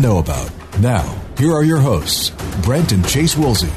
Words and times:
know 0.00 0.18
about. 0.18 0.50
Now, 0.80 1.02
here 1.38 1.52
are 1.52 1.64
your 1.64 1.80
hosts, 1.80 2.30
Brent 2.62 2.92
and 2.92 3.06
Chase 3.06 3.34
Wilsey. 3.34 3.72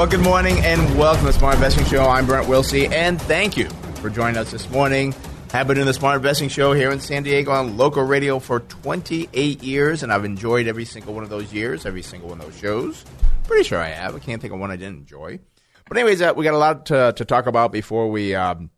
Well, 0.00 0.08
good 0.08 0.20
morning 0.20 0.58
and 0.60 0.98
welcome 0.98 1.26
to 1.26 1.32
the 1.32 1.38
Smart 1.38 1.56
Investing 1.56 1.84
Show. 1.84 2.06
I'm 2.06 2.24
Brent 2.24 2.46
Wilsey, 2.46 2.90
and 2.90 3.20
thank 3.20 3.58
you 3.58 3.68
for 3.96 4.08
joining 4.08 4.38
us 4.38 4.50
this 4.50 4.70
morning. 4.70 5.14
Have 5.52 5.66
been 5.66 5.74
doing 5.74 5.86
the 5.86 5.92
Smart 5.92 6.16
Investing 6.16 6.48
Show 6.48 6.72
here 6.72 6.90
in 6.90 7.00
San 7.00 7.22
Diego 7.22 7.50
on 7.50 7.76
local 7.76 8.02
radio 8.04 8.38
for 8.38 8.60
28 8.60 9.62
years, 9.62 10.02
and 10.02 10.10
I've 10.10 10.24
enjoyed 10.24 10.68
every 10.68 10.86
single 10.86 11.12
one 11.12 11.22
of 11.22 11.28
those 11.28 11.52
years, 11.52 11.84
every 11.84 12.00
single 12.00 12.30
one 12.30 12.40
of 12.40 12.46
those 12.46 12.58
shows. 12.58 13.04
Pretty 13.44 13.64
sure 13.64 13.78
I 13.78 13.88
have. 13.88 14.16
I 14.16 14.20
can't 14.20 14.40
think 14.40 14.54
of 14.54 14.60
one 14.60 14.70
I 14.70 14.76
didn't 14.76 15.00
enjoy. 15.00 15.40
But 15.90 15.98
anyways, 15.98 16.22
uh, 16.22 16.34
we 16.36 16.44
got 16.44 16.54
a 16.54 16.56
lot 16.56 16.86
to, 16.86 17.12
to 17.16 17.24
talk 17.24 17.48
about 17.48 17.72
before 17.72 18.08
we 18.12 18.32
um, 18.32 18.70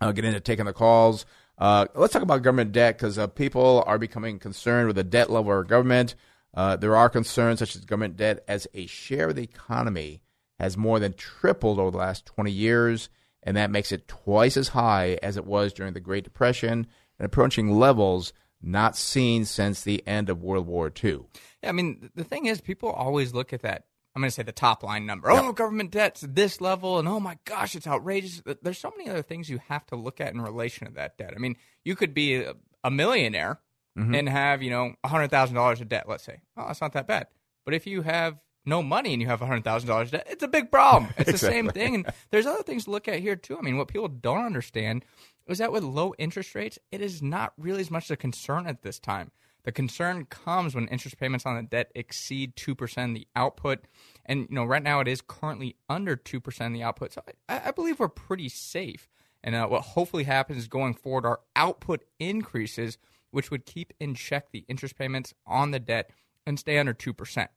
uh, 0.00 0.12
get 0.12 0.24
into 0.24 0.38
taking 0.38 0.66
the 0.66 0.72
calls. 0.72 1.26
Uh, 1.58 1.86
let's 1.96 2.12
talk 2.12 2.22
about 2.22 2.42
government 2.42 2.70
debt 2.70 2.96
because 2.96 3.18
uh, 3.18 3.26
people 3.26 3.82
are 3.84 3.98
becoming 3.98 4.38
concerned 4.38 4.86
with 4.86 4.94
the 4.94 5.02
debt 5.02 5.28
level 5.28 5.50
of 5.50 5.56
our 5.56 5.64
government. 5.64 6.14
Uh, 6.54 6.76
there 6.76 6.94
are 6.94 7.10
concerns 7.10 7.58
such 7.58 7.74
as 7.74 7.84
government 7.84 8.16
debt 8.16 8.44
as 8.46 8.68
a 8.74 8.86
share 8.86 9.30
of 9.30 9.34
the 9.34 9.42
economy 9.42 10.22
has 10.60 10.76
more 10.76 11.00
than 11.00 11.14
tripled 11.14 11.80
over 11.80 11.90
the 11.90 11.98
last 11.98 12.24
20 12.26 12.52
years, 12.52 13.08
and 13.42 13.56
that 13.56 13.72
makes 13.72 13.90
it 13.90 14.06
twice 14.06 14.56
as 14.56 14.68
high 14.68 15.18
as 15.24 15.36
it 15.36 15.46
was 15.46 15.72
during 15.72 15.94
the 15.94 16.00
Great 16.00 16.22
Depression 16.22 16.86
and 17.18 17.26
approaching 17.26 17.72
levels 17.72 18.32
not 18.62 18.96
seen 18.96 19.44
since 19.44 19.82
the 19.82 20.00
end 20.06 20.30
of 20.30 20.44
World 20.44 20.68
War 20.68 20.92
II. 21.02 21.22
Yeah, 21.64 21.70
I 21.70 21.72
mean, 21.72 22.08
the 22.14 22.22
thing 22.22 22.46
is, 22.46 22.60
people 22.60 22.90
always 22.90 23.34
look 23.34 23.52
at 23.52 23.62
that. 23.62 23.86
I'm 24.16 24.22
going 24.22 24.30
to 24.30 24.34
say 24.34 24.42
the 24.42 24.50
top 24.50 24.82
line 24.82 25.04
number. 25.04 25.30
Oh, 25.30 25.52
government 25.52 25.90
debt's 25.90 26.22
this 26.22 26.62
level, 26.62 26.98
and 26.98 27.06
oh 27.06 27.20
my 27.20 27.36
gosh, 27.44 27.76
it's 27.76 27.86
outrageous. 27.86 28.42
There's 28.62 28.78
so 28.78 28.90
many 28.96 29.10
other 29.10 29.20
things 29.22 29.50
you 29.50 29.60
have 29.68 29.84
to 29.88 29.96
look 29.96 30.22
at 30.22 30.32
in 30.32 30.40
relation 30.40 30.86
to 30.86 30.92
that 30.94 31.18
debt. 31.18 31.34
I 31.36 31.38
mean, 31.38 31.56
you 31.84 31.94
could 31.94 32.14
be 32.14 32.36
a, 32.36 32.54
a 32.82 32.90
millionaire 32.90 33.60
Mm-hmm. 33.98 34.14
and 34.14 34.28
have, 34.28 34.62
you 34.62 34.68
know, 34.68 34.92
$100,000 35.06 35.80
of 35.80 35.88
debt, 35.88 36.06
let's 36.06 36.22
say. 36.22 36.42
Oh, 36.54 36.66
that's 36.66 36.82
not 36.82 36.92
that 36.92 37.06
bad. 37.06 37.28
But 37.64 37.72
if 37.72 37.86
you 37.86 38.02
have 38.02 38.36
no 38.66 38.82
money 38.82 39.14
and 39.14 39.22
you 39.22 39.28
have 39.28 39.40
$100,000 39.40 40.10
debt, 40.10 40.26
it's 40.28 40.42
a 40.42 40.48
big 40.48 40.70
problem. 40.70 41.14
It's 41.18 41.32
the 41.32 41.38
same 41.38 41.70
thing. 41.70 41.94
And 41.94 42.06
there's 42.30 42.44
other 42.44 42.62
things 42.62 42.84
to 42.84 42.90
look 42.90 43.08
at 43.08 43.20
here, 43.20 43.36
too. 43.36 43.56
I 43.56 43.62
mean, 43.62 43.78
what 43.78 43.88
people 43.88 44.08
don't 44.08 44.44
understand 44.44 45.06
is 45.46 45.56
that 45.56 45.72
with 45.72 45.82
low 45.82 46.12
interest 46.18 46.54
rates, 46.54 46.78
it 46.92 47.00
is 47.00 47.22
not 47.22 47.54
really 47.56 47.80
as 47.80 47.90
much 47.90 48.04
of 48.10 48.10
a 48.10 48.16
concern 48.18 48.66
at 48.66 48.82
this 48.82 48.98
time. 48.98 49.30
The 49.66 49.72
concern 49.72 50.26
comes 50.26 50.76
when 50.76 50.86
interest 50.86 51.18
payments 51.18 51.44
on 51.44 51.56
the 51.56 51.62
debt 51.64 51.90
exceed 51.96 52.54
2% 52.54 53.08
of 53.08 53.14
the 53.14 53.26
output. 53.34 53.80
And, 54.24 54.46
you 54.48 54.54
know, 54.54 54.64
right 54.64 54.82
now 54.82 55.00
it 55.00 55.08
is 55.08 55.20
currently 55.20 55.74
under 55.88 56.16
2% 56.16 56.66
of 56.66 56.72
the 56.72 56.84
output. 56.84 57.12
So 57.12 57.22
I, 57.48 57.62
I 57.66 57.70
believe 57.72 57.98
we're 57.98 58.08
pretty 58.08 58.48
safe. 58.48 59.08
And 59.42 59.56
uh, 59.56 59.66
what 59.66 59.82
hopefully 59.82 60.22
happens 60.22 60.68
going 60.68 60.94
forward, 60.94 61.26
our 61.26 61.40
output 61.56 62.04
increases, 62.20 62.96
which 63.32 63.50
would 63.50 63.66
keep 63.66 63.92
in 63.98 64.14
check 64.14 64.52
the 64.52 64.64
interest 64.68 64.96
payments 64.96 65.34
on 65.48 65.72
the 65.72 65.80
debt 65.80 66.10
and 66.46 66.60
stay 66.60 66.78
under 66.78 66.94
2%. 66.94 67.48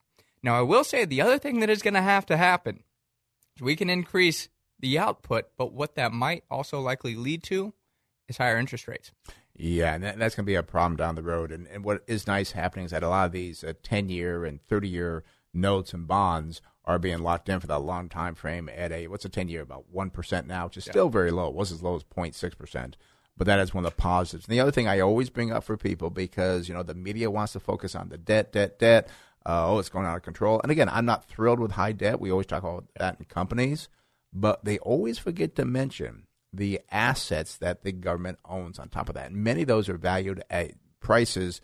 Now, 0.42 0.58
I 0.58 0.62
will 0.62 0.82
say 0.82 1.04
the 1.04 1.22
other 1.22 1.38
thing 1.38 1.60
that 1.60 1.70
is 1.70 1.80
going 1.80 1.94
to 1.94 2.02
have 2.02 2.26
to 2.26 2.36
happen 2.36 2.82
is 3.54 3.62
we 3.62 3.76
can 3.76 3.88
increase 3.88 4.48
the 4.80 4.98
output, 4.98 5.50
but 5.56 5.72
what 5.72 5.94
that 5.94 6.10
might 6.10 6.42
also 6.50 6.80
likely 6.80 7.14
lead 7.14 7.44
to 7.44 7.72
is 8.26 8.38
higher 8.38 8.58
interest 8.58 8.88
rates. 8.88 9.12
Yeah, 9.62 9.92
and 9.92 10.02
that, 10.04 10.18
that's 10.18 10.34
going 10.34 10.44
to 10.44 10.50
be 10.50 10.54
a 10.54 10.62
problem 10.62 10.96
down 10.96 11.16
the 11.16 11.22
road. 11.22 11.52
And, 11.52 11.66
and 11.66 11.84
what 11.84 12.02
is 12.06 12.26
nice 12.26 12.52
happening 12.52 12.86
is 12.86 12.92
that 12.92 13.02
a 13.02 13.10
lot 13.10 13.26
of 13.26 13.32
these 13.32 13.62
uh, 13.62 13.74
10 13.82 14.08
year 14.08 14.46
and 14.46 14.66
30 14.68 14.88
year 14.88 15.22
notes 15.52 15.92
and 15.92 16.08
bonds 16.08 16.62
are 16.86 16.98
being 16.98 17.18
locked 17.18 17.50
in 17.50 17.60
for 17.60 17.66
that 17.66 17.80
long 17.80 18.08
time 18.08 18.34
frame 18.34 18.70
at 18.74 18.90
a, 18.90 19.06
what's 19.08 19.26
a 19.26 19.28
10 19.28 19.48
year? 19.48 19.60
About 19.60 19.84
1% 19.94 20.46
now, 20.46 20.64
which 20.64 20.78
is 20.78 20.84
still 20.84 21.10
very 21.10 21.30
low. 21.30 21.48
It 21.48 21.54
was 21.54 21.72
as 21.72 21.82
low 21.82 21.94
as 21.94 22.04
0.6%. 22.04 22.94
But 23.36 23.46
that 23.46 23.60
is 23.60 23.74
one 23.74 23.84
of 23.84 23.92
the 23.92 23.96
positives. 23.96 24.46
And 24.46 24.54
the 24.54 24.60
other 24.60 24.70
thing 24.70 24.88
I 24.88 25.00
always 25.00 25.28
bring 25.28 25.52
up 25.52 25.64
for 25.64 25.76
people 25.76 26.08
because, 26.08 26.66
you 26.66 26.74
know, 26.74 26.82
the 26.82 26.94
media 26.94 27.30
wants 27.30 27.52
to 27.52 27.60
focus 27.60 27.94
on 27.94 28.08
the 28.08 28.16
debt, 28.16 28.52
debt, 28.52 28.78
debt. 28.78 29.08
Uh, 29.44 29.72
oh, 29.72 29.78
it's 29.78 29.90
going 29.90 30.06
out 30.06 30.16
of 30.16 30.22
control. 30.22 30.60
And 30.62 30.72
again, 30.72 30.88
I'm 30.88 31.04
not 31.04 31.26
thrilled 31.26 31.60
with 31.60 31.72
high 31.72 31.92
debt. 31.92 32.18
We 32.18 32.30
always 32.30 32.46
talk 32.46 32.62
about 32.62 32.86
that 32.98 33.16
in 33.18 33.26
companies, 33.26 33.90
but 34.32 34.64
they 34.64 34.78
always 34.78 35.18
forget 35.18 35.54
to 35.56 35.66
mention 35.66 36.24
the 36.52 36.80
assets 36.90 37.56
that 37.58 37.82
the 37.82 37.92
government 37.92 38.38
owns 38.44 38.78
on 38.78 38.88
top 38.88 39.08
of 39.08 39.14
that. 39.14 39.30
And 39.30 39.36
many 39.36 39.62
of 39.62 39.68
those 39.68 39.88
are 39.88 39.96
valued 39.96 40.42
at 40.50 40.72
prices 41.00 41.60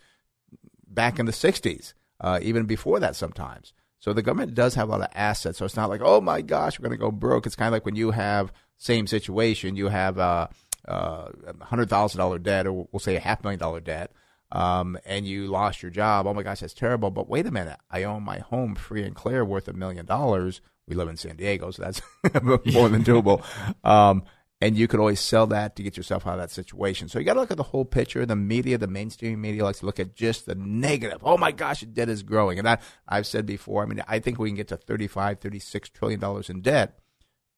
back 0.87 1.19
in 1.19 1.25
the 1.25 1.31
60s, 1.31 1.93
uh, 2.21 2.39
even 2.41 2.65
before 2.65 2.99
that 2.99 3.15
sometimes. 3.15 3.73
So 3.99 4.13
the 4.13 4.21
government 4.21 4.53
does 4.53 4.75
have 4.75 4.87
a 4.87 4.91
lot 4.91 5.01
of 5.01 5.09
assets. 5.13 5.57
So 5.57 5.65
it's 5.65 5.75
not 5.75 5.89
like, 5.89 6.01
oh 6.03 6.21
my 6.21 6.41
gosh, 6.41 6.79
we're 6.79 6.87
going 6.87 6.97
to 6.97 7.03
go 7.03 7.11
broke. 7.11 7.45
It's 7.45 7.55
kind 7.55 7.67
of 7.67 7.73
like 7.73 7.85
when 7.85 7.95
you 7.95 8.11
have 8.11 8.53
same 8.77 9.07
situation, 9.07 9.75
you 9.75 9.87
have 9.87 10.19
uh, 10.19 10.47
uh, 10.87 11.29
a 11.45 11.65
hundred 11.65 11.89
thousand 11.89 12.19
dollar 12.19 12.39
debt, 12.39 12.67
or 12.67 12.87
we'll 12.91 12.99
say 12.99 13.15
a 13.15 13.19
half 13.19 13.43
million 13.43 13.59
dollar 13.59 13.79
debt, 13.79 14.11
um, 14.51 14.97
and 15.05 15.27
you 15.27 15.47
lost 15.47 15.81
your 15.81 15.91
job. 15.91 16.27
Oh 16.27 16.33
my 16.33 16.43
gosh, 16.43 16.59
that's 16.59 16.73
terrible. 16.73 17.11
But 17.11 17.27
wait 17.27 17.47
a 17.47 17.51
minute, 17.51 17.79
I 17.89 18.03
own 18.03 18.23
my 18.23 18.39
home 18.39 18.75
free 18.75 19.03
and 19.03 19.15
clear 19.15 19.43
worth 19.43 19.67
a 19.67 19.73
million 19.73 20.05
dollars. 20.05 20.61
We 20.87 20.95
live 20.95 21.09
in 21.09 21.17
San 21.17 21.35
Diego, 21.35 21.71
so 21.71 21.81
that's 21.83 22.01
more 22.43 22.87
than 22.87 23.03
doable. 23.03 23.43
Um, 23.83 24.23
and 24.59 24.75
you 24.77 24.87
could 24.87 24.99
always 24.99 25.19
sell 25.19 25.45
that 25.47 25.75
to 25.75 25.83
get 25.83 25.97
yourself 25.97 26.25
out 26.25 26.33
of 26.33 26.39
that 26.39 26.51
situation. 26.51 27.09
So 27.09 27.19
you 27.19 27.25
got 27.25 27.35
to 27.35 27.39
look 27.41 27.51
at 27.51 27.57
the 27.57 27.63
whole 27.63 27.85
picture. 27.85 28.25
The 28.25 28.35
media, 28.35 28.77
the 28.77 28.87
mainstream 28.87 29.39
media, 29.39 29.63
likes 29.63 29.79
to 29.79 29.85
look 29.85 29.99
at 29.99 30.15
just 30.15 30.45
the 30.47 30.55
negative. 30.55 31.19
Oh 31.23 31.37
my 31.37 31.51
gosh, 31.51 31.81
debt 31.81 32.09
is 32.09 32.23
growing. 32.23 32.57
And 32.57 32.67
I, 32.67 32.79
I've 33.07 33.27
said 33.27 33.45
before, 33.45 33.83
I 33.83 33.85
mean, 33.85 34.03
I 34.07 34.19
think 34.19 34.39
we 34.39 34.49
can 34.49 34.55
get 34.55 34.69
to 34.69 34.77
35, 34.77 35.39
36 35.39 35.89
trillion 35.89 36.19
dollars 36.19 36.49
in 36.49 36.61
debt 36.61 36.97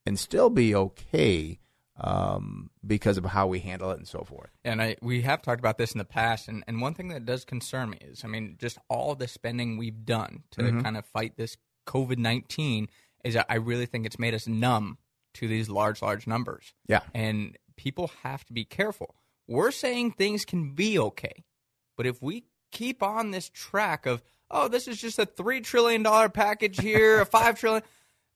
and 0.06 0.20
still 0.20 0.50
be 0.50 0.76
okay 0.76 1.59
um, 2.02 2.70
because 2.86 3.18
of 3.18 3.26
how 3.26 3.48
we 3.48 3.59
handle 3.59 3.92
it 3.92 3.98
and 3.98 4.08
so 4.08 4.24
forth. 4.24 4.50
And 4.64 4.82
I 4.82 4.96
we 5.02 5.22
have 5.22 5.42
talked 5.42 5.59
about 5.59 5.78
this 5.78 5.92
in 5.94 5.98
the 6.00 6.06
past, 6.06 6.48
and, 6.48 6.64
and 6.68 6.82
one 6.82 6.94
thing 6.94 7.09
that 7.09 7.26
does 7.26 7.46
concern 7.46 7.90
me 7.92 7.98
is, 8.02 8.24
I 8.24 8.28
mean, 8.28 8.56
just 8.59 8.78
all 8.90 9.16
the 9.16 9.28
spending 9.28 9.78
we've 9.78 10.06
done 10.06 10.44
to 10.52 10.62
Mm-hmm. 10.62 10.82
kind 10.82 10.98
of 10.98 11.06
fight 11.06 11.38
this 11.38 11.58
COVID 11.88 12.18
nineteen 12.18 12.88
is 13.24 13.34
that 13.34 13.48
I 13.50 13.56
really 13.56 13.86
think 13.86 14.06
it's 14.06 14.20
made 14.20 14.34
us 14.34 14.48
numb 14.48 14.98
to 15.40 15.48
these 15.48 15.70
large, 15.70 16.02
large 16.02 16.28
numbers. 16.28 16.74
Yeah. 16.88 17.02
And 17.14 17.58
people 17.76 18.12
have 18.24 18.46
to 18.46 18.54
be 18.54 18.66
careful. 18.66 19.16
We're 19.48 19.72
saying 19.72 20.12
things 20.12 20.46
can 20.46 20.76
be 20.76 21.00
okay, 21.00 21.44
but 21.98 22.06
if 22.06 22.22
we 22.22 22.44
keep 22.72 23.02
on 23.02 23.32
this 23.32 23.50
track 23.50 24.06
of, 24.06 24.22
oh, 24.52 24.68
this 24.68 24.88
is 24.88 25.00
just 25.02 25.18
a 25.18 25.26
three 25.26 25.62
trillion 25.62 26.04
dollar 26.04 26.30
package 26.30 26.80
here, 26.80 27.22
a 27.22 27.26
five 27.26 27.60
trillion, 27.60 27.82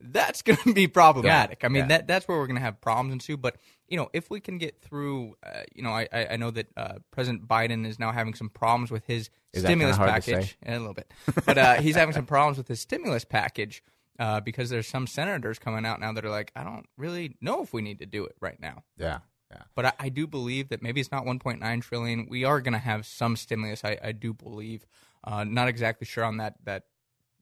that's 0.01 0.41
going 0.47 0.57
to 0.63 0.73
be 0.73 0.87
problematic. 0.87 1.63
I 1.63 1.67
mean, 1.67 1.83
Yeah. 1.83 1.87
that 1.89 2.07
that's 2.07 2.27
where 2.27 2.37
we're 2.37 2.47
going 2.47 2.55
to 2.57 2.61
have 2.63 2.81
problems 2.81 3.13
ensue. 3.13 3.37
But 3.37 3.57
you 3.87 3.97
know, 3.97 4.09
if 4.11 4.31
we 4.31 4.39
can 4.39 4.57
get 4.57 4.81
through, 4.81 5.35
uh, 5.45 5.61
you 5.75 5.83
know, 5.83 5.91
I 5.91 6.07
I 6.31 6.35
know 6.37 6.49
that 6.49 6.67
uh, 6.75 6.93
President 7.11 7.47
Biden 7.47 7.85
is 7.85 7.99
now 7.99 8.11
having 8.11 8.33
some 8.33 8.49
problems 8.49 8.89
with 8.89 9.05
his 9.05 9.29
Is 9.53 9.61
stimulus 9.63 9.97
kinda 9.97 10.11
hard 10.11 10.23
to 10.23 10.31
package, 10.31 10.57
a 10.65 10.71
little 10.79 10.95
bit, 10.95 11.11
but 11.45 11.57
uh, 11.59 11.75
he's 11.75 11.95
having 11.95 12.13
some 12.15 12.25
problems 12.25 12.57
with 12.57 12.67
his 12.67 12.79
stimulus 12.79 13.23
package. 13.23 13.83
Uh, 14.19 14.39
because 14.39 14.69
there's 14.69 14.87
some 14.87 15.07
senators 15.07 15.57
coming 15.57 15.85
out 15.85 15.99
now 15.99 16.13
that 16.13 16.23
are 16.23 16.29
like, 16.29 16.51
I 16.55 16.63
don't 16.63 16.85
really 16.97 17.35
know 17.41 17.63
if 17.63 17.73
we 17.73 17.81
need 17.81 17.99
to 17.99 18.05
do 18.05 18.25
it 18.25 18.35
right 18.39 18.59
now. 18.59 18.83
Yeah. 18.97 19.19
Yeah. 19.51 19.63
But 19.75 19.85
I, 19.85 19.93
I 19.99 20.09
do 20.09 20.27
believe 20.27 20.69
that 20.69 20.81
maybe 20.83 21.01
it's 21.01 21.11
not 21.11 21.25
1.9 21.25 21.81
trillion. 21.81 22.27
We 22.29 22.43
are 22.43 22.61
going 22.61 22.73
to 22.73 22.79
have 22.79 23.05
some 23.05 23.35
stimulus. 23.35 23.83
I, 23.83 23.97
I 24.03 24.11
do 24.11 24.33
believe. 24.33 24.85
Uh, 25.23 25.43
not 25.43 25.67
exactly 25.67 26.05
sure 26.05 26.23
on 26.23 26.37
that 26.37 26.55
that 26.65 26.83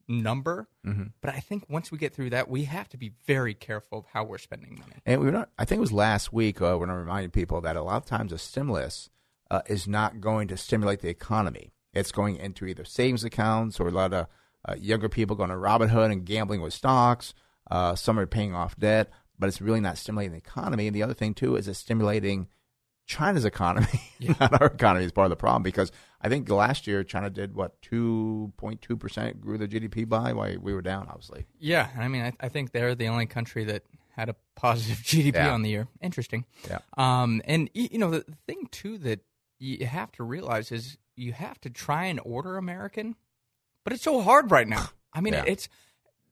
number, 0.08 0.68
Mm-hmm. 0.86 1.04
but 1.22 1.34
I 1.34 1.40
think 1.40 1.66
once 1.70 1.92
we 1.92 1.98
get 1.98 2.14
through 2.14 2.32
that, 2.32 2.50
we 2.50 2.64
have 2.64 2.90
to 2.90 2.98
be 2.98 3.12
very 3.28 3.54
careful 3.54 4.00
of 4.00 4.06
how 4.14 4.24
we're 4.24 4.40
spending 4.40 4.76
money. 4.80 4.94
And 5.06 5.20
we 5.22 5.28
were 5.28 5.32
not, 5.32 5.50
I 5.60 5.64
think 5.66 5.78
it 5.78 5.82
was 5.82 5.92
last 5.94 6.34
week 6.34 6.62
uh, 6.62 6.76
when 6.76 6.90
I 6.90 6.94
reminded 6.96 7.34
people 7.34 7.62
that 7.62 7.76
a 7.76 7.84
lot 7.84 7.98
of 7.98 8.06
times 8.06 8.34
a 8.34 8.38
stimulus 8.38 9.10
uh, 9.52 9.62
is 9.68 9.88
not 9.88 10.20
going 10.20 10.48
to 10.50 10.58
stimulate 10.58 11.02
the 11.02 11.10
economy. 11.10 11.72
It's 11.94 12.12
going 12.12 12.38
into 12.38 12.66
either 12.66 12.84
savings 12.84 13.24
accounts 13.24 13.80
or 13.80 13.88
a 13.88 13.92
lot 13.92 14.14
of 14.14 14.28
uh, 14.68 14.76
younger 14.80 15.10
people 15.10 15.36
going 15.36 15.50
to 15.50 15.56
Robinhood 15.56 16.12
and 16.12 16.26
gambling 16.26 16.62
with 16.62 16.74
stocks. 16.74 17.34
Uh, 17.70 17.96
some 17.96 18.20
are 18.20 18.26
paying 18.28 18.54
off 18.54 18.78
debt, 18.78 19.10
but 19.40 19.48
it's 19.48 19.62
really 19.62 19.80
not 19.80 19.98
stimulating 19.98 20.32
the 20.34 20.38
economy. 20.38 20.88
And 20.88 20.96
the 20.96 21.04
other 21.04 21.14
thing 21.14 21.34
too 21.34 21.56
is 21.56 21.68
it's 21.68 21.80
stimulating 21.80 22.48
China's 23.08 23.46
economy, 23.46 24.02
not 24.40 24.62
our 24.62 24.68
economy, 24.68 25.06
is 25.06 25.12
part 25.12 25.26
of 25.26 25.30
the 25.32 25.36
problem 25.36 25.64
because 25.64 25.92
I 26.22 26.30
think 26.30 26.48
last 26.50 26.88
year 26.88 27.04
China 27.04 27.30
did 27.30 27.56
what 27.56 27.82
two 27.82 28.54
point 28.58 28.82
two 28.82 28.96
percent 28.96 29.42
grew 29.42 29.58
their 29.58 29.68
GDP 29.68 30.08
by. 30.08 30.34
Why 30.34 30.58
we 30.58 30.74
were 30.74 30.82
down, 30.82 31.08
obviously. 31.10 31.46
Yeah, 31.60 31.90
I 31.98 32.08
mean, 32.08 32.22
I, 32.22 32.34
I 32.40 32.50
think 32.50 32.72
they're 32.72 32.96
the 32.96 33.08
only 33.08 33.26
country 33.26 33.64
that 33.66 33.84
had 34.16 34.30
a 34.30 34.36
positive 34.56 34.98
GDP 35.04 35.34
Yeah. 35.34 35.54
on 35.54 35.62
the 35.64 35.70
year. 35.70 35.88
Interesting. 36.02 36.46
Yeah. 36.70 36.80
Um, 36.98 37.42
and 37.46 37.70
you 37.74 37.98
know 37.98 38.12
the 38.12 38.26
thing 38.48 38.68
too 38.72 38.98
that 39.00 39.22
you 39.60 39.86
have 39.86 40.12
to 40.14 40.24
realize 40.24 40.72
is 40.72 40.98
you 41.16 41.34
have 41.34 41.60
to 41.62 41.70
try 41.70 42.06
and 42.06 42.20
order 42.24 42.58
American, 42.58 43.16
but 43.84 43.94
it's 43.94 44.04
so 44.04 44.22
hard 44.22 44.52
right 44.52 44.68
now. 44.68 44.90
I 45.14 45.22
mean, 45.22 45.34
Yeah. 45.34 45.44
it's 45.48 45.68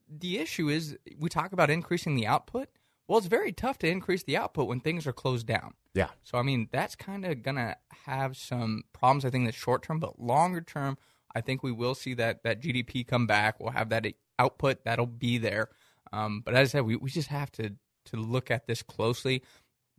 the 0.08 0.38
issue 0.38 0.68
is 0.68 0.96
we 1.18 1.28
talk 1.28 1.52
about 1.52 1.70
increasing 1.70 2.16
the 2.16 2.26
output. 2.26 2.68
Well, 3.06 3.18
it's 3.18 3.26
very 3.26 3.52
tough 3.52 3.78
to 3.78 3.88
increase 3.88 4.22
the 4.22 4.36
output 4.36 4.68
when 4.68 4.80
things 4.80 5.06
are 5.06 5.12
closed 5.12 5.46
down. 5.46 5.74
Yeah. 5.94 6.10
So 6.22 6.38
I 6.38 6.42
mean, 6.42 6.68
that's 6.72 6.94
kind 6.96 7.24
of 7.24 7.42
gonna 7.42 7.76
have 8.06 8.36
some 8.36 8.82
problems. 8.92 9.24
I 9.24 9.30
think 9.30 9.44
that's 9.46 9.56
short 9.56 9.82
term, 9.82 9.98
but 10.00 10.20
longer 10.20 10.60
term, 10.60 10.96
I 11.34 11.40
think 11.40 11.62
we 11.62 11.72
will 11.72 11.94
see 11.94 12.14
that 12.14 12.42
that 12.44 12.60
GDP 12.60 13.06
come 13.06 13.26
back. 13.26 13.60
We'll 13.60 13.72
have 13.72 13.88
that 13.90 14.06
output 14.38 14.84
that'll 14.84 15.06
be 15.06 15.38
there. 15.38 15.68
Um, 16.12 16.42
but 16.44 16.54
as 16.54 16.70
I 16.70 16.78
said, 16.78 16.86
we, 16.86 16.96
we 16.96 17.10
just 17.10 17.28
have 17.28 17.50
to 17.52 17.74
to 18.06 18.16
look 18.16 18.50
at 18.50 18.66
this 18.66 18.82
closely. 18.82 19.42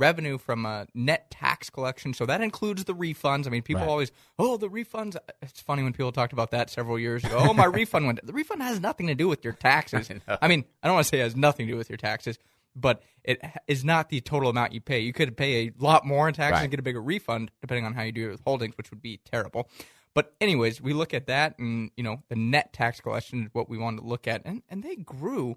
revenue 0.00 0.38
from 0.38 0.66
a 0.66 0.86
net 0.94 1.30
tax 1.30 1.70
collection. 1.70 2.14
So 2.14 2.26
that 2.26 2.40
includes 2.40 2.84
the 2.84 2.94
refunds. 2.94 3.46
I 3.46 3.50
mean, 3.50 3.62
people 3.62 3.82
Right. 3.82 3.88
always, 3.90 4.10
oh, 4.38 4.56
the 4.56 4.68
refunds. 4.68 5.16
It's 5.42 5.60
funny 5.60 5.82
when 5.82 5.92
people 5.92 6.10
talked 6.12 6.32
about 6.32 6.50
that 6.50 6.70
several 6.70 6.98
years 6.98 7.22
ago. 7.24 7.36
Oh, 7.38 7.54
my 7.54 7.64
refund 7.80 8.06
went. 8.06 8.24
The 8.26 8.32
refund 8.32 8.62
has 8.62 8.80
nothing 8.80 9.06
to 9.08 9.14
do 9.14 9.28
with 9.28 9.44
your 9.44 9.52
taxes. 9.52 10.10
I, 10.26 10.48
mean, 10.48 10.64
I 10.82 10.88
don't 10.88 10.94
want 10.94 11.04
to 11.06 11.08
say 11.08 11.20
it 11.20 11.24
has 11.24 11.36
nothing 11.36 11.66
to 11.66 11.72
do 11.72 11.76
with 11.78 11.88
your 11.90 11.98
taxes, 11.98 12.38
but 12.74 13.02
it 13.24 13.40
is 13.68 13.84
not 13.84 14.08
the 14.08 14.20
total 14.20 14.48
amount 14.50 14.72
you 14.72 14.80
pay. 14.80 15.00
You 15.00 15.12
could 15.12 15.36
pay 15.36 15.66
a 15.68 15.72
lot 15.78 16.06
more 16.06 16.26
in 16.28 16.34
taxes 16.34 16.52
Right. 16.58 16.62
and 16.62 16.70
get 16.70 16.80
a 16.80 16.82
bigger 16.82 17.02
refund, 17.02 17.50
depending 17.60 17.84
on 17.84 17.94
how 17.94 18.02
you 18.02 18.12
do 18.12 18.20
your 18.22 18.36
withholdings, 18.36 18.76
which 18.76 18.90
would 18.90 19.02
be 19.02 19.18
terrible. 19.24 19.68
But 20.14 20.34
anyways, 20.40 20.80
we 20.80 20.92
look 20.92 21.14
at 21.14 21.26
that, 21.26 21.56
and 21.58 21.90
you 21.96 22.02
know, 22.02 22.22
the 22.28 22.34
net 22.36 22.72
tax 22.72 23.00
collection 23.00 23.44
is 23.44 23.50
what 23.52 23.68
we 23.68 23.78
wanted 23.78 24.00
to 24.00 24.06
look 24.08 24.26
at, 24.26 24.42
and 24.44 24.62
and 24.68 24.82
they 24.82 24.96
grew. 24.96 25.56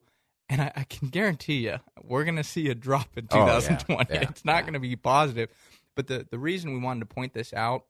And 0.53 0.61
I, 0.61 0.71
I 0.75 0.83
can 0.83 1.07
guarantee 1.07 1.65
you, 1.65 1.77
we're 2.03 2.25
going 2.25 2.35
to 2.35 2.43
see 2.43 2.69
a 2.69 2.75
drop 2.75 3.17
in 3.17 3.27
Oh, 3.31 3.45
yeah. 3.47 3.59
2020. 3.59 4.13
Yeah. 4.13 4.21
It's 4.29 4.45
not 4.45 4.61
going 4.63 4.73
to 4.73 4.79
be 4.79 4.95
positive. 4.95 5.49
But 5.95 6.05
the, 6.05 6.27
the 6.29 6.37
reason 6.37 6.73
we 6.73 6.79
wanted 6.79 6.99
to 6.99 7.05
point 7.07 7.33
this 7.33 7.53
out 7.53 7.85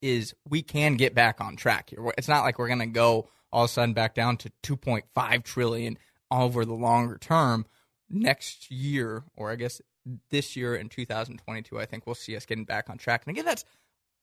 is 0.00 0.34
we 0.48 0.62
can 0.62 0.94
get 0.94 1.14
back 1.14 1.38
on 1.38 1.56
track 1.56 1.90
here. 1.90 2.12
It's 2.16 2.28
not 2.28 2.44
like 2.44 2.58
we're 2.58 2.68
going 2.68 2.78
to 2.80 2.86
go 2.86 3.28
all 3.52 3.64
of 3.64 3.70
a 3.70 3.72
sudden 3.74 3.92
back 3.92 4.14
down 4.14 4.38
to 4.38 4.50
2.5 4.62 5.42
trillion 5.44 5.98
over 6.30 6.64
the 6.64 6.72
longer 6.72 7.18
term. 7.18 7.66
Next 8.08 8.70
year, 8.70 9.24
or 9.36 9.50
I 9.50 9.56
guess 9.56 9.82
this 10.30 10.56
year 10.56 10.74
in 10.74 10.88
2022, 10.88 11.78
I 11.78 11.84
think 11.84 12.06
we'll 12.06 12.14
see 12.14 12.34
us 12.36 12.46
getting 12.46 12.64
back 12.64 12.88
on 12.88 12.96
track. 12.96 13.24
And 13.26 13.34
again, 13.36 13.44
that's 13.44 13.66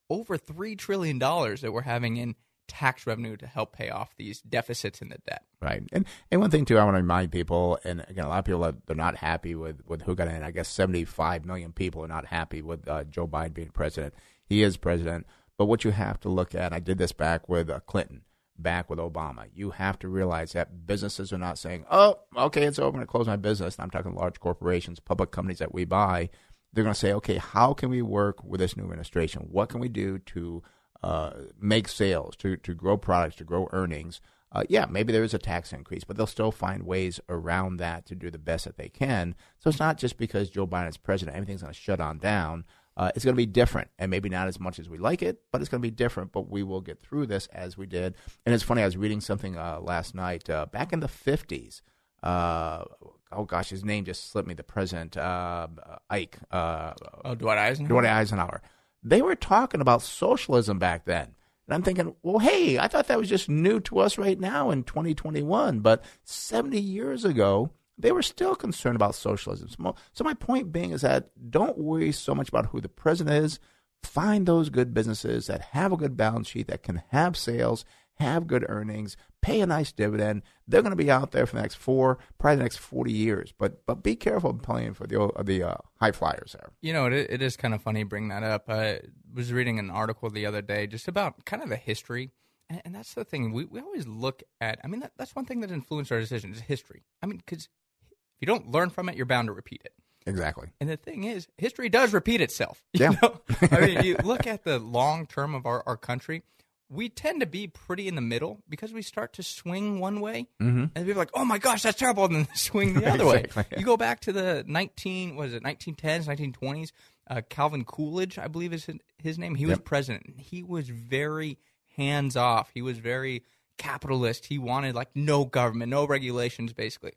over 0.10 0.38
three 0.38 0.76
trillion 0.76 1.20
dollars 1.20 1.62
that 1.62 1.72
we're 1.72 1.82
having 1.84 2.18
in 2.18 2.36
tax 2.68 3.08
revenue 3.08 3.38
to 3.38 3.48
help 3.48 3.74
pay 3.74 3.90
off 3.90 4.16
these 4.18 4.42
deficits 4.42 5.02
in 5.02 5.10
the 5.10 5.18
debt. 5.28 5.44
Right, 5.62 5.84
and 5.92 6.06
and 6.32 6.42
one 6.42 6.52
thing 6.52 6.66
too, 6.66 6.78
I 6.78 6.84
want 6.84 6.96
to 6.96 7.02
remind 7.02 7.32
people, 7.32 7.80
and 7.84 8.06
again, 8.08 8.26
a 8.26 8.30
lot 8.30 8.40
of 8.40 8.46
people 8.46 8.64
are, 8.64 8.76
they're 8.86 8.96
not 8.96 9.18
happy 9.18 9.56
with 9.56 9.82
with 9.88 10.04
who 10.04 10.16
got 10.16 10.28
in. 10.28 10.44
I 10.44 10.52
guess 10.52 10.68
seventy 10.68 11.04
five 11.06 11.46
million 11.46 11.72
people 11.72 12.04
are 12.04 12.08
not 12.08 12.28
happy 12.28 12.62
with 12.62 12.88
uh, 12.88 13.04
Joe 13.06 13.28
Biden 13.28 13.54
being 13.54 13.70
president. 13.70 14.14
He 14.46 14.64
is 14.64 14.78
president, 14.78 15.26
but 15.58 15.66
what 15.66 15.84
you 15.84 15.92
have 15.92 16.20
to 16.22 16.30
look 16.30 16.54
at, 16.54 16.74
I 16.74 16.80
did 16.80 16.98
this 16.98 17.12
back 17.12 17.50
with 17.50 17.70
uh, 17.70 17.80
Clinton, 17.82 18.22
back 18.58 18.90
with 18.90 19.00
Obama. 19.00 19.46
You 19.54 19.72
have 19.72 19.98
to 20.00 20.08
realize 20.08 20.54
that 20.54 20.86
businesses 20.86 21.34
are 21.34 21.38
not 21.40 21.58
saying, 21.58 21.86
"Oh, 21.90 22.20
okay, 22.36 22.64
it's 22.64 22.80
over. 22.80 22.90
I'm 22.90 22.94
going 22.94 23.06
to 23.06 23.12
close 23.12 23.28
my 23.28 23.36
business." 23.36 23.76
And 23.76 23.84
I'm 23.84 23.90
talking 23.90 24.14
large 24.14 24.40
corporations, 24.40 25.00
public 25.00 25.32
companies 25.32 25.60
that 25.60 25.74
we 25.74 25.86
buy. 25.86 26.30
They're 26.74 26.84
going 26.84 26.94
to 26.94 27.00
say, 27.00 27.14
"Okay, 27.14 27.38
how 27.38 27.74
can 27.74 27.90
we 27.90 28.04
work 28.04 28.44
with 28.44 28.60
this 28.60 28.78
new 28.78 28.84
administration? 28.84 29.48
What 29.50 29.70
can 29.70 29.80
we 29.80 29.90
do 29.90 30.20
to 30.20 30.62
uh, 31.04 31.32
make 31.60 31.88
sales, 31.88 32.36
to 32.38 32.58
to 32.58 32.74
grow 32.74 32.98
products, 32.98 33.36
to 33.38 33.44
grow 33.44 33.68
earnings?" 33.72 34.22
Uh, 34.52 34.64
yeah, 34.70 34.86
maybe 34.90 35.12
there 35.12 35.24
is 35.26 35.34
a 35.34 35.38
tax 35.38 35.74
increase, 35.74 36.06
but 36.06 36.16
they'll 36.16 36.26
still 36.26 36.54
find 36.54 36.84
ways 36.84 37.20
around 37.28 37.78
that 37.78 38.06
to 38.06 38.16
do 38.16 38.32
the 38.32 38.38
best 38.38 38.64
that 38.64 38.78
they 38.78 38.88
can. 38.88 39.36
So 39.60 39.70
it's 39.70 39.78
not 39.80 39.98
just 39.98 40.18
because 40.18 40.50
Joe 40.50 40.66
Biden 40.66 40.88
is 40.88 40.96
president, 40.96 41.36
everything's 41.36 41.62
going 41.62 41.74
to 41.74 41.80
shut 41.80 42.00
on 42.00 42.18
down. 42.18 42.64
Uh, 42.96 43.12
it's 43.14 43.26
going 43.26 43.36
to 43.36 43.38
be 43.38 43.46
different, 43.46 43.90
and 44.00 44.10
maybe 44.10 44.30
not 44.30 44.48
as 44.48 44.58
much 44.60 44.80
as 44.80 44.90
we 44.90 44.98
like 44.98 45.22
it, 45.22 45.42
but 45.52 45.60
it's 45.62 45.70
going 45.70 45.82
to 45.82 45.86
be 45.88 45.92
different. 45.92 46.32
But 46.32 46.50
we 46.50 46.64
will 46.64 46.82
get 46.82 47.00
through 47.02 47.28
this 47.28 47.48
as 47.48 47.78
we 47.78 47.86
did. 47.86 48.16
And 48.46 48.56
it's 48.56 48.64
funny, 48.64 48.82
I 48.82 48.86
was 48.86 48.98
reading 48.98 49.22
something 49.22 49.58
uh, 49.58 49.80
last 49.82 50.16
night. 50.16 50.50
Uh, 50.50 50.66
back 50.66 50.94
in 50.94 51.02
the 51.02 51.08
50s, 51.08 51.82
uh, 52.24 52.86
oh 53.32 53.44
gosh, 53.44 53.70
his 53.70 53.84
name 53.84 54.06
just 54.06 54.32
slipped 54.32 54.48
me, 54.48 54.54
the 54.56 54.64
president, 54.64 55.16
uh, 55.18 55.68
Ike, 56.10 56.40
uh, 56.50 56.94
Oh, 57.24 57.36
Dwight 57.36 57.58
Eisenhower. 57.60 58.02
Dwight 58.02 58.06
Eisenhower. 58.06 58.62
They 59.08 59.22
were 59.22 59.36
talking 59.36 59.80
about 59.80 60.02
socialism 60.02 60.80
back 60.80 61.06
then. 61.06 61.36
And 61.68 61.74
I'm 61.74 61.82
thinking, 61.82 62.16
well, 62.24 62.40
hey, 62.40 62.78
I 62.78 62.88
thought 62.88 63.08
that 63.08 63.18
was 63.18 63.30
just 63.30 63.48
new 63.48 63.80
to 63.82 64.00
us 64.00 64.18
right 64.18 64.38
now 64.38 64.70
in 64.70 64.84
2021. 64.84 65.80
But 65.80 66.04
70 66.24 66.80
years 66.80 67.24
ago, 67.24 67.72
they 67.98 68.12
were 68.12 68.22
still 68.22 68.54
concerned 68.54 68.98
about 68.98 69.16
socialism. 69.16 69.70
So, 70.12 70.24
my 70.24 70.34
point 70.34 70.74
being 70.74 70.92
is 70.92 71.02
that 71.02 71.30
don't 71.50 71.78
worry 71.78 72.12
so 72.12 72.36
much 72.36 72.50
about 72.50 72.68
who 72.68 72.82
the 72.82 72.90
president 72.90 73.46
is. 73.46 73.60
Find 74.04 74.46
those 74.46 74.70
good 74.70 74.94
businesses 74.94 75.48
that 75.48 75.62
have 75.72 75.92
a 75.94 75.98
good 75.98 76.16
balance 76.18 76.50
sheet, 76.50 76.68
that 76.68 76.84
can 76.84 77.02
have 77.10 77.36
sales, 77.38 77.86
have 78.20 78.48
good 78.48 78.66
earnings, 78.68 79.16
pay 79.42 79.62
a 79.62 79.66
nice 79.66 79.92
dividend. 79.92 80.44
They're 80.68 80.82
going 80.82 80.92
to 80.92 80.96
be 80.96 81.12
out 81.12 81.32
there 81.32 81.46
for 81.46 81.56
the 81.56 81.62
next 81.62 81.76
four, 81.76 82.18
probably 82.38 82.58
the 82.58 82.64
next 82.64 82.78
40 82.78 83.12
years. 83.12 83.54
But 83.58 83.86
but 83.86 84.04
be 84.04 84.16
careful 84.16 84.54
playing 84.54 84.94
for 84.96 85.08
the 85.08 85.32
the 85.44 85.64
uh, 85.64 85.76
high 86.00 86.12
flyers 86.12 86.54
there. 86.54 86.70
You 86.82 86.94
know, 86.94 87.06
it, 87.08 87.14
it 87.30 87.42
is 87.42 87.58
kind 87.58 87.74
of 87.74 87.82
funny 87.82 88.04
bring 88.04 88.28
that 88.30 88.44
up. 88.44 88.70
I 88.70 89.02
was 89.34 89.52
reading 89.54 89.80
an 89.80 89.90
article 89.90 90.30
the 90.30 90.46
other 90.46 90.62
day 90.62 90.88
just 90.88 91.08
about 91.08 91.46
kind 91.46 91.62
of 91.64 91.70
the 91.70 91.76
history. 91.76 92.32
And, 92.70 92.82
and 92.86 92.96
that's 92.96 93.14
the 93.14 93.24
thing. 93.24 93.54
We, 93.54 93.66
we 93.66 93.80
always 93.80 94.08
look 94.08 94.44
at, 94.60 94.80
I 94.84 94.88
mean, 94.88 95.00
that, 95.00 95.14
that's 95.18 95.34
one 95.36 95.46
thing 95.46 95.62
that 95.62 95.72
influenced 95.72 96.12
our 96.12 96.20
decisions 96.20 96.58
is 96.58 96.64
history. 96.64 97.04
I 97.24 97.26
mean, 97.28 97.38
because 97.38 97.70
if 98.10 98.42
you 98.42 98.46
don't 98.48 98.70
learn 98.72 98.90
from 98.90 99.08
it, 99.08 99.16
you're 99.16 99.26
bound 99.26 99.48
to 99.48 99.54
repeat 99.54 99.82
it. 99.86 99.94
Exactly. 100.26 100.68
And 100.82 100.90
the 100.90 100.98
thing 100.98 101.24
is, 101.24 101.48
history 101.58 101.88
does 101.88 102.14
repeat 102.14 102.42
itself. 102.42 102.84
You 102.94 103.06
Yeah. 103.06 103.16
know? 103.22 103.40
I 103.72 103.80
mean, 103.80 104.04
you 104.04 104.18
look 104.24 104.46
at 104.46 104.66
the 104.66 104.80
long 104.80 105.26
term 105.28 105.56
of 105.56 105.66
our, 105.66 105.82
our 105.88 105.96
country, 105.96 106.44
we 106.90 107.10
tend 107.10 107.42
to 107.42 107.46
be 107.46 107.68
pretty 107.68 108.08
in 108.08 108.16
the 108.16 108.22
middle 108.22 108.64
because 108.70 108.94
we 108.94 109.02
start 109.02 109.34
to 109.34 109.44
swing 109.44 110.00
one 110.00 110.22
way, 110.22 110.48
mm-hmm. 110.62 110.86
and 110.96 110.96
people 110.96 111.14
are 111.14 111.16
like, 111.16 111.32
"Oh 111.34 111.44
my 111.46 111.58
gosh, 111.58 111.84
that's 111.84 111.98
terrible," 112.00 112.26
and 112.26 112.36
then 112.36 112.48
swing 112.56 112.94
the 112.94 113.06
other 113.12 113.36
Exactly. 113.38 113.64
way. 113.64 113.80
You 113.80 113.86
go 113.86 113.98
back 113.98 114.22
to 114.22 114.32
the 114.32 114.64
nineteen, 114.68 115.36
was 115.36 115.54
it 115.54 115.64
nineteen 115.64 115.96
tens, 115.96 116.28
nineteen 116.28 116.54
twenties? 116.54 116.94
Uh, 117.30 117.42
Calvin 117.50 117.84
Coolidge, 117.84 118.40
I 118.40 118.48
believe 118.48 118.72
is 118.72 118.88
his, 119.18 119.38
name. 119.38 119.56
He 119.56 119.66
was 119.66 119.80
president. 119.80 120.40
He 120.40 120.64
was 120.64 120.88
very 120.88 121.58
hands 121.98 122.38
off. 122.38 122.72
He 122.74 122.82
was 122.82 123.00
very 123.00 123.44
capitalist. 123.78 124.46
He 124.46 124.58
wanted 124.58 124.96
like 124.96 125.10
no 125.14 125.44
government, 125.44 125.90
no 125.90 126.06
regulations, 126.08 126.72
basically. 126.72 127.12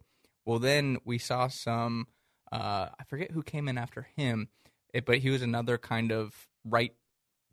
Well, 0.45 0.59
then 0.59 0.99
we 1.05 1.19
saw 1.19 1.47
some. 1.47 2.09
Uh, 2.51 2.89
I 2.99 3.05
forget 3.07 3.31
who 3.31 3.45
came 3.45 3.69
in 3.69 3.79
after 3.79 4.09
him, 4.17 4.49
it, 4.93 5.07
but 5.07 5.19
he 5.19 5.31
was 5.31 5.43
another 5.43 5.79
kind 5.79 6.11
of 6.11 6.35
right 6.65 6.93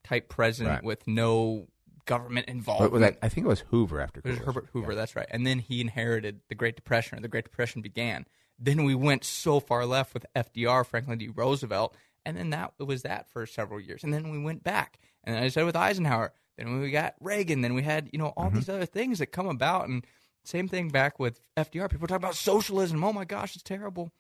type 0.04 0.28
president 0.30 0.78
Right. 0.78 0.84
with 0.84 1.08
no 1.08 1.68
government 2.08 2.48
involvement. 2.48 3.18
I 3.22 3.30
think 3.30 3.46
it 3.46 3.50
was 3.50 3.60
Hoover 3.70 4.02
after. 4.02 4.22
It 4.24 4.26
was 4.26 4.40
Herbert 4.40 4.68
Hoover, 4.74 4.96
that's 4.96 5.16
right. 5.16 5.28
And 5.30 5.46
then 5.46 5.60
he 5.60 5.80
inherited 5.80 6.42
the 6.50 6.56
Great 6.56 6.76
Depression, 6.76 7.20
or 7.20 7.22
the 7.22 7.28
Great 7.28 7.44
Depression 7.44 7.84
began. 7.84 8.26
Then 8.58 8.84
we 8.84 8.96
went 8.96 9.24
so 9.24 9.60
far 9.60 9.86
left 9.86 10.16
with 10.16 10.26
FDR, 10.36 10.84
Franklin 10.86 11.20
D. 11.20 11.28
Roosevelt, 11.28 11.96
and 12.26 12.36
then 12.36 12.50
that 12.50 12.74
it 12.80 12.84
was 12.84 13.04
that 13.04 13.30
for 13.30 13.46
several 13.46 13.80
years. 13.80 14.04
And 14.04 14.12
then 14.12 14.32
we 14.32 14.40
went 14.40 14.64
back. 14.64 14.98
And 15.24 15.36
then 15.36 15.44
I 15.44 15.50
said 15.50 15.66
with 15.66 15.76
Eisenhower, 15.76 16.34
then 16.58 16.80
we 16.80 16.90
got 16.90 17.14
Reagan, 17.20 17.62
then 17.62 17.76
we 17.76 17.84
had, 17.84 18.10
you 18.12 18.18
know, 18.18 18.34
all 18.36 18.48
mm-hmm. 18.48 18.56
these 18.56 18.70
other 18.70 18.88
things 18.88 19.20
that 19.20 19.28
come 19.28 19.48
about. 19.48 19.88
And 19.88 20.06
same 20.44 20.68
thing 20.68 20.90
back 20.90 21.20
with 21.20 21.40
FDR. 21.56 21.90
People 21.90 22.08
talk 22.08 22.18
about 22.18 22.36
socialism. 22.36 23.04
Oh 23.04 23.14
my 23.14 23.26
gosh, 23.26 23.54
it's 23.54 23.64
terrible. 23.64 24.12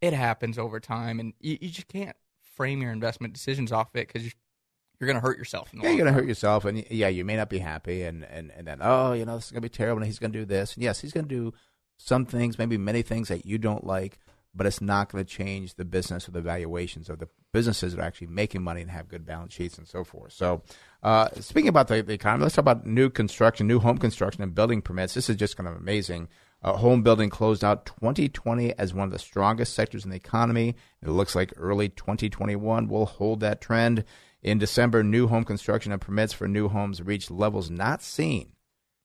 It 0.00 0.12
happens 0.12 0.58
over 0.58 0.80
time, 0.80 1.20
and 1.20 1.34
you, 1.40 1.58
you 1.60 1.68
just 1.68 1.88
can't 1.88 2.16
frame 2.56 2.82
your 2.82 2.92
investment 2.92 3.32
decisions 3.32 3.70
off 3.70 3.88
it 3.94 4.08
because 4.08 4.34
you're, 5.00 5.06
going 5.06 5.20
to 5.20 5.26
hurt 5.26 5.38
yourself. 5.38 5.72
In 5.72 5.80
the 5.80 5.84
Yeah, 5.84 5.90
you're 5.90 5.98
gonna 5.98 6.10
run. 6.10 6.20
hurt 6.20 6.28
yourself, 6.28 6.64
and 6.64 6.84
yeah, 6.90 7.08
you 7.08 7.24
may 7.24 7.36
not 7.36 7.48
be 7.48 7.58
happy, 7.58 8.02
and 8.02 8.22
and 8.24 8.52
and 8.56 8.66
then 8.66 8.78
oh, 8.80 9.12
you 9.12 9.24
know, 9.24 9.36
this 9.36 9.46
is 9.46 9.50
gonna 9.50 9.62
be 9.62 9.68
terrible, 9.68 9.98
and 9.98 10.06
he's 10.06 10.18
gonna 10.18 10.32
do 10.32 10.44
this, 10.44 10.74
and 10.74 10.84
yes, 10.84 11.00
he's 11.00 11.12
gonna 11.12 11.26
do 11.26 11.52
some 11.96 12.24
things, 12.26 12.58
maybe 12.58 12.78
many 12.78 13.02
things 13.02 13.28
that 13.28 13.44
you 13.44 13.58
don't 13.58 13.86
like, 13.86 14.18
but 14.54 14.66
it's 14.66 14.80
not 14.80 15.10
gonna 15.10 15.24
change 15.24 15.74
the 15.74 15.84
business 15.84 16.28
or 16.28 16.32
the 16.32 16.40
valuations 16.40 17.08
of 17.08 17.18
the 17.18 17.28
businesses 17.52 17.94
that 17.94 18.00
are 18.00 18.04
actually 18.04 18.28
making 18.28 18.62
money 18.62 18.80
and 18.80 18.90
have 18.90 19.08
good 19.08 19.26
balance 19.26 19.52
sheets 19.54 19.76
and 19.76 19.88
so 19.88 20.04
forth. 20.04 20.32
So, 20.32 20.62
uh, 21.02 21.28
speaking 21.40 21.68
about 21.68 21.88
the, 21.88 22.02
the 22.02 22.12
economy, 22.12 22.42
let's 22.44 22.54
talk 22.54 22.62
about 22.62 22.86
new 22.86 23.10
construction, 23.10 23.66
new 23.66 23.80
home 23.80 23.98
construction, 23.98 24.42
and 24.42 24.54
building 24.54 24.82
permits. 24.82 25.14
This 25.14 25.28
is 25.28 25.36
just 25.36 25.56
kind 25.56 25.68
of 25.68 25.76
amazing. 25.76 26.28
Uh, 26.62 26.76
home 26.76 27.02
building 27.02 27.30
closed 27.30 27.64
out 27.64 27.86
2020 27.86 28.74
as 28.78 28.92
one 28.92 29.06
of 29.06 29.12
the 29.12 29.18
strongest 29.18 29.72
sectors 29.72 30.04
in 30.04 30.10
the 30.10 30.16
economy. 30.16 30.76
It 31.02 31.08
looks 31.08 31.34
like 31.34 31.54
early 31.56 31.88
2021 31.88 32.86
will 32.86 33.06
hold 33.06 33.40
that 33.40 33.62
trend. 33.62 34.04
In 34.42 34.58
December, 34.58 35.02
new 35.02 35.26
home 35.26 35.44
construction 35.44 35.92
and 35.92 36.00
permits 36.00 36.32
for 36.32 36.48
new 36.48 36.68
homes 36.68 37.02
reached 37.02 37.30
levels 37.30 37.70
not 37.70 38.02
seen 38.02 38.52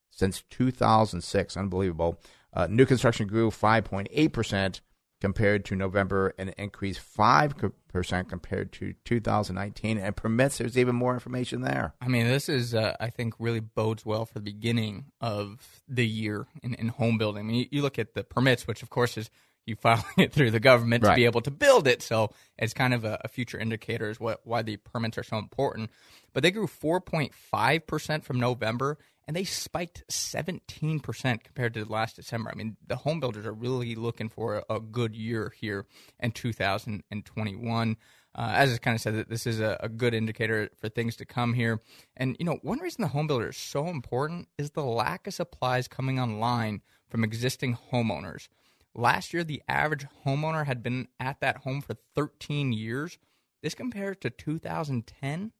since 0.10 0.44
2006. 0.50 1.58
Unbelievable. 1.58 2.20
Uh, 2.54 2.68
new 2.70 2.86
construction 2.86 3.28
grew 3.28 3.52
5.8% 3.52 4.80
compared 5.20 5.66
to 5.66 5.76
November 5.76 6.34
and 6.38 6.54
increased 6.58 7.02
5% 7.02 8.30
compared 8.30 8.72
to 8.74 8.94
2019. 9.04 9.98
And 9.98 10.16
permits, 10.16 10.58
there's 10.58 10.78
even 10.78 10.96
more 10.96 11.14
information 11.14 11.62
there. 11.62 11.96
I 12.00 12.08
mean, 12.08 12.28
this 12.28 12.48
is, 12.48 12.74
uh, 12.74 12.96
I 13.00 13.10
think, 13.10 13.34
really 13.40 13.60
bodes 13.60 14.06
well 14.06 14.26
for 14.26 14.36
the 14.36 14.42
beginning 14.42 15.06
of 15.20 15.82
the 15.88 16.06
year 16.06 16.48
in, 16.64 16.76
in 16.76 16.90
home 16.90 17.18
building. 17.18 17.42
I 17.42 17.44
mean, 17.44 17.56
you, 17.56 17.66
you 17.72 17.82
look 17.82 18.00
at 18.00 18.14
the 18.14 18.24
permits, 18.24 18.68
which 18.68 18.84
of 18.84 18.90
course 18.90 19.18
is 19.18 19.30
you 19.66 19.76
filing 19.76 20.04
it 20.18 20.32
through 20.32 20.52
the 20.52 20.60
government 20.60 21.04
to 21.04 21.16
be 21.16 21.26
able 21.26 21.42
to 21.42 21.52
build 21.52 21.88
it. 21.88 22.02
So 22.02 22.32
it's 22.58 22.74
kind 22.74 22.94
of 22.94 23.04
a, 23.04 23.20
a 23.24 23.28
future 23.28 23.58
indicator 23.58 24.10
is 24.10 24.20
what 24.20 24.42
why 24.44 24.62
the 24.62 24.78
permits 24.78 25.18
are 25.18 25.24
so 25.24 25.38
important. 25.38 25.90
But 26.34 26.44
they 26.44 26.52
grew 26.52 26.68
4.5 26.68 27.88
percent 27.88 28.26
from 28.26 28.40
November, 28.40 28.98
and 29.28 29.36
they 29.36 29.44
spiked 29.44 30.04
17 30.10 31.00
percent 31.00 31.44
compared 31.44 31.74
to 31.76 31.86
last 31.86 32.16
December. 32.16 32.52
I 32.52 32.56
mean, 32.56 32.78
the 32.86 32.98
home 32.98 33.20
builders 33.20 33.46
are 33.46 33.54
really 33.54 33.96
looking 33.96 34.30
for 34.30 34.64
a, 34.70 34.76
a 34.76 34.80
good 34.80 35.16
year 35.16 35.54
here 35.60 35.86
in 36.20 36.32
2021. 36.32 37.98
Uh, 38.38 38.52
as 38.54 38.74
I 38.74 38.78
kind 38.80 38.96
of 38.96 39.02
said, 39.02 39.16
that 39.16 39.30
this 39.30 39.48
is 39.48 39.62
a, 39.62 39.78
a 39.80 39.88
good 39.88 40.14
indicator 40.14 40.70
for 40.82 40.90
things 40.90 41.16
to 41.16 41.26
come 41.26 41.54
here. 41.54 41.80
And 42.18 42.36
you 42.38 42.46
know, 42.46 42.60
one 42.64 42.80
reason 42.80 43.02
the 43.02 43.08
home 43.08 43.28
builder 43.28 43.48
is 43.48 43.58
so 43.58 43.88
important 43.88 44.50
is 44.58 44.72
the 44.72 44.84
lack 44.84 45.26
of 45.26 45.34
supplies 45.34 45.88
coming 45.88 46.20
online 46.20 46.82
from 47.08 47.24
existing 47.24 47.78
homeowners. 47.94 48.50
Last 48.98 49.34
year, 49.34 49.44
the 49.44 49.62
average 49.68 50.06
homeowner 50.26 50.66
had 50.66 50.82
been 50.82 51.10
at 51.20 51.42
that 51.42 51.58
home 51.58 51.82
for 51.82 51.98
13 52.16 52.72
years. 52.72 53.18
This 53.62 53.76
compares 53.76 54.16
to 54.22 54.30
2010 54.30 55.52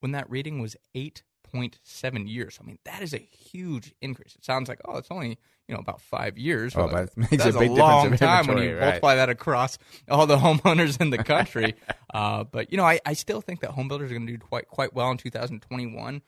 when 0.00 0.12
that 0.12 0.30
reading 0.30 0.58
was 0.58 0.74
8.7 0.94 2.28
years. 2.28 2.58
I 2.60 2.64
mean, 2.64 2.78
that 2.86 3.02
is 3.02 3.12
a 3.12 3.18
huge 3.18 3.94
increase. 4.00 4.34
It 4.36 4.44
sounds 4.44 4.70
like, 4.70 4.80
oh, 4.86 4.96
it's 4.96 5.10
only, 5.10 5.38
you 5.68 5.74
know, 5.74 5.80
about 5.80 6.00
five 6.00 6.38
years. 6.38 6.74
Oh, 6.74 6.86
Well, 6.86 6.88
but 6.88 7.02
it 7.04 7.16
makes 7.16 7.44
that's 7.44 7.56
a 7.56 7.58
a, 7.58 7.60
big 7.60 7.74
difference 7.74 7.78
long 7.78 8.12
in 8.12 8.16
time 8.16 8.46
when 8.46 8.58
you 8.62 8.74
right. 8.74 8.84
multiply 8.84 9.16
that 9.16 9.28
across 9.28 9.76
all 10.08 10.26
the 10.26 10.36
homeowners 10.38 10.98
in 10.98 11.10
the 11.10 11.22
country. 11.22 11.74
uh, 12.14 12.44
but, 12.44 12.72
you 12.72 12.78
know, 12.78 12.84
I, 12.84 13.00
I 13.04 13.12
still 13.12 13.42
think 13.42 13.60
that 13.60 13.72
home 13.72 13.88
builders 13.88 14.10
are 14.10 14.14
going 14.14 14.26
to 14.26 14.32
do 14.32 14.38
quite, 14.38 14.68
quite 14.68 14.94
well 14.94 15.10
in 15.10 15.18
2021. 15.18 16.22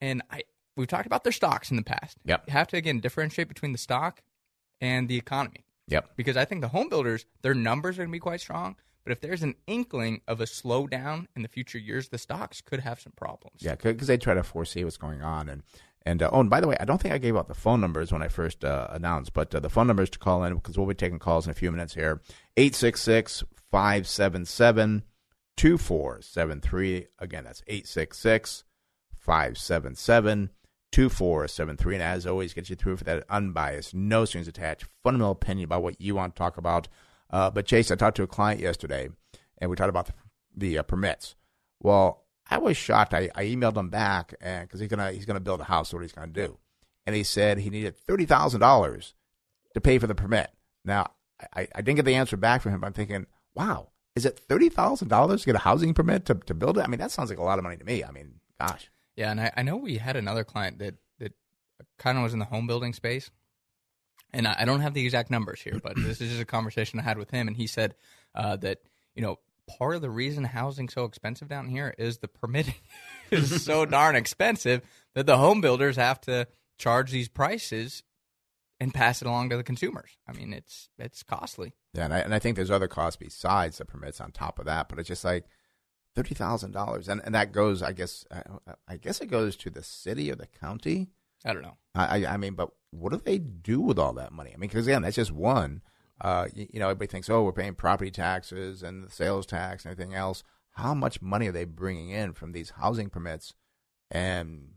And 0.00 0.22
I, 0.28 0.42
we've 0.76 0.88
talked 0.88 1.06
about 1.06 1.22
their 1.22 1.32
stocks 1.32 1.70
in 1.70 1.76
the 1.76 1.84
past. 1.84 2.16
Yep. 2.24 2.44
You 2.48 2.52
have 2.52 2.66
to, 2.68 2.76
again, 2.76 2.98
differentiate 2.98 3.46
between 3.46 3.70
the 3.70 3.78
stock 3.78 4.22
and 4.80 5.06
the 5.08 5.16
economy 5.16 5.66
Yep. 5.90 6.10
because 6.16 6.36
I 6.36 6.44
think 6.44 6.60
the 6.60 6.68
home 6.68 6.88
builders, 6.88 7.26
their 7.42 7.54
numbers 7.54 7.98
are 7.98 8.02
going 8.02 8.10
to 8.10 8.12
be 8.12 8.20
quite 8.20 8.40
strong. 8.40 8.76
But 9.04 9.12
if 9.12 9.20
there's 9.20 9.42
an 9.42 9.54
inkling 9.66 10.20
of 10.28 10.40
a 10.40 10.44
slowdown 10.44 11.26
in 11.34 11.42
the 11.42 11.48
future 11.48 11.78
years, 11.78 12.08
the 12.08 12.18
stocks 12.18 12.60
could 12.60 12.80
have 12.80 13.00
some 13.00 13.12
problems. 13.16 13.62
Yeah, 13.62 13.74
because 13.74 14.06
they 14.06 14.18
try 14.18 14.34
to 14.34 14.42
foresee 14.42 14.84
what's 14.84 14.98
going 14.98 15.22
on. 15.22 15.48
And 15.48 15.62
and 16.02 16.22
uh, 16.22 16.30
oh, 16.32 16.40
and 16.40 16.50
by 16.50 16.60
the 16.60 16.68
way, 16.68 16.76
I 16.80 16.84
don't 16.84 17.00
think 17.00 17.14
I 17.14 17.18
gave 17.18 17.36
out 17.36 17.48
the 17.48 17.54
phone 17.54 17.80
numbers 17.80 18.12
when 18.12 18.22
I 18.22 18.28
first 18.28 18.64
uh, 18.64 18.88
announced, 18.90 19.32
but 19.32 19.54
uh, 19.54 19.60
the 19.60 19.68
phone 19.70 19.86
numbers 19.86 20.10
to 20.10 20.18
call 20.18 20.44
in 20.44 20.54
because 20.54 20.78
we'll 20.78 20.86
be 20.86 20.94
taking 20.94 21.18
calls 21.18 21.46
in 21.46 21.50
a 21.50 21.54
few 21.54 21.70
minutes 21.70 21.94
here 21.94 22.20
866 22.56 23.44
577 23.70 25.02
2473. 25.56 27.06
Again, 27.18 27.44
that's 27.44 27.62
866 27.66 28.64
577 29.14 30.50
2473. 30.92 31.94
And 31.94 32.02
as 32.02 32.26
always, 32.26 32.54
get 32.54 32.70
you 32.70 32.76
through 32.76 32.96
for 32.96 33.04
that 33.04 33.24
unbiased, 33.28 33.94
no 33.94 34.24
strings 34.24 34.48
attached, 34.48 34.86
fundamental 35.02 35.32
opinion 35.32 35.64
about 35.64 35.82
what 35.82 36.00
you 36.00 36.14
want 36.14 36.34
to 36.34 36.38
talk 36.38 36.56
about. 36.56 36.88
Uh, 37.30 37.50
but 37.50 37.66
Chase, 37.66 37.90
I 37.90 37.94
talked 37.94 38.16
to 38.16 38.22
a 38.22 38.26
client 38.26 38.60
yesterday, 38.60 39.08
and 39.58 39.70
we 39.70 39.76
talked 39.76 39.88
about 39.88 40.06
the, 40.06 40.12
the 40.56 40.78
uh, 40.78 40.82
permits. 40.82 41.36
Well, 41.80 42.24
I 42.50 42.58
was 42.58 42.76
shocked. 42.76 43.14
I, 43.14 43.30
I 43.34 43.44
emailed 43.44 43.76
him 43.76 43.88
back 43.88 44.30
because 44.30 44.80
he's 44.80 44.88
gonna 44.88 45.12
he's 45.12 45.24
gonna 45.24 45.40
build 45.40 45.60
a 45.60 45.64
house. 45.64 45.92
What 45.92 46.02
he's 46.02 46.12
gonna 46.12 46.26
do, 46.26 46.58
and 47.06 47.14
he 47.14 47.22
said 47.22 47.58
he 47.58 47.70
needed 47.70 47.96
thirty 47.96 48.26
thousand 48.26 48.60
dollars 48.60 49.14
to 49.74 49.80
pay 49.80 49.98
for 49.98 50.08
the 50.08 50.14
permit. 50.14 50.50
Now, 50.84 51.12
I, 51.54 51.68
I 51.74 51.82
didn't 51.82 51.96
get 51.96 52.04
the 52.04 52.16
answer 52.16 52.36
back 52.36 52.62
from 52.62 52.72
him. 52.72 52.80
But 52.80 52.88
I'm 52.88 52.92
thinking, 52.92 53.26
wow, 53.54 53.90
is 54.16 54.26
it 54.26 54.40
thirty 54.48 54.68
thousand 54.68 55.08
dollars 55.08 55.42
to 55.42 55.46
get 55.46 55.54
a 55.54 55.60
housing 55.60 55.94
permit 55.94 56.24
to, 56.26 56.34
to 56.34 56.54
build 56.54 56.78
it? 56.78 56.84
I 56.84 56.88
mean, 56.88 56.98
that 56.98 57.12
sounds 57.12 57.30
like 57.30 57.38
a 57.38 57.44
lot 57.44 57.58
of 57.58 57.62
money 57.62 57.76
to 57.76 57.84
me. 57.84 58.02
I 58.02 58.10
mean, 58.10 58.40
gosh, 58.60 58.90
Yeah, 59.16 59.30
and 59.30 59.40
I, 59.40 59.52
I 59.56 59.62
know 59.62 59.76
we 59.76 59.98
had 59.98 60.16
another 60.16 60.44
client 60.44 60.78
that 60.78 60.94
that 61.18 61.32
kind 61.98 62.16
of 62.18 62.24
was 62.24 62.32
in 62.32 62.38
the 62.38 62.44
home 62.44 62.66
building 62.66 62.92
space, 62.92 63.30
and 64.32 64.46
I, 64.46 64.56
I 64.60 64.64
don't 64.64 64.80
have 64.80 64.94
the 64.94 65.04
exact 65.04 65.30
numbers 65.30 65.60
here, 65.60 65.80
but 65.82 65.96
this 65.96 66.20
is 66.20 66.30
just 66.30 66.42
a 66.42 66.46
conversation 66.46 66.98
I 66.98 67.02
had 67.02 67.18
with 67.18 67.30
him, 67.30 67.48
and 67.48 67.56
he 67.56 67.66
said 67.66 67.94
uh, 68.34 68.56
that 68.56 68.78
you 69.14 69.22
know 69.22 69.38
part 69.78 69.94
of 69.94 70.02
the 70.02 70.10
reason 70.10 70.44
housing's 70.44 70.94
so 70.94 71.04
expensive 71.04 71.48
down 71.48 71.68
here 71.68 71.94
is 71.98 72.18
the 72.18 72.28
permitting 72.28 72.74
is 73.30 73.64
so 73.64 73.84
darn 73.86 74.16
expensive 74.16 74.82
that 75.14 75.26
the 75.26 75.38
home 75.38 75.60
builders 75.60 75.96
have 75.96 76.20
to 76.22 76.46
charge 76.78 77.10
these 77.10 77.28
prices 77.28 78.02
and 78.80 78.94
pass 78.94 79.20
it 79.20 79.28
along 79.28 79.50
to 79.50 79.56
the 79.56 79.62
consumers. 79.62 80.16
I 80.26 80.32
mean, 80.32 80.52
it's 80.52 80.88
it's 80.98 81.22
costly. 81.22 81.74
yeah, 81.94 82.04
and 82.04 82.14
I, 82.14 82.18
and 82.20 82.34
I 82.34 82.38
think 82.38 82.56
there's 82.56 82.70
other 82.70 82.88
costs 82.88 83.16
besides 83.16 83.78
the 83.78 83.84
permits 83.84 84.20
on 84.20 84.32
top 84.32 84.58
of 84.58 84.64
that. 84.64 84.88
But 84.88 84.98
it's 84.98 85.08
just 85.08 85.24
like 85.24 85.44
thirty 86.14 86.34
thousand 86.34 86.72
dollars, 86.72 87.08
and 87.08 87.20
and 87.24 87.34
that 87.34 87.52
goes, 87.52 87.82
I 87.82 87.92
guess, 87.92 88.24
I, 88.30 88.42
I 88.88 88.96
guess 88.96 89.20
it 89.20 89.26
goes 89.26 89.56
to 89.56 89.70
the 89.70 89.82
city 89.82 90.30
or 90.30 90.36
the 90.36 90.46
county. 90.46 91.08
I 91.44 91.52
don't 91.52 91.62
know. 91.62 91.76
I, 91.94 92.26
I 92.26 92.36
mean, 92.36 92.54
but 92.54 92.70
what 92.90 93.12
do 93.12 93.20
they 93.24 93.38
do 93.38 93.80
with 93.80 93.98
all 93.98 94.12
that 94.14 94.32
money? 94.32 94.50
I 94.52 94.56
mean, 94.56 94.68
because 94.68 94.86
again, 94.86 95.02
that's 95.02 95.16
just 95.16 95.32
one. 95.32 95.82
Uh, 96.20 96.48
you, 96.54 96.66
you 96.74 96.80
know, 96.80 96.86
everybody 96.86 97.06
thinks, 97.06 97.30
oh, 97.30 97.42
we're 97.42 97.52
paying 97.52 97.74
property 97.74 98.10
taxes 98.10 98.82
and 98.82 99.02
the 99.02 99.10
sales 99.10 99.46
tax 99.46 99.84
and 99.84 99.92
everything 99.92 100.14
else. 100.14 100.42
How 100.72 100.92
much 100.92 101.22
money 101.22 101.48
are 101.48 101.52
they 101.52 101.64
bringing 101.64 102.10
in 102.10 102.34
from 102.34 102.52
these 102.52 102.70
housing 102.70 103.08
permits, 103.08 103.54
and 104.10 104.74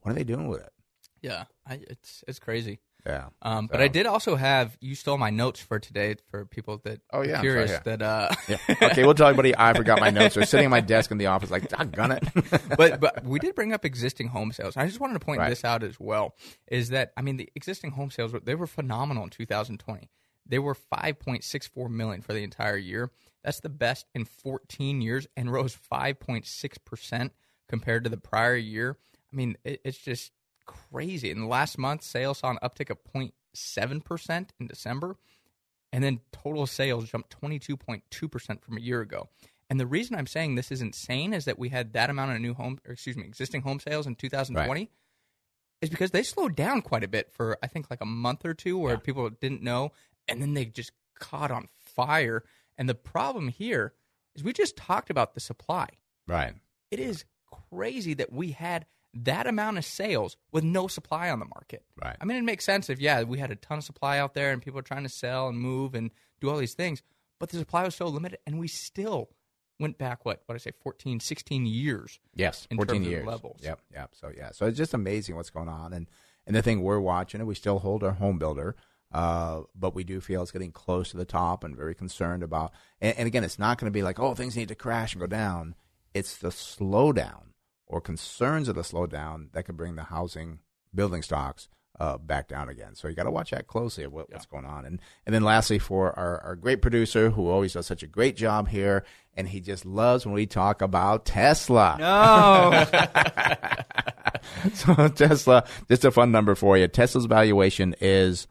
what 0.00 0.12
are 0.12 0.14
they 0.14 0.24
doing 0.24 0.48
with 0.48 0.60
it? 0.60 0.72
Yeah, 1.20 1.44
I, 1.66 1.80
it's 1.88 2.24
it's 2.26 2.38
crazy. 2.38 2.80
Yeah. 3.06 3.28
Um, 3.40 3.68
but 3.68 3.78
So- 3.78 3.84
I 3.84 3.88
did 3.88 4.06
also 4.06 4.34
have 4.34 4.76
you 4.80 4.96
stole 4.96 5.16
my 5.16 5.30
notes 5.30 5.60
for 5.60 5.78
today 5.78 6.16
for 6.28 6.44
people 6.44 6.78
that 6.84 7.00
Oh, 7.12 7.22
yeah, 7.22 7.38
are 7.38 7.40
curious 7.40 7.70
sorry, 7.70 7.82
that 7.84 8.02
uh 8.02 8.28
Yeah. 8.48 8.56
Okay, 8.82 9.04
we'll 9.04 9.14
tell 9.14 9.28
everybody 9.28 9.54
I 9.56 9.72
forgot 9.74 10.00
my 10.00 10.10
notes. 10.10 10.34
They're 10.34 10.44
sitting 10.44 10.64
at 10.66 10.70
my 10.70 10.80
desk 10.80 11.10
in 11.12 11.18
the 11.18 11.26
office, 11.26 11.50
like, 11.50 11.64
I 11.72 11.84
doggone 11.84 12.12
it. 12.12 12.24
but 12.76 12.98
but 13.00 13.24
we 13.24 13.38
did 13.38 13.54
bring 13.54 13.72
up 13.72 13.84
existing 13.84 14.28
home 14.28 14.50
sales. 14.52 14.76
I 14.76 14.86
just 14.86 14.98
wanted 14.98 15.14
to 15.14 15.20
point 15.20 15.38
Right. 15.38 15.50
this 15.50 15.64
out 15.64 15.82
as 15.84 16.00
well. 16.00 16.34
Is 16.66 16.88
that 16.88 17.12
I 17.16 17.22
mean 17.22 17.36
the 17.36 17.48
existing 17.54 17.92
home 17.92 18.10
sales 18.10 18.32
they 18.44 18.56
were 18.56 18.66
phenomenal 18.66 19.22
in 19.24 19.30
2020. 19.30 20.10
They 20.48 20.58
were 20.58 20.74
5.64 20.74 21.88
million 21.90 22.22
for 22.22 22.32
the 22.32 22.42
entire 22.44 22.76
year. 22.76 23.10
That's 23.42 23.60
the 23.60 23.68
best 23.68 24.06
in 24.14 24.24
14 24.24 25.00
years 25.00 25.26
and 25.36 25.52
rose 25.52 25.76
5.6 25.92 26.76
percent 26.84 27.32
compared 27.68 28.04
to 28.04 28.10
the 28.10 28.16
prior 28.16 28.56
year. 28.56 28.96
I 29.32 29.36
mean 29.36 29.56
it, 29.64 29.80
it's 29.84 29.98
just 29.98 30.32
crazy. 30.66 31.30
In 31.30 31.40
the 31.40 31.46
last 31.46 31.78
month, 31.78 32.02
sales 32.02 32.38
saw 32.38 32.50
an 32.50 32.58
uptick 32.62 32.90
of 32.90 32.98
0.7 33.04 34.04
percent 34.04 34.52
in 34.60 34.66
December. 34.66 35.16
and 35.92 36.02
then 36.04 36.20
total 36.32 36.66
sales 36.66 37.08
jumped 37.08 37.40
22.2% 37.40 38.60
from 38.60 38.76
a 38.76 38.80
year 38.80 39.00
ago. 39.00 39.28
And 39.70 39.80
the 39.80 39.86
reason 39.86 40.14
I'm 40.16 40.26
saying 40.26 40.54
this 40.56 40.70
is 40.70 40.82
insane 40.82 41.32
is 41.32 41.44
that 41.46 41.58
we 41.58 41.70
had 41.70 41.92
that 41.94 42.10
amount 42.10 42.32
of 42.32 42.40
new 42.40 42.54
home, 42.54 42.78
or 42.86 42.92
excuse 42.92 43.16
me, 43.16 43.24
existing 43.24 43.62
home 43.62 43.80
sales 43.80 44.06
in 44.06 44.14
2020 44.16 44.90
is 45.80 45.88
because 45.90 46.10
they 46.10 46.22
slowed 46.22 46.54
down 46.56 46.82
quite 46.82 47.04
a 47.04 47.08
bit 47.08 47.30
for 47.32 47.56
I 47.62 47.66
think 47.68 47.88
like 47.90 48.00
a 48.00 48.06
month 48.06 48.44
or 48.44 48.52
two 48.54 48.78
where 48.78 48.94
Yeah. 48.94 49.00
people 49.00 49.30
didn't 49.30 49.62
know. 49.62 49.92
and 50.28 50.42
then 50.42 50.54
they 50.54 50.64
just 50.66 50.90
caught 51.18 51.50
on 51.52 51.68
fire. 51.78 52.42
And 52.76 52.88
the 52.88 52.94
problem 52.96 53.46
here 53.48 53.94
is 54.34 54.42
we 54.42 54.52
just 54.52 54.76
talked 54.76 55.08
about 55.08 55.34
the 55.34 55.40
supply. 55.40 55.88
Right. 56.26 56.54
It 56.90 56.98
is 56.98 57.24
crazy 57.70 58.12
that 58.14 58.32
we 58.32 58.50
had 58.50 58.86
that 59.24 59.46
amount 59.46 59.78
of 59.78 59.84
sales 59.84 60.36
with 60.52 60.64
no 60.64 60.86
supply 60.88 61.30
on 61.30 61.38
the 61.38 61.46
market. 61.46 61.82
Right. 62.02 62.16
I 62.20 62.24
mean, 62.24 62.36
it 62.36 62.44
makes 62.44 62.64
sense 62.64 62.90
if 62.90 63.00
yeah, 63.00 63.22
we 63.22 63.38
had 63.38 63.50
a 63.50 63.56
ton 63.56 63.78
of 63.78 63.84
supply 63.84 64.18
out 64.18 64.34
there 64.34 64.52
and 64.52 64.60
people 64.60 64.78
are 64.78 64.82
trying 64.82 65.04
to 65.04 65.08
sell 65.08 65.48
and 65.48 65.58
move 65.58 65.94
and 65.94 66.10
do 66.40 66.50
all 66.50 66.56
these 66.56 66.74
things, 66.74 67.02
but 67.38 67.50
the 67.50 67.58
supply 67.58 67.84
was 67.84 67.94
so 67.94 68.06
limited, 68.06 68.38
and 68.46 68.58
we 68.58 68.68
still 68.68 69.30
went 69.78 69.98
back 69.98 70.24
what 70.24 70.42
what 70.46 70.54
I 70.54 70.58
say 70.58 70.72
14, 70.82 71.20
16 71.20 71.66
years. 71.66 72.18
Yes, 72.34 72.66
in 72.70 72.76
14 72.76 72.94
terms 72.94 73.06
of 73.06 73.12
years. 73.12 73.26
levels. 73.26 73.60
Yep, 73.62 73.80
yep. 73.92 74.10
So 74.14 74.30
yeah, 74.36 74.50
so 74.52 74.66
it's 74.66 74.78
just 74.78 74.94
amazing 74.94 75.36
what's 75.36 75.50
going 75.50 75.68
on, 75.68 75.92
and 75.92 76.06
and 76.46 76.54
the 76.54 76.62
thing 76.62 76.82
we're 76.82 77.00
watching, 77.00 77.40
and 77.40 77.48
we 77.48 77.54
still 77.54 77.78
hold 77.78 78.04
our 78.04 78.12
home 78.12 78.38
builder, 78.38 78.76
uh, 79.12 79.62
but 79.74 79.94
we 79.94 80.04
do 80.04 80.20
feel 80.20 80.42
it's 80.42 80.52
getting 80.52 80.72
close 80.72 81.10
to 81.10 81.16
the 81.16 81.24
top, 81.24 81.64
and 81.64 81.76
very 81.76 81.94
concerned 81.94 82.42
about. 82.42 82.72
And, 83.00 83.16
and 83.18 83.26
again, 83.26 83.44
it's 83.44 83.58
not 83.58 83.78
going 83.78 83.90
to 83.90 83.96
be 83.96 84.02
like 84.02 84.18
oh 84.18 84.34
things 84.34 84.56
need 84.56 84.68
to 84.68 84.74
crash 84.74 85.14
and 85.14 85.20
go 85.20 85.26
down. 85.26 85.74
It's 86.14 86.36
the 86.38 86.48
slowdown 86.48 87.52
or 87.86 88.00
concerns 88.00 88.68
of 88.68 88.74
the 88.74 88.82
slowdown 88.82 89.52
that 89.52 89.64
could 89.64 89.76
bring 89.76 89.96
the 89.96 90.04
housing 90.04 90.58
building 90.94 91.22
stocks 91.22 91.68
uh, 91.98 92.18
back 92.18 92.48
down 92.48 92.68
again. 92.68 92.94
So 92.94 93.08
you 93.08 93.14
got 93.14 93.24
to 93.24 93.30
watch 93.30 93.50
that 93.50 93.66
closely 93.66 94.04
at 94.04 94.12
what, 94.12 94.30
what's 94.30 94.46
going 94.46 94.64
on. 94.64 94.84
And 94.84 95.00
and 95.24 95.34
then 95.34 95.42
lastly, 95.42 95.78
for 95.78 96.16
our, 96.18 96.40
our 96.40 96.56
great 96.56 96.82
producer 96.82 97.30
who 97.30 97.48
always 97.48 97.72
does 97.72 97.86
such 97.86 98.02
a 98.02 98.06
great 98.06 98.36
job 98.36 98.68
here, 98.68 99.04
and 99.34 99.48
he 99.48 99.60
just 99.60 99.86
loves 99.86 100.26
when 100.26 100.34
we 100.34 100.46
talk 100.46 100.82
about 100.82 101.24
Tesla. 101.24 101.96
No, 101.98 102.84
so 104.74 105.08
Tesla, 105.08 105.66
just 105.88 106.04
a 106.04 106.10
fun 106.10 106.30
number 106.30 106.54
for 106.54 106.76
you. 106.76 106.88
Tesla's 106.88 107.26
valuation 107.26 107.94
is 108.00 108.46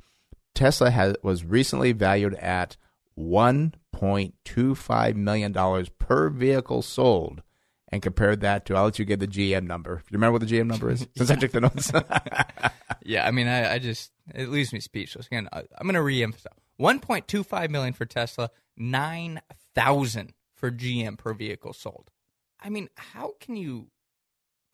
Tesla 0.55 0.89
has 0.89 1.15
was 1.21 1.43
recently 1.43 1.91
valued 1.91 2.33
at 2.35 2.77
one 3.13 3.75
point 3.91 4.33
two 4.43 4.73
five 4.75 5.15
million 5.15 5.51
dollars 5.51 5.89
per 5.89 6.29
vehicle 6.29 6.81
sold. 6.81 7.43
And 7.89 8.01
compared 8.01 8.41
that 8.41 8.65
to, 8.65 8.75
I'll 8.75 8.85
let 8.85 8.97
you 8.99 9.05
get 9.05 9.19
the 9.19 9.27
GM 9.27 9.67
number. 9.67 9.95
Do 9.97 10.01
you 10.09 10.15
remember 10.15 10.33
what 10.39 10.47
the 10.47 10.47
GM 10.47 10.65
number 10.67 10.89
is? 10.89 11.07
Since 11.15 11.29
I 11.29 11.35
took 11.35 11.51
the 11.51 11.61
notes. 11.61 11.91
yeah, 13.03 13.27
I 13.27 13.31
mean, 13.31 13.47
I, 13.47 13.73
I 13.75 13.79
just 13.79 14.11
it 14.33 14.49
leaves 14.49 14.73
me 14.73 14.79
speechless. 14.79 15.27
Again, 15.27 15.47
I, 15.53 15.59
I'm 15.77 15.87
going 15.87 15.93
to 15.93 15.99
reemphasize: 15.99 16.47
1.25 16.79 17.69
million 17.69 17.93
for 17.93 18.05
Tesla, 18.05 18.49
nine 18.75 19.39
thousand 19.75 20.33
for 20.55 20.71
GM 20.71 21.17
per 21.17 21.33
vehicle 21.33 21.73
sold. 21.73 22.09
I 22.59 22.69
mean, 22.69 22.89
how 22.95 23.33
can 23.39 23.55
you 23.55 23.87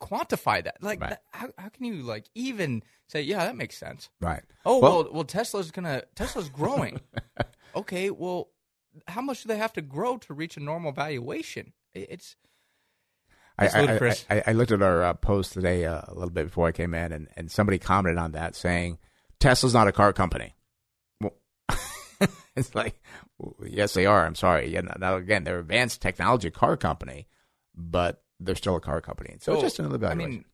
quantify 0.00 0.64
that? 0.64 0.76
Like, 0.82 1.00
Right. 1.00 1.10
that, 1.10 1.22
how 1.32 1.48
how 1.58 1.68
can 1.68 1.84
you 1.84 1.96
like 2.02 2.26
even 2.34 2.82
say, 3.08 3.22
yeah, 3.22 3.44
that 3.44 3.56
makes 3.56 3.76
sense? 3.76 4.08
right. 4.20 4.42
Oh 4.64 4.78
Well- 4.78 5.04
well, 5.04 5.12
well, 5.12 5.24
Tesla's 5.24 5.70
gonna 5.70 6.02
Tesla's 6.14 6.48
growing. 6.48 7.00
okay, 7.76 8.10
well, 8.10 8.48
how 9.08 9.20
much 9.20 9.42
do 9.42 9.48
they 9.48 9.58
have 9.58 9.72
to 9.74 9.82
grow 9.82 10.16
to 10.18 10.34
reach 10.34 10.56
a 10.56 10.60
normal 10.60 10.92
valuation? 10.92 11.72
It's 11.92 12.36
I, 13.58 13.66
I- 13.68 13.98
I, 13.98 14.16
I, 14.30 14.42
I 14.48 14.52
looked 14.52 14.72
at 14.72 14.82
our 14.82 15.02
uh, 15.02 15.14
post 15.14 15.52
today 15.52 15.84
uh, 15.84 16.00
a 16.08 16.14
little 16.14 16.30
bit 16.30 16.46
before 16.46 16.68
I 16.68 16.72
came 16.72 16.94
in, 16.94 17.12
and, 17.12 17.28
and 17.36 17.50
somebody 17.50 17.78
commented 17.78 18.18
on 18.18 18.32
that 18.32 18.56
saying 18.56 18.98
Tesla's 19.40 19.74
not 19.74 19.88
a 19.88 19.92
car 19.92 20.12
company. 20.12 20.54
Well, 21.20 21.34
it's 22.56 22.74
like, 22.74 23.00
yes, 23.66 23.94
they 23.94 24.06
are. 24.06 24.24
I'm 24.26 24.34
sorry. 24.34 24.68
Yeah, 24.70 24.80
now- 24.98 25.16
again, 25.16 25.44
they're 25.44 25.56
an 25.56 25.60
advanced 25.60 26.00
technology 26.00 26.50
car 26.50 26.76
company, 26.76 27.28
but 27.74 28.22
they're 28.40 28.54
still 28.56 28.76
a 28.76 28.80
car 28.80 29.00
company. 29.00 29.36
So, 29.40 29.52
it's 29.54 29.62
just 29.62 29.78
another 29.78 29.96
I 29.96 30.10
valuation. 30.10 30.30
mean, 30.30 30.44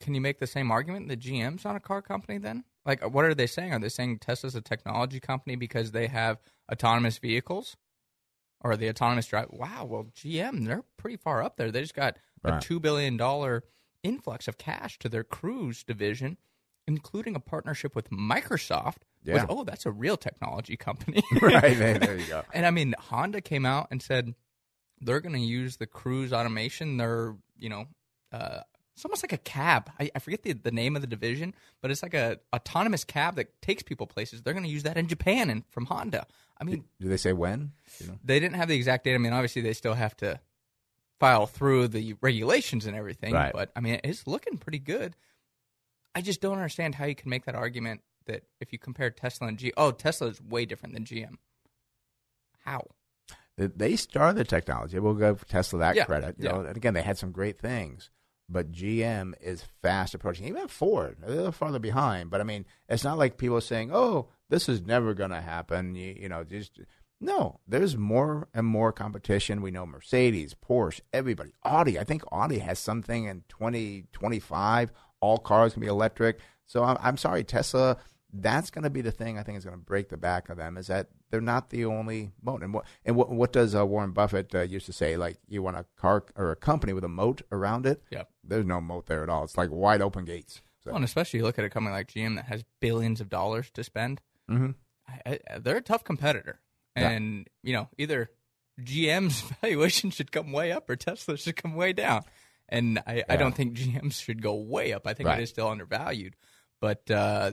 can 0.00 0.14
you 0.14 0.20
make 0.20 0.38
the 0.38 0.46
same 0.46 0.70
argument 0.70 1.08
that 1.08 1.20
GM's 1.20 1.64
not 1.64 1.76
a 1.76 1.80
car 1.80 2.02
company 2.02 2.38
then? 2.38 2.64
Like, 2.84 3.02
what 3.12 3.24
are 3.24 3.34
they 3.34 3.46
saying? 3.46 3.72
Are 3.72 3.78
they 3.78 3.88
saying 3.88 4.18
Tesla's 4.18 4.54
a 4.54 4.60
technology 4.60 5.18
company 5.20 5.56
because 5.56 5.92
they 5.92 6.06
have 6.08 6.38
autonomous 6.70 7.16
vehicles? 7.18 7.76
Or 8.64 8.76
the 8.76 8.88
autonomous 8.88 9.26
drive? 9.26 9.48
Wow, 9.50 9.84
well, 9.84 10.06
GM, 10.16 10.66
they're 10.66 10.82
pretty 10.96 11.18
far 11.18 11.42
up 11.42 11.56
there. 11.56 11.70
They 11.70 11.80
just 11.82 11.94
got 11.94 12.16
Right. 12.42 12.54
a 12.54 12.66
$2 12.66 12.80
billion 12.82 13.18
influx 14.02 14.48
of 14.48 14.58
cash 14.58 14.98
to 14.98 15.08
their 15.08 15.22
cruise 15.24 15.82
division, 15.84 16.36
including 16.86 17.34
a 17.36 17.40
partnership 17.40 17.94
with 17.94 18.10
Microsoft. 18.10 18.98
Yeah. 19.22 19.46
oh, 19.48 19.64
that's 19.64 19.86
a 19.86 19.90
real 19.90 20.16
technology 20.18 20.76
company. 20.76 21.22
right 21.40 21.78
there, 21.78 21.98
there 21.98 22.16
you 22.18 22.26
go. 22.26 22.42
And 22.52 22.66
I 22.66 22.70
mean, 22.70 22.94
Honda 22.98 23.40
came 23.40 23.64
out 23.64 23.88
and 23.90 24.02
said 24.02 24.34
they're 25.00 25.20
going 25.20 25.34
to 25.34 25.40
use 25.40 25.76
the 25.78 25.86
cruise 25.86 26.32
automation. 26.34 26.98
They're, 26.98 27.34
you 27.58 27.68
know, 27.70 27.84
uh, 28.32 28.60
it's 28.94 29.04
almost 29.04 29.22
like 29.24 29.32
a 29.32 29.38
cab. 29.38 29.90
I, 29.98 30.10
I 30.14 30.18
forget 30.20 30.42
the, 30.42 30.52
the 30.52 30.70
name 30.70 30.94
of 30.96 31.02
the 31.02 31.08
division, 31.08 31.54
but 31.80 31.90
it's 31.90 32.02
like 32.02 32.14
a 32.14 32.38
autonomous 32.54 33.04
cab 33.04 33.36
that 33.36 33.60
takes 33.60 33.82
people 33.82 34.06
places. 34.06 34.42
They're 34.42 34.52
going 34.54 34.64
to 34.64 34.70
use 34.70 34.84
that 34.84 34.96
in 34.96 35.08
Japan 35.08 35.50
and 35.50 35.64
from 35.70 35.86
Honda. 35.86 36.26
I 36.60 36.64
mean, 36.64 36.84
Do 37.00 37.08
they 37.08 37.16
say 37.16 37.32
when? 37.32 37.72
You 37.98 38.06
know? 38.08 38.18
they 38.24 38.38
didn't 38.38 38.54
have 38.56 38.68
the 38.68 38.76
exact 38.76 39.04
date. 39.04 39.14
I 39.14 39.18
mean, 39.18 39.32
obviously 39.32 39.62
they 39.62 39.72
still 39.72 39.94
have 39.94 40.16
to 40.18 40.38
file 41.18 41.46
through 41.46 41.88
the 41.88 42.14
regulations 42.20 42.86
and 42.86 42.96
everything, 42.96 43.34
Right. 43.34 43.52
but 43.52 43.70
I 43.74 43.80
mean, 43.80 44.00
it's 44.04 44.26
looking 44.26 44.58
pretty 44.58 44.78
good. 44.78 45.16
I 46.14 46.20
just 46.20 46.40
don't 46.40 46.56
understand 46.56 46.94
how 46.94 47.06
you 47.06 47.14
can 47.16 47.28
make 47.30 47.44
that 47.46 47.56
argument 47.56 48.02
that 48.26 48.44
if 48.60 48.72
you 48.72 48.78
compare 48.78 49.10
Tesla 49.10 49.48
and 49.48 49.58
G, 49.58 49.72
oh, 49.76 49.90
Tesla 49.90 50.28
is 50.28 50.40
way 50.40 50.64
different 50.64 50.94
than 50.94 51.04
GM. 51.04 51.34
How? 52.64 52.86
They- 53.56 53.96
started 53.96 54.36
the 54.38 54.44
technology. 54.44 54.98
We'll 54.98 55.14
give 55.14 55.46
Tesla 55.46 55.78
that 55.80 55.96
Yeah, 55.96 56.04
credit. 56.04 56.36
You 56.38 56.44
yeah. 56.46 56.52
know, 56.52 56.60
and 56.62 56.76
again, 56.76 56.94
they 56.94 57.02
had 57.02 57.18
some 57.18 57.30
great 57.32 57.58
things, 57.58 58.10
but 58.48 58.72
GM 58.72 59.34
is 59.40 59.64
fast 59.82 60.14
approaching. 60.14 60.46
Even 60.46 60.68
Ford, 60.68 61.16
they're 61.26 61.52
farther 61.52 61.78
behind. 61.78 62.30
But 62.30 62.40
I 62.40 62.44
mean, 62.44 62.66
it's 62.88 63.04
not 63.04 63.18
like 63.18 63.38
people 63.38 63.60
saying, 63.60 63.90
"Oh, 63.92 64.28
this 64.50 64.68
is 64.68 64.82
never 64.82 65.14
going 65.14 65.30
to 65.30 65.40
happen." 65.40 65.94
You, 65.94 66.14
you 66.18 66.28
know, 66.28 66.44
just 66.44 66.80
no. 67.20 67.60
There's 67.66 67.96
more 67.96 68.48
and 68.54 68.66
more 68.66 68.92
competition. 68.92 69.62
We 69.62 69.70
know 69.70 69.86
Mercedes, 69.86 70.54
Porsche, 70.54 71.00
everybody. 71.12 71.54
Audi. 71.64 71.98
I 71.98 72.04
think 72.04 72.22
Audi 72.30 72.58
has 72.58 72.78
something 72.78 73.24
in 73.24 73.44
2025. 73.48 74.92
All 75.20 75.38
cars 75.38 75.72
can 75.72 75.80
be 75.80 75.86
electric. 75.86 76.38
So 76.66 76.84
I'm, 76.84 76.98
I'm 77.00 77.16
sorry, 77.16 77.44
Tesla. 77.44 77.96
That's 78.36 78.70
going 78.70 78.82
to 78.82 78.90
be 78.90 79.00
the 79.00 79.12
thing 79.12 79.38
I 79.38 79.44
think 79.44 79.58
is 79.58 79.64
going 79.64 79.78
to 79.78 79.84
break 79.84 80.08
the 80.08 80.16
back 80.16 80.48
of 80.48 80.56
them. 80.56 80.76
Is 80.76 80.88
that 80.88 81.08
they're 81.30 81.40
not 81.40 81.70
the 81.70 81.84
only 81.84 82.32
moat. 82.42 82.62
And 82.62 82.74
what 82.74 82.84
and 83.04 83.16
what 83.16 83.30
what 83.30 83.52
does 83.52 83.74
uh, 83.74 83.86
Warren 83.86 84.10
Buffett 84.10 84.54
uh, 84.54 84.62
used 84.62 84.86
to 84.86 84.92
say? 84.92 85.16
Like 85.16 85.38
you 85.48 85.62
want 85.62 85.76
a 85.76 85.86
car 85.96 86.24
or 86.36 86.50
a 86.50 86.56
company 86.56 86.92
with 86.92 87.04
a 87.04 87.08
moat 87.08 87.42
around 87.50 87.86
it. 87.86 88.02
Yeah. 88.10 88.24
There's 88.46 88.64
no 88.66 88.80
moat 88.80 89.06
there 89.06 89.22
at 89.22 89.28
all. 89.28 89.44
It's 89.44 89.56
like 89.56 89.70
wide 89.70 90.02
open 90.02 90.24
gates. 90.24 90.60
So, 90.82 90.90
Well, 90.90 90.96
and 90.96 91.04
especially 91.04 91.38
you 91.38 91.44
look 91.44 91.58
at 91.58 91.64
a 91.64 91.70
company 91.70 91.94
like 91.94 92.08
GM 92.08 92.36
that 92.36 92.44
has 92.46 92.64
billions 92.80 93.20
of 93.20 93.28
dollars 93.28 93.70
to 93.72 93.82
spend. 93.84 94.20
Mhm. 94.50 94.74
I, 95.08 95.38
I, 95.50 95.58
they're 95.58 95.76
a 95.78 95.82
tough 95.82 96.04
competitor, 96.04 96.60
Yeah. 96.96 97.10
and 97.10 97.48
you 97.62 97.72
know 97.72 97.88
either 97.98 98.30
GM's 98.80 99.40
valuation 99.62 100.10
should 100.10 100.32
come 100.32 100.52
way 100.52 100.72
up 100.72 100.88
or 100.90 100.96
Tesla 100.96 101.36
should 101.36 101.56
come 101.56 101.74
way 101.74 101.92
down. 101.92 102.24
And 102.68 102.98
I, 103.06 103.22
I 103.28 103.36
don't 103.36 103.54
think 103.54 103.76
GM's 103.76 104.18
should 104.18 104.40
go 104.42 104.54
way 104.54 104.92
up. 104.92 105.06
I 105.06 105.14
think 105.14 105.28
Right. 105.28 105.38
it 105.38 105.42
is 105.42 105.50
still 105.50 105.68
undervalued, 105.68 106.34
but 106.80 107.10
uh, 107.10 107.52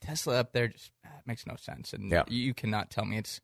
Tesla 0.00 0.38
up 0.40 0.52
there 0.52 0.68
just 0.68 0.90
makes 1.26 1.46
no 1.46 1.54
sense. 1.56 1.92
And 1.92 2.10
Yeah. 2.10 2.24
you, 2.28 2.38
you 2.46 2.54
cannot 2.54 2.90
tell 2.90 3.04
me 3.04 3.18
it's 3.18 3.40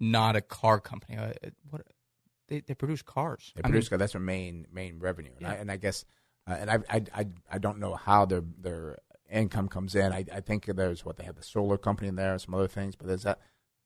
not 0.00 0.34
a 0.36 0.40
car 0.40 0.80
company. 0.80 1.16
Uh, 1.18 1.32
what 1.70 1.82
they 2.48 2.60
they 2.60 2.74
produce 2.74 3.02
cars. 3.02 3.52
They 3.54 3.62
I 3.64 3.68
mean, 3.68 3.72
produce 3.72 3.88
that's 3.90 4.12
their 4.12 4.20
main 4.20 4.66
main 4.72 4.98
revenue, 4.98 5.32
and, 5.38 5.46
I, 5.46 5.54
and 5.54 5.70
I 5.70 5.76
guess 5.76 6.04
uh, 6.48 6.56
and 6.58 6.70
I, 6.70 6.78
I 6.90 7.02
I 7.14 7.26
I 7.52 7.58
don't 7.58 7.78
know 7.78 7.94
how 7.94 8.24
their 8.26 8.42
their 8.58 8.98
income 9.30 9.68
comes 9.68 9.94
in. 9.94 10.12
I, 10.12 10.24
I 10.32 10.40
think 10.40 10.66
there's 10.66 11.04
what 11.04 11.16
they 11.16 11.24
have 11.24 11.36
the 11.36 11.42
solar 11.42 11.76
company 11.78 12.08
in 12.08 12.16
there, 12.16 12.32
and 12.32 12.40
some 12.40 12.54
other 12.54 12.68
things, 12.68 12.94
but 12.96 13.08
is 13.10 13.22
that 13.24 13.40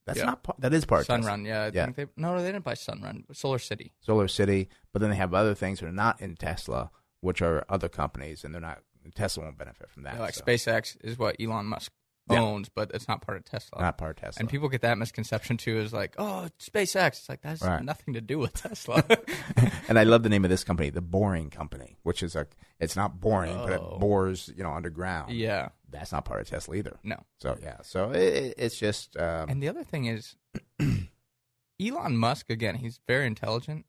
that's 0.07 0.19
Yeah. 0.19 0.27
not 0.27 0.43
part, 0.43 0.61
that 0.61 0.73
is 0.75 0.85
part. 0.85 1.07
Sunrun, 1.07 1.47
yeah, 1.47 1.63
I 1.63 1.71
Yeah. 1.73 1.85
think 1.87 1.97
they 1.97 2.07
no, 2.17 2.39
they 2.41 2.53
didn't 2.53 2.65
buy 2.65 2.75
Sunrun, 2.75 3.25
Solar 3.35 3.59
City. 3.59 3.93
Solar 4.01 4.29
City, 4.29 4.69
but 4.93 5.01
then 5.01 5.11
they 5.11 5.17
have 5.17 5.33
other 5.35 5.55
things 5.55 5.81
that 5.81 5.87
are 5.87 5.93
not 5.93 6.21
in 6.21 6.37
Tesla, 6.37 6.91
which 7.21 7.41
are 7.43 7.65
other 7.69 7.89
companies, 7.89 8.45
and 8.45 8.53
they're 8.55 8.61
not. 8.61 8.83
Tesla 9.15 9.45
won't 9.45 9.57
benefit 9.57 9.89
from 9.91 10.03
that. 10.03 10.15
Yeah, 10.17 10.21
like 10.21 10.35
so, 10.35 10.45
SpaceX 10.45 10.97
is 11.03 11.19
what 11.19 11.37
Elon 11.41 11.65
Musk 11.67 11.91
Yeah. 12.31 12.41
owns, 12.41 12.69
but 12.69 12.91
it's 12.95 13.07
not 13.09 13.23
part 13.23 13.39
of 13.39 13.45
Tesla. 13.45 13.81
not 13.83 13.99
part 13.99 14.13
of 14.13 14.17
Tesla. 14.23 14.41
and 14.41 14.49
people 14.49 14.69
get 14.69 14.83
that 14.83 14.99
misconception 14.99 15.57
too, 15.57 15.79
is 15.79 15.93
like, 15.93 16.15
oh, 16.19 16.49
SpaceX. 16.59 17.07
It's 17.09 17.29
like 17.29 17.43
that's 17.43 17.63
Right. 17.63 17.83
nothing 17.85 18.15
to 18.15 18.21
do 18.21 18.39
with 18.39 18.55
Tesla. 18.55 19.05
and 19.89 19.99
I 19.99 20.05
love 20.05 20.23
the 20.23 20.29
name 20.29 20.45
of 20.45 20.51
this 20.51 20.65
company, 20.65 20.91
the 20.91 21.01
Boring 21.01 21.51
Company, 21.51 21.97
which 22.03 22.23
is 22.23 22.35
a. 22.37 22.47
It's 22.79 22.97
not 22.97 23.21
boring, 23.21 23.57
but 23.59 23.73
it 23.73 23.81
Oh. 23.83 23.99
bores 23.99 24.51
you 24.57 24.63
know 24.63 24.73
underground. 24.73 25.33
yeah, 25.33 25.69
that's 25.91 26.13
not 26.13 26.25
part 26.25 26.41
of 26.41 26.49
Tesla 26.49 26.77
either. 26.77 26.99
no. 27.03 27.17
So 27.39 27.57
yeah, 27.63 27.79
so 27.83 28.11
it, 28.11 28.23
it, 28.23 28.55
it's 28.59 28.79
just. 28.79 29.17
Um, 29.17 29.49
And 29.51 29.63
the 29.63 29.69
other 29.69 29.85
thing 29.85 30.07
is, 30.07 30.37
Elon 31.81 32.17
Musk 32.17 32.51
again. 32.51 32.77
He's 32.77 33.01
very 33.07 33.27
intelligent. 33.27 33.87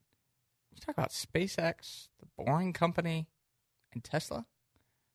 You 0.73 0.79
talk 0.79 0.95
about 0.97 1.09
SpaceX, 1.11 2.07
the 2.19 2.27
Boring 2.37 2.73
Company, 2.73 3.27
and 3.93 4.03
Tesla. 4.03 4.45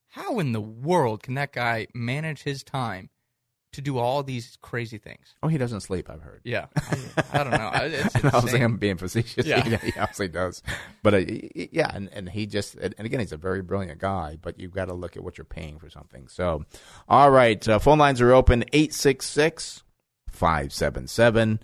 How 0.09 0.39
in 0.39 0.53
the 0.53 0.61
world 0.61 1.23
can 1.23 1.35
that 1.35 1.53
guy 1.53 1.87
manage 1.95 2.43
his 2.43 2.63
time 2.63 3.11
to 3.73 3.81
do 3.83 3.99
all 3.99 4.23
these 4.23 4.57
crazy 4.63 4.99
things. 4.99 5.35
Oh, 5.43 5.49
he 5.49 5.59
doesn't 5.59 5.81
sleep. 5.81 6.09
I've 6.09 6.23
heard. 6.23 6.41
Yeah, 6.45 6.67
I, 6.77 6.99
I 7.33 7.45
don't 7.45 7.51
know. 7.51 7.71
It's 7.83 8.17
I 8.17 8.29
was 8.35 8.45
insane. 8.45 8.63
I'm 8.63 8.77
being 8.77 8.97
facetious. 8.97 9.47
Yeah. 9.47 9.67
Yeah. 9.69 9.79
he 9.79 9.93
obviously 9.99 10.29
does. 10.29 10.63
But 11.03 11.15
uh, 11.15 11.19
yeah, 11.55 11.91
and, 11.95 12.09
and 12.13 12.29
he 12.29 12.47
just 12.47 12.75
and 12.77 12.95
and 12.97 13.07
again, 13.07 13.21
he's 13.21 13.33
a 13.33 13.37
very 13.37 13.63
brilliant 13.63 14.01
guy. 14.01 14.39
But 14.41 14.59
you've 14.59 14.73
got 14.73 14.87
to 14.87 14.95
look 14.95 15.17
at 15.17 15.23
what 15.25 15.37
you're 15.39 15.45
paying 15.45 15.79
for 15.79 15.91
something. 15.91 16.29
So, 16.29 16.65
all 17.09 17.31
right, 17.31 17.67
uh, 17.69 17.79
phone 17.79 17.99
lines 17.99 18.21
are 18.21 18.33
open 18.33 18.65
866 18.73 19.83
577 20.31 21.61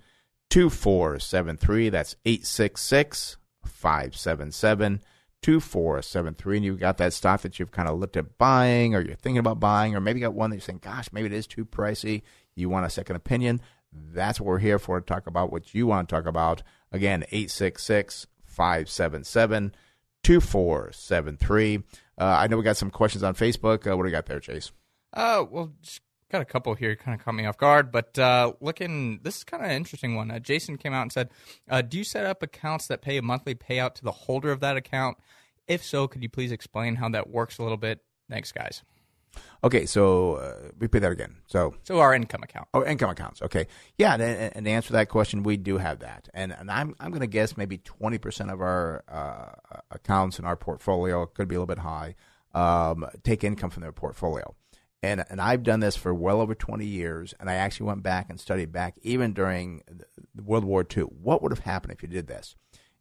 2473. 0.50 1.88
That's 1.88 2.16
866 2.24 3.36
577 3.64 5.00
2473. 5.42 6.56
And 6.56 6.64
you've 6.64 6.80
got 6.80 6.98
that 6.98 7.12
stock 7.12 7.42
that 7.42 7.58
you've 7.58 7.70
kind 7.70 7.88
of 7.88 7.98
looked 7.98 8.16
at 8.16 8.38
buying, 8.38 8.94
or 8.94 9.00
you're 9.00 9.16
thinking 9.16 9.38
about 9.38 9.60
buying, 9.60 9.94
or 9.94 10.00
maybe 10.00 10.20
got 10.20 10.34
one 10.34 10.50
that 10.50 10.56
you're 10.56 10.62
saying, 10.62 10.80
gosh, 10.82 11.08
maybe 11.12 11.26
it 11.26 11.32
is 11.32 11.46
too 11.46 11.64
pricey. 11.64 12.22
You 12.54 12.68
want 12.68 12.86
a 12.86 12.90
second 12.90 13.16
opinion. 13.16 13.60
That's 13.92 14.40
what 14.40 14.46
we're 14.46 14.58
here 14.58 14.78
for 14.78 15.00
to 15.00 15.06
talk 15.06 15.26
about 15.26 15.52
what 15.52 15.74
you 15.74 15.86
want 15.86 16.08
to 16.08 16.14
talk 16.14 16.26
about. 16.26 16.62
Again, 16.92 17.24
866 17.30 18.26
577 18.44 19.74
2473. 20.22 21.82
Uh, 22.18 22.24
I 22.24 22.46
know 22.46 22.56
we 22.56 22.62
got 22.62 22.76
some 22.76 22.90
questions 22.90 23.22
on 23.22 23.34
Facebook. 23.34 23.86
Uh, 23.86 23.96
what 23.96 24.04
do 24.04 24.06
we 24.06 24.10
got 24.10 24.26
there, 24.26 24.40
Chase? 24.40 24.70
Uh, 25.12 25.44
well, 25.50 25.72
got 26.32 26.42
a 26.42 26.46
couple 26.46 26.74
here, 26.74 26.96
kind 26.96 27.18
of 27.18 27.24
caught 27.24 27.34
me 27.34 27.46
off 27.46 27.56
guard. 27.56 27.92
But 27.92 28.18
uh, 28.18 28.54
looking, 28.60 29.20
this 29.22 29.36
is 29.38 29.44
kind 29.44 29.62
of 29.62 29.70
an 29.70 29.76
interesting 29.76 30.16
one. 30.16 30.30
Uh, 30.30 30.38
Jason 30.38 30.78
came 30.78 30.92
out 30.92 31.02
and 31.02 31.12
said, 31.12 31.30
uh, 31.70 31.82
"Do 31.82 31.98
you 31.98 32.04
set 32.04 32.26
up 32.26 32.42
accounts 32.42 32.88
that 32.88 33.02
pay 33.02 33.18
a 33.18 33.22
monthly 33.22 33.54
payout 33.54 33.94
to 33.96 34.04
the 34.04 34.10
holder 34.12 34.50
of 34.50 34.60
that 34.60 34.76
account? 34.76 35.18
If 35.68 35.84
so, 35.84 36.08
could 36.08 36.22
you 36.22 36.28
please 36.28 36.50
explain 36.50 36.96
how 36.96 37.08
that 37.10 37.30
works 37.30 37.58
a 37.58 37.62
little 37.62 37.76
bit? 37.76 38.00
Thanks, 38.28 38.50
guys." 38.50 38.82
Okay, 39.64 39.86
so 39.86 40.34
uh, 40.34 40.70
repeat 40.78 40.98
that 40.98 41.12
again. 41.12 41.36
So, 41.46 41.74
So 41.84 42.00
our 42.00 42.14
income 42.14 42.42
account. 42.42 42.68
Oh, 42.74 42.84
income 42.84 43.08
accounts. 43.10 43.40
Okay, 43.40 43.66
yeah, 43.96 44.14
and, 44.14 44.22
and 44.22 44.64
to 44.66 44.70
answer 44.70 44.92
that 44.92 45.08
question, 45.08 45.42
we 45.42 45.56
do 45.56 45.78
have 45.78 46.00
that, 46.00 46.28
and 46.34 46.52
and 46.52 46.70
I'm 46.70 46.94
I'm 46.98 47.10
going 47.10 47.20
to 47.20 47.26
guess 47.26 47.56
maybe 47.56 47.78
twenty 47.78 48.18
percent 48.18 48.50
of 48.50 48.60
our 48.60 49.04
uh, 49.08 49.78
accounts 49.90 50.38
in 50.38 50.44
our 50.44 50.56
portfolio 50.56 51.26
could 51.26 51.48
be 51.48 51.54
a 51.54 51.58
little 51.58 51.74
bit 51.74 51.78
high. 51.78 52.14
Um, 52.54 53.06
take 53.22 53.44
income 53.44 53.70
from 53.70 53.80
their 53.80 53.92
portfolio, 53.92 54.54
and 55.02 55.24
and 55.28 55.40
I've 55.40 55.62
done 55.62 55.80
this 55.80 55.96
for 55.96 56.14
well 56.14 56.40
over 56.40 56.54
twenty 56.54 56.86
years, 56.86 57.34
and 57.40 57.50
I 57.50 57.54
actually 57.54 57.86
went 57.86 58.02
back 58.02 58.30
and 58.30 58.38
studied 58.40 58.72
back 58.72 58.94
even 59.02 59.32
during 59.32 59.82
World 60.42 60.64
War 60.64 60.86
II. 60.96 61.04
What 61.04 61.42
would 61.42 61.52
have 61.52 61.64
happened 61.64 61.92
if 61.92 62.02
you 62.02 62.08
did 62.08 62.26
this? 62.26 62.54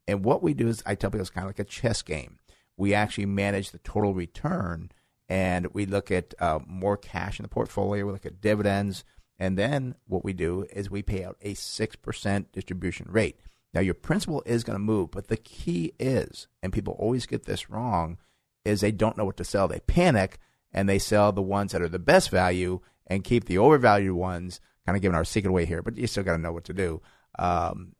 And 0.07 0.25
what 0.25 0.41
we 0.41 0.53
do 0.53 0.67
is, 0.67 0.81
I 0.85 0.95
tell 0.95 1.11
people, 1.11 1.21
it's 1.21 1.29
kind 1.29 1.45
of 1.45 1.49
like 1.49 1.59
a 1.59 1.63
chess 1.63 2.01
game. 2.01 2.39
We 2.75 2.93
actually 2.93 3.27
manage 3.27 3.71
the 3.71 3.77
total 3.79 4.13
return 4.13 4.91
and 5.31 5.67
we 5.73 5.85
look 5.85 6.11
at 6.11 6.33
uh, 6.39 6.59
more 6.67 6.97
cash 6.97 7.39
in 7.39 7.43
the 7.43 7.49
portfolio. 7.49 8.05
We 8.05 8.11
look 8.11 8.25
at 8.25 8.41
dividends, 8.41 9.05
and 9.39 9.57
then 9.57 9.95
what 10.05 10.25
we 10.25 10.33
do 10.33 10.65
is 10.73 10.91
we 10.91 11.01
pay 11.01 11.23
out 11.23 11.37
a 11.41 11.53
six 11.53 11.95
percent 11.95 12.51
distribution 12.51 13.07
rate. 13.09 13.39
Now 13.73 13.79
your 13.79 13.93
principal 13.93 14.43
is 14.45 14.65
going 14.65 14.75
to 14.75 14.83
move, 14.83 15.11
but 15.11 15.29
the 15.29 15.37
key 15.37 15.93
is, 15.97 16.49
and 16.61 16.73
people 16.73 16.97
always 16.99 17.25
get 17.25 17.45
this 17.45 17.69
wrong, 17.69 18.17
is 18.65 18.81
they 18.81 18.91
don't 18.91 19.17
know 19.17 19.23
what 19.23 19.37
to 19.37 19.45
sell. 19.45 19.69
They 19.69 19.79
panic 19.79 20.37
and 20.73 20.87
they 20.87 20.99
sell 20.99 21.31
the 21.31 21.41
ones 21.41 21.71
that 21.71 21.81
are 21.81 21.89
the 21.89 21.99
best 21.99 22.29
value 22.29 22.79
and 23.07 23.23
keep 23.23 23.45
the 23.45 23.57
overvalued 23.57 24.15
ones. 24.15 24.59
Kind 24.85 24.95
of 24.95 25.01
giving 25.01 25.15
our 25.15 25.25
secret 25.25 25.51
away 25.51 25.65
here, 25.65 25.83
but 25.83 25.95
you 25.95 26.07
still 26.07 26.23
got 26.23 26.35
to 26.35 26.41
know 26.41 26.51
what 26.51 26.63
to 26.65 26.73
do. 26.73 27.01
Um, 27.37 27.93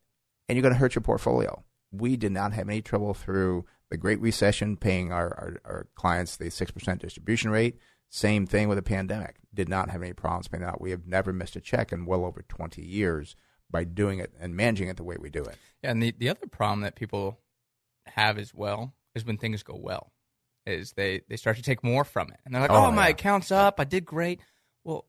and 0.48 0.56
you're 0.56 0.62
going 0.62 0.74
to 0.74 0.80
hurt 0.80 0.96
your 0.96 1.02
portfolio. 1.02 1.62
We 1.92 2.16
did 2.16 2.32
not 2.32 2.52
have 2.54 2.68
any 2.68 2.82
trouble 2.82 3.14
through 3.14 3.66
the 3.88 3.96
Great 3.96 4.20
Recession 4.20 4.76
paying 4.76 5.12
our, 5.12 5.28
our, 5.28 5.60
our 5.64 5.86
clients 5.94 6.36
the 6.36 6.46
6% 6.46 6.98
distribution 6.98 7.50
rate. 7.50 7.78
Same 8.08 8.46
thing 8.46 8.68
with 8.68 8.76
the 8.76 8.82
pandemic. 8.82 9.36
Did 9.54 9.68
not 9.68 9.90
have 9.90 10.02
any 10.02 10.12
problems 10.12 10.48
paying 10.48 10.64
out. 10.64 10.80
We 10.80 10.90
have 10.90 11.06
never 11.06 11.32
missed 11.32 11.56
a 11.56 11.60
check 11.60 11.92
in 11.92 12.04
well 12.04 12.24
over 12.24 12.42
20 12.42 12.82
years 12.82 13.36
by 13.70 13.84
doing 13.84 14.18
it 14.18 14.32
and 14.38 14.56
managing 14.56 14.88
it 14.88 14.96
the 14.96 15.04
way 15.04 15.16
we 15.18 15.30
do 15.30 15.42
it. 15.42 15.56
Yeah, 15.82 15.90
and 15.90 16.02
the, 16.02 16.14
the 16.16 16.28
other 16.28 16.46
problem 16.46 16.80
that 16.80 16.94
people 16.94 17.40
have 18.06 18.38
as 18.38 18.54
well 18.54 18.94
is 19.14 19.24
when 19.24 19.38
things 19.38 19.62
go 19.62 19.76
well, 19.76 20.12
is 20.66 20.92
they, 20.92 21.22
they 21.28 21.36
start 21.36 21.56
to 21.56 21.62
take 21.62 21.82
more 21.82 22.04
from 22.04 22.30
it. 22.30 22.40
And 22.44 22.54
they're 22.54 22.62
like, 22.62 22.70
Oh, 22.70 22.86
oh, 22.86 22.90
my 22.90 23.04
yeah. 23.06 23.10
account's 23.10 23.50
up. 23.50 23.80
I 23.80 23.84
did 23.84 24.04
great. 24.04 24.40
Well, 24.84 25.06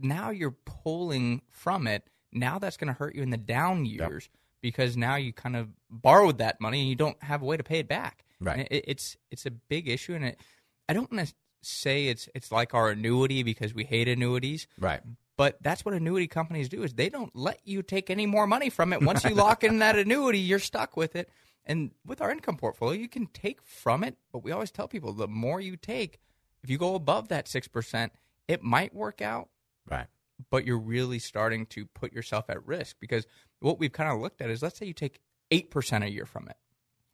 now 0.00 0.30
you're 0.30 0.56
pulling 0.64 1.42
from 1.50 1.86
it. 1.86 2.08
Now 2.32 2.58
that's 2.58 2.76
going 2.76 2.88
to 2.88 2.94
hurt 2.94 3.14
you 3.14 3.22
in 3.22 3.30
the 3.30 3.36
down 3.36 3.84
years 3.86 4.28
because 4.60 4.96
now 4.96 5.16
you 5.16 5.32
kind 5.32 5.56
of 5.56 5.68
borrowed 5.90 6.38
that 6.38 6.60
money 6.60 6.80
and 6.80 6.88
you 6.88 6.96
don't 6.96 7.20
have 7.22 7.42
a 7.42 7.44
way 7.44 7.56
to 7.56 7.62
pay 7.62 7.78
it 7.78 7.88
back. 7.88 8.24
Right. 8.40 8.66
It, 8.70 8.84
it's 8.88 9.16
it's 9.30 9.46
a 9.46 9.50
big 9.50 9.88
issue, 9.88 10.14
and 10.14 10.24
it, 10.24 10.40
I 10.88 10.92
don't 10.92 11.10
want 11.10 11.26
to 11.26 11.34
say 11.62 12.08
it's 12.08 12.28
it's 12.34 12.52
like 12.52 12.74
our 12.74 12.90
annuity 12.90 13.42
because 13.42 13.72
we 13.74 13.84
hate 13.84 14.08
annuities. 14.08 14.66
Right. 14.78 15.00
But 15.38 15.62
that's 15.62 15.84
what 15.84 15.94
annuity 15.94 16.26
companies 16.26 16.68
do 16.68 16.82
is 16.82 16.94
they 16.94 17.08
don't 17.08 17.34
let 17.34 17.60
you 17.64 17.82
take 17.82 18.10
any 18.10 18.26
more 18.26 18.46
money 18.46 18.70
from 18.70 18.92
it. 18.92 19.02
Once 19.02 19.24
you 19.24 19.30
lock 19.34 19.64
in 19.64 19.78
that 19.78 19.96
annuity, 19.98 20.38
you're 20.38 20.58
stuck 20.58 20.96
with 20.96 21.16
it. 21.16 21.30
And 21.66 21.90
with 22.04 22.20
our 22.20 22.30
income 22.30 22.56
portfolio, 22.56 23.00
you 23.00 23.08
can 23.08 23.26
take 23.26 23.60
from 23.62 24.04
it, 24.04 24.16
but 24.32 24.44
we 24.44 24.52
always 24.52 24.70
tell 24.70 24.86
people 24.88 25.12
the 25.12 25.26
more 25.28 25.60
you 25.60 25.76
take, 25.76 26.20
if 26.62 26.70
you 26.70 26.78
go 26.78 26.94
above 26.94 27.28
that 27.28 27.46
6%, 27.46 28.10
it 28.48 28.62
might 28.62 28.94
work 28.94 29.20
out, 29.20 29.48
Right. 29.90 30.06
but 30.50 30.64
you're 30.64 30.78
really 30.78 31.18
starting 31.18 31.66
to 31.66 31.86
put 31.86 32.12
yourself 32.12 32.48
at 32.48 32.64
risk 32.66 32.96
because 33.00 33.26
what 33.60 33.78
we've 33.80 33.92
kind 33.92 34.10
of 34.10 34.20
looked 34.20 34.40
at 34.40 34.50
is 34.50 34.62
let's 34.62 34.78
say 34.78 34.86
you 34.86 34.92
take 34.92 35.20
8% 35.50 36.04
a 36.04 36.10
year 36.10 36.24
from 36.26 36.48
it. 36.48 36.56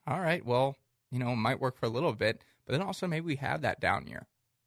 All 0.06 0.20
right, 0.20 0.44
well, 0.44 0.76
you 1.10 1.18
know, 1.18 1.30
it 1.32 1.36
might 1.36 1.60
work 1.60 1.76
for 1.78 1.86
a 1.86 1.90
little 1.90 2.12
bit, 2.12 2.42
but 2.66 2.72
then 2.72 2.82
also 2.82 3.06
maybe 3.06 3.24
we 3.26 3.36
have 3.36 3.62
that 3.62 3.80
down 3.80 4.06
year. 4.06 4.26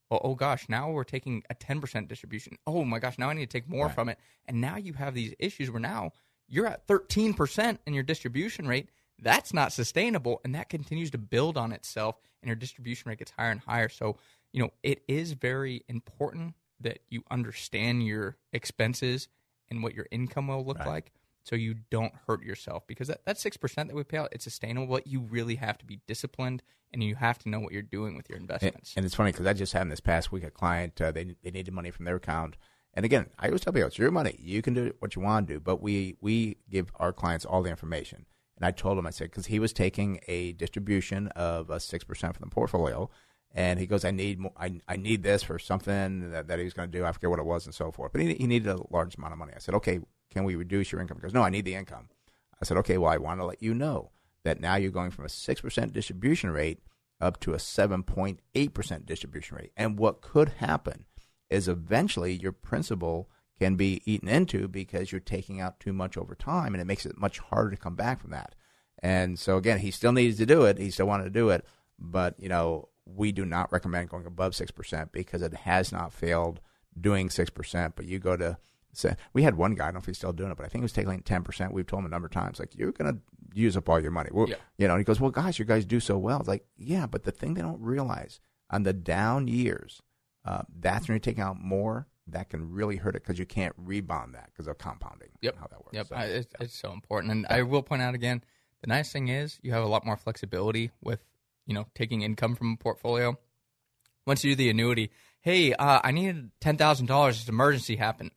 Well, 0.09 0.21
oh 0.23 0.35
gosh, 0.35 0.69
now 0.69 0.89
we're 0.91 1.03
taking 1.03 1.43
a 1.49 1.55
10% 1.55 2.07
distribution. 2.07 2.57
Oh 2.65 2.83
my 2.85 2.99
gosh, 2.99 3.17
now 3.17 3.29
I 3.29 3.33
need 3.33 3.49
to 3.49 3.59
take 3.59 3.67
more 3.69 3.87
Right. 3.87 3.95
from 3.95 4.09
it. 4.09 4.19
And 4.45 4.61
now 4.61 4.77
you 4.77 4.93
have 4.93 5.13
these 5.13 5.33
issues 5.39 5.69
where 5.71 5.79
now 5.79 6.11
you're 6.47 6.67
at 6.67 6.87
13% 6.87 7.79
in 7.87 7.93
your 7.93 8.03
distribution 8.03 8.67
rate. 8.67 8.89
That's 9.21 9.53
not 9.53 9.71
sustainable. 9.71 10.41
And 10.43 10.53
that 10.55 10.69
continues 10.69 11.11
to 11.11 11.17
build 11.17 11.57
on 11.57 11.71
itself, 11.71 12.17
and 12.41 12.47
your 12.47 12.55
distribution 12.55 13.09
rate 13.09 13.19
gets 13.19 13.31
higher 13.31 13.51
and 13.51 13.61
higher. 13.61 13.89
So, 13.89 14.17
you 14.51 14.61
know, 14.61 14.71
it 14.83 15.03
is 15.07 15.33
very 15.33 15.83
important 15.87 16.55
that 16.81 16.99
you 17.09 17.23
understand 17.31 18.05
your 18.05 18.37
expenses 18.51 19.27
and 19.69 19.81
what 19.81 19.93
your 19.93 20.07
income 20.11 20.47
will 20.47 20.63
look 20.65 20.79
Right. 20.79 20.87
like 20.87 21.11
so 21.43 21.55
you 21.55 21.75
don't 21.89 22.13
hurt 22.27 22.43
yourself 22.43 22.85
because 22.87 23.07
that, 23.07 23.23
that 23.25 23.37
6% 23.37 23.75
that 23.75 23.95
we 23.95 24.03
pay 24.03 24.17
out 24.17 24.29
it's 24.31 24.43
sustainable 24.43 24.87
but 24.87 25.07
you 25.07 25.19
really 25.21 25.55
have 25.55 25.77
to 25.77 25.85
be 25.85 26.01
disciplined 26.07 26.61
and 26.91 27.03
you 27.03 27.15
have 27.15 27.37
to 27.39 27.49
know 27.49 27.59
what 27.59 27.71
you're 27.71 27.81
doing 27.81 28.15
with 28.17 28.27
your 28.29 28.35
And, 28.37 28.43
investments 28.43 28.93
and 28.97 29.05
it's 29.05 29.15
funny 29.15 29.31
because 29.31 29.45
I 29.45 29.53
just 29.53 29.73
had 29.73 29.89
this 29.89 29.99
past 30.01 30.31
week 30.31 30.43
a 30.43 30.51
client. 30.51 30.99
Uh, 30.99 31.11
they 31.11 31.35
they 31.43 31.51
needed 31.51 31.73
money 31.73 31.91
from 31.91 32.05
their 32.05 32.17
account, 32.17 32.57
and 32.93 33.05
again, 33.05 33.27
I 33.39 33.47
always 33.47 33.61
tell 33.61 33.73
people 33.73 33.87
it's 33.87 33.97
your 33.97 34.11
money. 34.11 34.37
You 34.39 34.61
can 34.61 34.73
do 34.73 34.93
what 34.99 35.15
you 35.15 35.21
want 35.21 35.47
to 35.47 35.53
do, 35.55 35.59
but 35.59 35.81
we 35.81 36.15
we 36.21 36.57
give 36.69 36.91
our 36.95 37.13
clients 37.13 37.45
all 37.45 37.63
the 37.63 37.69
information. 37.69 38.25
And 38.57 38.65
I 38.65 38.71
told 38.71 38.97
him, 38.97 39.05
I 39.05 39.09
said, 39.09 39.31
because 39.31 39.47
he 39.47 39.59
was 39.59 39.73
taking 39.73 40.19
a 40.27 40.53
distribution 40.53 41.27
of 41.29 41.69
a 41.69 41.79
six 41.79 42.03
percent 42.03 42.35
from 42.35 42.47
the 42.49 42.53
portfolio, 42.53 43.09
and 43.53 43.79
he 43.79 43.85
goes, 43.85 44.05
I 44.05 44.11
need 44.11 44.39
mo- 44.39 44.53
I 44.57 44.79
I 44.87 44.95
need 44.95 45.23
this 45.23 45.43
for 45.43 45.59
something 45.59 46.31
that, 46.31 46.47
that 46.47 46.59
he 46.59 46.65
was 46.65 46.73
going 46.73 46.89
to 46.91 46.97
do. 46.97 47.05
I 47.05 47.11
forget 47.11 47.29
what 47.29 47.39
it 47.39 47.45
was 47.45 47.65
and 47.65 47.75
so 47.75 47.91
forth. 47.91 48.11
But 48.11 48.21
he 48.21 48.33
he 48.35 48.47
needed 48.47 48.69
a 48.69 48.79
large 48.89 49.15
amount 49.17 49.33
of 49.33 49.39
money. 49.39 49.53
I 49.55 49.59
said, 49.59 49.75
okay, 49.75 49.99
can 50.31 50.43
we 50.43 50.55
reduce 50.55 50.91
your 50.91 51.01
income? 51.01 51.17
He 51.17 51.21
goes, 51.21 51.33
no, 51.33 51.43
I 51.43 51.49
need 51.49 51.65
the 51.65 51.75
income. 51.75 52.09
I 52.61 52.65
said, 52.65 52.77
okay, 52.77 52.97
well, 52.97 53.11
I 53.11 53.17
want 53.17 53.39
to 53.39 53.45
let 53.45 53.61
you 53.61 53.73
know 53.73 54.11
that 54.43 54.59
now 54.59 54.75
you're 54.75 54.91
going 54.91 55.11
from 55.11 55.25
a 55.25 55.29
6% 55.29 55.93
distribution 55.93 56.51
rate 56.51 56.79
up 57.19 57.39
to 57.41 57.53
a 57.53 57.57
7.8% 57.57 59.05
distribution 59.05 59.57
rate. 59.57 59.71
And 59.75 59.97
what 59.97 60.21
could 60.21 60.49
happen 60.57 61.05
is 61.49 61.67
eventually 61.67 62.33
your 62.33 62.51
principal 62.51 63.29
can 63.59 63.75
be 63.75 64.01
eaten 64.05 64.27
into 64.27 64.67
because 64.67 65.11
you're 65.11 65.21
taking 65.21 65.61
out 65.61 65.79
too 65.79 65.93
much 65.93 66.17
over 66.17 66.35
time 66.35 66.73
and 66.73 66.81
it 66.81 66.85
makes 66.85 67.05
it 67.05 67.17
much 67.17 67.39
harder 67.39 67.71
to 67.71 67.77
come 67.77 67.95
back 67.95 68.19
from 68.21 68.31
that. 68.31 68.55
And 68.99 69.37
so 69.39 69.57
again, 69.57 69.79
he 69.79 69.91
still 69.91 70.11
needs 70.11 70.37
to 70.37 70.45
do 70.45 70.63
it. 70.63 70.77
He 70.77 70.89
still 70.89 71.07
wanted 71.07 71.25
to 71.25 71.29
do 71.29 71.49
it, 71.49 71.65
but 71.99 72.35
you 72.39 72.49
know, 72.49 72.89
we 73.05 73.31
do 73.31 73.45
not 73.45 73.71
recommend 73.71 74.09
going 74.09 74.25
above 74.25 74.53
6% 74.53 75.11
because 75.11 75.41
it 75.41 75.53
has 75.53 75.91
not 75.91 76.11
failed 76.11 76.59
doing 76.99 77.29
6%, 77.29 77.93
but 77.95 78.05
you 78.05 78.19
go 78.19 78.35
to 78.35 78.57
so 78.95 79.13
we 79.33 79.43
had 79.43 79.55
one 79.55 79.75
guy, 79.75 79.83
I 79.83 79.87
don't 79.87 79.95
know 79.95 79.99
if 79.99 80.05
he's 80.05 80.17
still 80.17 80.33
doing 80.33 80.51
it, 80.51 80.57
but 80.57 80.65
I 80.65 80.69
think 80.69 80.81
he 80.81 80.83
was 80.83 80.93
taking 80.93 81.19
ten 81.21 81.43
percent. 81.43 81.73
We've 81.73 81.85
told 81.85 82.01
him 82.01 82.05
a 82.07 82.09
number 82.09 82.27
of 82.27 82.31
times, 82.31 82.59
like 82.59 82.75
you're 82.75 82.91
gonna 82.93 83.17
use 83.53 83.75
up 83.75 83.89
all 83.89 83.99
your 83.99 84.11
money. 84.11 84.29
Well, 84.31 84.49
Yeah. 84.49 84.55
You 84.77 84.87
know, 84.87 84.93
and 84.93 85.01
he 85.01 85.03
goes, 85.03 85.19
"Well, 85.19 85.31
guys, 85.31 85.59
you 85.59 85.65
guys 85.65 85.85
do 85.85 85.99
so 85.99 86.17
well." 86.17 86.39
It's 86.39 86.47
like, 86.47 86.65
yeah, 86.77 87.05
but 87.05 87.23
the 87.23 87.31
thing 87.31 87.53
they 87.53 87.61
don't 87.61 87.81
realize 87.81 88.39
on 88.69 88.83
the 88.83 88.93
down 88.93 89.47
years, 89.47 90.01
uh, 90.45 90.63
that's 90.79 91.07
when 91.07 91.15
you're 91.15 91.19
taking 91.19 91.43
out 91.43 91.59
more. 91.59 92.07
That 92.27 92.49
can 92.49 92.71
really 92.71 92.95
hurt 92.95 93.15
it 93.15 93.23
because 93.23 93.37
you 93.37 93.45
can't 93.45 93.73
rebound 93.77 94.33
that 94.33 94.47
because 94.51 94.67
of 94.67 94.77
compounding. 94.77 95.29
Yep. 95.41 95.57
how 95.59 95.67
that 95.67 95.79
works. 95.79 95.93
Yep, 95.93 96.07
So, 96.07 96.15
I, 96.15 96.23
it's, 96.25 96.53
it's 96.59 96.77
so 96.77 96.91
important. 96.91 97.31
And 97.31 97.45
I 97.49 97.61
will 97.61 97.83
point 97.83 98.01
out 98.01 98.15
again, 98.15 98.43
the 98.81 98.87
nice 98.87 99.11
thing 99.11 99.27
is 99.27 99.59
you 99.61 99.71
have 99.73 99.83
a 99.83 99.87
lot 99.87 100.05
more 100.05 100.17
flexibility 100.17 100.91
with 101.03 101.19
you 101.67 101.73
know 101.73 101.85
taking 101.95 102.21
income 102.21 102.55
from 102.55 102.73
a 102.73 102.77
portfolio. 102.77 103.37
Once 104.25 104.43
you 104.43 104.51
do 104.51 104.55
the 104.55 104.69
annuity, 104.71 105.11
hey, 105.41 105.73
uh, 105.73 105.99
I 106.03 106.11
need 106.11 106.49
ten 106.59 106.77
thousand 106.77 107.05
dollars. 107.05 107.39
This 107.39 107.49
emergency 107.49 107.95
happened. 107.95 108.31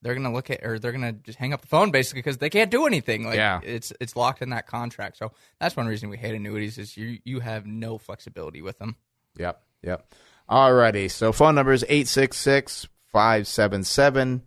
They're 0.00 0.14
gonna 0.14 0.32
look 0.32 0.48
at, 0.48 0.64
or 0.64 0.78
they're 0.78 0.92
gonna 0.92 1.12
just 1.12 1.38
hang 1.38 1.52
up 1.52 1.60
the 1.60 1.66
phone 1.66 1.90
basically 1.90 2.20
because 2.20 2.38
they 2.38 2.50
can't 2.50 2.70
do 2.70 2.86
anything. 2.86 3.24
Like 3.26 3.36
Yeah. 3.36 3.60
it's 3.62 3.92
it's 4.00 4.14
locked 4.16 4.42
in 4.42 4.50
that 4.50 4.66
contract. 4.66 5.16
So 5.16 5.32
that's 5.60 5.76
one 5.76 5.86
reason 5.86 6.08
we 6.08 6.16
hate 6.16 6.34
annuities 6.34 6.78
is 6.78 6.96
you 6.96 7.18
you 7.24 7.40
have 7.40 7.66
no 7.66 7.98
flexibility 7.98 8.62
with 8.62 8.78
them. 8.78 8.96
Yep. 9.38 9.60
Yep. 9.82 10.14
Alrighty. 10.50 11.10
So 11.10 11.30
phone 11.32 11.54
number 11.54 11.72
is 11.72 11.84
866 11.84 12.88
577 13.12 14.42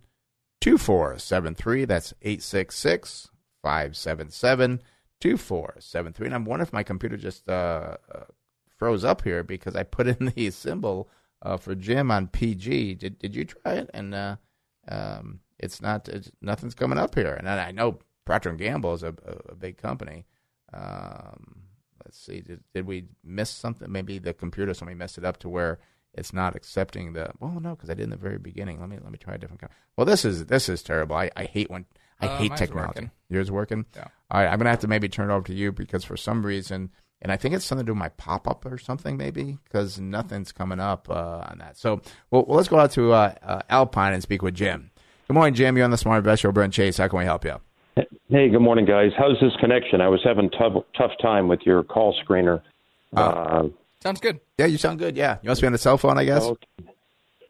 2473. 0.60 1.84
That's 1.84 2.12
866 2.22 3.28
577 3.62 4.82
2473. 5.20 6.26
And 6.26 6.34
I'm 6.34 6.44
wondering 6.44 6.66
if 6.66 6.72
my 6.72 6.82
computer 6.82 7.16
just 7.16 7.48
uh, 7.48 7.96
uh, 8.12 8.24
froze 8.78 9.04
up 9.04 9.22
here 9.22 9.44
because 9.44 9.76
I 9.76 9.84
put 9.84 10.08
in 10.08 10.26
the 10.36 10.50
symbol 10.50 11.08
uh, 11.42 11.56
for 11.56 11.76
Jim 11.76 12.10
on 12.10 12.26
PG. 12.26 12.96
Did 12.96 13.18
did 13.20 13.36
you 13.36 13.44
try 13.44 13.74
it? 13.74 13.90
And 13.94 14.12
uh, 14.14 14.36
um, 14.88 15.40
it's 15.60 15.80
not. 15.80 16.08
It's, 16.08 16.32
nothing's 16.40 16.74
coming 16.74 16.98
up 16.98 17.14
here. 17.14 17.34
And 17.34 17.48
I 17.48 17.70
know 17.70 18.00
Procter 18.24 18.52
Gamble 18.52 18.94
is 18.94 19.04
a, 19.04 19.14
a, 19.24 19.52
a 19.52 19.54
big 19.54 19.76
company. 19.76 20.26
Um, 20.72 21.62
let's 22.04 22.18
see. 22.18 22.40
Did, 22.40 22.64
did 22.74 22.86
we 22.86 23.04
miss 23.22 23.50
something? 23.50 23.90
Maybe 23.90 24.18
the 24.18 24.34
computer 24.34 24.74
somebody 24.74 24.96
messed 24.96 25.18
it 25.18 25.24
up 25.24 25.38
to 25.38 25.48
where 25.48 25.78
it's 26.14 26.32
not 26.32 26.54
accepting 26.56 27.12
the. 27.12 27.30
Well, 27.40 27.58
no, 27.60 27.70
because 27.74 27.90
I 27.90 27.94
did 27.94 28.04
in 28.04 28.10
the 28.10 28.16
very 28.16 28.38
beginning. 28.38 28.80
Let 28.80 28.88
me 28.88 28.98
let 29.02 29.12
me 29.12 29.18
try 29.18 29.34
a 29.34 29.38
different. 29.38 29.60
Kind. 29.60 29.72
Well, 29.96 30.04
this 30.04 30.24
is 30.24 30.46
this 30.46 30.68
is 30.68 30.82
terrible. 30.82 31.16
I, 31.16 31.30
I 31.36 31.44
hate 31.44 31.70
when 31.70 31.86
I 32.20 32.26
Uh, 32.26 32.36
hate 32.38 32.48
mine's 32.50 32.60
technology. 32.60 32.88
working. 32.88 33.10
Yours 33.30 33.50
working? 33.50 33.86
Yeah. 33.96 34.08
All 34.30 34.40
right, 34.42 34.48
I'm 34.50 34.58
gonna 34.58 34.70
have 34.70 34.80
to 34.80 34.88
maybe 34.88 35.08
turn 35.08 35.30
it 35.30 35.34
over 35.34 35.46
to 35.46 35.54
you 35.54 35.72
because 35.72 36.04
for 36.04 36.16
some 36.16 36.44
reason, 36.44 36.90
and 37.20 37.30
I 37.32 37.36
think 37.36 37.54
it's 37.54 37.64
something 37.64 37.84
to 37.86 37.90
do 37.90 37.92
with 37.94 37.98
my 38.00 38.08
pop 38.10 38.46
up 38.48 38.64
or 38.66 38.78
something 38.78 39.16
maybe 39.16 39.58
because 39.64 39.98
nothing's 40.00 40.52
coming 40.52 40.80
up 40.80 41.08
uh, 41.10 41.44
on 41.50 41.58
that. 41.58 41.76
So, 41.78 42.00
well, 42.30 42.44
well, 42.46 42.56
let's 42.56 42.68
go 42.68 42.78
out 42.78 42.90
to 42.92 43.12
uh, 43.12 43.34
uh, 43.42 43.62
Alpine 43.70 44.12
and 44.14 44.22
speak 44.22 44.42
with 44.42 44.54
Jim. 44.54 44.90
Good 45.28 45.34
morning, 45.34 45.54
Jim. 45.54 45.76
You're 45.76 45.84
on 45.84 45.90
the 45.90 45.96
Smart 45.96 46.18
Invest 46.18 46.42
Show. 46.42 46.52
Brent 46.52 46.72
Chase. 46.74 46.98
How 46.98 47.08
can 47.08 47.18
we 47.18 47.24
help 47.24 47.44
you? 47.44 47.56
Hey, 48.28 48.48
good 48.48 48.60
morning, 48.60 48.86
guys. 48.86 49.12
How's 49.18 49.38
this 49.40 49.52
connection? 49.60 50.00
I 50.00 50.08
was 50.08 50.20
having 50.24 50.50
tough 50.50 50.72
tough 50.96 51.12
time 51.20 51.48
with 51.48 51.60
your 51.64 51.82
call 51.84 52.14
screener. 52.26 52.60
Uh, 53.14 53.64
Sounds 54.02 54.20
good. 54.20 54.40
Yeah, 54.58 54.66
you 54.66 54.78
sound 54.78 54.98
good. 54.98 55.16
Yeah, 55.16 55.38
you 55.42 55.48
must 55.48 55.60
be 55.60 55.66
on 55.66 55.72
the 55.72 55.78
cell 55.78 55.96
phone, 55.96 56.18
I 56.18 56.24
guess. 56.24 56.42
okay. 56.42 56.66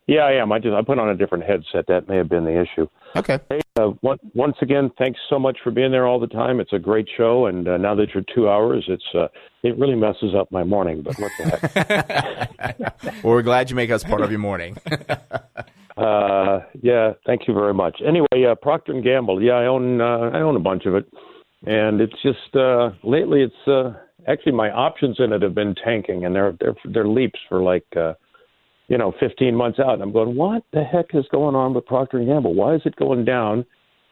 Yeah, 0.08 0.22
I 0.22 0.32
am. 0.32 0.50
I 0.52 0.58
just 0.58 0.74
I 0.74 0.82
put 0.82 0.98
on 0.98 1.08
a 1.08 1.14
different 1.14 1.44
headset. 1.44 1.86
That 1.86 2.08
may 2.08 2.16
have 2.16 2.28
been 2.28 2.44
the 2.44 2.60
issue. 2.60 2.88
Okay. 3.14 3.38
Hey, 3.48 3.60
uh, 3.76 3.86
one, 4.00 4.18
once 4.34 4.56
again, 4.60 4.90
thanks 4.98 5.18
so 5.30 5.38
much 5.38 5.58
for 5.62 5.70
being 5.70 5.92
there 5.92 6.06
all 6.06 6.18
the 6.18 6.26
time. 6.26 6.58
It's 6.60 6.72
a 6.72 6.78
great 6.78 7.08
show, 7.16 7.46
and 7.46 7.66
uh, 7.68 7.76
now 7.76 7.94
that 7.94 8.08
you're 8.12 8.24
two 8.34 8.48
hours, 8.48 8.84
it's 8.88 9.04
uh, 9.14 9.28
it 9.62 9.78
really 9.78 9.94
messes 9.94 10.34
up 10.38 10.50
my 10.50 10.64
morning. 10.64 11.02
But 11.02 11.18
what 11.18 11.30
the 11.38 11.44
heck? 12.58 12.98
Well, 13.24 13.34
we're 13.34 13.42
glad 13.42 13.70
you 13.70 13.76
make 13.76 13.90
us 13.90 14.02
part 14.02 14.20
of 14.20 14.30
your 14.30 14.40
morning. 14.40 14.76
Uh, 15.94 16.60
yeah, 16.80 17.12
thank 17.26 17.42
you 17.46 17.52
very 17.52 17.74
much. 17.74 18.00
Anyway, 18.04 18.46
uh, 18.50 18.54
Procter 18.54 18.92
and 18.92 19.04
Gamble. 19.04 19.42
Yeah, 19.42 19.52
I 19.52 19.66
own 19.66 20.00
uh, 20.00 20.30
I 20.32 20.40
own 20.40 20.56
a 20.56 20.58
bunch 20.58 20.86
of 20.86 20.94
it, 20.94 21.04
and 21.66 22.00
it's 22.00 22.20
just 22.22 22.54
uh, 22.56 22.90
lately 23.02 23.42
it's 23.42 23.68
uh, 23.68 23.92
actually 24.26 24.52
my 24.52 24.70
options 24.70 25.16
in 25.18 25.32
it 25.32 25.42
have 25.42 25.54
been 25.54 25.74
tanking, 25.74 26.24
and 26.24 26.34
they're 26.34 26.56
they're 26.60 26.76
they're 26.92 27.08
leaps 27.08 27.38
for 27.48 27.62
like 27.62 27.86
uh, 27.96 28.14
you 28.88 28.98
know 28.98 29.12
15 29.20 29.54
months 29.54 29.78
out. 29.78 29.94
And 29.94 30.02
I'm 30.02 30.12
going, 30.12 30.36
what 30.36 30.64
the 30.72 30.82
heck 30.82 31.14
is 31.14 31.24
going 31.30 31.54
on 31.54 31.74
with 31.74 31.86
Procter 31.86 32.18
and 32.18 32.26
Gamble? 32.26 32.54
Why 32.54 32.74
is 32.74 32.82
it 32.84 32.96
going 32.96 33.24
down? 33.24 33.64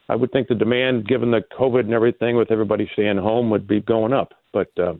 I 0.08 0.16
would 0.16 0.32
think 0.32 0.48
the 0.48 0.56
demand, 0.56 1.06
given 1.06 1.30
the 1.30 1.42
COVID 1.56 1.80
and 1.80 1.92
everything, 1.92 2.36
with 2.36 2.50
everybody 2.50 2.88
staying 2.94 3.18
home, 3.18 3.48
would 3.50 3.68
be 3.68 3.80
going 3.80 4.12
up. 4.12 4.32
But 4.52 4.68
uh, 4.78 4.94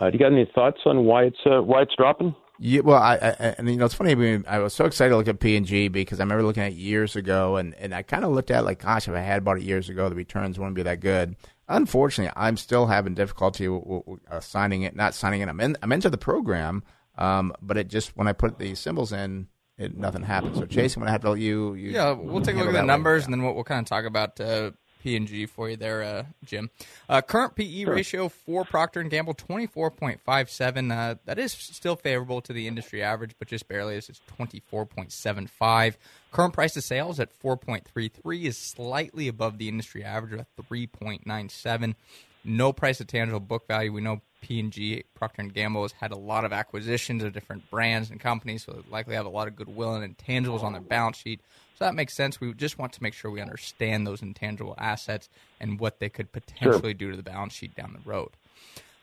uh, 0.00 0.10
do 0.10 0.12
you 0.12 0.18
got 0.18 0.32
any 0.32 0.48
thoughts 0.54 0.80
on 0.86 1.04
why 1.04 1.24
it's 1.24 1.38
uh, 1.46 1.62
why 1.62 1.82
it's 1.82 1.94
dropping? 1.96 2.34
Yeah, 2.58 2.82
well, 2.82 3.02
I, 3.02 3.14
I 3.14 3.54
and 3.58 3.68
you 3.68 3.76
know 3.76 3.86
it's 3.86 3.94
funny. 3.94 4.12
I, 4.12 4.14
mean, 4.14 4.44
I 4.46 4.58
was 4.60 4.72
so 4.72 4.84
excited 4.84 5.10
to 5.10 5.16
look 5.16 5.26
at 5.26 5.40
P 5.40 5.56
and 5.56 5.66
G 5.66 5.88
because 5.88 6.20
I 6.20 6.22
remember 6.22 6.44
looking 6.44 6.62
at 6.62 6.74
years 6.74 7.16
ago, 7.16 7.56
and, 7.56 7.74
and 7.74 7.92
I 7.92 8.02
kind 8.02 8.24
of 8.24 8.30
looked 8.30 8.52
at 8.52 8.60
it 8.60 8.62
like, 8.62 8.82
gosh, 8.82 9.08
if 9.08 9.14
I 9.14 9.20
had 9.20 9.44
bought 9.44 9.56
it 9.56 9.64
years 9.64 9.88
ago, 9.88 10.08
the 10.08 10.14
returns 10.14 10.58
wouldn't 10.58 10.76
be 10.76 10.84
that 10.84 11.00
good. 11.00 11.34
Unfortunately, 11.68 12.32
I'm 12.36 12.56
still 12.56 12.86
having 12.86 13.14
difficulty 13.14 13.64
w- 13.66 13.82
w- 13.84 14.20
uh, 14.30 14.40
signing 14.40 14.82
it, 14.82 14.94
not 14.96 15.14
signing 15.14 15.40
it. 15.40 15.48
I'm 15.48 15.60
in, 15.60 15.76
I'm 15.82 15.92
into 15.92 16.10
the 16.10 16.18
program, 16.18 16.82
um, 17.16 17.52
but 17.62 17.76
it 17.76 17.88
just 17.88 18.16
when 18.16 18.26
I 18.28 18.32
put 18.32 18.58
the 18.58 18.74
symbols 18.74 19.12
in, 19.12 19.46
it 19.78 19.96
nothing 19.96 20.22
happens. 20.22 20.58
So, 20.58 20.66
Chase, 20.66 20.96
I'm 20.96 21.00
gonna 21.00 21.12
have 21.12 21.22
to 21.22 21.30
let 21.30 21.38
you. 21.40 21.74
you 21.74 21.90
Yeah, 21.92 22.12
we'll 22.12 22.42
take 22.42 22.56
a 22.56 22.58
look 22.58 22.68
at 22.68 22.72
the 22.72 22.80
way. 22.80 22.86
numbers, 22.86 23.24
and 23.24 23.32
then 23.32 23.42
we'll, 23.42 23.54
we'll 23.54 23.64
kind 23.64 23.80
of 23.80 23.86
talk 23.86 24.04
about 24.04 24.38
uh, 24.40 24.72
P 25.02 25.16
and 25.16 25.26
G 25.26 25.46
for 25.46 25.68
you 25.68 25.76
there, 25.76 26.02
uh, 26.02 26.24
Jim. 26.44 26.70
Uh, 27.08 27.20
current 27.20 27.56
PE 27.56 27.84
ratio 27.84 28.28
for 28.28 28.64
Procter 28.64 29.00
and 29.00 29.10
Gamble 29.10 29.34
twenty 29.34 29.66
four 29.66 29.90
point 29.90 30.20
five 30.20 30.48
seven. 30.48 30.90
Uh, 30.92 31.16
that 31.24 31.38
is 31.38 31.52
still 31.52 31.96
favorable 31.96 32.40
to 32.42 32.52
the 32.52 32.68
industry 32.68 33.02
average, 33.02 33.32
but 33.38 33.48
just 33.48 33.66
barely. 33.68 33.96
As 33.96 34.08
it's 34.08 34.20
twenty 34.26 34.60
four 34.60 34.86
point 34.86 35.12
seven 35.12 35.46
five. 35.46 35.98
Current 36.30 36.54
price 36.54 36.74
to 36.74 36.82
sales 36.82 37.18
at 37.18 37.32
four 37.32 37.56
point 37.56 37.84
three 37.84 38.08
three 38.08 38.46
is 38.46 38.56
slightly 38.56 39.28
above 39.28 39.58
the 39.58 39.68
industry 39.68 40.04
average 40.04 40.40
of 40.40 40.46
three 40.66 40.86
point 40.86 41.26
nine 41.26 41.48
seven. 41.48 41.96
No 42.44 42.72
price 42.72 42.98
to 42.98 43.04
tangible 43.04 43.40
book 43.40 43.68
value. 43.68 43.92
We 43.92 44.00
know 44.00 44.20
P 44.40 44.58
and 44.58 44.72
G 44.72 45.04
Procter 45.14 45.42
and 45.42 45.54
Gamble 45.54 45.82
has 45.82 45.92
had 45.92 46.10
a 46.10 46.18
lot 46.18 46.44
of 46.44 46.52
acquisitions 46.52 47.22
of 47.22 47.32
different 47.32 47.70
brands 47.70 48.10
and 48.10 48.20
companies, 48.20 48.64
so 48.64 48.72
they 48.72 48.90
likely 48.90 49.14
have 49.14 49.26
a 49.26 49.30
lot 49.30 49.48
of 49.48 49.56
goodwill 49.56 49.94
and 49.94 50.16
intangibles 50.16 50.62
on 50.62 50.72
their 50.72 50.82
balance 50.82 51.16
sheet. 51.16 51.40
So 51.78 51.84
that 51.84 51.94
makes 51.94 52.14
sense. 52.14 52.40
We 52.40 52.52
just 52.54 52.78
want 52.78 52.92
to 52.94 53.02
make 53.02 53.14
sure 53.14 53.30
we 53.30 53.40
understand 53.40 54.06
those 54.06 54.22
intangible 54.22 54.74
assets 54.76 55.28
and 55.60 55.78
what 55.78 56.00
they 56.00 56.08
could 56.08 56.32
potentially 56.32 56.94
do 56.94 57.10
to 57.10 57.16
the 57.16 57.22
balance 57.22 57.54
sheet 57.54 57.74
down 57.74 57.92
the 57.92 58.10
road. 58.10 58.30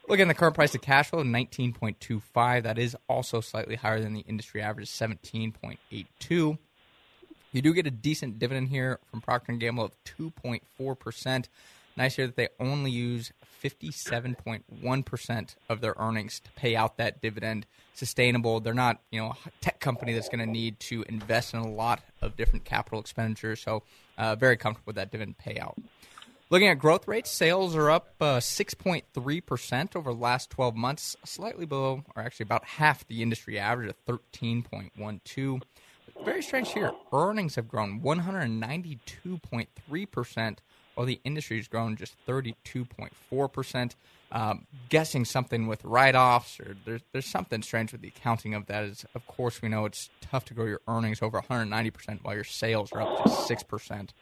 Looking 0.08 0.24
at 0.24 0.28
the 0.30 0.34
current 0.34 0.56
price 0.56 0.72
to 0.72 0.80
cash 0.80 1.10
flow, 1.10 1.24
19.25. 1.24 2.64
That 2.64 2.80
is 2.80 2.98
also 3.08 3.42
slightly 3.42 3.76
higher 3.76 4.02
than 4.02 4.14
the 4.14 4.22
industry 4.22 4.62
average, 4.62 4.90
17.82. 4.90 6.58
You 7.52 7.62
do 7.62 7.74
get 7.74 7.88
a 7.88 7.92
decent 7.92 8.38
dividend 8.40 8.70
here 8.70 9.00
from 9.10 9.22
Procter 9.22 9.52
and 9.52 9.62
Gamble 9.62 9.86
of 9.86 9.92
2.4 10.06 11.00
percent. 11.00 11.50
Nice 12.00 12.16
here 12.16 12.26
that 12.28 12.38
they 12.38 12.48
only 12.62 12.92
use 12.92 13.34
57.1 13.62 15.06
percent 15.06 15.56
of 15.68 15.82
their 15.82 15.96
earnings 15.98 16.40
to 16.40 16.50
pay 16.54 16.74
out 16.74 16.96
that 16.96 17.22
dividend. 17.22 17.66
Sustainable. 17.94 18.62
They're 18.62 18.74
not, 18.74 19.02
you 19.12 19.20
know, 19.20 19.34
a 19.46 19.52
tech 19.60 19.82
company 19.82 20.14
that's 20.14 20.30
going 20.30 20.40
to 20.40 20.50
need 20.50 20.80
to 20.80 21.04
invest 21.10 21.54
in 21.54 21.60
a 21.60 21.70
lot 21.70 22.02
of 22.22 22.38
different 22.38 22.64
capital 22.64 23.02
expenditures. 23.02 23.60
So, 23.60 23.84
uh, 24.18 24.38
very 24.38 24.56
comfortable 24.56 24.92
with 24.92 24.96
that 24.96 25.12
dividend 25.12 25.40
payout. 25.40 25.76
Looking 26.50 26.70
at 26.70 26.80
growth 26.80 27.06
rates, 27.06 27.30
sales 27.30 27.76
are 27.76 27.92
up 27.92 28.16
uh, 28.22 28.38
6.3% 28.38 29.96
over 29.96 30.14
the 30.14 30.20
last 30.20 30.50
12 30.52 30.76
months, 30.76 31.18
slightly 31.26 31.66
below, 31.66 32.06
or 32.16 32.24
actually 32.24 32.46
about 32.46 32.64
half 32.64 33.06
the 33.08 33.22
industry 33.22 33.60
average 33.60 33.90
of 33.90 34.06
13.12. 34.06 35.62
Very 36.24 36.42
strange 36.42 36.72
here. 36.72 36.94
Earnings 37.14 37.56
have 37.56 37.68
grown 37.68 38.02
192.3%, 38.02 40.58
while 41.00 41.06
the 41.06 41.22
industry 41.24 41.56
has 41.56 41.70
grown 41.70 41.96
just 41.96 42.14
32.4%. 42.28 43.96
Um, 44.34 44.68
guessing 44.90 45.24
something 45.24 45.66
with 45.66 45.82
write-offs, 45.86 46.60
or 46.60 46.76
there's 46.84 47.02
there's 47.14 47.26
something 47.26 47.62
strange 47.62 47.94
with 47.94 48.02
the 48.02 48.10
accounting 48.10 48.54
of 48.54 48.66
that. 48.66 48.84
Is 48.84 49.06
of 49.16 49.26
course 49.26 49.62
we 49.62 49.70
know 49.70 49.86
it's 49.86 50.10
tough 50.20 50.44
to 50.46 50.54
grow 50.54 50.66
your 50.66 50.82
earnings 50.90 51.22
over 51.22 51.42
190% 51.42 52.20
while 52.22 52.36
your 52.36 52.44
sales 52.44 52.92
are 52.92 53.02
up 53.02 53.24
just 53.24 53.48
six 53.48 53.64
percent. 53.64 54.14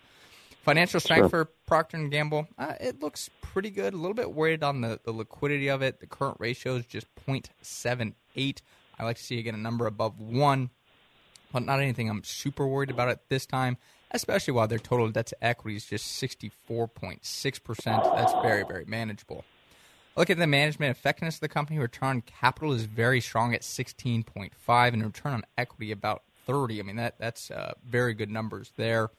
Financial 0.62 1.00
strength 1.00 1.32
for 1.32 1.46
Procter 1.66 1.98
and 1.98 2.12
Gamble, 2.12 2.48
uh, 2.60 2.76
it 2.80 3.02
looks 3.02 3.32
pretty 3.42 3.72
good. 3.72 3.96
A 3.96 3.98
little 3.98 4.14
bit 4.14 4.32
worried 4.32 4.64
on 4.64 4.82
the, 4.82 5.00
the 5.04 5.12
liquidity 5.12 5.70
of 5.70 5.82
it. 5.82 6.00
The 6.00 6.08
current 6.08 6.38
ratio 6.40 6.76
is 6.76 6.86
just 6.86 7.08
0.78. 7.28 8.62
I 9.00 9.04
like 9.04 9.18
to 9.18 9.24
see 9.24 9.40
again 9.40 9.56
a 9.56 9.58
number 9.58 9.88
above 9.88 10.20
one, 10.20 10.70
but 11.52 11.64
not 11.64 11.80
anything 11.80 12.10
I'm 12.10 12.24
super 12.24 12.68
worried 12.68 12.92
about 12.92 13.10
at 13.10 13.30
this 13.30 13.46
time. 13.46 13.78
Especially 14.12 14.54
while 14.54 14.68
their 14.68 14.80
total 14.80 15.10
debt 15.10 15.28
to 15.28 15.44
equity 15.44 15.76
is 15.76 15.86
just 15.86 16.22
64.6 16.22 17.64
percent. 17.64 18.04
That's 18.16 18.34
very 18.42 18.64
very 18.64 18.86
manageable. 18.86 19.44
Look 20.16 20.32
at 20.32 20.38
the 20.38 20.48
management 20.48 20.98
effectiveness 20.98 21.36
of 21.36 21.42
the 21.42 21.50
company. 21.50 21.78
Return 21.78 22.10
on 22.10 22.22
capital 22.22 22.74
is 22.74 22.86
very 22.86 23.22
strong 23.22 23.54
at 23.54 23.62
16.5, 23.62 24.94
and 24.94 25.06
return 25.06 25.34
on 25.34 25.44
equity 25.60 25.92
about 25.92 26.24
30. 26.48 26.80
I 26.80 26.84
mean 26.84 26.96
that 26.96 27.20
that's 27.20 27.52
uh, 27.52 27.74
very 27.86 28.14
good 28.14 28.32
numbers 28.32 28.72
there. 28.78 29.10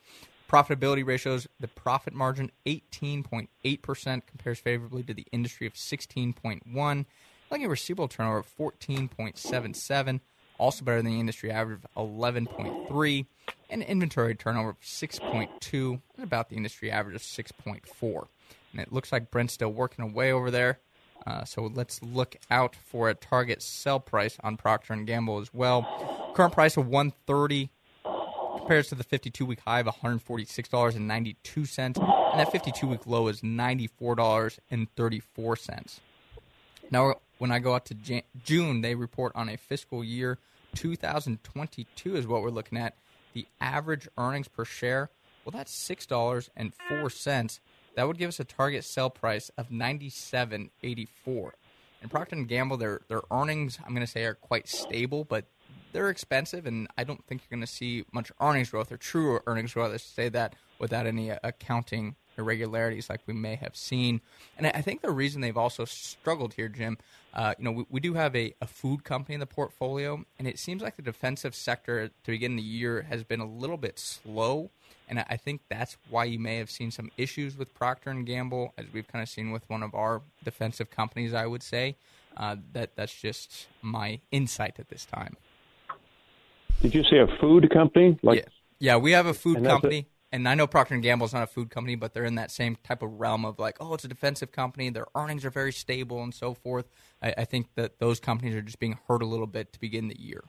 Profitability 0.51 1.07
ratios: 1.07 1.47
the 1.61 1.69
profit 1.69 2.15
margin 2.15 2.51
18.8 2.67 3.83
percent 3.83 4.27
compares 4.27 4.59
favorably 4.59 5.03
to 5.05 5.15
the 5.15 5.27
industry 5.31 5.67
of 5.67 5.75
16.1. 5.75 7.05
Looking 7.51 7.65
at 7.65 7.71
receivable 7.71 8.09
turnover 8.09 8.39
of 8.39 8.57
14.77, 8.57 10.21
also 10.59 10.85
better 10.85 11.03
than 11.03 11.13
the 11.13 11.21
industry 11.21 11.51
average 11.51 11.81
of 11.97 12.11
11.3, 12.11 13.27
and 13.71 13.83
inventory 13.83 14.35
turnover 14.35 14.71
of 14.71 14.81
6.2, 14.81 16.01
and 16.17 16.25
about 16.25 16.51
the 16.51 16.57
industry 16.57 16.91
average 16.91 17.17
of 17.17 17.23
6.4. 17.23 18.27
And 18.73 18.81
it 18.81 18.93
looks 18.93 19.13
like 19.13 19.31
Brent's 19.31 19.55
still 19.55 19.73
working 19.73 20.05
away 20.05 20.33
over 20.33 20.51
there. 20.51 20.81
Uh, 21.27 21.45
so 21.45 21.71
let's 21.75 22.03
look 22.03 22.37
out 22.51 22.77
for 22.77 23.09
a 23.09 23.15
target 23.15 23.63
sell 23.63 24.01
price 24.01 24.37
on 24.43 24.57
Procter 24.57 24.93
and 24.93 25.07
Gamble 25.07 25.41
as 25.41 25.53
well. 25.53 26.33
Current 26.35 26.55
price 26.55 26.77
of 26.77 26.87
130 26.87 27.71
compares 28.69 28.89
to 28.89 28.95
the 28.95 29.05
52 29.05 29.47
week 29.47 29.61
high 29.61 29.81
of 29.81 29.87
$146.92, 29.87 31.79
and 31.79 31.95
that 32.41 32.53
52 32.53 32.87
week 32.87 33.07
low 33.07 33.29
is 33.29 33.41
$94.34. 33.41 35.99
Now, 36.91 37.15
when 37.39 37.51
I 37.51 37.59
go 37.59 37.75
out 37.75 37.87
to 37.87 37.95
Jan- 37.95 38.23
June, 38.45 38.81
they 38.81 38.95
report 38.95 39.33
on 39.35 39.49
a 39.49 39.57
fiscal 39.57 40.05
year 40.05 40.39
2022 40.75 42.17
is 42.17 42.27
what 42.27 42.43
we're 42.43 42.51
looking 42.51 42.79
at. 42.79 42.95
The 43.33 43.47
average 43.61 44.09
earnings 44.17 44.49
per 44.49 44.65
share, 44.65 45.11
well, 45.45 45.53
that's 45.53 45.73
six 45.73 46.07
dollars 46.07 46.51
and 46.57 46.73
four 46.89 47.11
cents. 47.11 47.61
That 47.95 48.07
would 48.07 48.19
give 48.19 48.29
us 48.29 48.41
a 48.41 48.45
target 48.45 48.85
sell 48.85 49.11
price 49.11 49.51
of 49.57 49.71
ninety 49.71 50.11
seven 50.11 50.71
eighty 50.83 51.09
four. 51.25 51.55
And 52.01 52.11
Procter 52.11 52.37
and 52.37 52.49
Gamble, 52.49 52.77
their 52.77 53.01
their 53.09 53.23
earnings, 53.31 53.79
I'm 53.85 53.95
going 53.95 54.07
to 54.07 54.11
say, 54.11 54.25
are 54.25 54.35
quite 54.35 54.69
stable, 54.69 55.25
but 55.25 55.45
they're 55.93 56.11
expensive, 56.11 56.67
and 56.67 56.87
I 56.99 57.05
don't 57.05 57.25
think 57.27 57.43
you're 57.43 57.57
going 57.57 57.67
to 57.67 57.73
see 57.73 58.05
much 58.13 58.31
earnings 58.41 58.71
growth 58.71 58.93
or 58.93 58.97
true 58.97 59.41
earnings 59.47 59.75
growth. 59.75 59.91
Let's 59.93 60.05
say 60.05 60.29
that 60.31 60.55
without 60.79 61.07
any 61.07 61.31
uh, 61.31 61.39
accounting 61.43 62.17
irregularities 62.39 63.11
like 63.11 63.21
we 63.27 63.35
may 63.35 63.57
have 63.57 63.77
seen. 63.77 64.21
And 64.57 64.67
I 64.67 64.81
think 64.81 65.03
the 65.03 65.11
reason 65.11 65.41
they've 65.41 65.57
also 65.57 65.85
struggled 65.85 66.55
here, 66.55 66.69
Jim, 66.69 66.99
uh, 67.35 67.55
you 67.59 67.65
know, 67.65 67.73
we, 67.73 67.85
we 67.91 68.01
do 68.01 68.15
have 68.15 68.35
a, 68.35 68.55
a, 68.61 68.67
food 68.67 69.05
company 69.05 69.35
in 69.35 69.41
the 69.41 69.47
portfolio, 69.47 70.25
and 70.39 70.49
it 70.49 70.59
seems 70.59 70.83
like 70.83 70.97
the 70.97 71.03
defensive 71.03 71.55
sector 71.55 72.09
to 72.09 72.31
begin 72.31 72.57
the 72.57 72.63
year 72.63 73.03
has 73.03 73.23
been 73.23 73.41
a 73.41 73.47
little 73.47 73.77
bit 73.77 73.99
slow. 73.99 74.71
And 75.09 75.25
I 75.29 75.37
think 75.37 75.63
that's 75.69 75.97
why 76.11 76.25
you 76.25 76.39
may 76.39 76.57
have 76.57 76.71
seen 76.71 76.91
some 76.91 77.11
issues 77.17 77.57
with 77.57 77.75
Procter 77.75 78.11
and 78.11 78.27
Gamble, 78.27 78.75
as 78.77 78.87
we've 78.93 79.09
kind 79.09 79.23
of 79.23 79.29
seen 79.29 79.51
with 79.51 79.69
one 79.69 79.83
of 79.83 79.95
our 79.95 80.23
defensive 80.45 80.91
companies. 80.91 81.33
I 81.33 81.47
would 81.47 81.63
say 81.63 81.97
uh, 82.37 82.57
that 82.73 82.95
that's 82.95 83.15
just 83.15 83.69
my 83.83 84.21
insight 84.31 84.79
at 84.79 84.89
this 84.89 85.05
time. 85.05 85.37
Did 86.83 86.95
you 86.95 87.03
say 87.05 87.19
a 87.19 87.27
food 87.41 87.71
company? 87.71 88.19
Like, 88.23 88.39
yeah, 88.39 88.45
yeah 88.79 88.97
we 88.97 89.13
have 89.13 89.27
a 89.27 89.35
food 89.35 89.65
company 89.65 90.07
and 90.31 90.49
I 90.49 90.55
know 90.55 90.67
Procter 90.67 90.95
and 90.95 91.03
Gamble 91.03 91.27
is 91.27 91.33
not 91.33 91.43
a 91.43 91.47
food 91.47 91.71
company, 91.71 91.95
but 91.95 92.13
they're 92.13 92.25
in 92.25 92.35
that 92.35 92.51
same 92.51 92.77
type 92.85 93.03
of 93.03 93.19
realm 93.19 93.45
of 93.45 93.59
like, 93.59 93.77
oh, 93.81 93.95
it's 93.95 94.05
a 94.05 94.09
defensive 94.09 94.53
company. 94.53 94.91
Their 94.91 95.07
earnings 95.15 95.45
are 95.45 95.51
very 95.51 95.73
stable 95.73 96.23
and 96.23 96.35
so 96.35 96.55
forth. 96.55 96.87
I, 97.23 97.35
I 97.39 97.45
think 97.45 97.69
that 97.77 97.99
those 97.99 98.21
companies 98.21 98.55
are 98.55 98.63
just 98.63 98.79
being 98.79 98.99
hurt 99.09 99.23
a 99.23 99.27
little 99.27 99.47
bit 99.47 99.73
to 99.73 99.81
begin 99.81 100.09
the 100.09 100.21
year. 100.21 100.45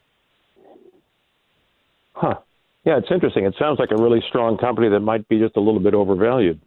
Huh. 2.13 2.35
Yeah, 2.85 2.97
it's 2.97 3.11
interesting. 3.11 3.45
It 3.45 3.55
sounds 3.57 3.79
like 3.79 3.91
a 3.91 4.01
really 4.01 4.21
strong 4.27 4.57
company 4.57 4.89
that 4.89 4.99
might 4.99 5.27
be 5.27 5.39
just 5.39 5.55
a 5.55 5.61
little 5.61 5.79
bit 5.79 5.93
overvalued. 5.93 6.59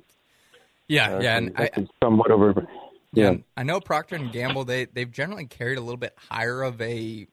Yeah, 0.89 1.17
uh, 1.17 1.21
yeah, 1.21 1.37
and 1.37 1.53
I, 1.57 1.71
somewhat 2.03 2.31
over. 2.31 2.67
Yeah. 3.13 3.33
yeah, 3.33 3.37
I 3.57 3.63
know 3.63 3.81
Procter 3.81 4.17
and 4.17 4.33
Gamble. 4.33 4.65
They 4.65 4.87
they've 4.87 5.11
generally 5.11 5.47
carried 5.47 5.79
a 5.79 5.81
little 5.81 5.97
bit 5.99 6.15
higher 6.31 6.63
of 6.63 6.81
a 6.81 7.27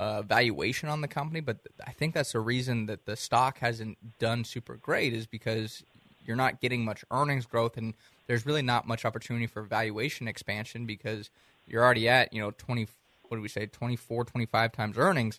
uh, 0.00 0.22
valuation 0.22 0.88
on 0.88 1.02
the 1.02 1.08
company, 1.08 1.40
but 1.40 1.58
I 1.86 1.92
think 1.92 2.14
that's 2.14 2.32
the 2.32 2.40
reason 2.40 2.86
that 2.86 3.04
the 3.04 3.16
stock 3.16 3.58
hasn't 3.58 3.98
done 4.18 4.44
super 4.44 4.76
great 4.76 5.12
is 5.12 5.26
because 5.26 5.82
you're 6.24 6.38
not 6.38 6.62
getting 6.62 6.86
much 6.86 7.04
earnings 7.10 7.44
growth, 7.44 7.76
and 7.76 7.92
there's 8.26 8.46
really 8.46 8.62
not 8.62 8.88
much 8.88 9.04
opportunity 9.04 9.46
for 9.46 9.60
valuation 9.60 10.26
expansion 10.26 10.86
because 10.86 11.28
you're 11.66 11.84
already 11.84 12.08
at 12.08 12.32
you 12.32 12.40
know 12.40 12.50
20. 12.50 12.88
What 13.28 13.36
do 13.36 13.42
we 13.42 13.48
say? 13.48 13.66
24, 13.66 14.24
25 14.24 14.72
times 14.72 14.96
earnings. 14.96 15.38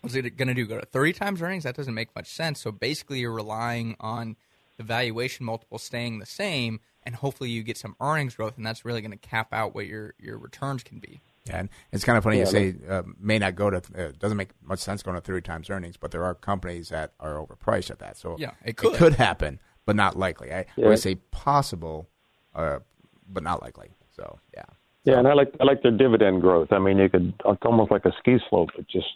What's 0.00 0.16
it 0.16 0.36
going 0.36 0.48
to 0.48 0.54
do? 0.54 0.66
Go 0.66 0.80
to 0.80 0.84
30 0.84 1.12
times 1.12 1.40
earnings? 1.40 1.62
That 1.62 1.76
doesn't 1.76 1.94
make 1.94 2.14
much 2.16 2.26
sense. 2.26 2.60
So 2.60 2.72
basically, 2.72 3.20
you're 3.20 3.30
relying 3.30 3.94
on 4.00 4.34
the 4.78 4.82
valuation 4.82 5.46
multiple 5.46 5.78
staying 5.78 6.18
the 6.18 6.26
same, 6.26 6.80
and 7.06 7.14
hopefully 7.14 7.50
you 7.50 7.62
get 7.62 7.78
some 7.78 7.94
earnings 8.00 8.34
growth, 8.34 8.56
and 8.56 8.66
that's 8.66 8.84
really 8.84 9.00
going 9.00 9.12
to 9.12 9.16
cap 9.16 9.52
out 9.52 9.76
what 9.76 9.86
your 9.86 10.14
your 10.18 10.38
returns 10.38 10.82
can 10.82 10.98
be. 10.98 11.20
Yeah, 11.46 11.60
and 11.60 11.68
it's 11.90 12.04
kind 12.04 12.18
of 12.18 12.24
funny 12.24 12.38
yeah, 12.38 12.44
you 12.44 12.50
say 12.50 12.74
uh, 12.88 13.02
may 13.18 13.38
not 13.38 13.54
go 13.54 13.70
to 13.70 13.76
uh, 13.78 14.12
doesn't 14.18 14.36
make 14.36 14.50
much 14.62 14.78
sense 14.80 15.02
going 15.02 15.14
to 15.14 15.20
three 15.20 15.40
times 15.40 15.70
earnings, 15.70 15.96
but 15.96 16.10
there 16.10 16.22
are 16.22 16.34
companies 16.34 16.90
that 16.90 17.12
are 17.18 17.34
overpriced 17.34 17.90
at 17.90 17.98
that. 18.00 18.16
So 18.16 18.36
yeah, 18.38 18.52
it 18.64 18.76
could, 18.76 18.94
it 18.94 18.98
could 18.98 19.14
happen, 19.14 19.58
but 19.86 19.96
not 19.96 20.16
likely. 20.16 20.52
I 20.52 20.66
yeah. 20.76 20.94
say 20.96 21.14
possible, 21.30 22.10
uh, 22.54 22.80
but 23.26 23.42
not 23.42 23.62
likely. 23.62 23.90
So 24.10 24.38
yeah. 24.54 24.64
Yeah, 25.04 25.18
and 25.18 25.26
I 25.26 25.32
like 25.32 25.54
I 25.60 25.64
like 25.64 25.82
their 25.82 25.96
dividend 25.96 26.42
growth. 26.42 26.72
I 26.72 26.78
mean, 26.78 26.98
you 26.98 27.08
could 27.08 27.32
it's 27.46 27.62
almost 27.64 27.90
like 27.90 28.04
a 28.04 28.12
ski 28.18 28.36
slope, 28.50 28.68
but 28.76 28.86
just 28.86 29.06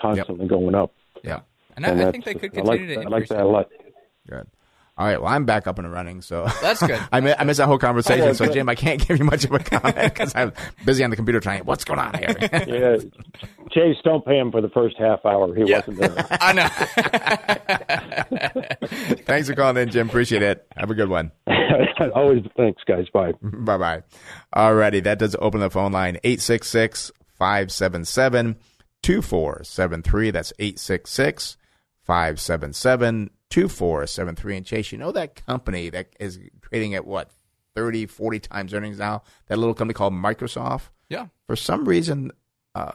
constantly 0.00 0.44
yep. 0.44 0.50
going 0.50 0.74
up. 0.76 0.94
Yeah, 1.24 1.40
and, 1.76 1.84
and 1.84 2.00
I, 2.00 2.08
I, 2.08 2.12
think 2.12 2.24
they 2.24 2.34
could 2.34 2.52
continue 2.52 2.94
I 2.94 2.94
like, 2.94 3.00
to. 3.00 3.00
I 3.00 3.18
like 3.18 3.28
that 3.28 3.40
a 3.40 3.44
lot. 3.44 3.68
Good. 4.28 4.46
All 4.98 5.06
right. 5.06 5.20
Well, 5.20 5.32
I'm 5.32 5.46
back 5.46 5.66
up 5.66 5.78
and 5.78 5.90
running, 5.90 6.20
so 6.20 6.46
that's 6.60 6.86
good. 6.86 7.00
I, 7.12 7.20
miss, 7.20 7.34
I 7.38 7.44
missed 7.44 7.58
that 7.58 7.66
whole 7.66 7.78
conversation. 7.78 8.28
Oh, 8.28 8.32
so, 8.34 8.52
Jim, 8.52 8.68
I 8.68 8.74
can't 8.74 9.00
give 9.08 9.18
you 9.18 9.24
much 9.24 9.44
of 9.44 9.52
a 9.52 9.58
comment 9.58 9.96
because 9.96 10.34
I'm 10.34 10.52
busy 10.84 11.02
on 11.02 11.08
the 11.08 11.16
computer 11.16 11.40
trying. 11.40 11.60
To 11.60 11.64
what's 11.64 11.84
going 11.84 11.98
on 11.98 12.12
here? 12.14 12.36
yeah, 12.52 12.96
Chase, 13.70 13.96
don't 14.04 14.24
pay 14.24 14.38
him 14.38 14.52
for 14.52 14.60
the 14.60 14.68
first 14.68 14.96
half 14.98 15.24
hour. 15.24 15.54
He 15.54 15.64
yeah. 15.64 15.78
wasn't 15.86 15.98
there. 15.98 16.26
I 16.40 16.52
know. 16.52 16.68
Thanks 19.24 19.48
for 19.48 19.54
calling 19.54 19.78
in, 19.78 19.88
Jim. 19.90 20.08
Appreciate 20.08 20.42
it. 20.42 20.66
Have 20.76 20.90
a 20.90 20.94
good 20.94 21.08
one. 21.08 21.32
Always. 22.14 22.44
Thanks, 22.56 22.82
guys. 22.86 23.08
Bye. 23.14 23.32
bye 23.42 23.78
bye. 23.78 24.02
All 24.52 24.74
righty. 24.74 25.00
That 25.00 25.18
does 25.18 25.34
open 25.38 25.60
the 25.60 25.70
phone 25.70 25.92
line 25.92 26.18
866 26.22 27.12
577 27.38 28.56
2473. 29.02 30.30
That's 30.30 30.52
866 30.58 31.56
577 32.02 33.30
2473. 33.52 34.56
And 34.56 34.66
Chase, 34.66 34.92
you 34.92 34.98
know 34.98 35.12
that 35.12 35.44
company 35.46 35.90
that 35.90 36.08
is 36.18 36.40
trading 36.62 36.94
at 36.94 37.06
what, 37.06 37.30
30, 37.76 38.06
40 38.06 38.40
times 38.40 38.72
earnings 38.72 38.98
now? 38.98 39.22
That 39.46 39.58
little 39.58 39.74
company 39.74 39.94
called 39.94 40.14
Microsoft? 40.14 40.88
Yeah. 41.10 41.26
For 41.46 41.54
some 41.54 41.84
reason, 41.84 42.32
uh, 42.74 42.92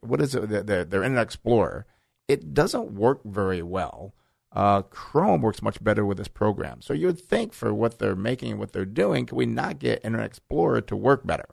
what 0.00 0.20
is 0.20 0.34
it? 0.34 0.66
Their, 0.66 0.84
their 0.84 1.04
Internet 1.04 1.22
Explorer, 1.22 1.86
it 2.26 2.52
doesn't 2.52 2.92
work 2.92 3.20
very 3.24 3.62
well. 3.62 4.14
Uh, 4.50 4.82
Chrome 4.82 5.40
works 5.40 5.62
much 5.62 5.82
better 5.82 6.04
with 6.04 6.18
this 6.18 6.28
program. 6.28 6.82
So 6.82 6.92
you 6.92 7.06
would 7.06 7.20
think 7.20 7.52
for 7.52 7.72
what 7.72 8.00
they're 8.00 8.16
making 8.16 8.50
and 8.50 8.60
what 8.60 8.72
they're 8.72 8.84
doing, 8.84 9.26
can 9.26 9.38
we 9.38 9.46
not 9.46 9.78
get 9.78 10.04
Internet 10.04 10.26
Explorer 10.26 10.80
to 10.80 10.96
work 10.96 11.24
better? 11.24 11.46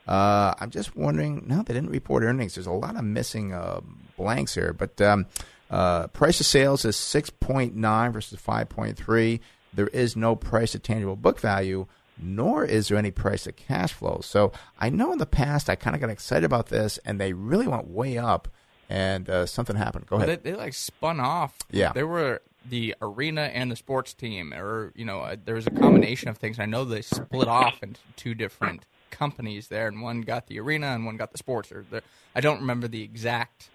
Uh, 0.08 0.54
I'm 0.58 0.70
just 0.70 0.96
wondering. 0.96 1.44
No, 1.46 1.62
they 1.62 1.74
didn't 1.74 1.90
report 1.90 2.22
earnings. 2.22 2.54
There's 2.54 2.66
a 2.66 2.72
lot 2.72 2.96
of 2.96 3.04
missing 3.04 3.52
uh, 3.52 3.82
blanks 4.16 4.54
here, 4.54 4.72
but. 4.72 4.98
Um, 5.02 5.26
uh, 5.70 6.06
price 6.08 6.38
of 6.38 6.46
sales 6.46 6.84
is 6.84 6.94
6.9 6.94 8.12
versus 8.12 8.38
5.3 8.38 9.40
there 9.74 9.88
is 9.88 10.16
no 10.16 10.36
price 10.36 10.72
to 10.72 10.78
tangible 10.78 11.16
book 11.16 11.40
value, 11.40 11.86
nor 12.20 12.64
is 12.64 12.88
there 12.88 12.98
any 12.98 13.10
price 13.10 13.44
to 13.44 13.52
cash 13.52 13.92
flow. 13.92 14.20
So 14.22 14.52
I 14.78 14.90
know 14.90 15.12
in 15.12 15.18
the 15.18 15.26
past 15.26 15.68
I 15.68 15.74
kind 15.74 15.94
of 15.94 16.00
got 16.00 16.10
excited 16.10 16.44
about 16.44 16.68
this, 16.68 16.98
and 17.04 17.20
they 17.20 17.32
really 17.32 17.66
went 17.66 17.88
way 17.88 18.18
up, 18.18 18.48
and 18.88 19.28
uh, 19.28 19.46
something 19.46 19.76
happened. 19.76 20.06
Go 20.06 20.16
ahead. 20.16 20.42
They, 20.42 20.52
they, 20.52 20.56
like 20.56 20.74
spun 20.74 21.20
off. 21.20 21.58
Yeah, 21.70 21.92
they 21.92 22.04
were 22.04 22.40
the 22.68 22.94
arena 23.02 23.42
and 23.42 23.70
the 23.70 23.76
sports 23.76 24.14
team, 24.14 24.54
or 24.54 24.92
you 24.94 25.04
know, 25.04 25.20
uh, 25.20 25.36
there 25.44 25.56
was 25.56 25.66
a 25.66 25.70
combination 25.70 26.28
of 26.28 26.38
things. 26.38 26.58
I 26.58 26.66
know 26.66 26.84
they 26.84 27.02
split 27.02 27.48
off 27.48 27.82
into 27.82 28.00
two 28.16 28.34
different 28.34 28.84
companies 29.10 29.68
there, 29.68 29.88
and 29.88 30.02
one 30.02 30.22
got 30.22 30.46
the 30.46 30.58
arena 30.60 30.88
and 30.88 31.04
one 31.04 31.16
got 31.16 31.32
the 31.32 31.38
sports. 31.38 31.72
Or 31.72 31.84
the, 31.90 32.02
I 32.34 32.40
don't 32.40 32.60
remember 32.60 32.88
the 32.88 33.02
exact. 33.02 33.70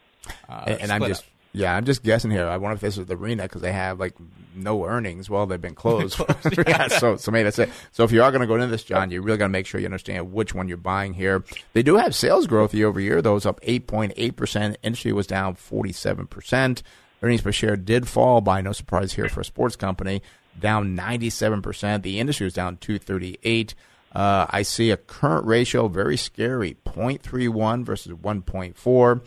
Uh, 0.48 0.64
and, 0.68 0.82
and 0.82 0.92
I'm 0.92 1.06
just 1.06 1.24
up. 1.24 1.30
Yeah, 1.52 1.76
I'm 1.76 1.86
just 1.86 2.04
guessing 2.04 2.30
here. 2.30 2.48
I 2.48 2.58
wonder 2.58 2.76
if 2.76 2.82
this 2.82 2.98
is 2.98 3.08
the 3.08 3.16
arena 3.16 3.44
because 3.44 3.62
they 3.62 3.72
have 3.72 4.00
like 4.00 4.16
no 4.56 4.86
earnings. 4.86 5.30
Well, 5.30 5.48
they've 5.48 5.60
been 5.60 5.76
closed. 5.76 6.18
closed 6.18 6.58
yeah. 6.58 6.64
yeah. 6.68 6.88
so 6.88 7.18
so 7.18 7.32
maybe 7.32 7.46
that's 7.46 7.60
it. 7.60 7.70
So 7.92 8.04
if 8.04 8.12
you 8.12 8.22
are 8.22 8.32
going 8.32 8.42
to 8.42 8.48
go 8.48 8.56
into 8.56 8.68
this, 8.68 8.84
John, 8.84 9.10
you 9.10 9.22
really 9.22 9.38
got 9.38 9.46
to 9.46 9.50
make 9.50 9.66
sure 9.66 9.80
you 9.80 9.88
understand 9.88 10.32
which 10.32 10.54
one 10.54 10.68
you're 10.68 10.78
buying 10.78 11.14
here. 11.14 11.44
They 11.74 11.82
do 11.82 11.98
have 11.98 12.14
sales 12.14 12.46
growth 12.46 12.74
year 12.74 12.88
over 12.88 13.00
year. 13.00 13.22
Those 13.22 13.46
up 13.46 13.60
8.8 13.62 14.36
percent. 14.36 14.78
Industry 14.84 15.12
was 15.12 15.28
down 15.28 15.56
47 15.56 16.28
percent. 16.28 16.84
Earnings 17.22 17.42
per 17.42 17.52
share 17.52 17.76
did 17.76 18.08
fall 18.08 18.42
by 18.42 18.62
no 18.62 18.72
surprise 18.72 19.14
here 19.14 19.28
for 19.28 19.42
a 19.42 19.46
sports 19.46 19.76
company, 19.76 20.22
down 20.58 20.96
97 20.96 21.62
percent. 21.62 22.04
The 22.04 22.20
industry 22.20 22.46
was 22.46 22.54
down 22.54 22.78
238. 22.78 23.74
Uh, 24.12 24.46
I 24.50 24.62
see 24.64 24.90
a 24.92 24.98
current 24.98 25.46
ratio 25.46 25.88
very 25.88 26.18
scary, 26.18 26.78
0.31 26.86 27.84
versus 27.86 28.14
1.4. 28.14 29.22